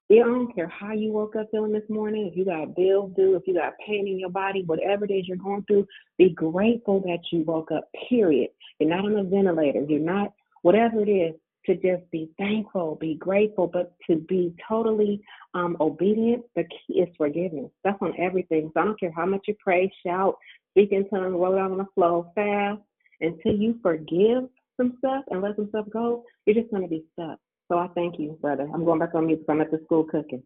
I 0.10 0.16
don't 0.16 0.54
care 0.56 0.70
how 0.70 0.94
you 0.94 1.12
woke 1.12 1.36
up 1.36 1.48
feeling 1.52 1.74
this 1.74 1.90
morning, 1.90 2.28
if 2.28 2.38
you 2.38 2.46
got 2.46 2.76
bills 2.78 3.12
due, 3.18 3.36
if 3.36 3.44
you 3.46 3.54
got 3.54 3.74
pain 3.86 4.08
in 4.08 4.18
your 4.18 4.30
body, 4.30 4.64
whatever 4.66 5.04
it 5.04 5.12
is 5.12 5.28
you're 5.28 5.36
going 5.36 5.66
through, 5.68 5.86
be 6.18 6.30
grateful 6.30 7.02
that 7.02 7.20
you 7.32 7.44
woke 7.44 7.72
up, 7.74 7.90
period. 8.08 8.50
You're 8.80 8.90
not 8.90 9.04
on 9.04 9.18
a 9.18 9.24
ventilator. 9.24 9.82
You're 9.82 10.00
not, 10.00 10.32
whatever 10.62 11.02
it 11.02 11.10
is, 11.10 11.36
to 11.68 11.76
just 11.76 12.10
be 12.12 12.32
thankful, 12.38 12.98
be 13.00 13.16
grateful, 13.16 13.68
but 13.68 13.94
to 14.10 14.16
be 14.16 14.56
totally 14.68 15.22
um, 15.54 15.78
obedient. 15.80 16.44
The 16.56 16.64
key 16.64 17.02
is 17.02 17.10
forgiveness. 17.18 17.70
That's 17.84 18.02
on 18.02 18.14
everything. 18.20 18.72
So 18.74 18.82
I 18.82 18.86
don't 18.86 19.00
care 19.00 19.14
how 19.16 19.26
much 19.26 19.42
you 19.48 19.56
pray, 19.60 19.92
shout, 20.06 20.36
speak 20.72 20.92
in 20.92 21.08
tongues, 21.10 21.34
roll 21.34 21.60
out 21.60 21.72
on 21.72 21.78
the 21.78 21.86
flow, 21.94 22.32
fast. 22.34 22.82
Until 23.20 23.54
you 23.54 23.80
forgive 23.82 24.48
some 24.78 24.94
stuff 25.00 25.24
and 25.30 25.42
let 25.42 25.56
some 25.56 25.70
stuff 25.70 25.86
go, 25.92 26.24
you're 26.46 26.56
just 26.56 26.70
going 26.72 26.84
to 26.84 26.90
be 26.90 27.04
stuck. 27.14 27.40
So 27.68 27.78
I 27.78 27.88
thank 27.96 28.20
you, 28.20 28.38
brother. 28.42 28.68
I'm 28.74 28.86
going 28.86 29.00
back 29.00 29.16
on 29.16 29.26
mute 29.26 29.40
because 29.40 29.54
I'm 29.54 29.62
at 29.62 29.72
the 29.72 29.82
school 29.86 30.04
cooking. 30.04 30.44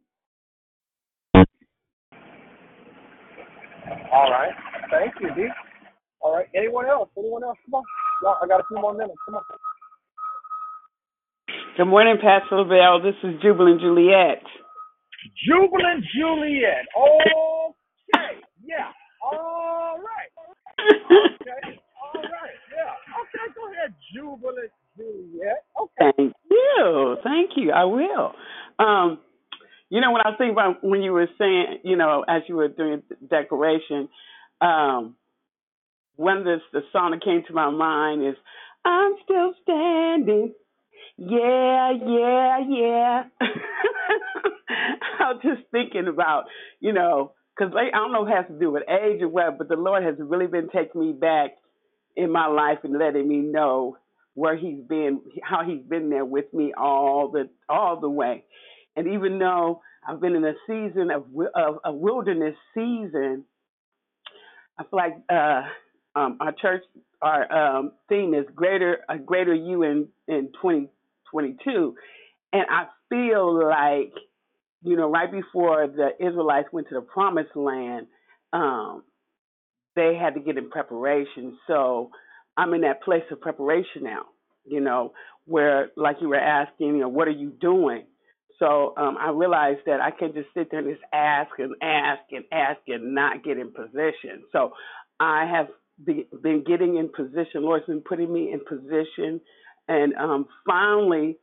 All 4.11 4.31
right. 4.31 4.53
Thank 4.89 5.13
you, 5.21 5.35
D. 5.35 5.49
All 6.21 6.35
right. 6.35 6.47
Anyone 6.55 6.87
else? 6.87 7.09
Anyone 7.17 7.43
else? 7.43 7.57
Come 7.65 7.75
on. 7.75 7.83
I 8.41 8.47
got 8.47 8.61
a 8.61 8.63
few 8.67 8.79
more 8.79 8.93
minutes. 8.93 9.17
Come 9.25 9.35
on. 9.35 9.41
Good 11.81 11.89
morning, 11.89 12.17
Pastor 12.21 12.57
Lavelle. 12.57 13.01
This 13.01 13.15
is 13.23 13.41
Jubilant 13.41 13.81
Juliet. 13.81 14.43
Jubilant 15.47 16.05
Juliet. 16.15 16.85
Okay. 16.95 18.37
Yeah. 18.63 18.91
All 19.23 19.97
right. 19.97 20.29
Okay. 20.77 21.79
All 22.05 22.21
right. 22.21 22.57
Yeah. 22.69 23.17
Okay. 23.17 23.53
Go 23.55 23.73
ahead, 23.73 23.95
Jubilant 24.13 24.71
Juliet. 24.95 25.65
Okay. 25.81 26.13
Thank 26.17 26.33
you. 26.51 27.17
Thank 27.23 27.51
you. 27.55 27.71
I 27.71 27.85
will. 27.85 28.33
Um, 28.77 29.17
you 29.89 30.01
know, 30.01 30.11
when 30.11 30.21
I 30.21 30.29
was 30.29 30.35
thinking 30.37 30.53
about 30.53 30.83
when 30.83 31.01
you 31.01 31.13
were 31.13 31.29
saying, 31.39 31.79
you 31.83 31.97
know, 31.97 32.23
as 32.27 32.43
you 32.47 32.57
were 32.57 32.67
doing 32.67 33.01
the 33.09 33.15
declaration, 33.25 34.07
um, 34.61 35.15
of 36.19 36.43
the, 36.45 36.57
the 36.73 36.81
song 36.91 37.11
that 37.11 37.23
came 37.23 37.41
to 37.47 37.53
my 37.55 37.71
mind 37.71 38.27
is 38.27 38.35
I'm 38.85 39.13
still 39.23 39.53
standing. 39.63 40.53
Yeah, 41.21 41.91
yeah, 41.91 42.59
yeah. 42.67 43.23
I 45.19 45.33
was 45.33 45.41
just 45.43 45.61
thinking 45.71 46.07
about, 46.07 46.45
you 46.79 46.93
know, 46.93 47.33
because 47.55 47.73
I 47.77 47.91
don't 47.91 48.11
know 48.11 48.25
if 48.25 48.31
it 48.31 48.35
has 48.37 48.47
to 48.47 48.59
do 48.59 48.71
with 48.71 48.83
age 48.89 49.21
or 49.21 49.29
what, 49.29 49.59
but 49.59 49.69
the 49.69 49.75
Lord 49.75 50.03
has 50.03 50.15
really 50.19 50.47
been 50.47 50.69
taking 50.69 51.01
me 51.01 51.13
back 51.13 51.51
in 52.17 52.31
my 52.31 52.47
life 52.47 52.79
and 52.83 52.99
letting 52.99 53.27
me 53.29 53.37
know 53.37 53.97
where 54.33 54.57
He's 54.57 54.81
been, 54.89 55.21
how 55.43 55.63
He's 55.63 55.83
been 55.83 56.09
there 56.09 56.25
with 56.25 56.53
me 56.53 56.73
all 56.75 57.29
the 57.31 57.49
all 57.69 57.99
the 58.01 58.09
way. 58.09 58.45
And 58.97 59.07
even 59.09 59.39
though 59.39 59.81
I've 60.07 60.21
been 60.21 60.35
in 60.35 60.45
a 60.45 60.55
season 60.67 61.11
of 61.11 61.25
of 61.55 61.79
a 61.85 61.93
wilderness 61.93 62.55
season, 62.75 63.45
I 64.79 64.83
feel 64.83 64.89
like 64.99 65.17
uh, 65.29 65.63
um, 66.19 66.37
our 66.41 66.53
church, 66.53 66.83
our 67.21 67.51
um, 67.77 67.91
theme 68.09 68.33
is 68.33 68.45
greater, 68.55 68.99
a 69.09 69.19
greater 69.19 69.53
you 69.53 69.83
in 69.83 70.07
in 70.27 70.49
2022, 71.31 71.95
and 72.53 72.65
I 72.69 72.85
feel 73.09 73.67
like 73.67 74.13
you 74.83 74.97
know 74.97 75.09
right 75.09 75.31
before 75.31 75.87
the 75.87 76.09
Israelites 76.25 76.69
went 76.71 76.89
to 76.89 76.95
the 76.95 77.01
Promised 77.01 77.55
Land, 77.55 78.07
um, 78.53 79.03
they 79.95 80.15
had 80.15 80.35
to 80.35 80.39
get 80.39 80.57
in 80.57 80.69
preparation. 80.69 81.57
So 81.67 82.11
I'm 82.57 82.73
in 82.73 82.81
that 82.81 83.03
place 83.03 83.23
of 83.31 83.41
preparation 83.41 84.03
now. 84.03 84.23
You 84.65 84.81
know, 84.81 85.13
where 85.45 85.89
like 85.97 86.17
you 86.21 86.29
were 86.29 86.39
asking, 86.39 86.87
you 86.89 86.99
know, 87.01 87.09
what 87.09 87.27
are 87.27 87.31
you 87.31 87.51
doing? 87.61 88.05
So 88.59 88.93
um, 88.95 89.17
I 89.19 89.31
realized 89.31 89.81
that 89.87 90.01
I 90.01 90.11
can 90.11 90.33
just 90.33 90.49
sit 90.55 90.69
there 90.69 90.81
and 90.81 90.89
just 90.89 91.03
ask 91.13 91.49
and 91.57 91.73
ask 91.81 92.21
and 92.31 92.45
ask 92.51 92.79
and 92.87 93.15
not 93.15 93.43
get 93.43 93.57
in 93.57 93.71
position. 93.73 94.43
So 94.51 94.73
I 95.19 95.45
have 95.51 95.67
be, 96.05 96.27
been 96.43 96.63
getting 96.63 96.97
in 96.97 97.09
position. 97.09 97.63
Lord's 97.63 97.87
been 97.87 98.01
putting 98.01 98.31
me 98.31 98.51
in 98.51 98.59
position, 98.59 99.41
and 99.87 100.13
um, 100.15 100.47
finally 100.65 101.37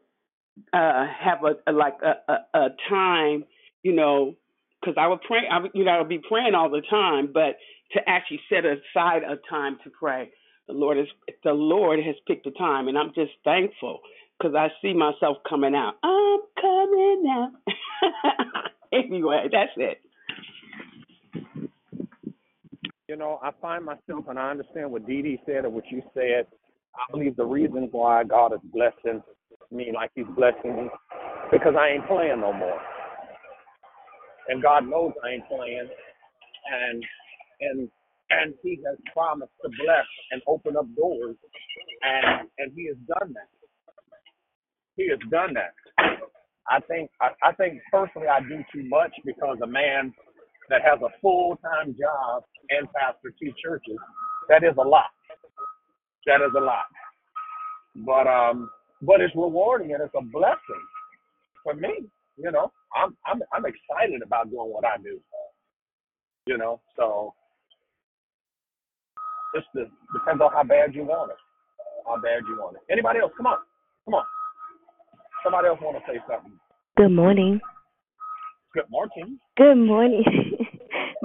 uh, 0.72 1.06
have 1.20 1.38
a, 1.44 1.70
a 1.70 1.72
like 1.72 1.98
a, 2.02 2.32
a, 2.32 2.58
a 2.58 2.68
time, 2.88 3.44
you 3.82 3.92
know, 3.92 4.36
because 4.80 4.94
I 4.98 5.06
would 5.08 5.20
pray, 5.22 5.40
I 5.50 5.58
would, 5.60 5.70
you 5.74 5.84
know, 5.84 5.92
I 5.92 5.98
would 5.98 6.08
be 6.08 6.20
praying 6.26 6.54
all 6.54 6.70
the 6.70 6.82
time, 6.88 7.30
but 7.32 7.56
to 7.92 8.00
actually 8.08 8.40
set 8.48 8.64
aside 8.64 9.22
a 9.22 9.36
time 9.48 9.78
to 9.84 9.90
pray, 9.90 10.30
the 10.66 10.74
Lord 10.74 10.98
is 10.98 11.06
the 11.44 11.52
Lord 11.52 12.00
has 12.04 12.16
picked 12.26 12.46
a 12.46 12.50
time, 12.52 12.88
and 12.88 12.98
I'm 12.98 13.12
just 13.14 13.32
thankful 13.44 14.00
because 14.38 14.54
I 14.54 14.68
see 14.82 14.92
myself 14.94 15.38
coming 15.48 15.74
out. 15.74 15.94
I'm 16.02 16.40
coming 16.60 17.24
out. 17.30 17.52
anyway, 18.92 19.48
that's 19.50 19.72
it. 19.76 20.00
You 23.08 23.16
know, 23.16 23.40
I 23.42 23.50
find 23.62 23.84
myself, 23.84 24.26
and 24.28 24.38
I 24.38 24.50
understand 24.50 24.92
what 24.92 25.06
Dee 25.06 25.22
Dee 25.22 25.40
said 25.46 25.64
or 25.64 25.70
what 25.70 25.84
you 25.90 26.02
said. 26.12 26.46
I 26.98 27.12
believe 27.12 27.36
the 27.36 27.46
reason 27.46 27.88
why 27.92 28.24
God 28.24 28.54
is 28.54 28.60
blessing 28.72 29.22
me 29.72 29.92
like 29.94 30.10
He's 30.16 30.26
blessing 30.36 30.76
me 30.76 30.90
because 31.52 31.74
I 31.78 31.90
ain't 31.90 32.08
playing 32.08 32.40
no 32.40 32.52
more, 32.52 32.80
and 34.48 34.62
God 34.62 34.88
knows 34.88 35.12
I 35.24 35.30
ain't 35.34 35.48
playing, 35.48 35.88
and 36.72 37.04
and 37.60 37.90
and 38.30 38.54
He 38.62 38.80
has 38.86 38.98
promised 39.12 39.52
to 39.62 39.70
bless 39.84 40.06
and 40.32 40.42
open 40.48 40.76
up 40.76 40.86
doors, 40.96 41.36
and 42.02 42.48
and 42.58 42.72
He 42.76 42.88
has 42.88 42.96
done 43.08 43.34
that. 43.34 43.48
He 44.96 45.08
has 45.10 45.20
done 45.30 45.54
that. 45.54 45.74
I 46.70 46.80
think 46.80 47.10
I, 47.20 47.30
I 47.42 47.52
think 47.54 47.80
personally 47.92 48.28
I 48.28 48.40
do 48.40 48.64
too 48.74 48.88
much 48.88 49.12
because 49.24 49.58
a 49.62 49.66
man 49.66 50.14
that 50.70 50.82
has 50.82 51.00
a 51.02 51.10
full 51.22 51.58
time 51.62 51.96
job 51.98 52.44
and 52.70 52.88
pastor 52.92 53.32
two 53.42 53.52
churches, 53.64 53.98
that 54.48 54.64
is 54.64 54.76
a 54.78 54.88
lot. 54.88 55.10
That 56.26 56.40
is 56.42 56.52
a 56.56 56.60
lot. 56.60 56.86
But 57.96 58.26
um 58.26 58.70
but 59.02 59.20
it's 59.20 59.34
rewarding 59.34 59.92
and 59.94 60.02
it's 60.02 60.14
a 60.16 60.22
blessing 60.22 60.84
for 61.62 61.74
me. 61.74 62.08
You 62.36 62.50
know, 62.52 62.70
I'm 62.94 63.16
I'm 63.26 63.42
I'm 63.52 63.64
excited 63.66 64.22
about 64.22 64.50
doing 64.50 64.70
what 64.70 64.84
I 64.84 64.96
do. 64.98 65.20
You 66.46 66.58
know, 66.58 66.80
so 66.96 67.34
just 69.54 69.66
the, 69.74 69.86
depends 70.12 70.42
on 70.42 70.52
how 70.52 70.62
bad 70.62 70.94
you 70.94 71.04
want 71.04 71.30
it. 71.30 71.36
How 72.06 72.16
bad 72.16 72.42
you 72.48 72.56
want 72.58 72.76
it. 72.76 72.82
Anybody 72.90 73.20
else? 73.20 73.32
Come 73.36 73.46
on. 73.46 73.58
Come 74.04 74.14
on. 74.14 74.24
Somebody 75.42 75.68
else 75.68 75.78
want 75.82 75.96
to 75.96 76.12
say 76.12 76.18
something. 76.28 76.52
Good 76.96 77.10
morning. 77.10 77.60
Good 78.74 78.90
morning. 78.90 79.38
Good 79.56 79.76
morning. 79.76 80.24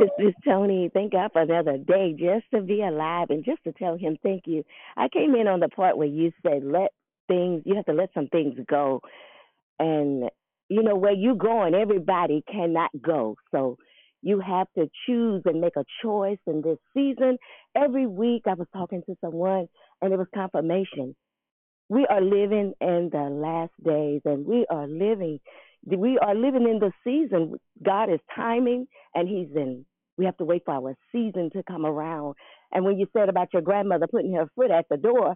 this 0.03 0.27
is 0.27 0.33
Tony. 0.45 0.89
Thank 0.93 1.13
God 1.13 1.31
for 1.33 1.41
another 1.41 1.77
day 1.77 2.15
just 2.17 2.45
to 2.53 2.61
be 2.61 2.81
alive 2.81 3.27
and 3.29 3.45
just 3.45 3.63
to 3.65 3.73
tell 3.73 3.97
him 3.97 4.17
thank 4.23 4.43
you. 4.45 4.63
I 4.97 5.07
came 5.09 5.35
in 5.35 5.47
on 5.47 5.59
the 5.59 5.69
part 5.69 5.97
where 5.97 6.07
you 6.07 6.31
said 6.43 6.63
let 6.63 6.91
things 7.27 7.63
you 7.65 7.75
have 7.75 7.85
to 7.85 7.93
let 7.93 8.09
some 8.13 8.27
things 8.27 8.55
go 8.69 9.01
and 9.79 10.29
you 10.69 10.81
know, 10.81 10.95
where 10.95 11.13
you 11.13 11.35
going, 11.35 11.75
everybody 11.75 12.43
cannot 12.51 12.89
go. 13.01 13.35
So 13.51 13.77
you 14.21 14.39
have 14.39 14.67
to 14.77 14.89
choose 15.05 15.43
and 15.45 15.61
make 15.61 15.75
a 15.77 15.85
choice 16.01 16.39
in 16.47 16.61
this 16.61 16.77
season. 16.95 17.37
Every 17.75 18.07
week 18.07 18.43
I 18.47 18.53
was 18.55 18.67
talking 18.75 19.03
to 19.05 19.15
someone 19.21 19.67
and 20.01 20.13
it 20.13 20.17
was 20.17 20.27
confirmation. 20.33 21.15
We 21.89 22.07
are 22.09 22.21
living 22.21 22.73
in 22.81 23.09
the 23.11 23.29
last 23.29 23.73
days 23.85 24.21
and 24.25 24.45
we 24.45 24.65
are 24.69 24.87
living 24.87 25.39
we 25.85 26.17
are 26.17 26.33
living 26.33 26.63
in 26.63 26.79
the 26.79 26.91
season. 27.03 27.55
God 27.85 28.11
is 28.11 28.19
timing 28.35 28.87
and 29.13 29.27
he's 29.27 29.49
in 29.55 29.85
we 30.17 30.25
have 30.25 30.37
to 30.37 30.45
wait 30.45 30.63
for 30.65 30.73
our 30.73 30.95
season 31.11 31.49
to 31.53 31.63
come 31.63 31.85
around. 31.85 32.35
And 32.71 32.85
when 32.85 32.97
you 32.97 33.07
said 33.13 33.29
about 33.29 33.53
your 33.53 33.61
grandmother 33.61 34.07
putting 34.07 34.33
her 34.33 34.47
foot 34.55 34.71
at 34.71 34.85
the 34.89 34.97
door, 34.97 35.35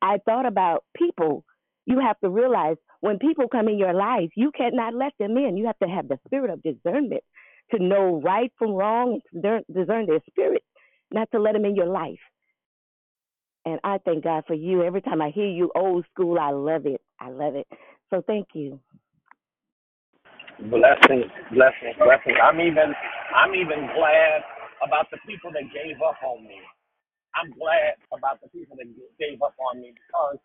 I 0.00 0.18
thought 0.24 0.46
about 0.46 0.84
people. 0.96 1.44
You 1.86 2.00
have 2.00 2.18
to 2.20 2.30
realize 2.30 2.76
when 3.00 3.18
people 3.18 3.48
come 3.48 3.68
in 3.68 3.78
your 3.78 3.92
life, 3.92 4.30
you 4.36 4.50
cannot 4.56 4.94
let 4.94 5.12
them 5.18 5.36
in. 5.36 5.56
You 5.56 5.66
have 5.66 5.78
to 5.82 5.88
have 5.88 6.08
the 6.08 6.18
spirit 6.26 6.50
of 6.50 6.62
discernment 6.62 7.22
to 7.72 7.82
know 7.82 8.20
right 8.22 8.52
from 8.58 8.72
wrong 8.72 9.20
and 9.32 9.42
to 9.42 9.60
discern 9.72 10.06
their 10.06 10.20
spirit, 10.30 10.62
not 11.12 11.28
to 11.32 11.40
let 11.40 11.52
them 11.52 11.64
in 11.64 11.76
your 11.76 11.86
life. 11.86 12.18
And 13.66 13.80
I 13.82 13.98
thank 14.04 14.24
God 14.24 14.44
for 14.46 14.54
you. 14.54 14.82
Every 14.82 15.00
time 15.00 15.22
I 15.22 15.30
hear 15.30 15.48
you 15.48 15.70
old 15.74 16.04
school, 16.12 16.38
I 16.38 16.50
love 16.50 16.86
it. 16.86 17.00
I 17.18 17.30
love 17.30 17.54
it. 17.54 17.66
So 18.10 18.22
thank 18.26 18.48
you. 18.54 18.78
Blessings, 20.58 21.24
blessings, 21.52 21.96
blessings. 21.98 22.36
I'm 22.42 22.60
even 22.60 22.94
I'm 23.34 23.54
even 23.54 23.90
glad 23.92 24.40
about 24.86 25.10
the 25.12 25.18
people 25.28 25.52
that 25.52 25.66
gave 25.74 26.00
up 26.02 26.16
on 26.24 26.46
me. 26.46 26.60
I'm 27.36 27.52
glad 27.54 28.00
about 28.14 28.40
the 28.42 28.50
people 28.50 28.76
that 28.80 28.88
gave 29.20 29.38
up 29.42 29.54
on 29.70 29.82
me 29.82 29.94
because 29.94 30.38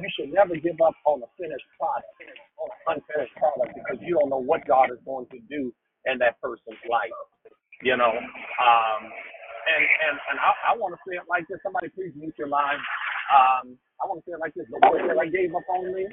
you 0.00 0.10
should 0.16 0.32
never 0.32 0.56
give 0.56 0.80
up 0.80 0.94
on 1.04 1.20
a 1.24 1.30
finished 1.36 1.66
product, 1.76 2.08
on 2.60 2.68
an 2.70 3.02
unfinished 3.02 3.34
product, 3.36 3.74
because 3.76 3.98
you 4.00 4.16
don't 4.16 4.30
know 4.30 4.40
what 4.42 4.64
God 4.68 4.92
is 4.94 5.00
going 5.04 5.26
to 5.34 5.40
do 5.50 5.74
in 6.06 6.18
that 6.22 6.40
person's 6.40 6.80
life. 6.88 7.12
You 7.84 7.96
know, 8.00 8.12
um, 8.12 9.00
and 9.04 9.84
and 9.84 10.16
and 10.32 10.38
I, 10.40 10.72
I 10.72 10.78
want 10.80 10.96
to 10.96 11.00
say 11.04 11.18
it 11.20 11.28
like 11.28 11.44
this. 11.48 11.60
Somebody 11.62 11.90
please 11.92 12.12
mute 12.16 12.34
your 12.38 12.48
line. 12.48 12.80
Um, 13.34 13.76
I 14.00 14.08
want 14.08 14.24
to 14.24 14.24
say 14.24 14.34
it 14.34 14.40
like 14.40 14.54
this: 14.56 14.66
the 14.72 14.80
women 14.88 15.12
that 15.16 15.30
gave 15.34 15.52
up 15.54 15.68
on 15.68 15.92
me, 15.94 16.08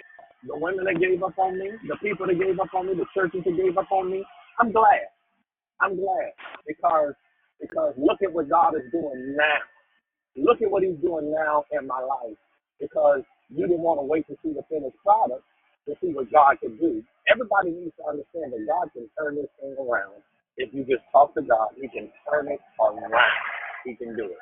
the 0.49 0.57
women 0.59 0.85
that 0.85 0.99
gave 0.99 1.23
up 1.23 1.39
on 1.39 1.55
me, 1.59 1.71
the 1.87 1.97
people 2.03 2.27
that 2.27 2.35
gave 2.39 2.59
up 2.59 2.73
on 2.75 2.87
me, 2.91 2.99
the 2.99 3.07
churches 3.15 3.43
that 3.47 3.55
gave 3.57 3.77
up 3.79 3.91
on 3.91 4.11
me. 4.11 4.25
I'm 4.59 4.71
glad. 4.73 5.07
I'm 5.81 5.95
glad 5.97 6.33
because 6.67 7.13
because 7.61 7.93
look 7.97 8.21
at 8.23 8.33
what 8.33 8.49
God 8.49 8.75
is 8.75 8.87
doing 8.91 9.35
now. 9.37 9.61
Look 10.37 10.61
at 10.61 10.71
what 10.71 10.83
He's 10.83 10.97
doing 11.03 11.31
now 11.33 11.65
in 11.71 11.87
my 11.87 12.01
life 12.01 12.37
because 12.79 13.21
you 13.49 13.67
didn't 13.67 13.83
want 13.83 13.99
to 13.99 14.05
wait 14.05 14.27
to 14.27 14.35
see 14.43 14.53
the 14.53 14.63
finished 14.69 14.97
product 15.03 15.43
to 15.87 15.95
see 16.01 16.13
what 16.13 16.31
God 16.31 16.59
can 16.61 16.77
do. 16.77 17.03
Everybody 17.31 17.71
needs 17.71 17.95
to 17.99 18.05
understand 18.09 18.53
that 18.53 18.63
God 18.67 18.89
can 18.93 19.09
turn 19.19 19.35
this 19.37 19.51
thing 19.61 19.75
around. 19.79 20.21
If 20.57 20.73
you 20.73 20.83
just 20.85 21.03
talk 21.11 21.33
to 21.35 21.41
God, 21.43 21.75
He 21.79 21.87
can 21.89 22.11
turn 22.29 22.49
it 22.49 22.61
around. 22.79 23.13
He 23.85 23.95
can 23.95 24.15
do 24.17 24.25
it. 24.25 24.41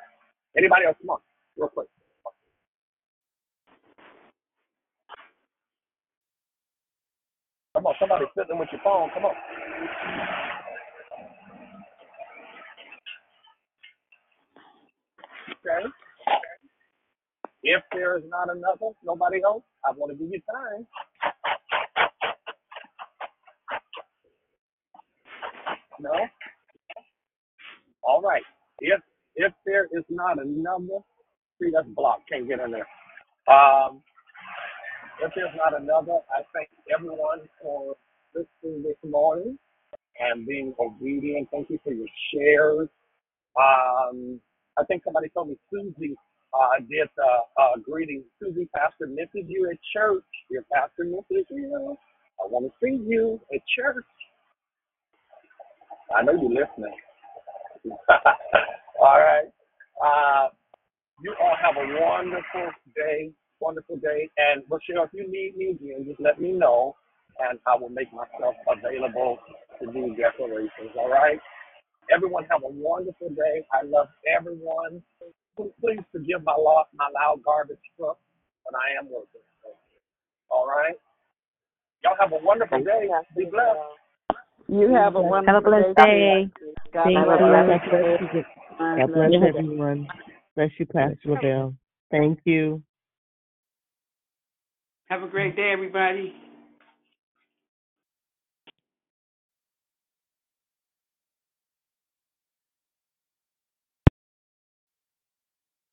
Anybody 0.58 0.86
else? 0.86 0.96
Come 1.02 1.10
on, 1.10 1.20
real 1.58 1.68
quick. 1.70 1.88
Come 7.74 7.86
on, 7.86 7.94
somebody 8.00 8.26
sitting 8.36 8.58
with 8.58 8.68
your 8.72 8.82
phone. 8.84 9.10
Come 9.14 9.26
on. 9.26 9.36
Okay. 15.66 15.88
If 17.62 17.82
there 17.92 18.16
is 18.18 18.24
not 18.28 18.50
another, 18.50 18.94
nobody 19.04 19.42
else, 19.44 19.64
I 19.84 19.92
want 19.96 20.12
to 20.12 20.18
give 20.18 20.32
you 20.32 20.40
time. 20.52 20.86
No? 26.00 26.12
All 28.04 28.22
right. 28.22 28.42
If 28.80 29.00
if 29.36 29.52
there 29.66 29.86
is 29.86 30.04
not 30.10 30.40
another, 30.42 31.00
see 31.60 31.70
that's 31.74 31.88
blocked, 31.96 32.28
can't 32.30 32.48
get 32.48 32.60
in 32.60 32.72
there. 32.72 32.88
Um, 33.54 34.02
if 35.22 35.32
there's 35.36 35.54
not 35.56 35.80
another, 35.80 36.18
I 36.34 36.42
thank 36.54 36.68
everyone 36.94 37.40
for 37.62 37.96
listening 38.34 38.82
this 38.84 38.96
morning 39.10 39.58
and 40.20 40.46
being 40.46 40.74
obedient. 40.80 41.48
Thank 41.52 41.70
you 41.70 41.80
for 41.84 41.92
your 41.92 42.08
shares. 42.34 42.88
Um, 43.60 44.40
I 44.78 44.84
think 44.84 45.04
somebody 45.04 45.28
told 45.30 45.48
me 45.48 45.56
Susie 45.70 46.16
uh, 46.54 46.80
did 46.88 47.08
uh, 47.18 47.62
uh, 47.62 47.76
greeting. 47.82 48.24
Susie, 48.40 48.68
Pastor 48.74 49.06
misses 49.08 49.48
you 49.48 49.68
at 49.70 49.78
church. 49.94 50.24
Your 50.50 50.64
pastor 50.72 51.04
misses 51.04 51.46
you. 51.50 51.96
I 52.44 52.48
want 52.48 52.66
to 52.66 52.72
see 52.82 53.02
you 53.06 53.40
at 53.54 53.60
church. 53.76 54.04
I 56.14 56.22
know 56.22 56.32
you're 56.32 56.50
listening. 56.50 56.96
all 59.00 59.18
right. 59.20 59.48
Uh, 60.04 60.48
you 61.22 61.34
all 61.40 61.56
have 61.60 61.76
a 61.76 61.86
wonderful 62.00 62.70
day, 62.96 63.32
wonderful 63.60 63.96
day. 63.96 64.28
And 64.38 64.62
Rochelle, 64.70 65.04
if 65.04 65.10
you 65.14 65.30
need 65.30 65.56
me 65.56 65.70
again, 65.70 66.06
just 66.08 66.20
let 66.20 66.40
me 66.40 66.52
know, 66.52 66.96
and 67.38 67.58
I 67.66 67.76
will 67.76 67.90
make 67.90 68.12
myself 68.12 68.54
available 68.68 69.38
to 69.80 69.92
do 69.92 70.14
declarations. 70.16 70.92
All 70.98 71.10
right. 71.10 71.38
Everyone 72.12 72.44
have 72.50 72.62
a 72.64 72.68
wonderful 72.68 73.30
day. 73.30 73.64
I 73.72 73.84
love 73.84 74.08
everyone. 74.26 75.02
Please 75.56 76.00
forgive 76.12 76.42
my 76.44 76.54
loss, 76.58 76.86
my 76.94 77.08
loud 77.14 77.42
garbage 77.44 77.78
truck 77.96 78.18
when 78.64 78.74
I 78.74 78.98
am 79.00 79.10
working. 79.10 79.40
All 80.50 80.66
right. 80.66 80.96
Y'all 82.02 82.16
have 82.20 82.32
a 82.32 82.44
wonderful 82.44 82.82
day. 82.84 83.08
Be 83.36 83.44
blessed. 83.46 83.78
You 84.68 84.92
have 84.94 85.14
a 85.16 85.22
wonderful 85.22 85.70
day. 85.70 85.94
Have 85.94 85.94
a 85.94 85.94
blessed 85.94 85.96
day. 85.96 86.50
God 86.92 87.04
Thank 87.04 87.24
bless 87.48 87.80
you. 87.92 88.38
you. 88.38 88.44
God 88.78 89.12
bless 89.12 89.54
everyone. 89.56 90.08
Bless 90.56 90.70
you, 90.78 90.86
Pastor 90.86 91.18
Lavelle. 91.26 91.74
Thank 92.10 92.40
you. 92.44 92.82
Have 95.08 95.22
a 95.22 95.28
great 95.28 95.56
day, 95.56 95.70
everybody. 95.72 96.34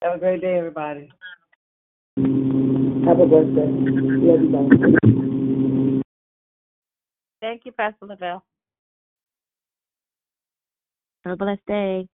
Have 0.04 0.16
a 0.16 0.18
great 0.18 0.42
day, 0.42 0.58
everybody. 0.58 1.12
Have 3.06 3.20
a 3.20 3.26
blessed 3.28 3.54
day. 3.54 3.68
Love 3.68 4.42
you 4.42 4.52
guys. 4.52 6.02
Thank 7.40 7.66
you, 7.66 7.72
Pastor 7.72 8.08
Lavelle. 8.08 8.44
Have 11.24 11.34
a 11.34 11.38
blessed 11.38 11.66
day. 11.68 12.08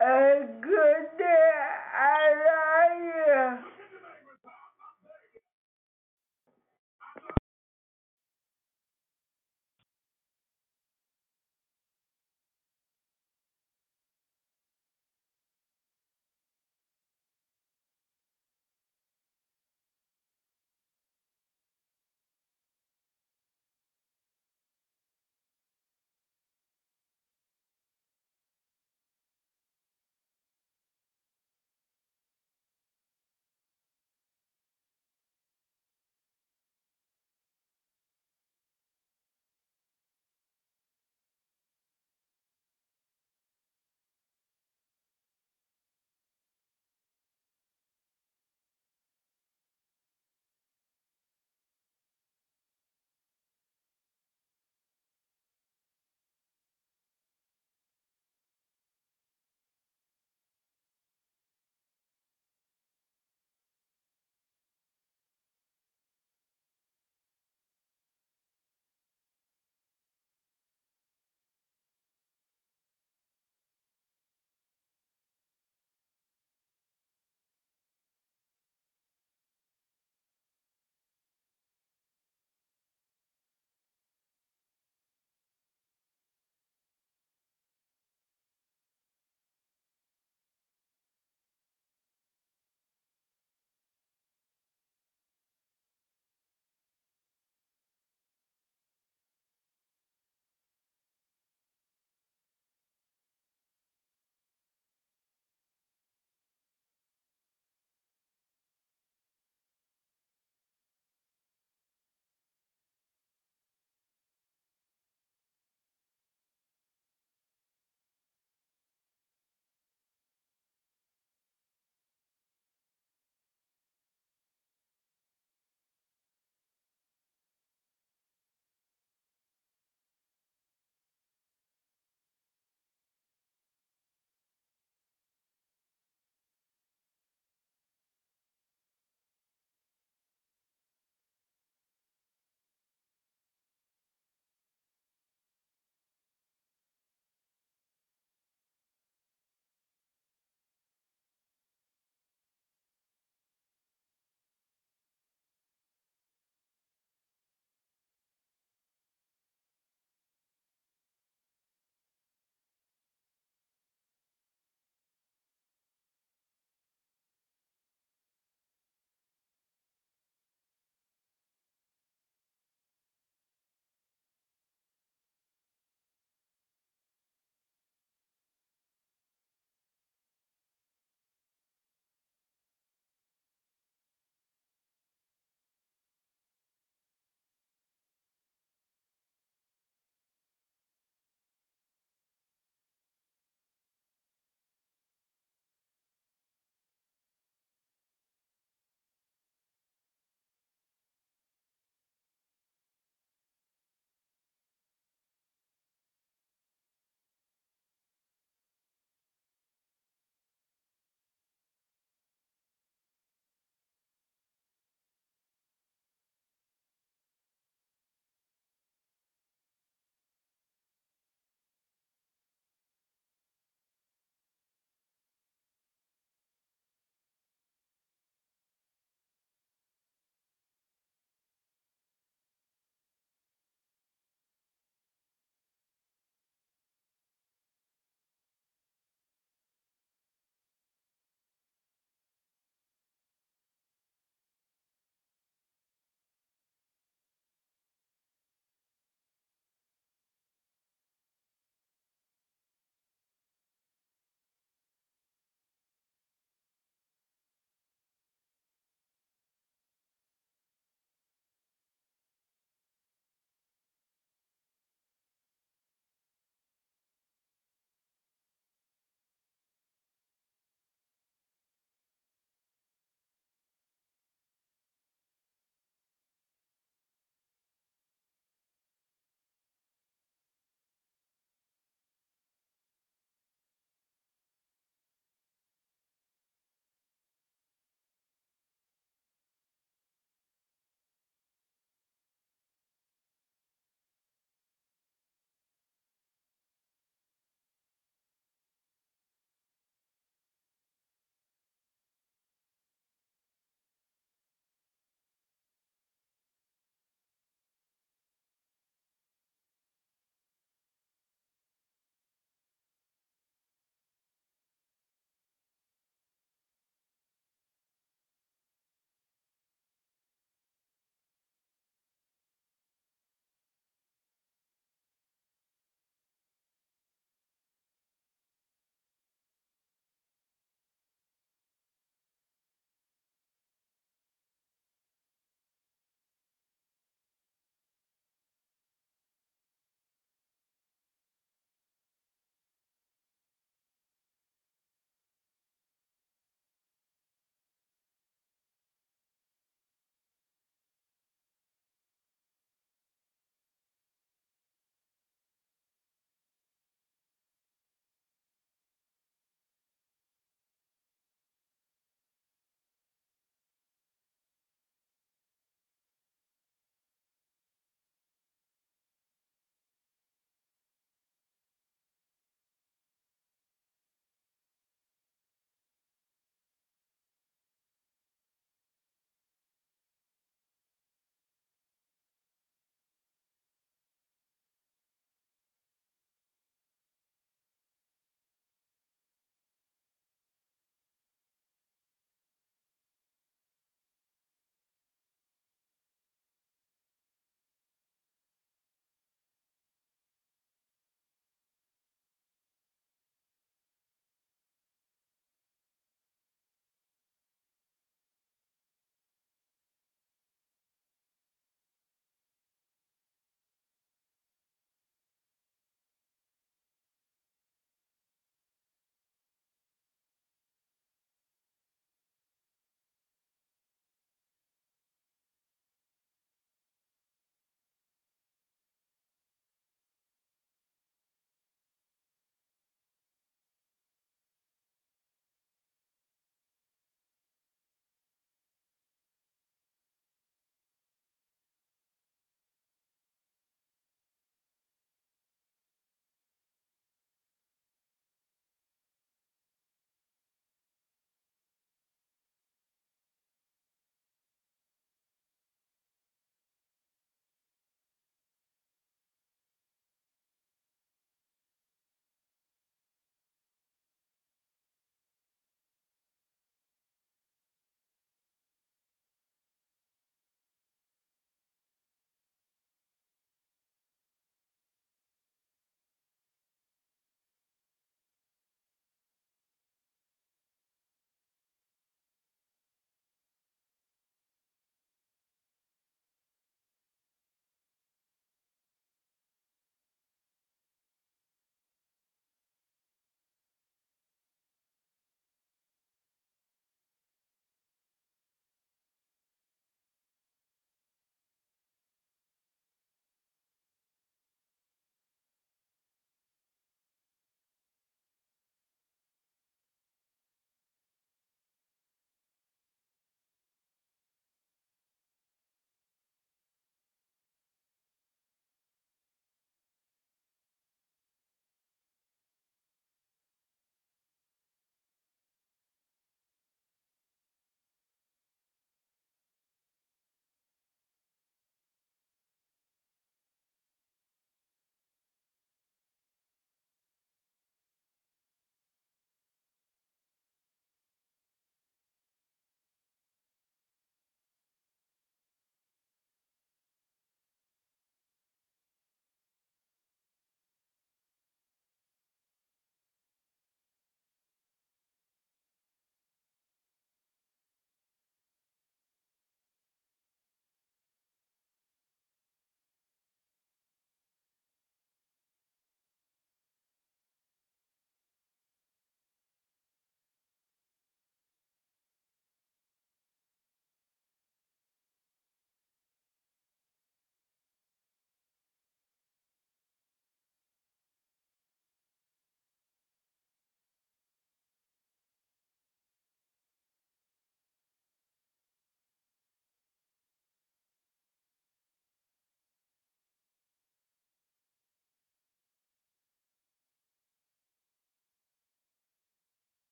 A 0.00 0.40
good 0.60 1.18
day. 1.18 1.52
I 1.94 2.34
love 2.48 3.58
you. 3.62 3.77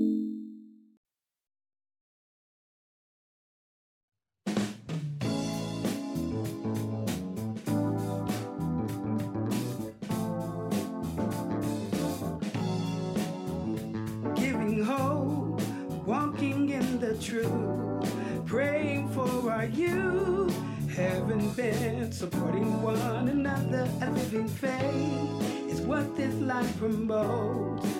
Giving 0.00 0.22
hope, 14.82 15.60
walking 16.06 16.70
in 16.70 16.98
the 16.98 17.14
truth, 17.20 18.46
praying 18.46 19.10
for 19.10 19.52
our 19.52 19.66
youth, 19.66 20.56
having 20.88 21.50
bent, 21.52 22.14
supporting 22.14 22.80
one 22.80 23.28
another, 23.28 23.86
a 24.00 24.10
living 24.10 24.48
faith 24.48 25.68
is 25.68 25.82
what 25.82 26.16
this 26.16 26.34
life 26.36 26.78
promotes 26.78 27.99